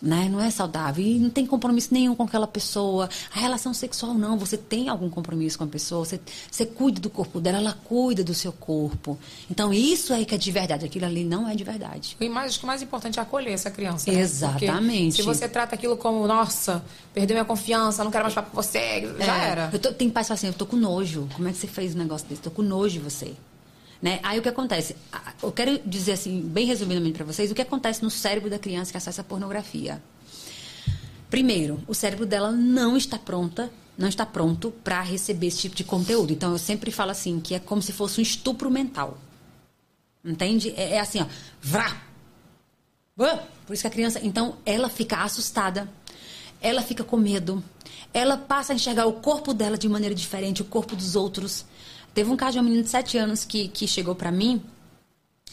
[0.03, 0.29] Né?
[0.31, 1.05] Não é saudável.
[1.05, 3.09] E não tem compromisso nenhum com aquela pessoa.
[3.35, 4.39] A relação sexual, não.
[4.39, 6.05] Você tem algum compromisso com a pessoa.
[6.05, 6.19] Você,
[6.51, 9.19] você cuida do corpo dela, ela cuida do seu corpo.
[9.51, 10.87] Então, isso aí que é de verdade.
[10.87, 12.17] Aquilo ali não é de verdade.
[12.19, 14.11] E mais, acho que o mais importante é acolher essa criança.
[14.11, 14.21] né?
[14.21, 15.17] Exatamente.
[15.17, 16.83] Porque se você trata aquilo como, nossa,
[17.13, 19.71] perdeu minha confiança, não quero mais falar com você, já É, era.
[19.73, 21.29] Eu tô, tem pais que falam assim, eu tô com nojo.
[21.35, 22.41] Como é que você fez um negócio desse?
[22.41, 23.35] Tô com nojo de você.
[24.01, 24.19] Né?
[24.23, 24.97] Aí o que acontece?
[25.43, 28.91] Eu quero dizer assim, bem resumidamente para vocês, o que acontece no cérebro da criança
[28.91, 30.03] que acessa a pornografia.
[31.29, 35.85] Primeiro, o cérebro dela não está pronta, não está pronto para receber esse tipo de
[35.85, 36.33] conteúdo.
[36.33, 39.19] Então eu sempre falo assim, que é como se fosse um estupro mental.
[40.25, 40.75] Entende?
[40.77, 41.27] É, é assim, ó,
[41.61, 42.03] vrá,
[43.67, 45.89] Por isso que a criança, então, ela fica assustada,
[46.61, 47.63] ela fica com medo,
[48.13, 51.65] ela passa a enxergar o corpo dela de maneira diferente, o corpo dos outros.
[52.15, 54.62] Teve um caso de uma menina de 7 anos que, que chegou pra mim,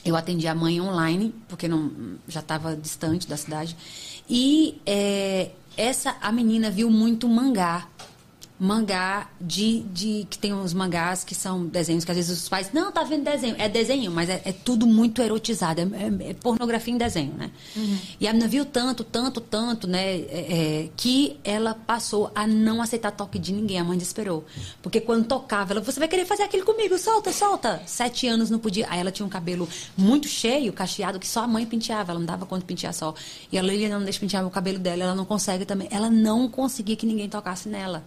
[0.04, 1.92] eu atendi a mãe online, porque não,
[2.28, 3.76] já estava distante da cidade,
[4.30, 7.88] e é, essa, a menina viu muito mangá.
[8.60, 10.26] Mangá de, de.
[10.30, 12.72] que tem uns mangás que são desenhos que às vezes os pais.
[12.74, 13.56] Não, tá vendo desenho.
[13.60, 15.80] É desenho, mas é, é tudo muito erotizado.
[15.82, 17.52] É, é- é pornografia em desenho, né?
[18.20, 20.16] E a menina viu tanto, tanto, tanto, né?
[20.16, 20.26] é,
[20.86, 23.80] é, que ela passou a não aceitar toque de ninguém.
[23.80, 24.44] A mãe desesperou.
[24.82, 27.82] Porque quando tocava, ela, você vai querer fazer aquilo comigo, solta, solta.
[27.86, 28.88] Sete anos não podia.
[28.90, 32.12] Aí ela tinha um cabelo muito cheio, cacheado, que só a mãe penteava.
[32.12, 33.14] Ela não dava conta de pentear só.
[33.52, 35.88] E a Liliana não deixa pentear o cabelo dela, ela não consegue também.
[35.92, 38.04] Ela não conseguia que ninguém tocasse nela.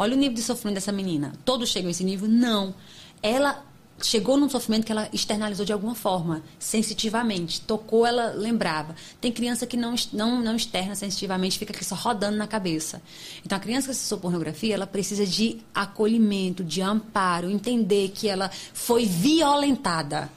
[0.00, 1.34] Olha o nível de sofrimento dessa menina.
[1.44, 2.26] Todos chegam a esse nível?
[2.26, 2.74] Não.
[3.22, 3.62] Ela
[4.02, 7.60] chegou num sofrimento que ela externalizou de alguma forma, sensitivamente.
[7.60, 8.96] Tocou, ela lembrava.
[9.20, 13.02] Tem criança que não, não, não externa sensitivamente, fica aqui só rodando na cabeça.
[13.44, 18.50] Então, a criança que acessou pornografia, ela precisa de acolhimento, de amparo, entender que ela
[18.72, 20.30] foi violentada.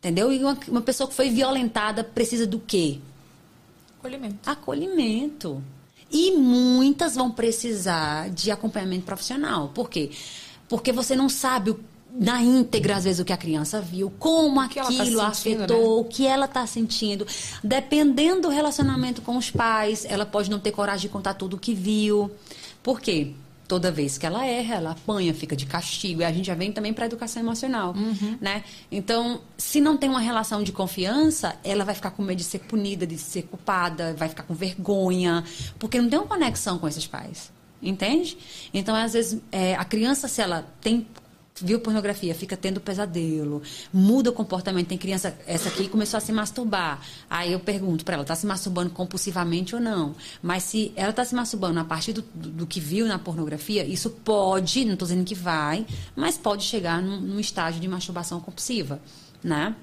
[0.00, 0.32] Entendeu?
[0.32, 2.98] E uma, uma pessoa que foi violentada precisa do quê?
[4.00, 4.50] Acolhimento.
[4.50, 5.62] Acolhimento.
[6.10, 9.70] E muitas vão precisar de acompanhamento profissional.
[9.74, 10.10] Por quê?
[10.68, 11.80] Porque você não sabe o-
[12.10, 14.98] na íntegra, às vezes, o que a criança viu, como que tá aquilo
[15.34, 17.26] sentindo, afetou, o que ela está sentindo.
[17.62, 21.58] Dependendo do relacionamento com os pais, ela pode não ter coragem de contar tudo o
[21.58, 22.30] que viu.
[22.82, 23.32] Por quê?
[23.68, 26.22] Toda vez que ela erra, ela apanha, fica de castigo.
[26.22, 27.94] E a gente já vem também para a educação emocional,
[28.40, 28.64] né?
[28.90, 32.60] Então, se não tem uma relação de confiança, ela vai ficar com medo de ser
[32.60, 35.44] punida, de ser culpada, vai ficar com vergonha,
[35.78, 38.38] porque não tem uma conexão com esses pais, entende?
[38.72, 41.06] Então, às vezes, é, a criança, se ela tem
[41.62, 43.62] viu pornografia, fica tendo pesadelo,
[43.92, 44.88] muda o comportamento.
[44.88, 47.00] Tem criança, essa aqui começou a se masturbar.
[47.28, 50.14] Aí eu pergunto para ela, tá se masturbando compulsivamente ou não?
[50.42, 54.10] Mas se ela tá se masturbando a partir do, do, que viu na pornografia, isso
[54.10, 59.00] pode, não tô dizendo que vai, mas pode chegar num, num estágio de masturbação compulsiva,
[59.42, 59.74] né?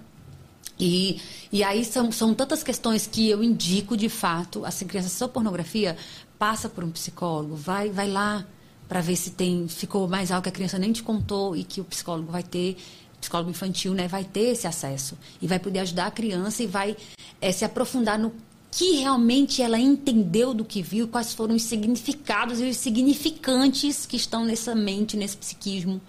[0.78, 1.22] E,
[1.52, 5.96] e aí são, são tantas questões que eu indico de fato, assim, criança só pornografia,
[6.38, 8.46] passa por um psicólogo, vai, vai lá
[8.88, 11.82] para ver se tem ficou mais algo que a criança nem te contou e que
[11.82, 12.78] o psicólogo vai ter,
[13.20, 16.96] psicólogo infantil, né, vai ter esse acesso e vai poder ajudar a criança e vai
[17.42, 18.34] eh, se aprofundar no
[18.72, 24.18] que realmente ela entendeu do que viu, quais foram os significados e os significantes que
[24.18, 26.02] estão nessa mente, nesse psiquismo.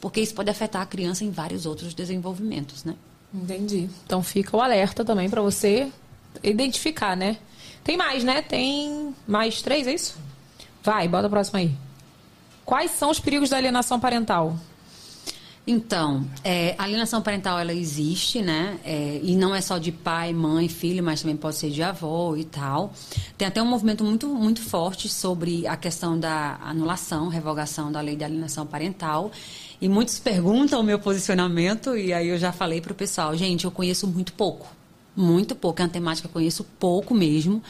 [0.00, 2.96] Porque isso pode afetar a criança em vários outros desenvolvimentos, né?
[3.32, 3.88] Entendi.
[4.04, 5.92] Então fica o alerta também para você
[6.42, 7.38] identificar, né?
[7.84, 8.42] Tem mais, né?
[8.42, 10.16] Tem mais três, é isso?
[10.82, 11.72] Vai, bota a próxima aí.
[12.68, 14.54] Quais são os perigos da alienação parental?
[15.66, 18.78] Então, é, a alienação parental ela existe, né?
[18.84, 22.36] É, e não é só de pai, mãe, filho, mas também pode ser de avô
[22.36, 22.92] e tal.
[23.38, 28.16] Tem até um movimento muito, muito forte sobre a questão da anulação, revogação da lei
[28.16, 29.32] de alienação parental.
[29.80, 33.64] E muitos perguntam o meu posicionamento, e aí eu já falei para o pessoal, gente,
[33.64, 34.66] eu conheço muito pouco.
[35.16, 35.80] Muito pouco.
[35.80, 37.62] É uma temática que eu conheço pouco mesmo,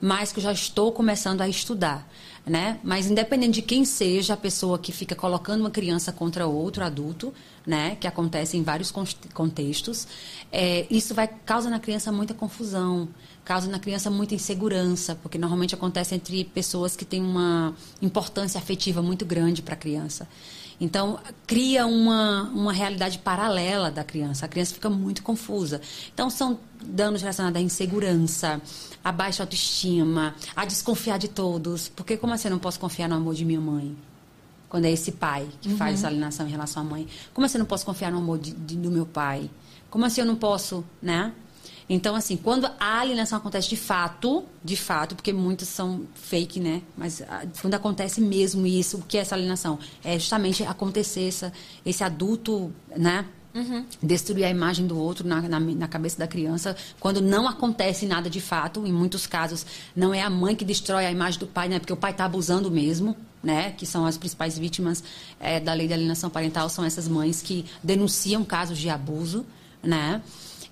[0.00, 2.08] mas que eu já estou começando a estudar
[2.46, 2.78] né?
[2.84, 7.32] Mas independente de quem seja a pessoa que fica colocando uma criança contra outro adulto,
[7.66, 7.96] né?
[7.96, 8.92] Que acontece em vários
[9.32, 10.06] contextos,
[10.52, 13.08] é, isso vai causa na criança muita confusão,
[13.44, 19.00] causa na criança muita insegurança, porque normalmente acontece entre pessoas que têm uma importância afetiva
[19.00, 20.28] muito grande para a criança.
[20.80, 24.46] Então, cria uma, uma realidade paralela da criança.
[24.46, 25.80] A criança fica muito confusa.
[26.12, 28.60] Então, são danos relacionados à insegurança,
[29.02, 31.88] à baixa autoestima, a desconfiar de todos.
[31.88, 33.96] Porque como assim eu não posso confiar no amor de minha mãe?
[34.68, 35.76] Quando é esse pai que uhum.
[35.76, 37.06] faz essa alienação em relação à mãe.
[37.32, 39.48] Como assim eu não posso confiar no amor de, de, do meu pai?
[39.88, 41.32] Como assim eu não posso, né?
[41.88, 46.82] Então, assim, quando a alienação acontece de fato, de fato, porque muitas são fake, né?
[46.96, 49.78] Mas ah, quando acontece mesmo isso, o que é essa alienação?
[50.02, 51.52] É justamente acontecer essa,
[51.84, 53.26] esse adulto, né?
[53.54, 53.84] Uhum.
[54.02, 58.28] Destruir a imagem do outro na, na, na, cabeça da criança, quando não acontece nada
[58.28, 58.84] de fato.
[58.84, 61.78] Em muitos casos, não é a mãe que destrói a imagem do pai, né?
[61.78, 63.70] Porque o pai está abusando mesmo, né?
[63.70, 65.04] Que são as principais vítimas
[65.38, 69.46] é, da lei de alienação parental, são essas mães que denunciam casos de abuso,
[69.80, 70.20] né?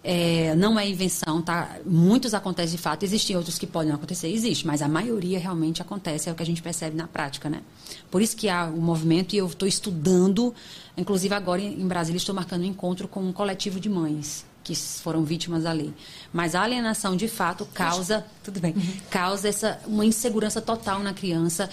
[0.04, 1.76] É, não é invenção, tá?
[1.86, 6.28] Muitos acontecem de fato, existem outros que podem acontecer, existe, mas a maioria realmente acontece,
[6.28, 7.62] é o que a gente percebe na prática, né?
[8.10, 10.52] Por isso que há o movimento e eu estou estudando,
[10.96, 15.24] inclusive agora em Brasília estou marcando um encontro com um coletivo de mães que foram
[15.24, 15.92] vítimas da lei.
[16.32, 18.74] Mas a alienação, de fato, causa, tudo bem,
[19.10, 21.68] causa essa uma insegurança total na criança,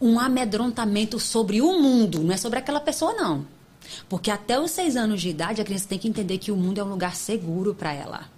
[0.00, 3.46] um amedrontamento sobre o mundo, não é sobre aquela pessoa não.
[4.08, 6.78] Porque até os seis anos de idade, a criança tem que entender que o mundo
[6.78, 8.28] é um lugar seguro para ela.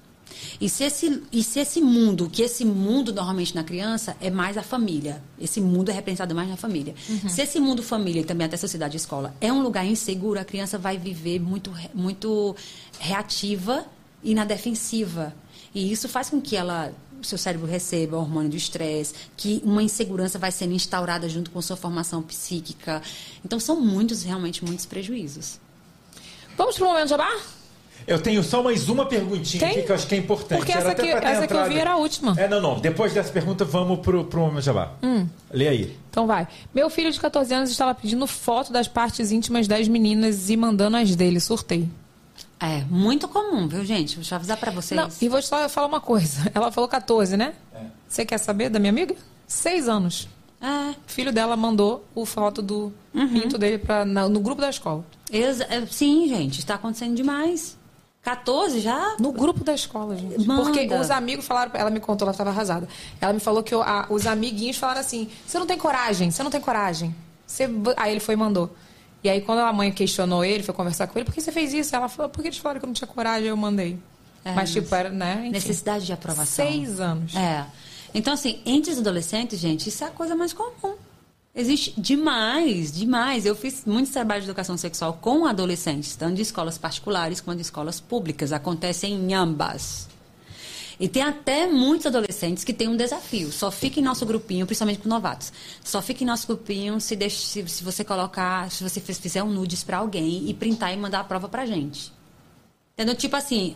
[0.61, 4.57] E se, esse, e se esse mundo, que esse mundo normalmente na criança é mais
[4.57, 6.95] a família, esse mundo é representado mais na família.
[7.09, 7.29] Uhum.
[7.29, 10.45] Se esse mundo família e também até sociedade e escola é um lugar inseguro, a
[10.45, 12.57] criança vai viver muito, muito
[12.99, 13.85] reativa
[14.23, 15.35] e na defensiva.
[15.75, 16.93] E isso faz com que ela
[17.27, 21.61] seu cérebro receba o hormônio do estresse, que uma insegurança vai sendo instaurada junto com
[21.63, 23.03] sua formação psíquica.
[23.45, 25.61] Então, são muitos, realmente, muitos prejuízos.
[26.57, 27.31] Vamos para o momento jabá?
[28.07, 30.59] Eu tenho só mais uma perguntinha aqui que eu acho que é importante.
[30.59, 32.35] Porque essa, aqui, essa que eu vi era a última.
[32.39, 32.81] É, não, não.
[32.81, 34.93] Depois dessa pergunta, vamos pro, pro Momento Jabá.
[35.03, 35.27] Hum.
[35.51, 35.97] Lê aí.
[36.11, 36.49] Então vai.
[36.75, 40.97] Meu filho de 14 anos estava pedindo foto das partes íntimas das meninas e mandando
[40.97, 41.39] as dele.
[41.39, 41.89] Surtei.
[42.63, 44.15] É, muito comum, viu, gente?
[44.15, 44.99] Deixa eu avisar pra vocês.
[44.99, 46.49] Não, e vou só falar uma coisa.
[46.55, 47.55] Ela falou 14, né?
[47.75, 47.81] É.
[48.07, 49.17] Você quer saber da minha amiga?
[49.49, 50.29] Seis anos.
[50.61, 50.91] É.
[50.91, 53.29] O filho dela mandou o foto do uhum.
[53.29, 55.05] pinto dele pra, na, no grupo da escola.
[55.33, 57.77] Exa é, sim, gente, está acontecendo demais.
[58.23, 59.17] 14 já?
[59.19, 60.47] No grupo da escola, gente.
[60.47, 60.63] Manda.
[60.63, 62.87] Porque os amigos falaram, ela me contou, ela estava arrasada.
[63.21, 66.51] Ela me falou que a, os amiguinhos falaram assim: você não tem coragem, você não
[66.51, 67.13] tem coragem.
[67.45, 67.69] Você...
[67.97, 68.71] Aí ele foi e mandou.
[69.23, 71.73] E aí, quando a mãe questionou ele, foi conversar com ele, por que você fez
[71.73, 71.95] isso?
[71.95, 73.99] Ela falou, porque eles falaram que eu não tinha coragem, eu mandei.
[74.45, 75.39] É, mas, tipo, era, né?
[75.43, 76.67] Enfim, necessidade de aprovação.
[76.67, 77.35] Seis anos.
[77.37, 77.65] É.
[78.13, 80.97] Então, assim, entre os adolescentes, gente, isso é a coisa mais comum.
[81.55, 83.45] Existe demais, demais.
[83.45, 87.63] Eu fiz muitos trabalhos de educação sexual com adolescentes, tanto de escolas particulares quanto de
[87.63, 88.53] escolas públicas.
[88.53, 90.09] Acontecem em ambas.
[91.03, 93.51] E tem até muitos adolescentes que têm um desafio.
[93.51, 95.53] Só fica em nosso grupinho, principalmente com novatos.
[95.83, 99.51] Só fica em nosso grupinho se, deixa, se, se você colocar, se você fizer um
[99.51, 102.13] nudes para alguém e printar e mandar a prova pra gente.
[102.95, 103.17] Entendeu?
[103.17, 103.75] Tipo assim,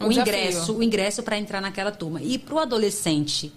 [0.00, 2.22] um o ingresso, o ingresso para entrar naquela turma.
[2.22, 3.52] E pro adolescente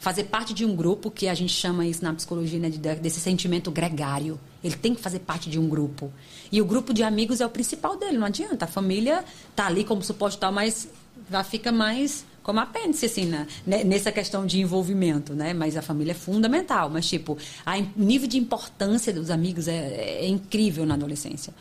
[0.00, 3.20] fazer parte de um grupo que a gente chama isso na psicologia né, de, desse
[3.20, 4.40] sentimento gregário.
[4.64, 6.12] Ele tem que fazer parte de um grupo.
[6.50, 8.64] E o grupo de amigos é o principal dele, não adianta.
[8.64, 10.88] A família tá ali como suporte tal, mas
[11.30, 13.44] já fica mais como apêndice, assim, né?
[13.66, 15.52] nessa questão de envolvimento, né?
[15.52, 16.88] Mas a família é fundamental.
[16.88, 21.52] Mas, tipo, o nível de importância dos amigos é, é incrível na adolescência.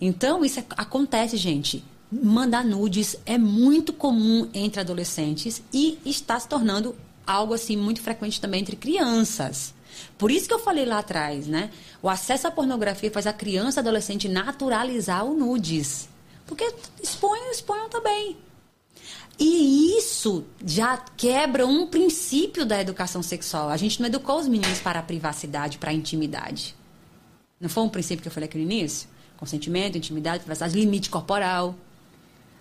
[0.00, 1.84] Então, isso é, acontece, gente.
[2.10, 6.96] Mandar nudes é muito comum entre adolescentes e está se tornando
[7.26, 9.74] algo, assim, muito frequente também entre crianças.
[10.16, 11.68] Por isso que eu falei lá atrás, né?
[12.00, 16.08] O acesso à pornografia faz a criança e adolescente naturalizar o nudes.
[16.46, 16.64] Porque
[17.02, 18.38] exponham, exponham também.
[19.38, 23.68] E isso já quebra um princípio da educação sexual.
[23.68, 26.74] A gente não educou os meninos para a privacidade, para a intimidade.
[27.60, 29.08] Não foi um princípio que eu falei aqui no início?
[29.36, 31.74] Consentimento, intimidade, privacidade, limite corporal.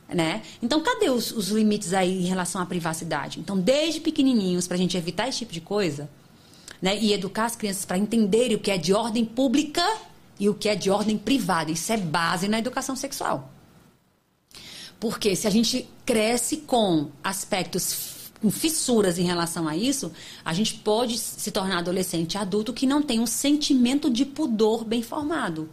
[0.10, 0.42] Né?
[0.62, 3.40] Então, cadê os, os limites aí em relação à privacidade?
[3.40, 6.10] Então, desde pequenininhos, para a gente evitar esse tipo de coisa,
[6.82, 6.98] né?
[7.00, 9.84] e educar as crianças para entenderem o que é de ordem pública
[10.40, 11.72] e o que é de ordem privada.
[11.72, 13.52] Isso é base na educação sexual.
[15.04, 20.10] Porque se a gente cresce com aspectos com fissuras em relação a isso,
[20.46, 25.04] a gente pode se tornar adolescente adulto que não tem um sentimento de pudor bem
[25.04, 25.70] formado.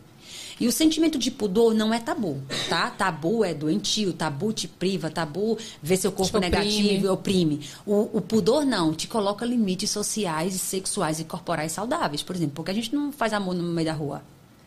[0.59, 2.91] E o sentimento de pudor não é tabu, tá?
[2.91, 6.51] Tabu é doentio, tabu te priva, tabu vê seu corpo oprime.
[6.51, 7.61] negativo e oprime.
[7.87, 12.25] O, o pudor não, te coloca limites sociais, sexuais e corporais saudáveis.
[12.25, 14.25] Por exemplo, porque a gente não faz amor no meio da rua.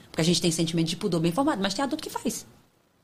[0.10, 2.46] Porque a gente tem sentimento de pudor bem formado, mas tem adulto que faz.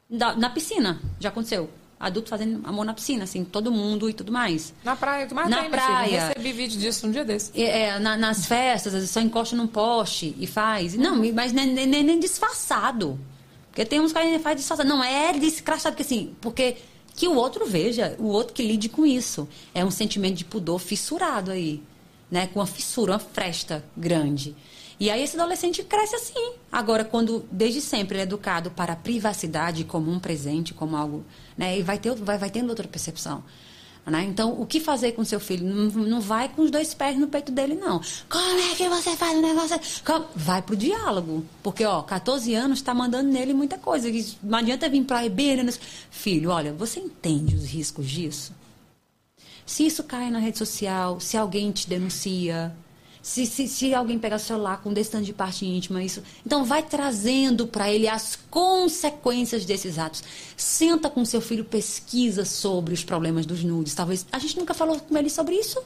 [0.09, 1.69] Da- na piscina, já aconteceu.
[1.99, 4.73] Adulto fazendo amor na piscina, assim, todo mundo e tudo mais.
[4.85, 6.15] Na praia, tu mais Na tem, praia.
[6.15, 7.51] Eu recebi vídeo disso um dia desse.
[7.61, 10.95] É, é, na- nas festas, às vezes só encosta num poste e faz.
[10.95, 13.19] Não, mas nem, nem, nem- nem disfarçado.
[13.67, 14.87] Porque tem uns caras que faz disfarçado.
[14.87, 16.77] Não, é disfarçado, porque assim, porque
[17.15, 19.47] que o outro veja, o outro que lide com isso.
[19.75, 21.83] É um sentimento de pudor fissurado aí.
[22.31, 22.47] Né?
[22.47, 24.55] Com uma fissura, uma fresta grande.
[24.99, 26.53] E aí esse adolescente cresce assim.
[26.71, 31.23] Agora, quando desde sempre ele é educado para a privacidade como um presente, como algo.
[31.57, 31.79] Né?
[31.79, 33.43] E vai, ter, vai, vai tendo outra percepção.
[34.05, 34.23] Né?
[34.23, 35.63] Então, o que fazer com seu filho?
[35.65, 38.01] Não, não vai com os dois pés no peito dele, não.
[38.27, 39.79] Como é que você faz um negócio?
[40.03, 41.45] Como- Vai pro diálogo.
[41.61, 44.09] Porque, ó, 14 anos está mandando nele muita coisa.
[44.41, 45.63] Não adianta vir proibir.
[45.63, 45.71] né?
[46.09, 48.51] Filho, olha, você entende os riscos disso?
[49.65, 52.75] Se isso cai na rede social, se alguém te denuncia,
[53.29, 56.23] se, se, se alguém pegar o celular com desse tanto de parte íntima, isso.
[56.43, 60.23] Então vai trazendo para ele as consequências desses atos.
[60.57, 63.93] Senta com seu filho, pesquisa sobre os problemas dos nudes.
[63.93, 64.25] Talvez.
[64.31, 65.79] A gente nunca falou com ele sobre isso.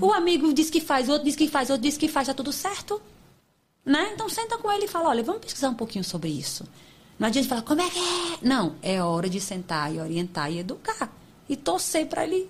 [0.00, 2.28] O amigo diz que faz, o outro diz que faz, o outro diz que faz,
[2.28, 3.02] tá tudo certo.
[3.84, 4.12] Né?
[4.14, 6.64] Então senta com ele e fala, olha, vamos pesquisar um pouquinho sobre isso.
[7.18, 8.38] Não adianta falar, como é que é?
[8.40, 11.12] Não, é hora de sentar e orientar e educar.
[11.48, 12.48] E torcer para ele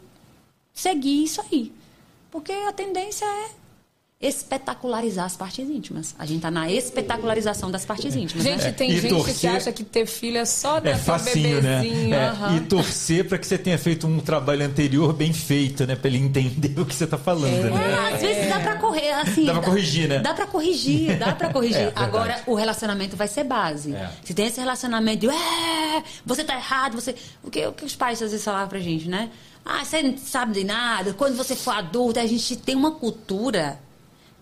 [0.74, 1.72] seguir isso aí.
[2.30, 3.63] Porque a tendência é
[4.20, 6.14] espetacularizar as partes íntimas.
[6.18, 8.44] A gente tá na espetacularização das partes íntimas.
[8.44, 8.72] Gente, né?
[8.72, 11.60] tem E gente que torcer- acha que ter filho é só É dar seu facinho,
[11.60, 11.82] né?
[11.82, 12.14] bebezinho.
[12.14, 12.32] É.
[12.56, 15.94] E torcer para que você tenha feito um trabalho anterior bem feito, né?
[15.96, 17.90] Para ele entender o que você tá falando, né?
[18.10, 19.44] É, às vezes dá pra correr, assim.
[19.44, 20.18] Dá pra corrigir, né?
[20.20, 21.74] Dá pra corrigir, dá pra corrigir.
[21.84, 21.92] É.
[21.96, 23.94] Agora, o relacionamento vai ser base.
[23.94, 24.10] É.
[24.24, 27.14] Se tem esse relacionamento de, é, você tá errado, você.
[27.42, 29.28] O que, o que os pais às vezes falavam pra gente, né?
[29.64, 33.78] Ah, você não sabe de nada, quando você for adulto, a gente tem uma cultura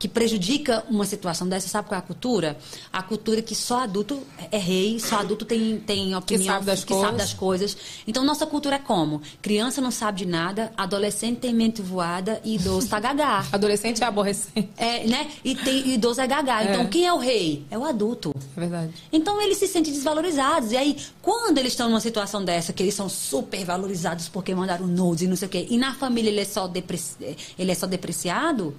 [0.02, 1.68] que prejudica uma situação dessa.
[1.68, 2.58] Sabe qual é a cultura?
[2.92, 6.92] A cultura que só adulto é rei, só adulto tem, tem opinião, sabe das que
[6.92, 7.76] sabe das coisas.
[8.05, 9.22] Então, nossa cultura é como?
[9.40, 13.47] Criança não sabe de nada, adolescente tem mente voada e idoso tá gagá.
[13.52, 14.68] Adolescente é aborrecente.
[14.76, 15.31] É, né?
[15.44, 16.64] E, tem, e idoso é gagá.
[16.64, 16.86] Então, É.
[16.86, 17.64] quem é o rei?
[17.70, 18.34] É o adulto.
[18.56, 18.92] É verdade.
[19.12, 20.72] Então, eles se sentem desvalorizados.
[20.72, 24.84] E aí, quando eles estão numa situação dessa, que eles são super valorizados porque mandaram
[24.84, 27.36] nudes e não sei o quê, e na família ele é só, depreci...
[27.56, 28.74] ele é só depreciado,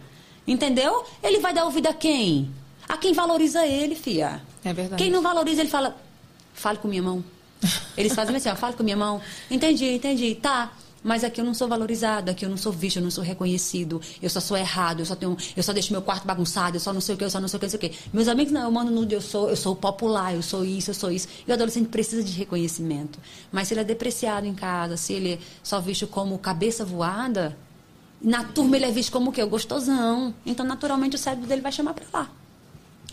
[0.48, 1.04] entendeu?
[1.22, 2.52] Ele vai dar ouvido a quem?
[2.88, 4.42] A quem valoriza ele, fia.
[4.64, 5.02] É verdade.
[5.02, 5.96] Quem não valoriza, ele fala,
[6.54, 7.24] fale com minha mão.
[7.96, 9.22] Eles fazem assim, ó, fale com minha mão.
[9.50, 10.36] Entendi, entendi.
[10.36, 10.74] Tá.
[11.04, 14.00] Mas aqui eu não sou valorizado, aqui eu não sou visto, eu não sou reconhecido,
[14.22, 16.94] eu só sou errado, eu só tenho, eu só deixo meu quarto bagunçado, eu só
[16.94, 18.00] não sei o que, eu só não sei o que, não sei o que.
[18.14, 20.96] Meus amigos, não, eu mando nude, eu sou, eu sou popular, eu sou isso, eu
[20.96, 21.28] sou isso.
[21.46, 23.20] E o adolescente precisa de reconhecimento.
[23.52, 27.58] Mas se ele é depreciado em casa, se ele é só visto como cabeça voada,
[28.24, 29.44] na turma ele é visto como o quê?
[29.44, 30.34] O gostosão.
[30.46, 32.30] Então, naturalmente, o cérebro dele vai chamar pra lá.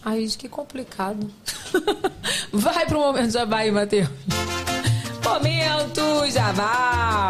[0.04, 1.30] Ai, gente, que complicado.
[2.52, 4.08] Vai pro momento jabá aí, Matheus.
[5.22, 7.28] Momento jabá.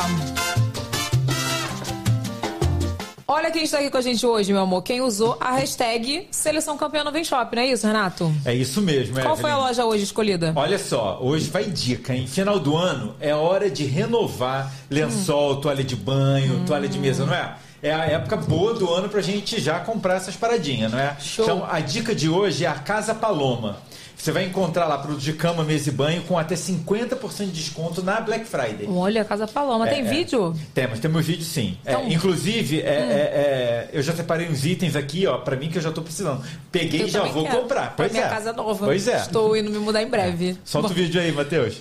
[3.26, 4.83] Olha quem está aqui com a gente hoje, meu amor.
[4.83, 8.33] Quem usou a hashtag Seleção Campeã no Vem Shop, não é isso, Renato?
[8.44, 10.52] É isso mesmo, Qual foi a loja hoje escolhida?
[10.57, 12.26] Olha só, hoje vai dica, hein?
[12.26, 17.34] Final do ano é hora de renovar lençol, toalha de banho, toalha de mesa, não
[17.34, 17.57] é?
[17.83, 21.17] É a época boa do ano pra gente já comprar essas paradinhas, não é?
[21.18, 21.44] Show.
[21.44, 23.78] Então, a dica de hoje é a Casa Paloma.
[24.15, 28.02] Você vai encontrar lá produto de cama, mesa e banho com até 50% de desconto
[28.02, 28.86] na Black Friday.
[28.86, 29.86] Olha, Casa Paloma.
[29.86, 30.10] Tem É, é.
[30.10, 30.55] vídeo?
[30.75, 31.78] Temos, temos vídeo sim.
[31.86, 35.70] É, Então- inclusive, é, é, é, eu já separei uns itens aqui, ó, pra mim
[35.70, 36.42] que eu já tô precisando.
[36.70, 37.60] Peguei Eu e já vou quero.
[37.62, 37.86] comprar.
[37.97, 38.28] Pra Pois minha é.
[38.28, 38.84] casa nova.
[38.84, 39.17] Pois é.
[39.17, 40.59] Estou indo me mudar em breve.
[40.67, 41.78] Solta Bom, o vídeo aí, Matheus.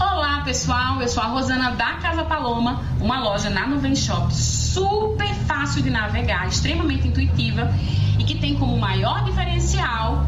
[0.00, 5.34] Olá pessoal, eu sou a Rosana da Casa Paloma, uma loja na Nuvem Shop super
[5.34, 7.68] fácil de navegar, extremamente intuitiva
[8.16, 10.24] e que tem como maior diferencial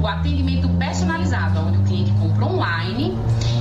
[0.00, 3.14] o atendimento personalizado, onde o cliente compra online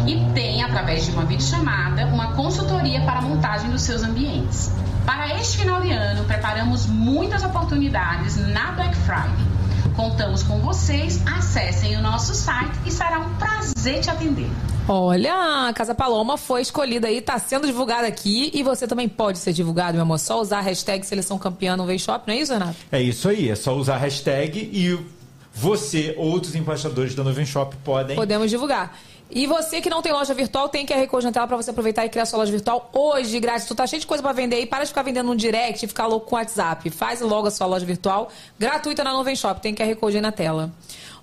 [0.08, 4.74] e tem, através de uma videochamada, uma consultoria para a montagem dos seus ambientes.
[5.06, 9.52] Para este final de ano, preparamos muitas oportunidades na Black Friday.
[9.98, 14.50] Contamos com vocês, acessem o nosso site e será um prazer te atender.
[14.88, 19.38] Olha, a Casa Paloma foi escolhida aí, tá sendo divulgada aqui e você também pode
[19.38, 20.20] ser divulgado, meu amor.
[20.20, 22.76] Só usar a hashtag seleção campeã no Shop, não é isso, Renato?
[22.92, 25.00] É isso aí, é só usar a hashtag e
[25.54, 28.16] você, outros embaixadores da Nuvem Shop podem.
[28.16, 28.98] Podemos divulgar.
[29.34, 32.06] E você que não tem loja virtual, tem QR Code na tela pra você aproveitar
[32.06, 33.66] e criar sua loja virtual hoje, grátis.
[33.66, 35.88] Tu tá cheio de coisa pra vender aí, para de ficar vendendo no direct e
[35.88, 36.90] ficar louco com o WhatsApp.
[36.90, 38.30] Faz logo a sua loja virtual,
[38.60, 40.70] gratuita na Nuvem Shop, tem QR Code aí na tela.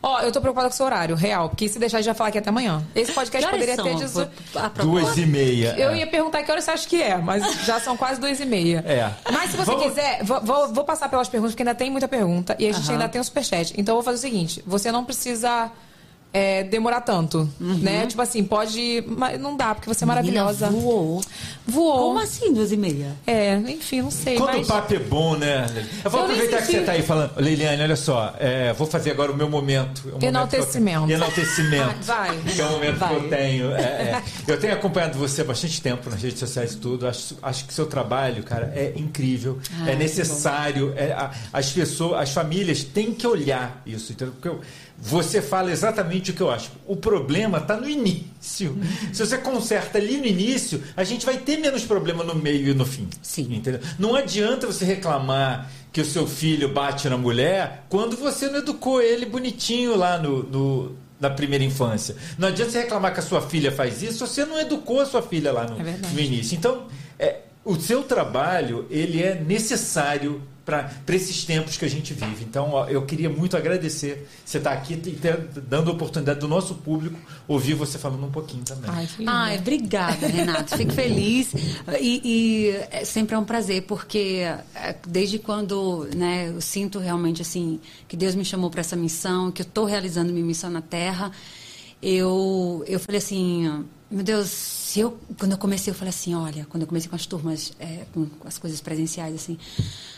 [0.01, 2.15] Ó, eu tô preocupada com o seu horário, real, porque se deixar, a gente vai
[2.15, 2.83] falar aqui até amanhã.
[2.95, 3.83] Esse podcast poderia ter...
[3.83, 3.97] são?
[3.99, 5.75] dezo- A Duas e meia.
[5.77, 5.99] Eu é.
[5.99, 8.85] ia perguntar que horas você acha que é, mas já são quase duas e meia.
[8.87, 9.11] É.
[9.33, 12.07] Mas se você Vamos- quiser, vou, vou- vou passar pelas perguntas, porque ainda tem muita
[12.07, 12.55] pergunta.
[12.61, 13.75] E a gente ainda tem o superchat.
[13.77, 15.69] Então eu vou fazer o seguinte: você não precisa
[16.33, 17.49] é, demorar tanto.
[17.59, 18.07] Né?
[18.07, 19.03] Tipo assim, pode.
[19.07, 20.67] Mas não dá, porque você é maravilhosa.
[20.67, 21.21] Menina, voou.
[21.67, 22.09] Voou.
[22.09, 23.13] Como assim, duas e meia?
[23.27, 24.37] É, enfim, não sei.
[24.37, 24.67] Quando mas...
[24.67, 25.67] o papo é bom, né?
[26.05, 27.33] Eu vou Eu aproveitar que você tá aí falando.
[27.37, 29.99] Leiliane, olha só, é, vou fazer agora o meu momento.
[30.01, 31.11] o momento que eu Enaltecimento.
[31.11, 32.03] Enaltecimento.
[32.05, 32.39] Vai.
[32.39, 33.09] Que é o momento Vai.
[33.09, 33.73] que eu tenho.
[33.73, 34.23] é, é.
[34.47, 37.07] Eu tenho acompanhado você há bastante tempo nas redes sociais e tudo.
[37.07, 39.59] Acho, acho que seu trabalho, cara, é incrível.
[39.81, 40.93] Ah, é necessário.
[40.97, 44.35] é, a- as pessoas, as famílias têm que olhar isso, entendeu?
[44.35, 44.61] Porque eu-
[45.01, 46.73] você fala exatamente o que eu acho.
[46.87, 48.77] O problema está no início.
[49.13, 52.75] Se você conserta ali no início, a gente vai ter menos problema no meio e
[52.75, 53.09] no fim.
[53.23, 53.55] Sim.
[53.55, 53.81] Entendeu?
[53.99, 59.01] Não adianta você reclamar que o seu filho bate na mulher quando você não educou
[59.01, 62.15] ele bonitinho lá no, no- na primeira infância.
[62.37, 65.07] Não adianta você reclamar que a sua filha faz isso se você não educou a
[65.07, 66.57] sua filha lá no, É no início.
[66.57, 66.87] Então,
[67.19, 72.45] é, o seu trabalho ele é necessário para esses tempos que a gente vive.
[72.45, 76.75] Então, eu queria muito agradecer você estar aqui e ter, dando a oportunidade do nosso
[76.75, 78.91] público ouvir você falando um pouquinho também.
[78.91, 79.09] Ai.
[79.27, 80.77] Ai, obrigada, Renato.
[80.77, 81.55] Fico feliz.
[81.99, 84.43] E, e é sempre é um prazer, porque
[84.75, 89.51] é, desde quando né, eu sinto realmente assim que Deus me chamou para essa missão,
[89.51, 91.33] que eu estou realizando minha missão na Terra,
[92.03, 96.83] eu, eu falei assim, meu Deus, eu, quando eu comecei, eu falei assim, olha, quando
[96.83, 99.59] eu comecei com as turmas, é, com, com as coisas presenciais, assim,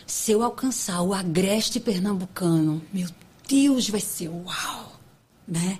[0.06, 3.08] se eu alcançar o agreste pernambucano, meu
[3.48, 5.00] Deus, vai ser uau,
[5.46, 5.78] né?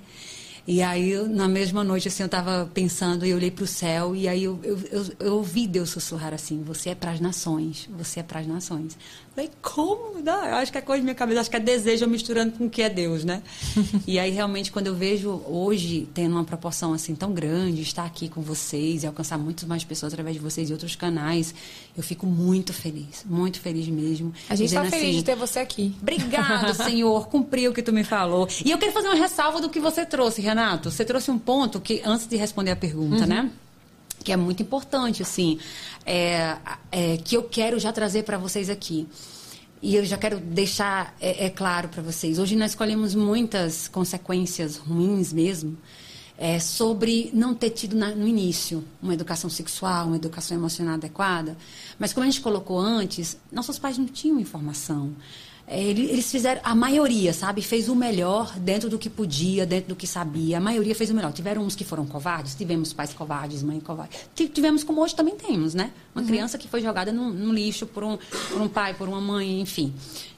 [0.67, 4.27] E aí, na mesma noite, assim, eu estava pensando e olhei para o céu e
[4.27, 8.19] aí eu, eu, eu, eu ouvi Deus sussurrar assim, você é para as nações, você
[8.19, 8.97] é para as nações.
[9.33, 10.21] Falei, como?
[10.21, 12.65] Não, eu acho que é coisa da minha cabeça, acho que é desejo misturando com
[12.65, 13.41] o que é Deus, né?
[14.05, 18.27] e aí, realmente, quando eu vejo hoje, tendo uma proporção assim tão grande, estar aqui
[18.27, 21.55] com vocês e alcançar muitas mais pessoas através de vocês e outros canais,
[21.95, 24.33] eu fico muito feliz, muito feliz mesmo.
[24.49, 25.95] A gente tá Dizendo feliz assim, de ter você aqui.
[26.01, 27.29] Obrigado, Senhor.
[27.29, 28.49] Cumpriu o que tu me falou.
[28.65, 30.91] E eu quero fazer uma ressalva do que você trouxe, Renato.
[30.91, 33.49] Você trouxe um ponto que, antes de responder a pergunta, né?
[34.23, 35.59] Que é muito importante, assim,
[36.05, 36.57] é,
[36.91, 39.07] é, que eu quero já trazer para vocês aqui.
[39.81, 42.37] E eu já quero deixar é, é claro para vocês.
[42.37, 45.75] Hoje nós escolhemos muitas consequências ruins mesmo
[46.37, 51.57] é, sobre não ter tido na- no início uma educação sexual, uma educação emocional adequada.
[51.97, 55.15] Mas como a gente colocou antes, nossos pais não tinham informação.
[55.73, 59.87] É, ele- eles fizeram, a maioria, sabe, fez o melhor dentro do que podia, dentro
[59.89, 60.57] do que sabia.
[60.57, 61.31] A maioria fez o melhor.
[61.31, 64.17] Tiveram uns que foram covardes, tivemos pais covardes, mãe covarde.
[64.35, 65.91] Ti- Tivemos, como hoje também temos, né?
[66.13, 68.17] Uma criança que foi jogada no, no lixo por um,
[68.49, 69.93] por um pai, por uma mãe, enfim.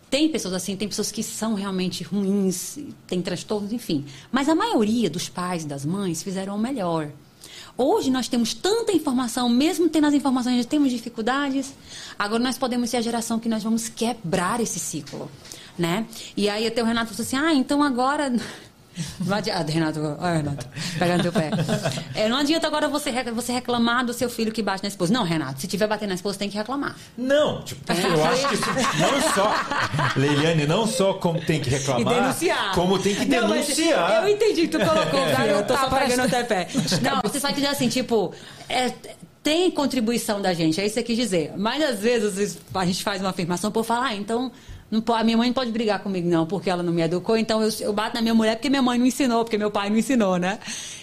[0.08, 4.06] Tem pessoas assim, tem pessoas que são realmente ruins, têm transtornos, enfim.
[4.32, 7.10] Mas a maioria dos pais e das mães fizeram o melhor.
[7.76, 11.74] Hoje nós temos tanta informação, mesmo tendo as informações, nós temos dificuldades.
[12.18, 15.30] Agora nós podemos ser a geração que nós vamos quebrar esse ciclo,
[15.78, 16.06] né?
[16.38, 18.32] E aí até o Renato falou assim: "Ah, então agora
[19.26, 20.68] não adianta, Renato, olha, Renato,
[21.00, 21.50] pegando teu pé.
[22.16, 25.12] É, não adianta agora você, você reclamar do seu filho que bate na esposa.
[25.12, 26.96] Não, Renato, se tiver batendo na esposa, tem que reclamar.
[27.18, 28.66] Não, tipo, eu acho que isso
[29.00, 29.54] não só.
[30.16, 32.74] Leiliane, não só como tem que reclamar, E denunciar.
[32.76, 34.24] como tem que Não, mas denunciar.
[34.24, 35.52] eu entendi que tu colocou, É.
[35.52, 36.68] eu tô só pegando o teu pé.
[37.02, 38.34] Não, você só entender assim, tipo,
[38.70, 38.92] é,
[39.42, 41.54] tem contribuição da gente, é isso que você quis dizer.
[41.58, 44.52] Mas às vezes a gente faz uma afirmação por falar, ah, então.
[44.94, 47.64] Não a minha mãe não pode brigar comigo, não, porque ela não me educou, então
[47.64, 49.98] eu, eu bato na minha mulher porque minha mãe não ensinou, porque meu pai não
[49.98, 50.60] ensinou, né?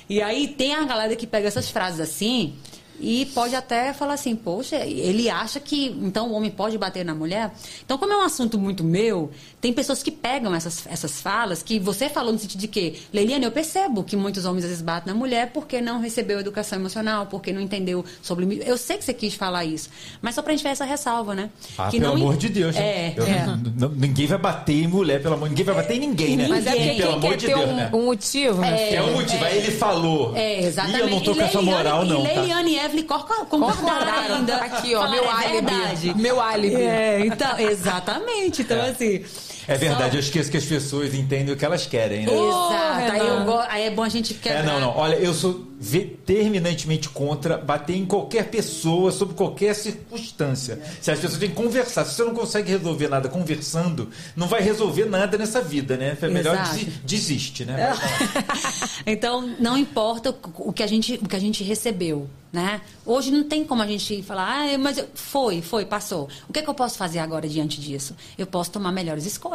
[0.09, 2.55] E aí tem a galera que pega essas frases assim
[3.01, 7.15] E pode até falar assim, poxa, ele acha que então o homem pode bater na
[7.15, 7.51] mulher.
[7.85, 9.31] Então, como é um assunto muito meu,
[9.61, 13.45] tem pessoas que pegam essas, essas falas que você falou no sentido de que, Leiliane,
[13.45, 17.27] eu percebo que muitos homens às vezes batem na mulher porque não recebeu educação emocional,
[17.27, 18.63] porque não entendeu sobre.
[18.67, 19.89] Eu sei que você quis falar isso,
[20.21, 21.51] mas só pra gente ver essa ressalva, né?
[21.79, 22.77] Ah, que pelo não amor de Deus.
[22.77, 23.45] É, Eu- é.
[23.47, 26.47] n- n- ninguém vai bater em mulher, pelo amor Ninguém vai bater em ninguém, né?
[26.49, 27.91] Mas é porque pelo quem amor quer de ter Deus, um, né?
[27.93, 28.97] um motivo, É, filho.
[28.99, 29.45] É um motivo.
[29.45, 30.37] Aí ele falou.
[30.37, 30.99] É, exatamente.
[30.99, 32.25] Ih, eu não tô E com essa Leiliane- moral, não.
[32.25, 32.41] E tá?
[32.41, 34.35] Leiliane e Evelyn cor- concordaram Concordaram.
[34.37, 34.57] ainda.
[34.57, 35.53] Aqui, ó, Falaram, meu é álibi.
[35.75, 36.15] verdade.
[36.17, 36.75] Meu álibi.
[36.83, 38.63] É, então, exatamente.
[38.63, 39.25] Então, assim.
[39.69, 42.33] É verdade, eu esqueço que as pessoas entendem o que elas querem, né?
[42.33, 43.13] Exato.
[43.13, 44.63] Aí, eu go- aí é bom a gente É, quebrar.
[44.65, 44.97] não, não.
[44.97, 50.81] Olha, eu sou ve- terminantemente contra bater em qualquer pessoa, sob qualquer circunstância.
[51.01, 54.61] Se as pessoas têm que conversar, se você não consegue resolver nada conversando, não vai
[54.63, 56.17] resolver nada nessa vida, né?
[56.21, 57.93] É melhor desi- desiste, né?
[59.07, 62.81] Então, não importa o o que a gente, o que a gente recebeu, né?
[63.07, 66.29] Hoje não tem como a gente falar, ah, mas eu- foi, foi, passou.
[66.49, 68.15] O que, é que eu posso fazer agora diante disso?
[68.37, 69.50] Eu posso tomar melhores escolhas.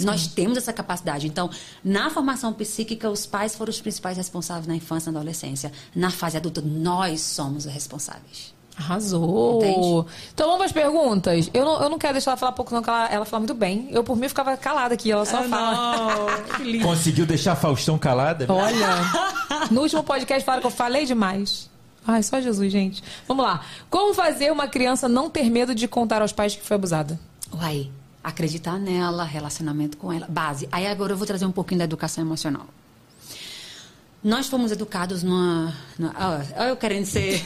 [0.00, 1.26] Nós temos essa capacidade.
[1.26, 1.50] Então,
[1.82, 5.72] na formação psíquica, os pais foram os principais responsáveis na infância e na adolescência.
[5.94, 8.58] Na fase adulta, nós somos os responsáveis.
[8.78, 9.58] Arrasou.
[9.58, 10.12] Entende?
[10.32, 11.50] Então vamos para as perguntas.
[11.52, 13.54] Eu não, eu não quero deixar ela falar pouco, não, que ela, ela fala muito
[13.54, 13.88] bem.
[13.90, 15.10] Eu, por mim, ficava calada aqui.
[15.10, 16.26] Ela só fala.
[16.56, 16.84] Que lindo.
[16.84, 18.46] Conseguiu deixar a Faustão calada?
[18.48, 18.88] Olha,
[19.70, 21.68] no último podcast falaram que eu falei demais.
[22.06, 23.02] Ai, só Jesus, gente.
[23.26, 23.60] Vamos lá.
[23.90, 27.18] Como fazer uma criança não ter medo de contar aos pais que foi abusada?
[27.52, 27.90] Uai,
[28.28, 30.68] acreditar nela, relacionamento com ela, base.
[30.70, 32.66] Aí agora eu vou trazer um pouquinho da educação emocional.
[34.22, 35.72] Nós fomos educados numa.
[35.96, 36.12] numa
[36.56, 37.40] ó, eu querendo ser.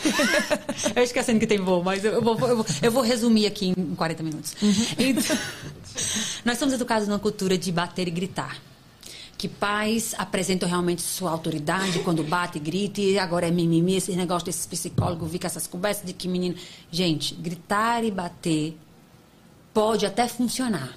[0.97, 3.94] eu esquecendo que tem voo, mas eu, vou, eu, vou, eu vou resumir aqui em
[3.94, 4.57] 40 minutos.
[4.99, 5.36] Então,
[6.44, 8.57] nós somos educados numa cultura de bater e gritar.
[9.36, 14.12] Que pais apresentam realmente sua autoridade quando bate e grita, e agora é mimimi, esse
[14.12, 16.55] negócio desses psicólogos, vi com essas conversas de que menino.
[16.91, 18.78] Gente, gritar e bater
[19.73, 20.97] pode até funcionar.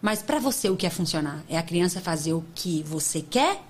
[0.00, 1.44] Mas para você o que é funcionar?
[1.48, 3.62] É a criança fazer o que você quer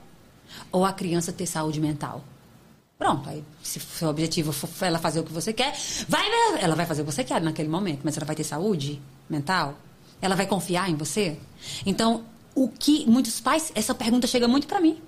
[0.70, 2.24] ou a criança ter saúde mental?
[2.98, 5.74] Pronto, aí se o seu objetivo for ela fazer o que você quer,
[6.08, 6.24] vai,
[6.60, 9.76] ela vai fazer o que você quer naquele momento, mas ela vai ter saúde mental?
[10.20, 11.36] Ela vai confiar em você?
[11.84, 12.24] Então,
[12.54, 15.00] o que muitos pais, essa pergunta chega muito para mim.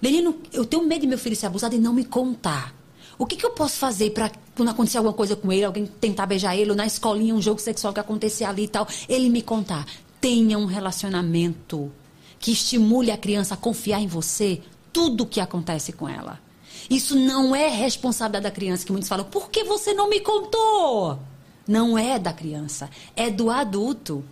[0.00, 2.72] Menino, eu tenho medo de meu filho ser abusado e não me contar.
[3.18, 6.26] O que, que eu posso fazer para quando acontecer alguma coisa com ele, alguém tentar
[6.26, 9.42] beijar ele, ou na escolinha, um jogo sexual que acontecer ali e tal, ele me
[9.42, 9.86] contar?
[10.20, 11.92] Tenha um relacionamento
[12.38, 14.60] que estimule a criança a confiar em você,
[14.92, 16.40] tudo o que acontece com ela.
[16.88, 21.18] Isso não é responsabilidade da criança, que muitos falam, por que você não me contou?
[21.66, 24.24] Não é da criança, é do adulto.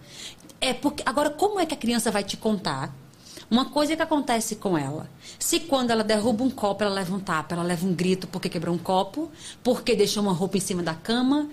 [0.60, 2.94] É porque agora como é que a criança vai te contar?
[3.54, 5.08] Uma coisa que acontece com ela.
[5.38, 8.48] Se quando ela derruba um copo, ela leva um tapa, ela leva um grito porque
[8.48, 9.30] quebrou um copo,
[9.62, 11.48] porque deixou uma roupa em cima da cama,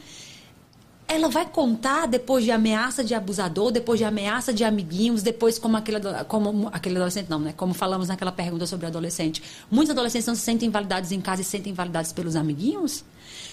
[1.08, 5.78] ela vai contar depois de ameaça de abusador, depois de ameaça de amiguinhos, depois como
[5.78, 7.54] aquele, como aquele adolescente, não, né?
[7.56, 9.44] Como falamos naquela pergunta sobre adolescente.
[9.70, 13.06] Muitos adolescentes não se sentem invalidados em casa e se sentem invalidados pelos amiguinhos?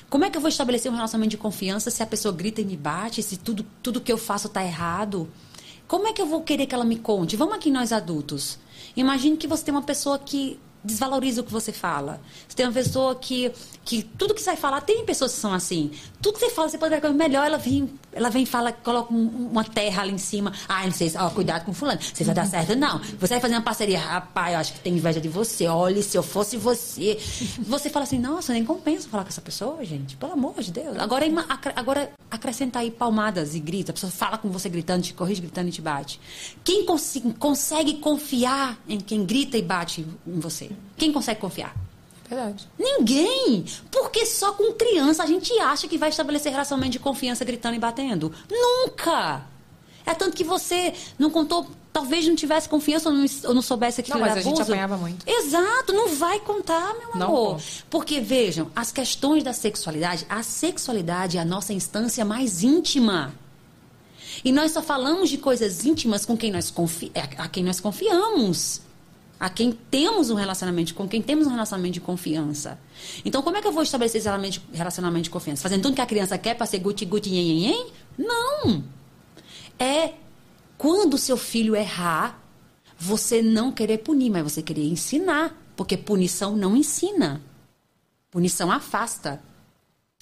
[0.09, 2.65] Como é que eu vou estabelecer um relacionamento de confiança se a pessoa grita e
[2.65, 5.29] me bate, se tudo, tudo que eu faço está errado?
[5.89, 7.35] Como é que eu vou querer que ela me conte?
[7.35, 8.59] Vamos aqui nós adultos.
[8.95, 12.21] Imagine que você tem uma pessoa que desvaloriza o que você fala.
[12.47, 13.51] Você tem uma pessoa que,
[13.87, 15.91] que tudo que vai falar, tem pessoas que são assim.
[16.21, 18.73] Tudo que você fala, você pode ver coisa melhor, ela vem, ela vem e fala,
[18.73, 20.53] coloca um- uma terra ali em cima.
[20.69, 22.01] Ah, não sei, ó, cuidado com fulano.
[22.03, 22.75] Você vai dar certo?
[22.75, 22.99] Não.
[22.99, 24.01] Você vai fazer uma parceria.
[24.01, 25.69] Rapaz, eu acho que tem inveja de você.
[25.69, 27.19] Olha, se eu fosse você.
[27.61, 30.17] Você fala assim, nossa, nem compensa falar com essa pessoa, gente.
[30.17, 30.99] Pelo amor de Deus.
[30.99, 31.25] Agora,
[31.77, 33.93] agora acrescenta aí palmadas e grita.
[33.93, 36.21] A pessoa fala com você gritando, te corrige gritando e te bate.
[36.65, 40.71] Quem consi- consegue confiar em quem grita e bate em você?
[40.97, 41.75] Quem consegue confiar?
[42.29, 42.69] Verdade.
[42.79, 43.65] Ninguém!
[43.91, 47.79] Porque só com criança a gente acha que vai estabelecer relacionamento de confiança gritando e
[47.79, 48.33] batendo.
[48.51, 49.43] Nunca!
[50.05, 54.03] É tanto que você não contou, talvez não tivesse confiança ou não, ou não soubesse
[54.03, 54.73] que Não, mas era a gente abuso.
[54.73, 55.27] apanhava muito.
[55.29, 57.53] Exato, não vai contar, meu Não amor.
[57.55, 57.65] conta.
[57.91, 63.35] Porque, vejam, as questões da sexualidade, a sexualidade é a nossa instância mais íntima.
[64.45, 67.81] E nós só falamos de coisas íntimas com quem nós confi a a quem nós
[67.81, 68.81] confiamos.
[69.41, 72.79] A quem temos um relacionamento, com quem temos um relacionamento de confiança.
[73.25, 75.63] Então, como é que eu vou estabelecer esse relacionamento de- confiança?
[75.63, 77.87] Fazendo tudo que a criança quer para ser guti guti nhen, nhen, nhen?
[78.19, 78.85] Não!
[79.79, 80.15] É
[80.77, 82.43] quando seu filho errar,
[82.99, 85.57] você não querer punir, mas você querer ensinar.
[85.77, 87.41] Porque punição não ensina.
[88.33, 89.41] Punição afasta.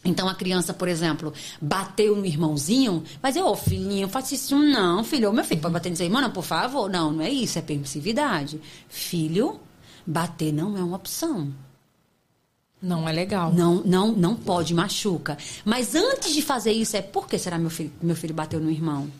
[0.06, 5.02] Então a criança, por exemplo, bateu no irmãozinho, vai dizer, ô filhinho, faça isso não,
[5.02, 6.88] filho, ô meu filho, pode bater no seu irmão, não, por favor.
[6.88, 8.60] Não, não é isso, é permissividade.
[8.88, 9.60] Filho,
[10.06, 11.52] bater não é uma opção.
[12.80, 13.52] Não é legal.
[13.52, 15.36] Não, não, não pode, machuca.
[15.64, 18.70] Mas antes de fazer isso, é por que será meu filho, meu filho bateu no
[18.70, 19.10] irmão?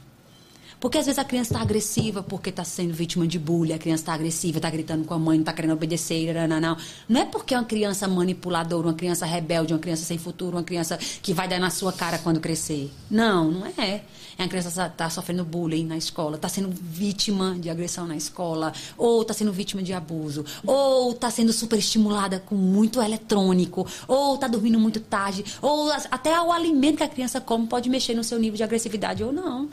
[0.87, 4.05] Porque às vezes a criança está agressiva porque está sendo vítima de bullying, a criança
[4.05, 6.77] está agressiva, está gritando com a mãe, não está querendo obedecer, não, não.
[7.09, 10.63] Não é porque é uma criança manipuladora, uma criança rebelde, uma criança sem futuro, uma
[10.63, 12.89] criança que vai dar na sua cara quando crescer.
[13.11, 14.05] Não, não é.
[14.39, 18.15] É uma criança que está sofrendo bullying na escola, está sendo vítima de agressão na
[18.15, 23.85] escola, ou está sendo vítima de abuso, ou está sendo super estimulada com muito eletrônico,
[24.07, 28.15] ou está dormindo muito tarde, ou até o alimento que a criança come pode mexer
[28.15, 29.69] no seu nível de agressividade ou não.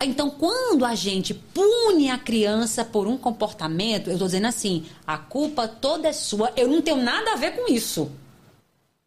[0.00, 5.16] Então, quando a gente pune a criança por um comportamento, eu estou dizendo assim, a
[5.16, 8.10] culpa toda é sua, eu não tenho nada a ver com isso.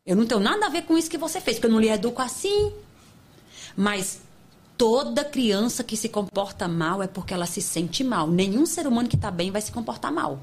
[0.05, 1.89] Eu não tenho nada a ver com isso que você fez, porque eu não lhe
[1.89, 2.73] educo assim.
[3.77, 4.21] Mas
[4.75, 8.27] toda criança que se comporta mal é porque ela se sente mal.
[8.27, 10.39] Nenhum ser humano que está bem vai se comportar mal.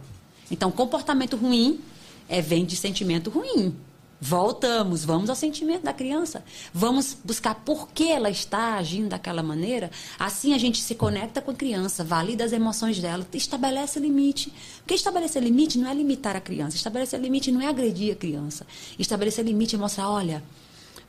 [0.48, 1.80] Então, comportamento ruim
[2.28, 3.74] é, vem de sentimento ruim.
[4.20, 6.42] Voltamos, vamos ao sentimento da criança.
[6.72, 9.90] Vamos buscar por que ela está agindo daquela maneira.
[10.18, 14.50] Assim a gente se conecta com a criança, valida as emoções dela, estabelece limite.
[14.78, 16.76] Porque estabelecer limite não é limitar a criança.
[16.76, 18.66] Estabelecer limite não é agredir a criança.
[18.98, 20.42] Estabelecer limite é mostrar, olha,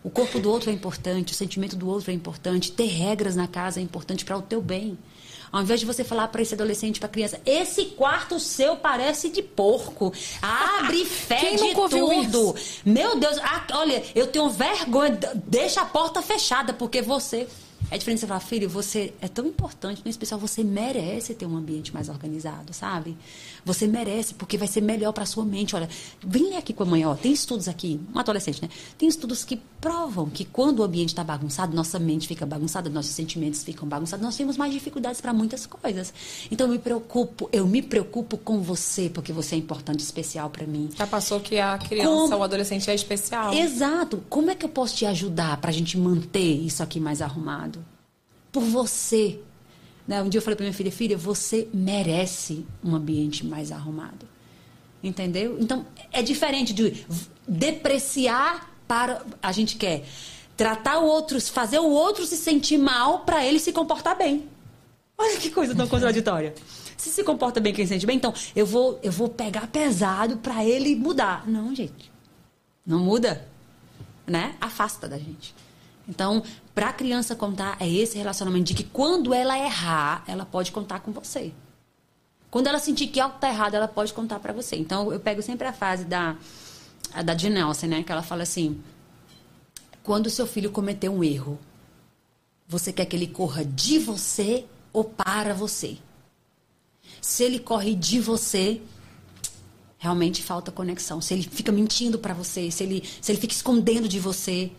[0.03, 3.47] o corpo do outro é importante, o sentimento do outro é importante, ter regras na
[3.47, 4.97] casa é importante para o teu bem.
[5.51, 9.41] Ao invés de você falar para esse adolescente, para criança, esse quarto seu parece de
[9.41, 10.13] porco.
[10.41, 12.55] Abre fé de tudo.
[12.85, 17.47] Meu Deus, ah, olha, eu tenho vergonha, deixa a porta fechada, porque você.
[17.89, 21.55] É diferente você falar, filho, você é tão importante, no especial, você merece ter um
[21.55, 23.17] ambiente mais organizado, sabe?
[23.63, 25.73] Você merece, porque vai ser melhor para sua mente.
[25.73, 25.87] Olha,
[26.21, 28.69] vem aqui com a mãe, ó, tem estudos aqui, um adolescente, né?
[28.97, 33.11] Tem estudos que provam que quando o ambiente está bagunçado, nossa mente fica bagunçada, nossos
[33.11, 36.13] sentimentos ficam bagunçados, nós temos mais dificuldades para muitas coisas.
[36.51, 40.67] Então eu me preocupo, eu me preocupo com você, porque você é importante, especial para
[40.67, 40.89] mim.
[40.93, 43.53] Já passou que a criança Como- ou adolescente é especial.
[43.53, 44.21] Exato.
[44.29, 47.76] Como é que eu posso te ajudar para a gente manter isso aqui mais arrumado?
[48.57, 49.39] Por você.
[50.07, 50.19] Né?
[50.23, 54.27] Um dia eu falei para minha filha, filha, você merece um ambiente mais arrumado.
[55.03, 55.57] Entendeu?
[55.59, 57.05] Então, é diferente de
[57.47, 59.23] depreciar para.
[59.43, 60.05] A gente quer
[60.55, 64.49] tratar o outro, fazer o outro se sentir mal para ele se comportar bem.
[65.15, 66.55] Olha que coisa tão contraditória.
[66.97, 70.37] Se se comporta bem quem se sente bem, então eu vou, eu vou pegar pesado
[70.37, 71.47] para ele mudar.
[71.47, 72.11] Não, gente.
[72.83, 73.47] Não muda.
[74.25, 74.55] Né?
[74.59, 75.53] Afasta da gente.
[76.09, 76.41] Então,
[76.77, 80.99] para a criança contar, é esse relacionamento de que quando ela errar, ela pode contar
[80.99, 81.51] com você.
[82.51, 84.75] Quando ela sentir que algo está errado, ela pode contar para você.
[84.75, 86.37] Então, eu pego sempre a fase da,
[87.15, 88.03] a da Jean Nelson, né?
[88.03, 88.79] Que ela fala assim:
[90.03, 91.57] quando seu filho cometeu um erro,
[92.67, 95.97] você quer que ele corra de você ou para você?
[97.19, 98.83] Se ele corre de você,
[99.97, 101.21] realmente falta conexão.
[101.21, 104.71] Se ele fica mentindo para você, se ele, se ele fica escondendo de você,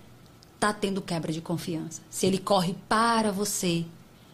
[0.59, 2.01] tá tendo quebra de confiança.
[2.11, 3.85] Se ele corre para você,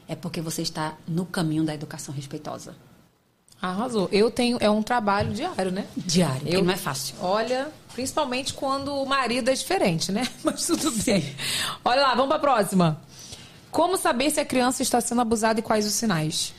[0.08, 2.74] é porque você está no caminho da educação respeitosa.
[3.60, 4.08] Arrasou.
[4.12, 4.58] Eu tenho.
[4.60, 5.86] É um trabalho diário, né?
[5.96, 7.14] Diário, Eu- não é fácil.
[7.20, 10.28] Olha, principalmente quando o marido é diferente, né?
[10.44, 11.34] Mas tudo bem.
[11.84, 13.00] Olha lá, vamos pra próxima.
[13.70, 16.52] Como saber se a criança está sendo abusada e quais os sinais?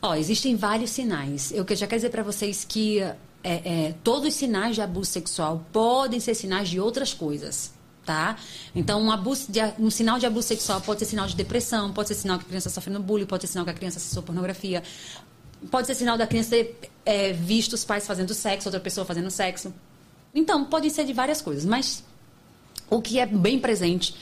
[0.00, 1.50] Ó, existem vários sinais.
[1.52, 5.10] Eu que- já quero dizer para vocês que é, é, todos os sinais de abuso
[5.10, 7.72] sexual podem ser sinais de outras coisas.
[8.04, 8.36] Tá?
[8.74, 12.08] Então, um, abuso de, um sinal de abuso sexual pode ser sinal de depressão, pode
[12.08, 14.24] ser sinal que a criança está sofrendo bullying, pode ser sinal que a criança acessou
[14.24, 14.82] pornografia,
[15.70, 19.30] pode ser sinal da criança ter é, visto os pais fazendo sexo, outra pessoa fazendo
[19.30, 19.72] sexo.
[20.34, 22.02] Então, pode ser de várias coisas, mas
[22.90, 24.16] o que é bem presente,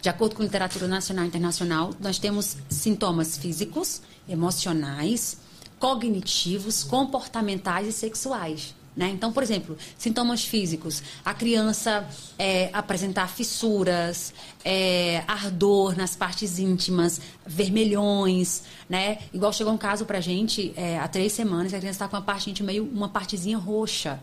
[0.00, 5.38] de acordo com literatura nacional e internacional, nós temos sintomas físicos, emocionais,
[5.78, 8.74] cognitivos, comportamentais e sexuais.
[8.96, 9.10] Né?
[9.10, 11.02] Então, por exemplo, sintomas físicos.
[11.22, 12.08] A criança
[12.38, 14.32] é, apresentar fissuras,
[14.64, 19.18] é, ardor nas partes íntimas, vermelhões, né?
[19.34, 22.22] Igual chegou um caso pra gente é, há três semanas, a criança está com uma
[22.22, 24.18] parte íntima meio uma partezinha roxa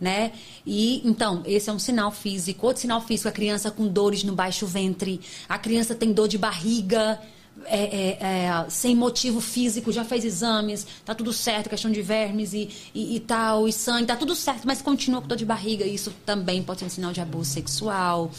[0.00, 0.32] né?
[0.64, 2.66] E então, esse é um sinal físico.
[2.66, 6.38] Outro sinal físico, a criança com dores no baixo ventre, a criança tem dor de
[6.38, 7.20] barriga.
[7.68, 12.52] É, é, é, sem motivo físico, já fez exames, tá tudo certo, questão de vermes
[12.52, 15.84] e, e, e tal, e sangue, tá tudo certo, mas continua com dor de barriga,
[15.84, 18.30] isso também pode ser um sinal de abuso sexual.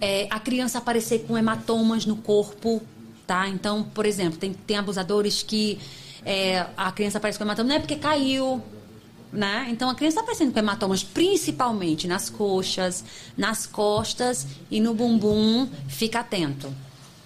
[0.00, 2.82] É, a criança aparecer com hematomas no corpo,
[3.26, 3.48] tá?
[3.48, 5.78] Então, por exemplo, tem, tem abusadores que
[6.24, 8.62] é, a criança aparece com hematoma, não é porque caiu,
[9.32, 9.66] né?
[9.70, 13.04] Então a criança está aparecendo com hematomas principalmente nas coxas,
[13.36, 15.68] nas costas e no bumbum.
[15.88, 16.72] Fica atento,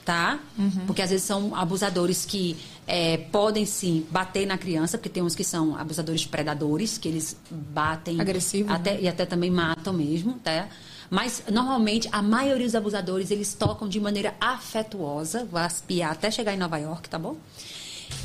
[0.06, 0.38] tá?
[0.86, 5.34] Porque às vezes são abusadores que é, podem sim bater na criança, porque tem uns
[5.34, 8.20] que são abusadores predadores, que eles batem.
[8.20, 9.00] Agressivo, Até, né?
[9.02, 10.68] E até também matam mesmo, tá?
[11.10, 16.54] Mas, normalmente, a maioria dos abusadores, eles tocam de maneira afetuosa, vai espiar até chegar
[16.54, 17.36] em Nova York, tá bom?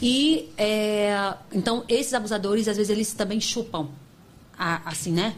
[0.01, 3.89] E, é, então, esses abusadores, às vezes, eles também chupam,
[4.57, 5.35] a- assim, né?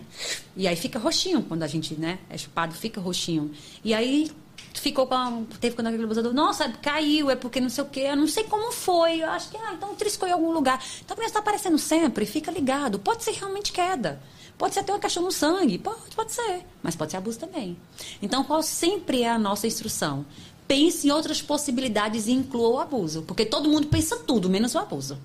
[0.56, 3.52] E aí fica roxinho, quando a gente, né, é chupado, fica roxinho.
[3.84, 4.30] E aí,
[4.74, 8.02] ficou com a, teve quando aquele abusador, nossa, caiu, é porque não sei o quê,
[8.02, 10.84] eu não sei como foi, eu acho que, ah, então triscou em algum lugar.
[11.04, 13.00] Então criança está aparecendo sempre, fica ligado.
[13.00, 14.22] Pode ser realmente queda.
[14.58, 17.78] Pode ser até uma questão no sangue, pode, pode ser, mas pode ser abuso também.
[18.22, 20.26] Então, qual sempre é a nossa instrução?
[20.68, 24.80] Pense em outras possibilidades e inclua o abuso, porque todo mundo pensa tudo, menos o
[24.80, 25.18] abuso.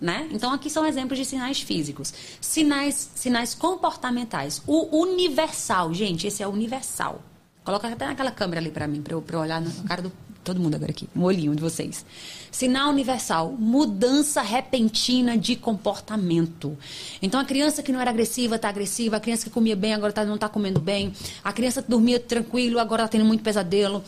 [0.00, 0.28] Né?
[0.32, 2.12] Então, aqui são exemplos de sinais físicos.
[2.40, 4.62] Sinais, sinais comportamentais.
[4.66, 7.20] O universal, gente, esse é universal.
[7.70, 10.10] Coloca até naquela câmera ali pra mim, pra eu, eu olhar na cara do
[10.42, 12.04] todo mundo agora aqui, no olhinho de vocês.
[12.50, 16.76] Sinal universal, mudança repentina de comportamento.
[17.22, 20.12] Então, a criança que não era agressiva está agressiva, a criança que comia bem agora
[20.12, 21.12] tá, não está comendo bem,
[21.44, 24.02] a criança que dormia tranquilo agora está tendo muito pesadelo.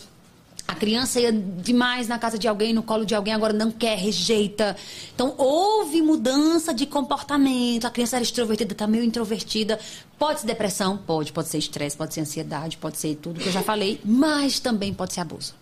[0.67, 3.97] A criança ia demais na casa de alguém, no colo de alguém, agora não quer,
[3.99, 4.77] rejeita.
[5.15, 7.85] Então, houve mudança de comportamento.
[7.85, 9.79] A criança era extrovertida, está meio introvertida.
[10.19, 10.97] Pode ser depressão?
[10.97, 11.33] Pode.
[11.33, 14.01] Pode ser estresse, pode ser ansiedade, pode ser tudo que eu já falei.
[14.05, 15.55] Mas também pode ser abuso.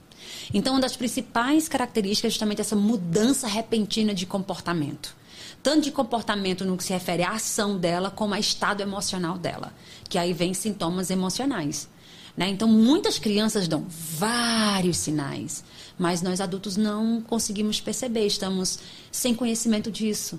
[0.52, 5.16] Então, uma das principais características é justamente essa mudança repentina de comportamento.
[5.62, 9.72] Tanto de comportamento no que se refere à ação dela, como ao estado emocional dela.
[10.08, 11.88] Que aí vem sintomas emocionais.
[12.36, 12.48] Né?
[12.48, 15.64] Então, muitas crianças dão vários sinais,
[15.98, 18.78] mas nós adultos não conseguimos perceber, estamos
[19.10, 20.38] sem conhecimento disso.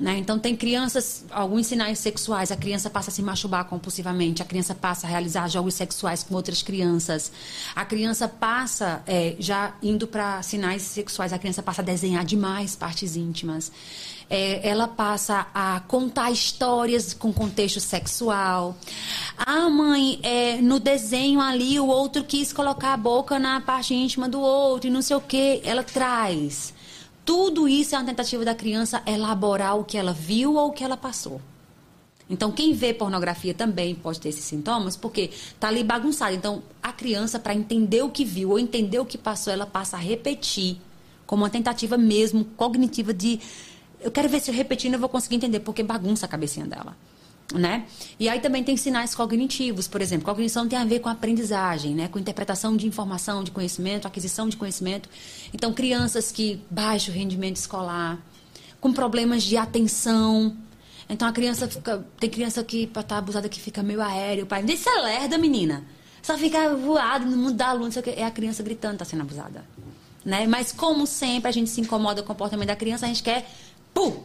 [0.00, 0.16] Né?
[0.18, 4.74] Então, tem crianças, alguns sinais sexuais, a criança passa a se masturbar compulsivamente, a criança
[4.74, 7.30] passa a realizar jogos sexuais com outras crianças,
[7.74, 12.74] a criança passa, é, já indo para sinais sexuais, a criança passa a desenhar demais
[12.74, 13.70] partes íntimas.
[14.30, 18.76] É, ela passa a contar histórias com contexto sexual.
[19.36, 24.28] Ah, mãe, é, no desenho ali o outro quis colocar a boca na parte íntima
[24.28, 25.60] do outro e não sei o que.
[25.64, 26.72] Ela traz.
[27.24, 30.84] Tudo isso é uma tentativa da criança elaborar o que ela viu ou o que
[30.84, 31.40] ela passou.
[32.30, 36.32] Então, quem vê pornografia também pode ter esses sintomas, porque tá ali bagunçado.
[36.32, 39.96] Então, a criança, para entender o que viu ou entender o que passou, ela passa
[39.96, 40.76] a repetir,
[41.26, 43.40] como uma tentativa mesmo cognitiva de.
[44.00, 46.96] Eu quero ver se repetindo eu vou conseguir entender, porque bagunça a cabecinha dela.
[47.52, 47.84] Né?
[48.18, 52.06] E aí também tem sinais cognitivos, por exemplo, cognição tem a ver com aprendizagem, né?
[52.06, 55.08] com interpretação de informação, de conhecimento, aquisição de conhecimento.
[55.52, 58.20] Então, crianças que baixo rendimento escolar,
[58.80, 60.56] com problemas de atenção.
[61.08, 62.04] Então a criança fica.
[62.18, 64.62] Tem criança que estar abusada que fica meio aéreo, o pai.
[64.62, 65.84] Deixa essa lerda, menina.
[66.22, 67.72] Só fica voado no mundo da
[68.02, 68.10] que.
[68.10, 69.64] É a criança gritando, tá sendo abusada.
[70.24, 70.46] Né?
[70.46, 73.50] Mas como sempre a gente se incomoda com o comportamento da criança, a gente quer,
[73.94, 74.22] pum,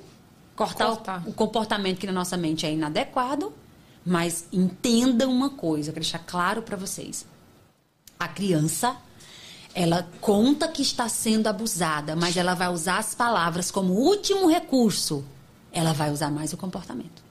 [0.56, 3.54] cortar, O, o comportamento que na nossa mente é inadequado.
[4.08, 7.26] Mas entenda uma coisa, eu quero deixar claro para vocês.
[8.20, 8.96] A criança,
[9.74, 15.26] ela conta que está sendo abusada, mas ela vai usar as palavras como último recurso.
[15.72, 17.24] Ela vai usar mais o comportamento.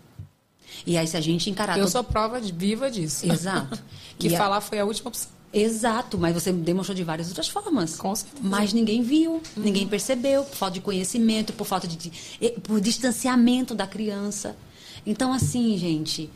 [0.85, 1.79] E aí, se a gente encarar.
[1.79, 3.25] Eu todo- sou prova viva disso.
[3.31, 3.79] Exato.
[4.19, 5.31] que E a- falar foi a última opção.
[5.57, 7.97] Exato, mas você demonstrou de várias outras formas.
[7.97, 8.43] Com certeza.
[8.43, 12.81] Mas ninguém viu, ninguém percebeu, por falta de conhecimento, por falta de, de- eh, por
[12.81, 14.57] distanciamento da criança.
[15.07, 16.29] Então, assim, gente,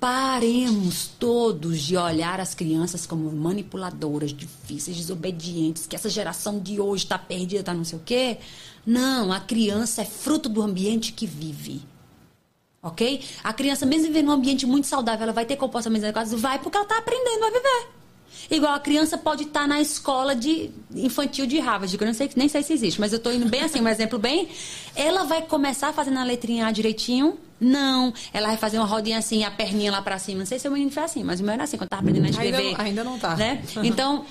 [0.00, 7.04] paremos todos de olhar as crianças como manipuladoras, difíceis, desobedientes, que essa geração de hoje
[7.04, 8.38] está perdida, está não sei o quê.
[8.86, 11.80] Não, a criança é fruto do ambiente que vive.
[12.82, 13.22] Ok?
[13.42, 16.32] A criança, mesmo vivendo num ambiente muito saudável, ela vai ter comportamentos adequados?
[16.38, 17.88] Vai porque ela está aprendendo a viver.
[18.50, 22.30] Igual a criança pode estar na escola de infantil de Harvard, que eu não sei,
[22.36, 24.48] nem sei se existe, mas eu estou indo bem assim, um exemplo bem.
[24.94, 27.38] Ela vai começar fazendo a letrinha A direitinho?
[27.60, 28.12] Não.
[28.32, 30.40] Ela vai fazer uma rodinha assim, a perninha lá pra cima.
[30.40, 32.24] Não sei se o menino foi assim, mas o meu era assim, quando tava aprendendo
[32.24, 32.72] a Ainda escrever.
[32.76, 33.34] não- ainda não tá.
[33.36, 33.62] Né?
[33.82, 34.24] Então,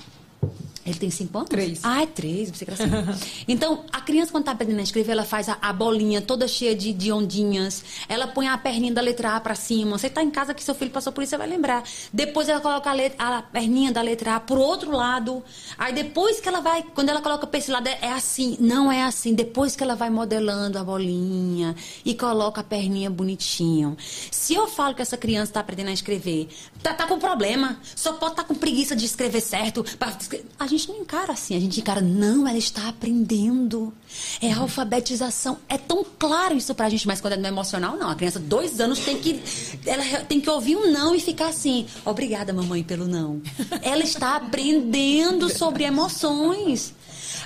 [0.86, 1.50] ele tem cinco anos?
[1.50, 1.80] Três.
[1.84, 2.84] Ah, é três, você assim.
[3.48, 6.76] Então, a criança, quando tá aprendendo a escrever, ela faz a, a bolinha toda cheia
[6.76, 7.84] de, de ondinhas.
[8.08, 9.98] Ela põe a perninha da letra A pra cima.
[9.98, 11.84] Você tá em casa que seu filho passou por isso, você vai lembrar.
[12.12, 15.44] Depois ela coloca a, letra- a perninha da letra A pro outro lado.
[15.78, 18.58] Aí depois que ela vai, quando ela coloca pra esse lado, é, é assim.
[18.60, 19.34] Não é assim.
[19.34, 23.96] Depois que ela vai modelando a bolinha e coloca a perninha bonitinho.
[24.32, 26.48] Se eu falo que essa criança tá aprendendo a escrever,
[26.82, 27.80] tá, tá com problema.
[27.96, 29.84] Só pode estar com preguiça de escrever certo.
[29.98, 30.14] pra
[30.60, 31.56] A gente não encara assim.
[31.56, 33.94] A gente encara, não, ela está aprendendo.
[34.42, 35.58] É alfabetização.
[35.70, 38.10] É tão claro isso pra gente, mas quando é no emocional, não.
[38.10, 39.42] A criança, dois anos, tem que.
[39.86, 41.86] Ela tem que ouvir um não e ficar assim.
[42.06, 43.42] Obrigada, mamãe, pelo não.
[43.82, 46.94] Ela está aprendendo sobre emoções.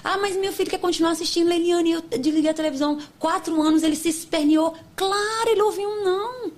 [0.04, 1.92] Ah, mas meu filho quer continuar assistindo Leiliane.
[1.92, 3.00] Eu desliguei a televisão.
[3.20, 4.76] Quatro anos ele se esperneou.
[4.96, 6.52] Claro, ele ouviu um não.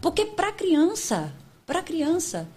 [0.00, 1.32] Porque pra criança,
[1.64, 2.48] pra criança,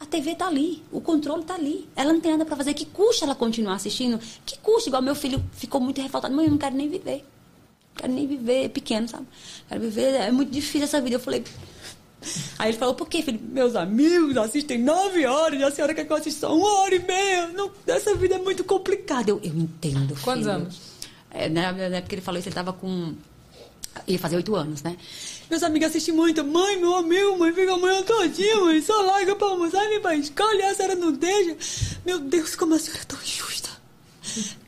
[0.00, 1.86] a TV tá ali, o controle tá ali.
[1.94, 2.72] Ela não tem nada pra fazer.
[2.72, 4.18] Que custa ela continuar assistindo?
[4.46, 4.88] Que custa?
[4.88, 6.34] Igual meu filho ficou muito revoltado.
[6.34, 7.18] Mãe, eu não quero nem viver.
[7.18, 9.26] Não quero nem viver pequeno, sabe?
[9.68, 10.14] Quero viver.
[10.14, 11.16] É muito difícil essa vida.
[11.16, 11.44] Eu falei.
[12.58, 13.38] Aí ele falou, por quê, filho?
[13.42, 16.94] Meus amigos assistem nove horas e a senhora quer que eu assista só uma hora
[16.94, 17.48] e meia.
[17.48, 19.30] Não, essa vida é muito complicada.
[19.30, 20.16] Eu, eu entendo.
[20.22, 20.56] Quantos filho.
[20.56, 20.80] anos?
[21.30, 23.14] É, na, na época que ele falou isso, ele tava com.
[24.06, 24.96] Ia fazer oito anos, né?
[25.50, 26.44] Meus amigos assistem muito.
[26.44, 28.80] Mãe, meu amigo, mãe, fica amanhã todinha, mãe.
[28.80, 31.56] Só larga pra almoçar e vem pra escola e a senhora não deixa.
[32.06, 33.68] Meu Deus, como a senhora é tão injusta.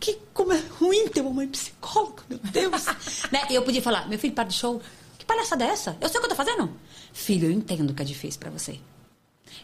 [0.00, 2.84] Que, como é ruim ter uma mãe psicóloga, meu Deus.
[3.30, 3.46] né?
[3.48, 4.82] Eu podia falar, meu filho, para de show.
[5.16, 5.96] Que palhaçada é essa?
[6.00, 6.68] Eu sei o que eu tô fazendo.
[7.12, 8.80] Filho, eu entendo que é difícil pra você.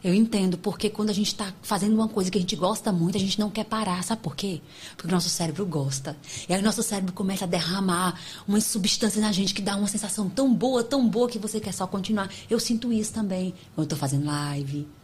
[0.02, 3.16] Eu entendo, porque quando a gente está fazendo uma coisa que a gente gosta muito,
[3.16, 4.02] a gente não quer parar.
[4.04, 4.60] Sabe por quê?
[4.96, 6.16] Porque o nosso cérebro gosta.
[6.48, 9.88] E aí o nosso cérebro começa a derramar umas substâncias na gente que dá uma
[9.88, 12.30] sensação tão boa, tão boa, que você quer só continuar.
[12.48, 13.52] Eu sinto isso também.
[13.74, 14.97] Quando eu estou fazendo live.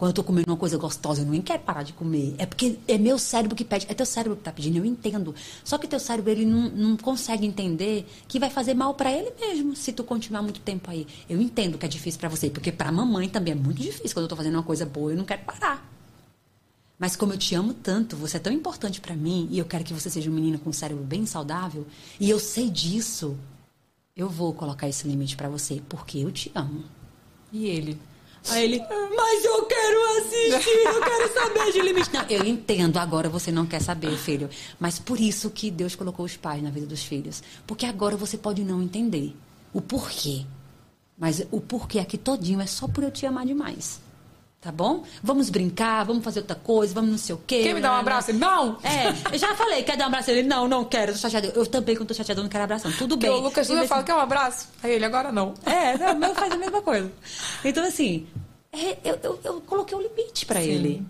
[0.00, 2.34] Quando eu tô comendo uma coisa gostosa, eu nem quero parar de comer.
[2.38, 3.84] É porque é meu cérebro que pede.
[3.86, 5.34] É teu cérebro que tá pedindo, eu entendo.
[5.62, 9.30] Só que teu cérebro, ele não, não consegue entender que vai fazer mal para ele
[9.38, 11.06] mesmo se tu continuar muito tempo aí.
[11.28, 14.14] Eu entendo que é difícil para você, porque pra mamãe também é muito difícil.
[14.14, 15.86] Quando eu tô fazendo uma coisa boa, eu não quero parar.
[16.98, 19.84] Mas como eu te amo tanto, você é tão importante para mim e eu quero
[19.84, 21.86] que você seja um menino com um cérebro bem saudável,
[22.18, 23.36] e eu sei disso,
[24.16, 26.84] eu vou colocar esse limite para você, porque eu te amo.
[27.52, 27.98] E ele?
[28.48, 28.80] Aí ele,
[29.16, 32.10] mas eu quero assistir, eu quero saber de limite.
[32.12, 34.48] Não, eu entendo, agora você não quer saber, filho.
[34.78, 37.42] Mas por isso que Deus colocou os pais na vida dos filhos.
[37.66, 39.36] Porque agora você pode não entender
[39.72, 40.44] o porquê.
[41.18, 44.00] Mas o porquê aqui todinho é só por eu te amar demais.
[44.60, 45.04] Tá bom?
[45.22, 47.62] Vamos brincar, vamos fazer outra coisa, vamos não sei o quê.
[47.62, 48.30] Quer me dar um abraço?
[48.34, 48.76] Não!
[48.82, 50.30] É, eu já falei, quer dar um abraço?
[50.30, 51.50] Ele, não, não quero, tô chateado.
[51.54, 52.92] Eu também, quando tô chateado, não quero abração.
[52.92, 53.38] Tudo Porque bem.
[53.38, 54.68] o Lucas Ele fala, assim, quer um abraço?
[54.82, 55.54] Aí ele, agora não.
[55.64, 57.10] É, não, meu faz a mesma coisa.
[57.64, 58.26] Então, assim,
[58.70, 60.68] é, eu, eu, eu coloquei um limite pra Sim.
[60.68, 61.06] ele.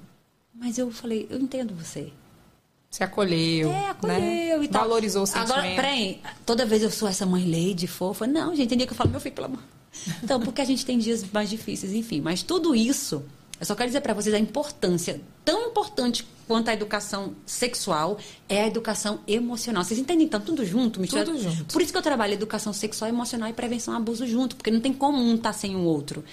[0.54, 2.12] Mas eu falei, eu entendo você.
[2.88, 3.70] Se acolheu.
[3.70, 4.64] É, acolheu né?
[4.64, 4.82] e tal.
[4.82, 5.52] Valorizou o sentimento.
[5.52, 8.28] Agora, peraí, toda vez eu sou essa mãe lady fofa.
[8.28, 9.60] Não, gente, tem dia que eu falo, meu filho, pelo amor.
[10.22, 12.20] Então, porque a gente tem dias mais difíceis, enfim.
[12.20, 13.24] Mas tudo isso,
[13.60, 18.62] eu só quero dizer pra vocês a importância, tão importante quanto a educação sexual, é
[18.62, 19.84] a educação emocional.
[19.84, 20.26] Vocês entendem?
[20.26, 21.30] Então, tudo junto, misturado.
[21.30, 21.72] Tudo junto.
[21.72, 24.80] Por isso que eu trabalho educação sexual, emocional e prevenção ao abuso junto, porque não
[24.80, 26.24] tem como um estar sem o outro.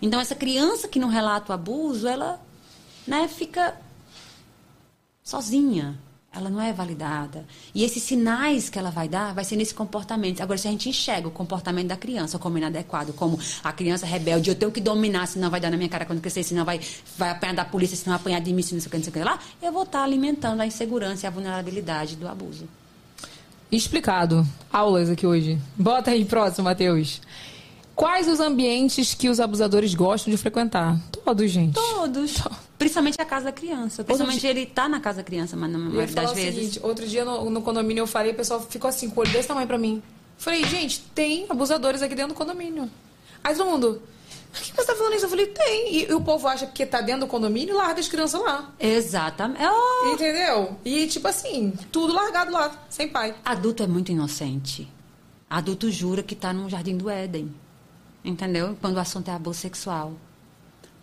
[0.00, 2.40] Então, essa criança que não relata o abuso, ela
[3.04, 3.76] né, fica
[5.24, 5.98] sozinha.
[6.36, 7.46] Ela não é validada.
[7.74, 10.42] E esses sinais que ela vai dar vai ser nesse comportamento.
[10.42, 14.50] Agora, se a gente enxerga o comportamento da criança como inadequado, como a criança rebelde,
[14.50, 16.80] eu tenho que dominar, senão vai dar na minha cara quando crescer, senão vai,
[17.16, 19.04] vai apanhar da polícia, senão vai apanhar de mim, senão não sei o que, não
[19.04, 22.68] sei o que lá, eu vou estar alimentando a insegurança e a vulnerabilidade do abuso.
[23.72, 24.46] Explicado.
[24.72, 25.58] Aulas aqui hoje.
[25.76, 27.20] Bota aí próximo, Matheus.
[27.94, 31.00] Quais os ambientes que os abusadores gostam de frequentar?
[31.10, 31.74] Todos, gente.
[31.74, 32.42] Todos.
[32.78, 34.04] Principalmente a casa da criança.
[34.04, 36.54] Principalmente ele tá na casa da criança, mas na maioria das o vezes.
[36.54, 39.32] seguinte, outro dia no, no condomínio eu falei, o pessoal ficou assim, com o olho
[39.32, 40.02] desse tamanho pra mim.
[40.36, 42.90] Falei, gente, tem abusadores aqui dentro do condomínio.
[43.42, 44.02] Aí todo mundo,
[44.52, 45.24] por que você tá falando isso?
[45.24, 45.94] Eu falei, tem.
[45.94, 48.72] E, e o povo acha que tá dentro do condomínio e larga as crianças lá.
[48.78, 49.62] Exatamente.
[49.64, 50.12] Oh!
[50.12, 50.76] Entendeu?
[50.84, 53.34] E tipo assim, tudo largado lá, sem pai.
[53.44, 54.90] Adulto é muito inocente.
[55.48, 57.54] Adulto jura que tá no jardim do Éden.
[58.24, 58.76] Entendeu?
[58.80, 60.12] Quando o assunto é abuso sexual.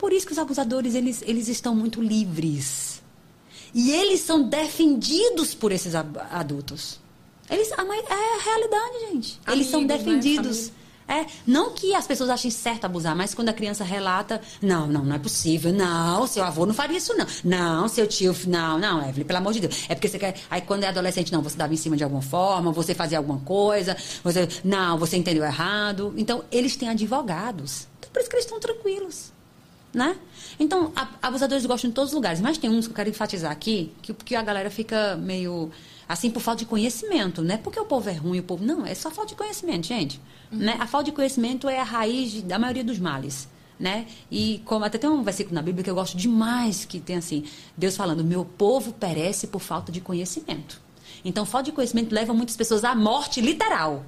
[0.04, 3.02] Por isso que os abusadores, eles, eles estão muito livres.
[3.74, 7.00] E eles são defendidos por esses adultos.
[7.50, 9.40] Eles, é a realidade, gente.
[9.48, 10.06] eles são Amigos, né?
[10.06, 10.72] defendidos.
[11.08, 15.06] É, não que as pessoas achem certo abusar, mas quando a criança relata, não, não,
[15.06, 17.26] não é possível, não, seu avô não faria isso, não.
[17.42, 19.86] Não, seu tio, não, não, Evelyn, pelo amor de Deus.
[19.88, 20.36] É porque você quer.
[20.52, 23.40] Aí quando é adolescente, não, você dava em cima de alguma forma, você fazia alguma
[23.40, 24.50] coisa, você.
[24.66, 26.14] Não, você entendeu errado.
[26.18, 27.88] Então, eles têm advogados.
[28.00, 29.32] Então, por isso que eles estão tranquilos.
[29.94, 30.16] Né?
[30.60, 30.92] Então,
[31.22, 34.36] abusadores gostam de todos os lugares, mas tem uns que eu quero enfatizar aqui, que,
[34.36, 35.70] a galera fica meio
[36.10, 38.86] assim por falta de conhecimento, não é porque o povo é ruim, o povo não,
[38.86, 40.20] é só falta de conhecimento, gente.
[40.52, 40.76] Né?
[40.80, 43.48] A falta de conhecimento é a raiz da maioria dos males.
[43.80, 44.08] Né?
[44.32, 47.44] E como até tem um versículo na Bíblia que eu gosto demais, que tem assim,
[47.76, 50.82] Deus falando, meu povo perece por falta de conhecimento.
[51.26, 54.06] Então, falta de conhecimento leva muitas pessoas à morte literal.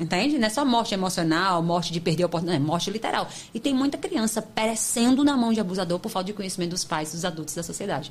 [0.00, 0.38] Entende?
[0.38, 3.28] Não é só morte emocional, morte de perder a oportunidade, é morte literal.
[3.52, 7.12] E tem muita criança perecendo na mão de abusador por falta de conhecimento dos pais,
[7.12, 8.10] dos adultos da sociedade.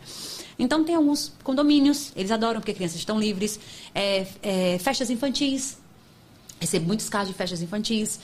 [0.60, 3.60] Então tem alguns condomínios, eles adoram porque crianças estão livres,
[3.96, 5.80] é, é, festas infantis.
[6.60, 8.20] Recebo muitos casos de festas infantis.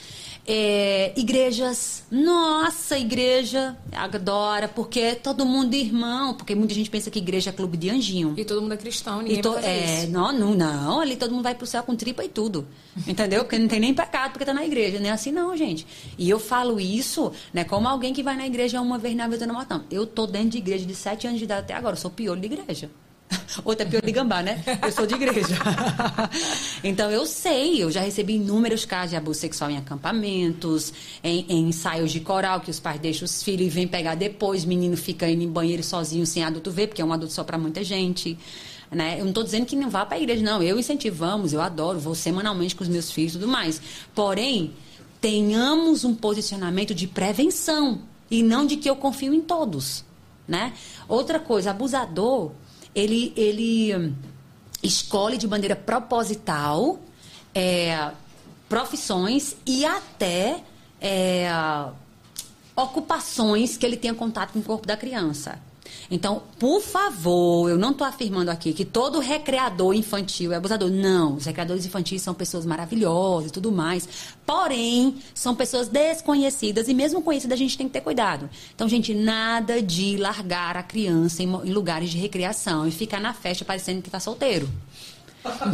[0.46, 2.04] É, igrejas.
[2.10, 6.34] Nossa, igreja adora, porque é todo mundo irmão.
[6.34, 8.34] Porque muita gente pensa que igreja é clube de anjinho.
[8.36, 10.12] E todo mundo é cristão, E ninguém to- vai fazer é, isso.
[10.12, 12.66] não, não, não, ali todo mundo vai pro céu com tripa e tudo.
[13.06, 13.42] Entendeu?
[13.44, 15.00] Porque não tem nem pecado porque tá na igreja.
[15.00, 15.86] Não é assim, não, gente.
[16.18, 19.46] E eu falo isso, né, como alguém que vai na igreja uma vez na vida
[19.46, 19.84] não matando.
[19.90, 21.94] Eu tô dentro de igreja de sete anos de idade até agora.
[21.96, 22.90] Eu sou piolho de igreja.
[23.64, 24.62] Outra é piolho de gambá, né?
[24.82, 25.56] Eu sou de igreja.
[26.84, 31.68] então eu sei, eu já recebi inúmeros casos de abuso sexual em acampamentos, em, em
[31.68, 35.28] ensaios de coral, que os pais deixam os filhos e vêm pegar depois, menino fica
[35.28, 38.38] indo em banheiro sozinho sem adulto ver, porque é um adulto só pra muita gente.
[38.90, 39.16] Né?
[39.18, 40.62] Eu não estou dizendo que não vá para a igreja, não.
[40.62, 43.80] Eu incentivamos, eu adoro, vou semanalmente com os meus filhos e tudo mais.
[44.14, 44.72] Porém,
[45.20, 50.04] tenhamos um posicionamento de prevenção e não de que eu confio em todos.
[50.46, 50.72] Né?
[51.08, 52.52] Outra coisa, abusador,
[52.96, 54.14] ele, ele hum,
[54.82, 56.98] escolhe de maneira proposital
[57.54, 58.10] é,
[58.68, 60.62] profissões e até
[61.00, 61.48] é,
[62.74, 65.58] ocupações que ele tenha contato com o corpo da criança.
[66.10, 70.90] Então, por favor, eu não estou afirmando aqui que todo recreador infantil é abusador.
[70.90, 74.08] Não, os recreadores infantis são pessoas maravilhosas e tudo mais.
[74.44, 78.48] Porém, são pessoas desconhecidas e mesmo conhecidas a gente tem que ter cuidado.
[78.74, 83.32] Então, gente, nada de largar a criança em, em lugares de recreação e ficar na
[83.32, 84.68] festa parecendo que está solteiro.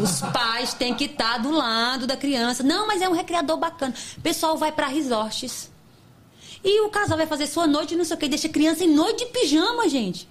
[0.02, 2.62] Os pais têm que estar do lado da criança.
[2.62, 3.94] Não, mas é um recreador bacana.
[4.18, 5.71] O pessoal vai para resorts.
[6.64, 8.88] E o casal vai fazer sua noite, não sei o que, deixa a criança em
[8.94, 10.28] noite de pijama, gente.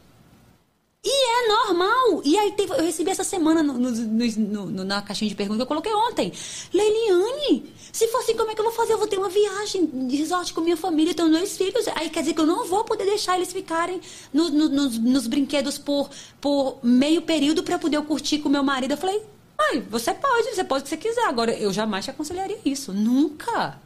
[1.03, 2.21] E é normal.
[2.23, 5.63] E aí teve- eu recebi essa semana no- no- no- na caixinha de perguntas que
[5.63, 6.31] eu coloquei ontem.
[6.71, 8.93] Leiliane, se for assim, como é que eu vou fazer?
[8.93, 11.87] Eu vou ter uma viagem de resort com minha família, tenho dois filhos.
[11.95, 13.99] Aí quer dizer que eu não vou poder deixar eles ficarem
[14.31, 16.07] no- no- nos, nos brinquedos por,
[16.39, 18.91] por meio período para poder eu curtir com meu marido.
[18.91, 19.21] Eu falei,
[19.57, 21.25] ai, você pode, você pode o que você quiser.
[21.25, 22.93] Agora, eu jamais te aconselharia isso.
[22.93, 23.79] Nunca.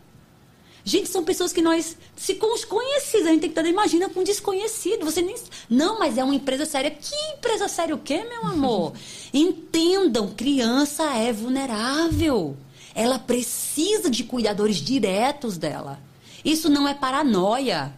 [0.88, 4.07] Gente, são pessoas que nós, se com os conhecidos, a gente tem que estar, imagina
[4.07, 5.03] com desconhecido.
[5.03, 5.35] Você nem.
[5.67, 6.91] Não, mas é uma empresa séria.
[6.91, 8.93] Que empresa séria o quê, meu amor?
[9.33, 12.55] Entendam, criança é vulnerável.
[12.93, 15.99] Ela precisa de cuidadores diretos dela.
[16.45, 17.91] Isso não é paranoia.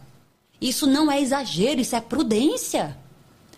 [0.58, 2.96] Isso não é exagero, isso é prudência.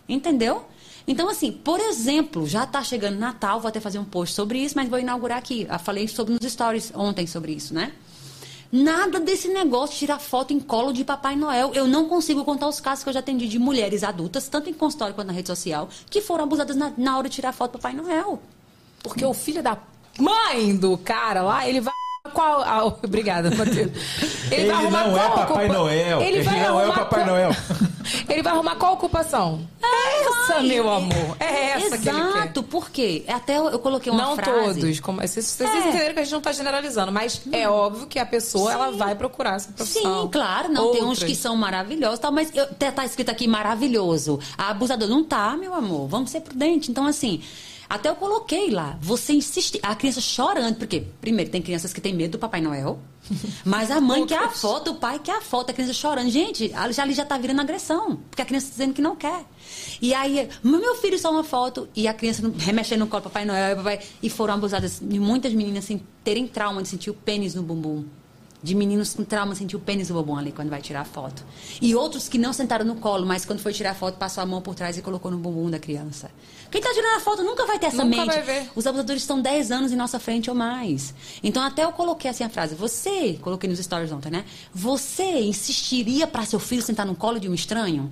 [0.08, 0.64] Entendeu?
[1.06, 4.74] Então, assim, por exemplo, já está chegando Natal, vou até fazer um post sobre isso,
[4.76, 5.68] mas vou inaugurar aqui.
[5.70, 7.92] Eu falei sobre nos stories ontem sobre isso, né?
[8.72, 11.72] Nada desse negócio de tirar foto em colo de Papai Noel.
[11.74, 14.72] Eu não consigo contar os casos que eu já atendi de mulheres adultas, tanto em
[14.72, 17.78] consultório quanto na rede social, que foram abusadas na, na hora de tirar foto do
[17.78, 18.40] Papai Noel.
[19.02, 19.76] Porque o filho da
[20.18, 21.92] mãe do cara lá, ele vai.
[22.32, 22.60] Qual.
[22.62, 23.90] Ah, obrigada, Matheus.
[24.52, 26.20] Ele vai arrumar não é Papai Noel.
[26.20, 27.50] Ele, Ele vai não é o Papai qual- Noel.
[28.28, 29.60] Ele vai arrumar qual ocupação?
[29.82, 31.36] É essa, meu amor.
[31.38, 32.36] É essa que ele quer.
[32.38, 33.24] Exato, por quê?
[33.28, 34.80] Até eu, coloquei uma não frase.
[34.80, 35.00] todos.
[35.00, 35.78] Como, vocês, vocês É.
[35.78, 39.14] entenderam que a gente não está generalizando, mas é óbvio que a pessoa ela vai
[39.14, 40.22] procurar essa profissão.
[40.24, 40.92] Sim, claro, não.
[40.92, 44.38] Tem uns que são maravilhosos, tal, mas eu, tá, tá escrito aqui maravilhoso.
[44.56, 46.08] A abusadora não tá, meu amor.
[46.08, 46.88] Vamos ser prudentes.
[46.88, 47.42] Então, assim,
[47.90, 48.96] até eu coloquei lá.
[49.00, 49.80] Você insiste.
[49.82, 53.00] A criança chorando, porque, primeiro, tem crianças que têm medo do Papai Noel.
[53.66, 56.30] Mas a mãe quer a foto, o pai quer a foto, a criança chorando.
[56.30, 58.20] Gente, ali já, ali já tá virando agressão.
[58.30, 59.44] Porque a criança tá dizendo que não quer.
[60.00, 63.76] E aí, meu filho só uma foto e a criança remexendo no colo, Papai Noel,
[63.78, 65.00] papai, e foram abusadas.
[65.00, 68.04] E muitas meninas sem terem trauma de sentir o pênis no bumbum.
[68.62, 71.42] De meninos com trauma sentir o pênis no bumbum ali quando vai tirar a foto.
[71.80, 74.46] E outros que não sentaram no colo, mas quando foi tirar a foto, passou a
[74.46, 76.30] mão por trás e colocou no bumbum da criança.
[76.70, 78.26] Quem tá tirando a foto nunca vai ter essa Nunca mente.
[78.26, 78.70] vai ver.
[78.76, 81.14] Os abusadores estão 10 anos em nossa frente ou mais.
[81.42, 84.44] Então, até eu coloquei assim a frase: Você, coloquei nos stories ontem, né?
[84.74, 88.10] Você insistiria para seu filho sentar no colo de um estranho?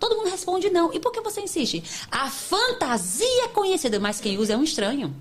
[0.00, 0.92] Todo mundo responde não.
[0.92, 1.84] E por que você insiste?
[2.10, 5.14] A fantasia é conhecida, mas quem usa é um estranho.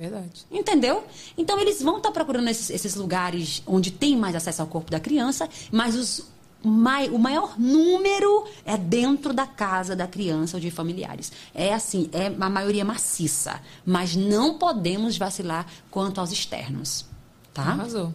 [0.00, 0.46] Verdade.
[0.50, 1.04] Entendeu?
[1.36, 4.98] Então eles vão estar procurando esses, esses lugares onde tem mais acesso ao corpo da
[4.98, 6.24] criança, mas os
[6.64, 11.30] mai- o maior número é dentro da casa da criança ou de familiares.
[11.54, 13.60] É assim, é a maioria maciça.
[13.84, 17.04] Mas não podemos vacilar quanto aos externos.
[17.52, 17.62] Tá?
[17.64, 18.14] Arrasou.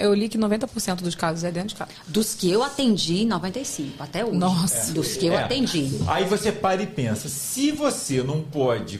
[0.00, 1.90] Eu li que 90% dos casos é dentro de casa.
[2.08, 4.36] Dos que eu atendi, 95, até hoje.
[4.38, 4.92] Nossa.
[4.92, 5.44] Dos que eu É.
[5.44, 5.90] atendi.
[6.08, 8.98] Aí você para e pensa, se você não pode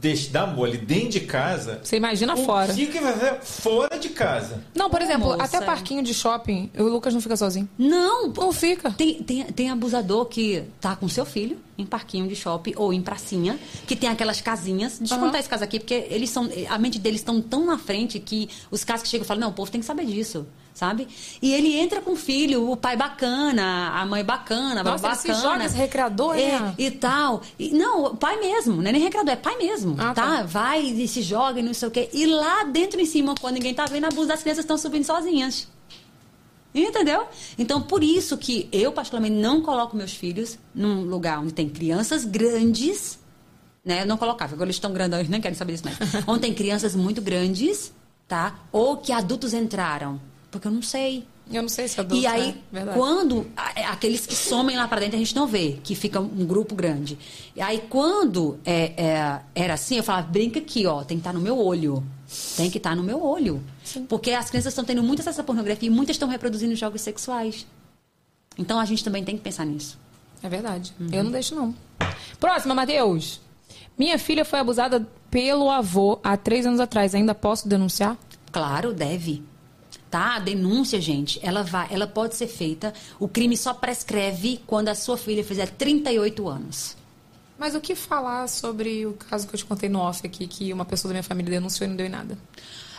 [0.00, 2.72] deixar, dar mole dentro de casa, Você imagina o fora.
[2.72, 4.62] que, que vai fazer fora de casa?
[4.74, 5.42] Não, por exemplo, moça.
[5.44, 7.68] até parquinho de shopping, o Lucas não fica sozinho.
[7.78, 8.90] Não, Não fica.
[8.92, 13.00] Tem, tem, tem abusador que tá com seu filho em parquinho de shopping ou em
[13.00, 14.98] pracinha, que tem aquelas casinhas.
[14.98, 16.48] Deixa eu contar esse caso aqui, porque eles são.
[16.68, 19.52] A mente deles estão tão na frente que os casos que chegam falam, não, o
[19.52, 20.46] povo tem que saber disso.
[20.78, 21.08] Sabe?
[21.42, 25.34] E ele entra com o filho, o pai bacana, a mãe bacana, Nossa, ele bacana.
[25.34, 26.74] se joga esse recreador, é, né?
[26.78, 27.42] E tal.
[27.58, 29.96] E, não, o pai mesmo, não é nem recreador, é pai mesmo.
[29.98, 30.22] Ah, tá?
[30.22, 30.42] tá.
[30.44, 32.08] Vai e se joga e não sei o quê.
[32.12, 35.02] E lá dentro em cima, quando ninguém tá vendo, a blusa das crianças estão subindo
[35.02, 35.66] sozinhas.
[36.72, 37.26] Entendeu?
[37.58, 42.24] Então, por isso que eu, particularmente, não coloco meus filhos num lugar onde tem crianças
[42.24, 43.18] grandes,
[43.84, 44.02] né?
[44.02, 45.98] Eu não colocava, agora eles estão grandões, nem querem saber disso mais.
[46.24, 47.92] onde tem crianças muito grandes,
[48.28, 48.60] tá?
[48.70, 50.20] Ou que adultos entraram.
[50.50, 51.26] Porque eu não sei.
[51.50, 52.84] Eu não sei se é adulto, E aí, né?
[52.94, 56.44] Quando é, aqueles que somem lá pra dentro, a gente não vê, que fica um
[56.44, 57.18] grupo grande.
[57.56, 61.32] E aí, quando é, é, era assim, eu falava, brinca aqui, ó, tem que estar
[61.32, 62.04] no meu olho.
[62.56, 63.62] Tem que estar no meu olho.
[64.08, 67.66] Porque as crianças estão tendo muito acesso à pornografia e muitas estão reproduzindo jogos sexuais.
[68.58, 69.98] Então, a gente também tem que pensar nisso.
[70.42, 70.92] É verdade.
[71.10, 71.74] Eu não deixo, não.
[72.38, 73.40] Próxima, Matheus.
[73.96, 77.14] Minha filha foi abusada pelo avô há três anos atrás.
[77.14, 78.16] Ainda posso denunciar?
[78.52, 79.42] Claro, deve.
[80.10, 80.36] Tá?
[80.36, 82.94] A denúncia, gente, ela vai, ela pode ser feita.
[83.20, 86.96] O crime só prescreve quando a sua filha fizer 38 anos.
[87.58, 90.72] Mas o que falar sobre o caso que eu te contei no off aqui, que
[90.72, 92.38] uma pessoa da minha família denunciou e não deu em nada?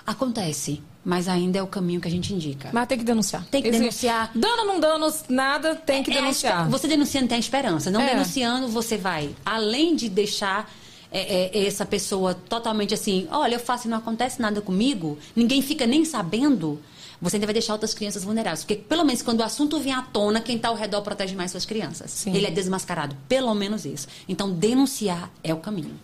[0.05, 2.69] Acontece, mas ainda é o caminho que a gente indica.
[2.73, 3.45] Mas tem que denunciar.
[3.45, 4.31] Tem que Esse- denunciar.
[4.33, 6.69] Dando ou não dando nada, tem que É a denunciar.
[6.69, 7.91] Você denunciando tem a esperança.
[7.91, 8.09] Não É.
[8.13, 9.35] denunciando, você vai.
[9.45, 10.71] Além de deixar
[11.11, 15.59] é, é, essa pessoa totalmente assim, olha, eu faço e não acontece nada comigo, ninguém
[15.61, 16.79] fica nem sabendo.
[17.22, 18.61] Você ainda vai deixar outras crianças vulneráveis.
[18.61, 21.51] Porque, pelo menos, quando o assunto vem à tona, quem está ao redor protege mais
[21.51, 22.11] suas crianças.
[22.11, 22.33] Sim.
[22.33, 23.15] Ele é desmascarado.
[23.27, 24.07] Pelo menos isso.
[24.27, 25.99] Então, denunciar é o caminho.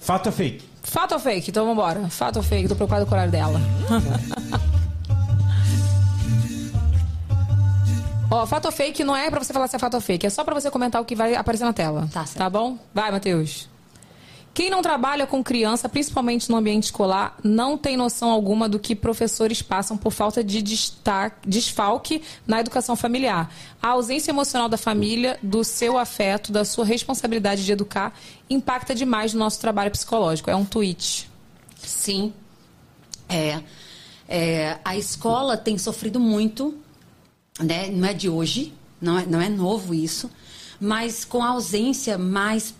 [0.00, 0.64] Fato ou fake?
[0.82, 1.50] Fato ou fake?
[1.50, 2.08] Então vambora.
[2.08, 2.68] Fato ou fake?
[2.68, 3.60] Tô preocupado com o horário dela.
[8.30, 10.30] Ó, fato ou fake não é pra você falar se é fato ou fake, é
[10.30, 12.08] só pra você comentar o que vai aparecer na tela.
[12.12, 12.38] Tá certo.
[12.38, 12.76] Tá bom?
[12.92, 13.68] Vai, Matheus.
[14.56, 18.96] Quem não trabalha com criança, principalmente no ambiente escolar, não tem noção alguma do que
[18.96, 23.52] professores passam por falta de destaque, desfalque na educação familiar.
[23.82, 28.18] A ausência emocional da família, do seu afeto, da sua responsabilidade de educar,
[28.48, 30.50] impacta demais no nosso trabalho psicológico.
[30.50, 31.30] É um tweet.
[31.76, 32.32] Sim.
[33.28, 33.60] É,
[34.26, 36.74] é, a escola tem sofrido muito,
[37.60, 37.88] né?
[37.88, 40.30] não é de hoje, não é, não é novo isso,
[40.80, 42.74] mas com a ausência mais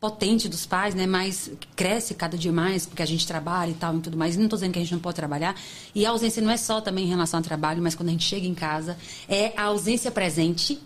[0.00, 1.06] potente dos pais, né?
[1.06, 4.36] mais cresce cada dia mais, porque a gente trabalha e tal e tudo mais.
[4.36, 5.56] Não estou dizendo que a gente não pode trabalhar.
[5.94, 8.24] E a ausência não é só também em relação ao trabalho, mas quando a gente
[8.24, 8.96] chega em casa,
[9.28, 10.80] é a ausência presente.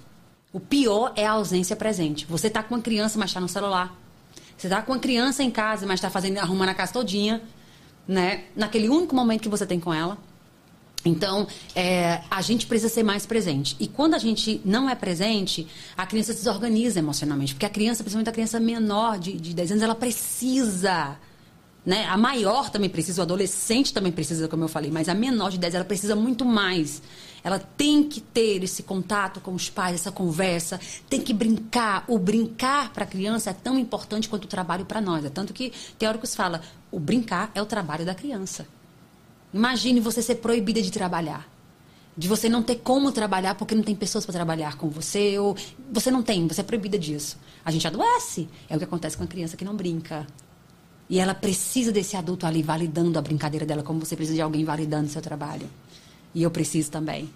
[0.52, 2.26] O pior é a ausência presente.
[2.26, 3.94] Você está com uma criança, mas está no celular.
[4.57, 7.42] Você está com uma criança em casa, mas está fazendo arrumando a casa todinha,
[8.07, 8.44] né?
[8.55, 10.16] Naquele único momento que você tem com ela.
[11.05, 13.76] Então, é, a gente precisa ser mais presente.
[13.81, 15.66] E quando a gente não é presente,
[15.97, 17.55] a criança se desorganiza emocionalmente.
[17.55, 21.16] Porque a criança, principalmente a criança menor de, de 10 anos, ela precisa.
[21.84, 22.06] Né?
[22.06, 25.58] A maior também precisa, o adolescente também precisa, como eu falei, mas a menor de
[25.58, 27.02] 10 ela precisa muito mais.
[27.42, 30.78] Ela tem que ter esse contato com os pais, essa conversa,
[31.10, 32.05] tem que brincar.
[32.06, 35.24] O brincar para a criança é tão importante quanto o trabalho para nós.
[35.24, 36.60] É tanto que teóricos falam,
[36.92, 38.64] o brincar é o trabalho da criança.
[39.52, 41.48] Imagine você ser proibida de trabalhar.
[42.16, 45.39] De você não ter como trabalhar porque não tem pessoas para trabalhar com você.
[45.39, 45.56] Ou
[45.90, 47.39] você não tem, você é proibida disso.
[47.64, 48.48] A gente adoece.
[48.68, 50.26] É o que acontece com a criança que não brinca.
[51.08, 54.64] E ela precisa desse adulto ali validando a brincadeira dela, como você precisa de alguém
[54.64, 55.68] validando seu trabalho.
[56.34, 57.28] E eu preciso também.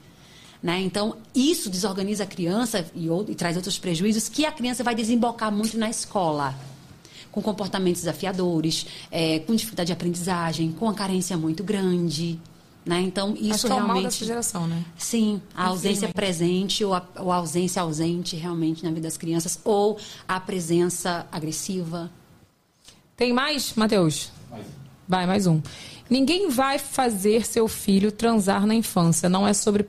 [0.62, 0.81] Né?
[0.81, 5.53] Então, isso desorganiza a criança e, e traz outros prejuízos que a criança vai desembocar
[5.53, 6.55] muito na escola
[7.37, 12.41] com comportamentos desafiadores, é, com dificuldade de aprendizagem, com a carência muito grande.
[12.83, 13.03] Né?
[13.03, 14.05] Então, Acho isso que é o mal realmente.
[14.05, 14.83] dessa geração, né?
[14.97, 19.61] Sim, a ausência presente ou a, ou a ausência ausente realmente na vida das crianças,
[19.65, 22.11] ou a presença agressiva.
[23.15, 24.33] Tem mais, Matheus?
[25.07, 25.61] Vai, mais um.
[26.09, 29.29] Ninguém vai fazer seu filho transar na infância.
[29.29, 29.87] Não é sobre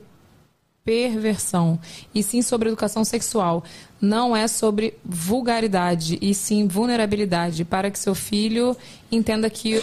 [0.88, 1.78] perversão,
[2.14, 3.62] e sim sobre educação sexual.
[4.00, 8.74] Não é sobre vulgaridade, e sim vulnerabilidade, para que seu filho
[9.12, 9.82] entenda que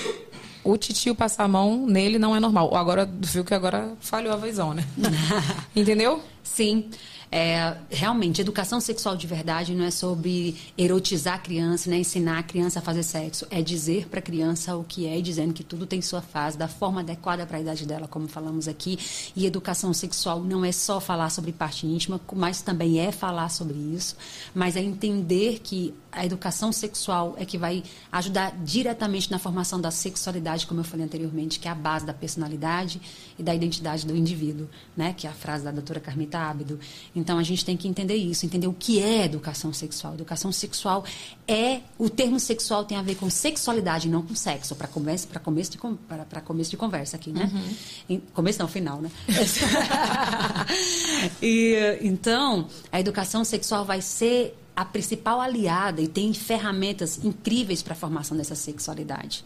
[0.64, 2.75] o titio passar a mão nele não é normal.
[2.75, 4.84] Agora, viu que agora falhou a visão, né?
[5.75, 6.19] Entendeu?
[6.42, 6.90] Sim.
[7.38, 11.97] É, realmente, educação sexual de verdade não é sobre erotizar a criança, né?
[11.97, 13.45] ensinar a criança a fazer sexo.
[13.51, 16.57] É dizer para a criança o que é e dizendo que tudo tem sua fase,
[16.57, 18.97] da forma adequada para a idade dela, como falamos aqui.
[19.35, 23.75] E educação sexual não é só falar sobre parte íntima, mas também é falar sobre
[23.75, 24.15] isso.
[24.53, 29.92] Mas é entender que a educação sexual é que vai ajudar diretamente na formação da
[29.92, 33.02] sexualidade, como eu falei anteriormente, que é a base da personalidade
[33.38, 35.14] e da identidade do indivíduo, né?
[35.16, 36.80] Que é a frase da doutora Carmita ábido.
[37.16, 40.14] Então a gente tem que entender isso, entender o que é educação sexual.
[40.14, 41.03] Educação sexual
[41.48, 44.76] é o termo sexual tem a ver com sexualidade, não com sexo.
[44.76, 47.50] Para começo, começo de começo de conversa aqui, né?
[47.53, 47.76] Uhum.
[48.10, 49.11] Em- começo não, final, né?
[51.42, 57.93] e então a educação sexual vai ser a principal aliada e tem ferramentas incríveis para
[57.93, 59.45] a formação dessa sexualidade.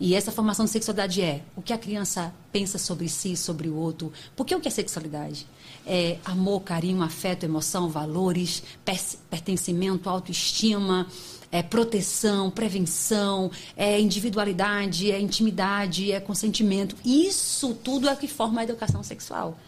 [0.00, 3.74] E essa formação de sexualidade é o que a criança pensa sobre si, sobre o
[3.74, 4.12] outro.
[4.36, 5.44] Porque o que é sexualidade?
[5.84, 11.08] É amor, carinho, afeto, emoção, valores, per- pertencimento, autoestima,
[11.50, 16.94] é proteção, prevenção, é individualidade, é intimidade, é consentimento.
[17.04, 19.58] Isso tudo é o que forma a educação sexual.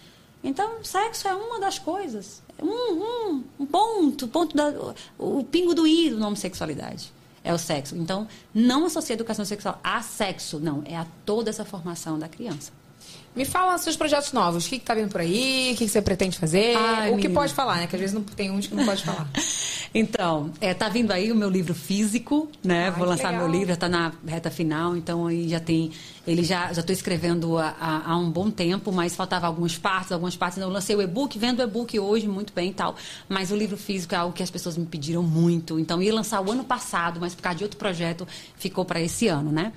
[0.45, 2.41] Então, sexo é uma das coisas.
[2.63, 4.73] Um, um, um ponto, ponto da,
[5.19, 7.13] o pingo do i da homossexualidade.
[7.43, 7.97] É o sexo.
[7.97, 10.83] Então, não associa educação sexual a sexo, não.
[10.85, 12.71] É a toda essa formação da criança.
[13.35, 14.67] Me fala seus projetos novos.
[14.67, 15.71] O que, que tá vindo por aí?
[15.73, 16.75] O que, que você pretende fazer?
[16.77, 17.35] Ai, o que menina.
[17.41, 17.87] pode falar, né?
[17.87, 19.29] Que às vezes não, tem uns que não pode falar.
[19.93, 22.85] Então, é, tá vindo aí o meu livro físico, né?
[22.85, 23.49] Ai, Vou lançar legal.
[23.49, 25.91] meu livro, já tá na reta final, então aí já tem.
[26.25, 27.75] Ele já já estou escrevendo há,
[28.07, 30.59] há- um bom tempo, mas faltava algumas partes, algumas partes.
[30.59, 32.95] Eu lancei o e-book, vendo o e-book hoje, muito bem e tal.
[33.29, 35.77] Mas o livro físico é algo que as pessoas me pediram muito.
[35.81, 39.27] Então, ia lançar o ano passado, mas por causa de outro projeto, ficou para esse
[39.27, 39.73] ano, né?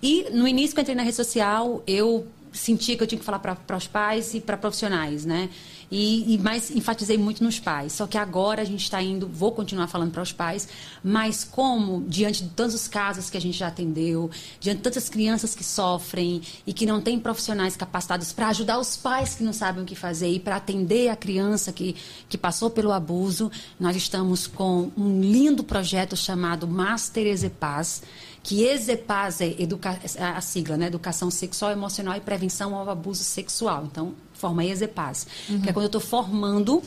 [0.00, 2.24] E no início que eu entrei na rede social, eu
[2.56, 5.48] sentia que eu tinha que falar para os pais e para profissionais, né?
[5.88, 7.92] E, e mais enfatizei muito nos pais.
[7.92, 10.68] Só que agora a gente está indo, vou continuar falando para os pais,
[11.02, 14.28] mas como diante de tantos casos que a gente já atendeu,
[14.58, 18.96] diante de tantas crianças que sofrem e que não têm profissionais capacitados para ajudar os
[18.96, 21.94] pais que não sabem o que fazer e para atender a criança que,
[22.28, 28.02] que passou pelo abuso, nós estamos com um lindo projeto chamado Master Exepaz,
[28.46, 30.86] que Exepaz é educa- a sigla, né?
[30.86, 33.84] Educação Sexual, Emocional e Prevenção ao Abuso Sexual.
[33.90, 35.26] Então, forma Exepaz.
[35.64, 36.80] Que é quando eu estou formando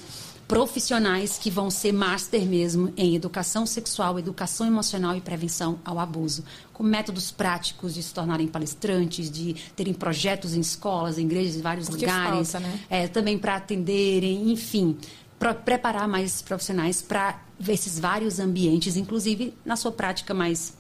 [0.48, 6.46] profissionais que vão ser master mesmo em educação sexual, educação emocional e prevenção ao abuso,
[6.74, 11.62] com métodos práticos de se tornarem palestrantes, de terem projetos em escolas, em igrejas, em
[11.62, 12.80] vários Porque lugares, falta, né?
[12.90, 14.98] é, também para atenderem, enfim,
[15.38, 20.79] para preparar mais profissionais para esses vários ambientes, inclusive na sua prática mais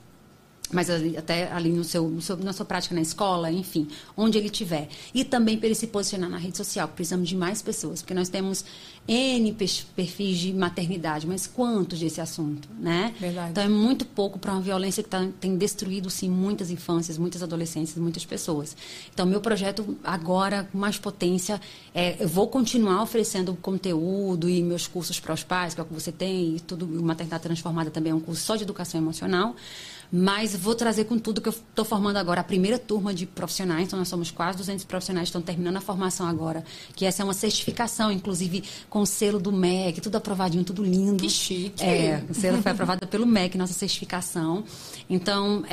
[0.71, 4.37] mas ali- até ali no seu, no seu- na sua prática na escola, enfim, onde
[4.37, 4.87] ele estiver.
[5.13, 6.87] E também para ele se posicionar na rede social.
[6.87, 8.63] Precisamos de mais pessoas, porque nós temos
[9.07, 9.55] N
[9.95, 13.13] perfis de maternidade, mas quantos desse assunto, né?
[13.19, 13.51] Verdade.
[13.51, 17.41] Então é muito pouco para uma violência que tá, tem destruído, sim, muitas infâncias, muitas
[17.41, 18.77] adolescentes, muitas pessoas.
[19.11, 21.59] Então, meu projeto agora, com mais potência,
[21.93, 25.87] é, eu vou continuar oferecendo conteúdo e meus cursos para os pais, que é o
[25.87, 29.01] que você tem, e tudo, o Maternidade Transformada também é um curso só de educação
[29.01, 29.55] emocional.
[30.11, 33.87] Mas vou trazer com tudo que eu estou formando agora a primeira turma de profissionais.
[33.87, 36.63] Então, nós somos quase 200 profissionais que estão terminando a formação agora.
[36.95, 41.21] Que essa é uma certificação, inclusive com o selo do MEC, tudo aprovadinho, tudo lindo.
[41.21, 41.83] Que chique.
[41.83, 44.63] É, o selo foi aprovado pelo MEC, nossa certificação.
[45.09, 45.63] Então,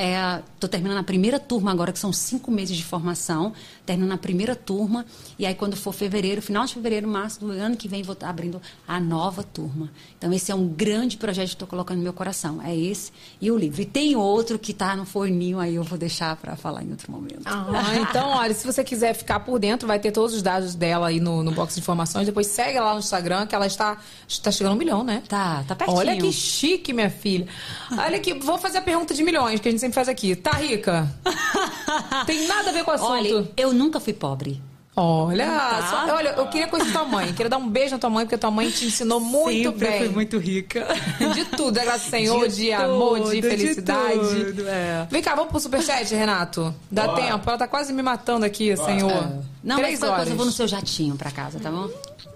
[0.54, 3.52] estou terminando a primeira turma agora, que são cinco meses de formação.
[3.86, 5.06] Terminando a primeira turma.
[5.38, 8.28] E aí, quando for fevereiro, final de fevereiro, março do ano que vem, vou estar
[8.28, 9.90] abrindo a nova turma.
[10.18, 12.60] Então, esse é um grande projeto que estou colocando no meu coração.
[12.62, 13.80] É esse e o livro.
[13.80, 17.10] E tem outro que está no forninho, aí eu vou deixar para falar em outro
[17.10, 17.42] momento.
[17.44, 21.08] Ah, então, olha, se você quiser ficar por dentro, vai ter todos os dados dela
[21.08, 22.26] aí no, no box de informações.
[22.26, 25.22] Depois segue lá no Instagram, que ela está, está chegando a um milhão, né?
[25.28, 25.98] Tá, tá pertinho.
[25.98, 27.46] Olha que chique, minha filha.
[27.92, 30.34] Olha aqui, vou fazer a pergunta de milhões, que a gente sempre faz aqui.
[30.34, 31.08] Tá rica?
[32.26, 33.10] Tem nada a ver com o assunto.
[33.10, 34.60] Olha, eu nunca fui pobre.
[34.98, 36.06] Olha, Tá.
[36.06, 37.30] só- olha, eu queria conhecer tua mãe.
[37.34, 39.98] Queria dar um beijo na tua mãe, porque tua mãe te ensinou muito Sempre bem.
[39.98, 40.86] fui muito rica.
[41.34, 44.18] De tudo, é graças ao Senhor, de, De amor, de tudo, de felicidade.
[44.46, 45.06] tudo, é.
[45.10, 46.74] Vem cá, vamos pro superchat, Renato?
[46.90, 47.20] Dá Bora.
[47.22, 47.42] tempo?
[47.46, 49.28] Ela tá quase me matando aqui, Senhor.
[49.62, 50.16] Não, Três mas qualquer horas.
[50.16, 51.90] coisa eu vou no seu jatinho pra casa, tá bom?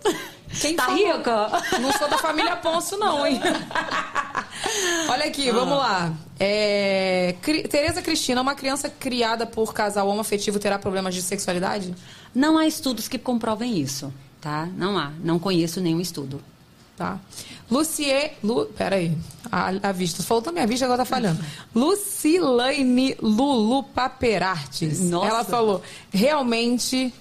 [0.60, 1.16] Quem Tá falou?
[1.16, 1.48] rica?
[1.80, 3.40] Não sou da família Ponço, não, hein?
[5.08, 6.12] Olha aqui, vamos lá.
[6.38, 7.34] É,
[7.70, 11.94] Tereza Cristina, uma criança criada por casal homoafetivo terá problemas de sexualidade?
[12.34, 14.66] Não há estudos que comprovem isso, tá?
[14.76, 15.12] Não há.
[15.22, 16.40] Não conheço nenhum estudo.
[16.96, 17.18] Tá.
[17.70, 18.32] Lucie...
[18.42, 18.66] Lu...
[18.66, 19.16] Peraí.
[19.50, 20.22] A, a vista.
[20.22, 21.42] Falou também a vista, agora tá falhando.
[21.74, 25.00] Lucilane Lulu Paperartes.
[25.00, 25.28] Nossa.
[25.28, 27.12] Ela falou, realmente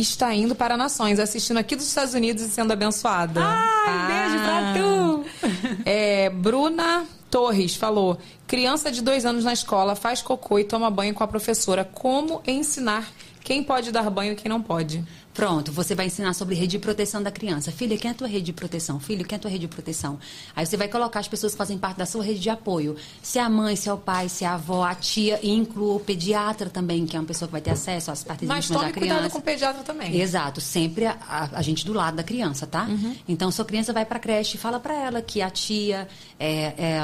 [0.00, 3.40] está indo para nações, assistindo aqui dos Estados Unidos e sendo abençoada.
[3.42, 5.78] Ai, beijo pra tu!
[5.84, 8.18] É, Bruna Torres falou,
[8.48, 11.84] criança de dois anos na escola faz cocô e toma banho com a professora.
[11.84, 13.06] Como ensinar
[13.44, 15.04] quem pode dar banho e quem não pode?
[15.32, 17.70] Pronto, você vai ensinar sobre rede de proteção da criança.
[17.70, 18.98] Filha, quem é a tua rede de proteção?
[18.98, 20.18] Filho, quem é a tua rede de proteção?
[20.56, 22.96] Aí você vai colocar as pessoas que fazem parte da sua rede de apoio.
[23.22, 25.50] Se é a mãe, se é o pai, se é a avó, a tia, e
[25.50, 28.64] inclua o pediatra também, que é uma pessoa que vai ter acesso às partes Mas
[28.64, 29.14] íntimas da tome criança.
[29.14, 30.20] cuidado com o pediatra também.
[30.20, 32.86] Exato, sempre a, a- a gente do lado da criança, tá?
[32.86, 33.14] Uhum.
[33.28, 36.08] Então, sua criança vai pra creche, fala pra ela que a tia
[36.40, 37.00] é, é,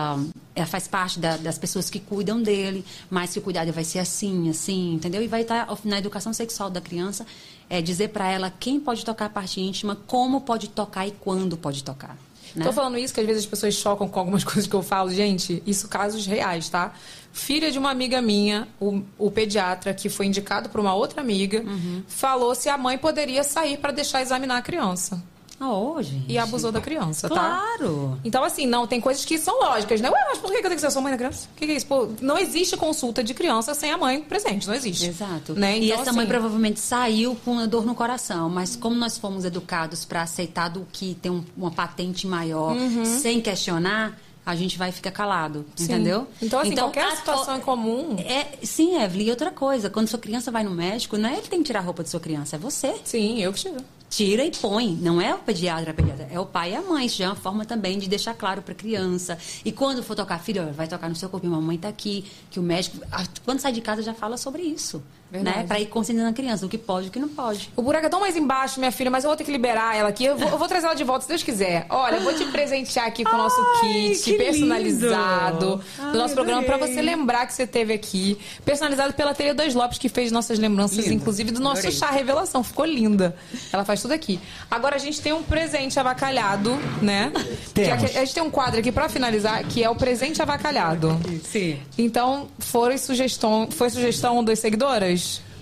[0.54, 3.98] é, faz parte da- das pessoas que cuidam dele, mas que o cuidado vai ser
[3.98, 5.22] assim, assim, entendeu?
[5.22, 7.26] E vai estar na educação sexual da criança,
[7.68, 11.56] é dizer pra ela quem pode tocar a parte íntima, como pode tocar e quando
[11.56, 12.16] pode tocar.
[12.54, 12.64] Né?
[12.64, 15.10] Tô falando isso que às vezes as pessoas chocam com algumas coisas que eu falo.
[15.10, 16.92] Gente, isso casos reais, tá?
[17.32, 21.62] Filha de uma amiga minha, o, o pediatra, que foi indicado por uma outra amiga,
[21.62, 22.04] Uhum.
[22.06, 25.20] falou se a mãe poderia sair para deixar examinar a criança.
[25.60, 26.20] Ah, hoje.
[26.28, 27.34] E abusou da criança, tá?
[27.34, 28.18] Claro.
[28.24, 30.10] Então, assim, não, tem coisas que são lógicas, né?
[30.10, 31.48] Ué, mas por que eu tenho que ser sua mãe da criança?
[31.52, 31.86] O que, que é isso?
[31.86, 35.06] Pô, não existe consulta de criança sem a mãe presente, não existe.
[35.06, 35.54] Exato.
[35.54, 35.78] Né?
[35.78, 39.16] e Então, essa assim, mãe provavelmente saiu com a dor no coração, mas como nós
[39.16, 43.04] fomos educados para aceitar do que tem um- uma patente maior, Uhum.
[43.04, 45.84] sem questionar, a gente vai ficar calado, Sim.
[45.84, 46.26] entendeu?
[46.42, 48.16] Então, assim, qualquer a- situação em comum.
[48.18, 49.26] É, sim, Evelyn.
[49.28, 51.64] E outra coisa, quando sua criança vai no médico, não é ele que tem que
[51.64, 52.94] tirar a roupa de sua criança, é você.
[53.04, 53.76] Sim, eu que tiro.
[54.14, 54.94] Tira e põe.
[54.94, 56.28] Não é o pediatra, a pediatra.
[56.30, 57.06] É o pai e a mãe.
[57.06, 59.36] Isso já é uma forma também de deixar claro para a criança.
[59.64, 61.44] E quando for tocar filho, vai tocar no seu corpo.
[61.48, 62.24] Mamãe tá aqui.
[62.48, 62.98] Que o médico,
[63.44, 65.02] quando sai de casa, já fala sobre isso.
[65.30, 65.58] Verdade.
[65.58, 65.64] Né?
[65.66, 66.64] Para ir conscientizando a criança.
[66.64, 67.68] O que pode e o que não pode.
[67.76, 70.08] O buraco é tão mais embaixo, minha filha, mas eu vou ter que liberar ela
[70.08, 70.24] aqui.
[70.24, 71.86] Eu vou, eu vou trazer ela de volta, se Deus quiser.
[71.90, 76.12] Olha, eu vou te presentear aqui com o nosso kit personalizado lindo.
[76.12, 76.94] do nosso Ai, programa pra adorei.
[76.94, 78.38] você lembrar que você teve aqui.
[78.64, 81.14] Personalizado pela Teia Dois Lopes, que fez nossas lembranças, Lindo.
[81.14, 81.96] inclusive do nosso Adorei.
[81.98, 82.62] chá revelação.
[82.62, 83.36] Ficou linda.
[83.72, 84.38] Ela faz tudo aqui.
[84.70, 87.32] Agora a gente tem um presente avacalhado, né?
[87.72, 88.10] Temos.
[88.10, 91.18] que- a gente tem um quadro aqui pra finalizar, que é o presente avacalhado.
[91.44, 91.78] Sim.
[91.98, 95.13] Então, foi sugestão, foi sugestão das seguidoras?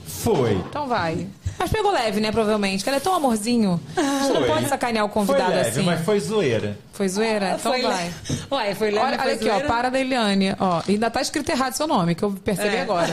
[0.06, 0.52] Foi.
[0.52, 1.26] Então vai.
[1.58, 2.82] Mas pegou leve, né, provavelmente?
[2.82, 3.80] Que ela é tão amorzinho.
[3.96, 4.46] A gente não Foi.
[4.48, 5.82] pode sacanear o Foi convidado leve, assim.
[5.82, 6.78] mas foi zoeira.
[6.92, 7.56] Foi zoeira?
[7.58, 8.06] Então Foi vai.
[8.06, 8.12] le-
[8.50, 9.68] Ué, foi leve, Olha, foi olha aqui, ó, zoeira?
[9.68, 10.54] para da Eliane.
[10.58, 12.82] Ó, ainda tá escrito errado seu nome, que eu percebi É.
[12.82, 13.12] agora.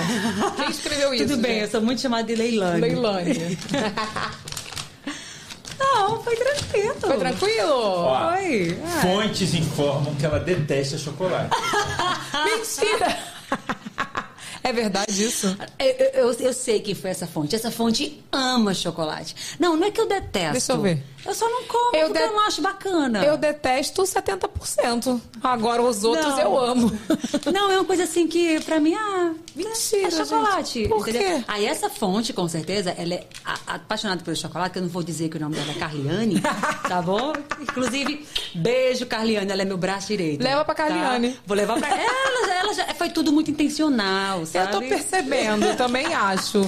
[0.58, 1.26] Quem escreveu isso?
[1.27, 1.64] Tudo bem, gente?
[1.64, 2.82] eu sou muito chamada de Leilane.
[2.82, 3.58] Leilane.
[5.80, 6.95] Não, foi tranquilo.
[7.00, 7.72] Foi tranquilo?
[7.74, 8.77] Ó, Foi.
[8.85, 9.01] Ah.
[9.01, 11.50] Fontes informam que ela detesta chocolate.
[12.45, 13.18] Mentira!
[14.69, 15.57] É verdade isso?
[15.80, 15.88] Eu,
[16.30, 17.56] eu- eu sei quem foi essa fonte.
[17.56, 19.35] Essa fonte ama chocolate.
[19.59, 20.51] Não, não é que eu detesto.
[20.51, 21.03] Deixa eu ver.
[21.30, 23.24] Eu só não como Eu porque de- eu não acho bacana.
[23.24, 25.22] Eu detesto 70%.
[25.43, 26.40] Agora os outros Não.
[26.41, 26.91] eu amo.
[27.53, 30.80] Não, é uma coisa assim que, pra mim, ah, Mentira, é chocolate.
[30.82, 30.90] gente.
[30.90, 31.38] Por entendeu?
[31.40, 31.43] quê?
[31.48, 35.03] Aí essa fonte, com certeza, ela é a- apaixonada pelo chocolate, que eu não vou
[35.03, 36.41] dizer que o nome dela é Carliane,
[36.88, 37.33] tá bom?
[37.61, 38.25] Inclusive,
[38.56, 40.43] beijo, Carliane, ela é meu braço direito.
[40.43, 40.83] Leva pra tá?
[40.83, 41.40] Carliane.
[41.45, 42.53] Vou levar pra ela.
[42.59, 44.74] ela já, foi tudo muito intencional, sabe?
[44.74, 46.59] Eu tô percebendo, eu também acho.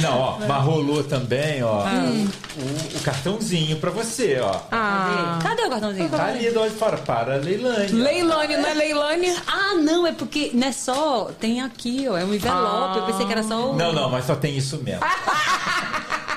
[0.00, 4.09] Não, ó, mas rolou também, ó, o, o cartãozinho pra você,
[4.40, 4.60] ó.
[4.70, 5.38] Ah.
[5.42, 6.08] Cadê o cartãozinho?
[6.08, 7.92] Tá ali de fora, para a Leilane.
[7.92, 9.36] Leilane, não é Leilane?
[9.46, 11.30] Ah, não, é porque não é só.
[11.38, 12.16] Tem aqui, ó.
[12.16, 12.98] É um envelope.
[12.98, 13.76] Eu pensei que era só o.
[13.76, 15.00] Não, não, mas só tem isso mesmo.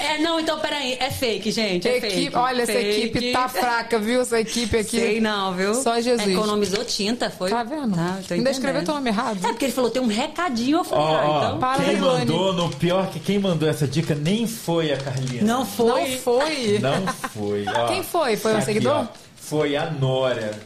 [0.00, 0.96] É, não, então peraí.
[0.98, 1.86] É fake, gente.
[1.88, 2.36] É Equipe, fake.
[2.36, 3.00] olha, essa Fake.
[3.02, 4.22] equipe tá fraca, viu?
[4.22, 4.98] Essa equipe aqui.
[4.98, 5.74] Sei não, viu?
[5.74, 6.26] Só Jesus.
[6.28, 7.50] Economizou tinta, foi?
[7.50, 7.94] Tá vendo?
[7.94, 9.38] Tá, tô Ainda escreveu teu nome errado.
[9.44, 11.58] É porque ele falou, tem um recadinho, eu falei, Ó, ah, então.
[11.60, 15.42] Para, quem mandou, no pior que quem mandou essa dica nem foi a Carlinha.
[15.42, 15.86] Não foi.
[16.10, 16.78] Não foi.
[16.78, 17.64] Não foi.
[17.68, 17.86] ó.
[17.88, 18.36] Quem foi?
[18.36, 18.92] Foi um seguidor?
[18.96, 19.06] ó.
[19.36, 20.58] Foi a Nora.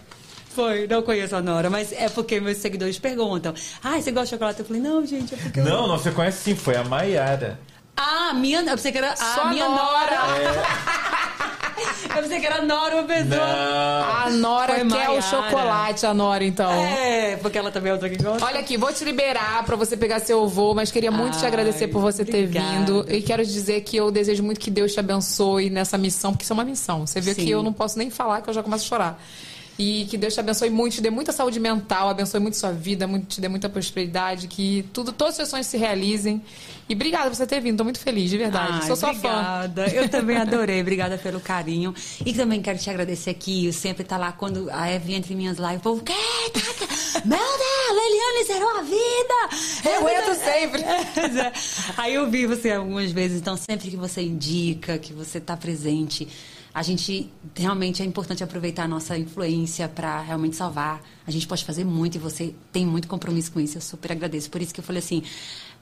[0.55, 3.53] Foi, não conheço a Nora, mas é porque meus seguidores perguntam.
[3.83, 4.61] Ah, você gosta de chocolate?
[4.61, 5.59] Eu falei, não, gente, é porque.
[5.59, 7.59] eu- Não, não, você conhece sim, foi a Maiara.
[7.97, 8.61] Ah, minha.
[8.61, 9.15] Eu pensei que era.
[9.17, 10.19] Só Ah, minha Nora.
[12.15, 13.45] Eu pensei que era Nora uma pessoa.
[13.45, 14.13] Não.
[14.25, 16.71] A Nora Foi quer o chocolate, a Nora, então.
[16.71, 18.45] É, porque ela também é outra que gosta.
[18.45, 21.49] Olha aqui, vou te liberar pra você pegar seu voo, mas queria muito te Ai,
[21.49, 22.69] agradecer por você ter obrigada.
[22.69, 23.05] vindo.
[23.09, 26.45] E quero te dizer que eu desejo muito que Deus te abençoe nessa missão, porque
[26.45, 27.05] isso é uma missão.
[27.07, 27.45] Você vê Sim.
[27.45, 29.21] que eu não posso nem falar, que eu já começo a chorar.
[29.79, 33.07] E que Deus te abençoe muito, te dê muita saúde mental, abençoe muito sua vida,
[33.09, 36.41] muito, te dê muita prosperidade, que tudo, todos os seus sonhos se realizem.
[36.89, 38.79] E obrigada por você ter vindo, tô muito feliz, de verdade.
[38.83, 39.29] Ai, Sou sua fã.
[39.29, 39.87] obrigada.
[39.89, 40.81] Eu também adorei.
[40.81, 41.95] Obrigada pelo carinho.
[42.25, 43.67] E também quero te agradecer aqui.
[43.67, 45.77] Eu sempre tá lá quando a Eve entra em minhas lives.
[45.77, 46.13] O povo, que?
[47.25, 49.95] Meu Deus, Leliane zerou a vida.
[49.97, 50.85] Eu entro sempre.
[51.97, 53.41] Aí eu vi você algumas vezes.
[53.41, 56.29] Então, sempre que você indica, que você tá presente,
[56.75, 61.01] a gente realmente é importante aproveitar a nossa influência para realmente salvar.
[61.25, 63.79] A gente pode fazer muito e você tem muito compromisso com isso.
[63.79, 64.51] Eu super agradeço.
[64.51, 65.23] Por isso que eu falei assim.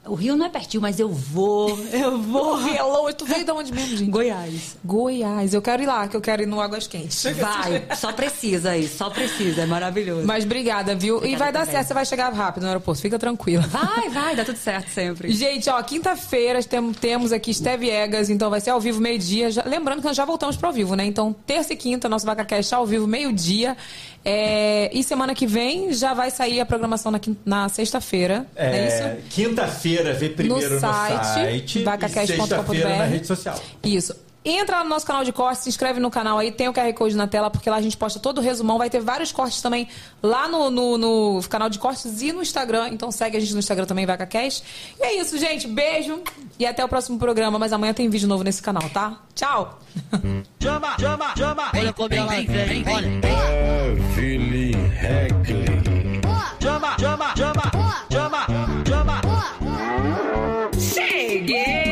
[0.05, 1.79] O Rio não é pertinho, mas eu vou.
[1.93, 2.59] Eu vou.
[2.69, 4.11] Hello, tu veio de onde mesmo, gente?
[4.11, 4.77] Goiás.
[4.85, 5.55] Goiás.
[5.55, 7.23] Eu quero ir lá, que eu quero ir no Águas Quentes.
[7.39, 9.63] Vai, só precisa aí, só precisa.
[9.63, 10.27] É maravilhoso.
[10.27, 11.25] Mas obrigada, viu?
[11.25, 13.63] e vai dar certo, você vai chegar rápido no aeroporto, fica tranquila.
[13.69, 15.31] Vai, vai, dá tudo certo sempre.
[15.33, 19.51] Gente, ó, quinta-feira tem- temos aqui Steve Egas, então vai ser ao vivo meio-dia.
[19.65, 21.05] Lembrando que nós já voltamos pro ao vivo, né?
[21.05, 23.77] Então, terça e quinta, nosso VacaCast ao vivo, meio-dia.
[24.25, 28.47] É, E semana que vem já vai sair a programação na, na sexta-feira.
[28.55, 29.03] é isso?
[29.03, 32.37] É, Quinta-feira vê primeiro no site, site, e vacacast.com.br.
[32.37, 33.61] sexta-feira na rede social.
[33.83, 34.15] Isso.
[34.45, 36.93] Entra lá no nosso canal de cortes, se inscreve no canal aí, tem o QR
[36.95, 38.77] Code na tela, porque lá a gente posta todo o resumão.
[38.77, 39.87] Vai ter vários cortes também
[40.23, 42.89] lá no, no, no canal de cortes e no Instagram.
[42.91, 44.65] Então segue a gente no Instagram também, VacaCast.
[44.99, 45.69] E é isso, gente.
[45.69, 46.23] Beijo
[46.59, 47.59] e até o próximo programa.
[47.59, 49.21] Mas amanhã tem vídeo novo nesse canal, tá?
[49.35, 49.79] Tchau!
[50.61, 51.71] Chama, chama, chama!
[51.75, 53.21] Olha como ela vem, vem, vem, vem.
[55.03, 56.21] Heckley.
[56.61, 57.63] Chama, chama, chama!
[58.11, 58.47] Chama,
[58.87, 59.21] chama!
[60.79, 61.92] Cheguei!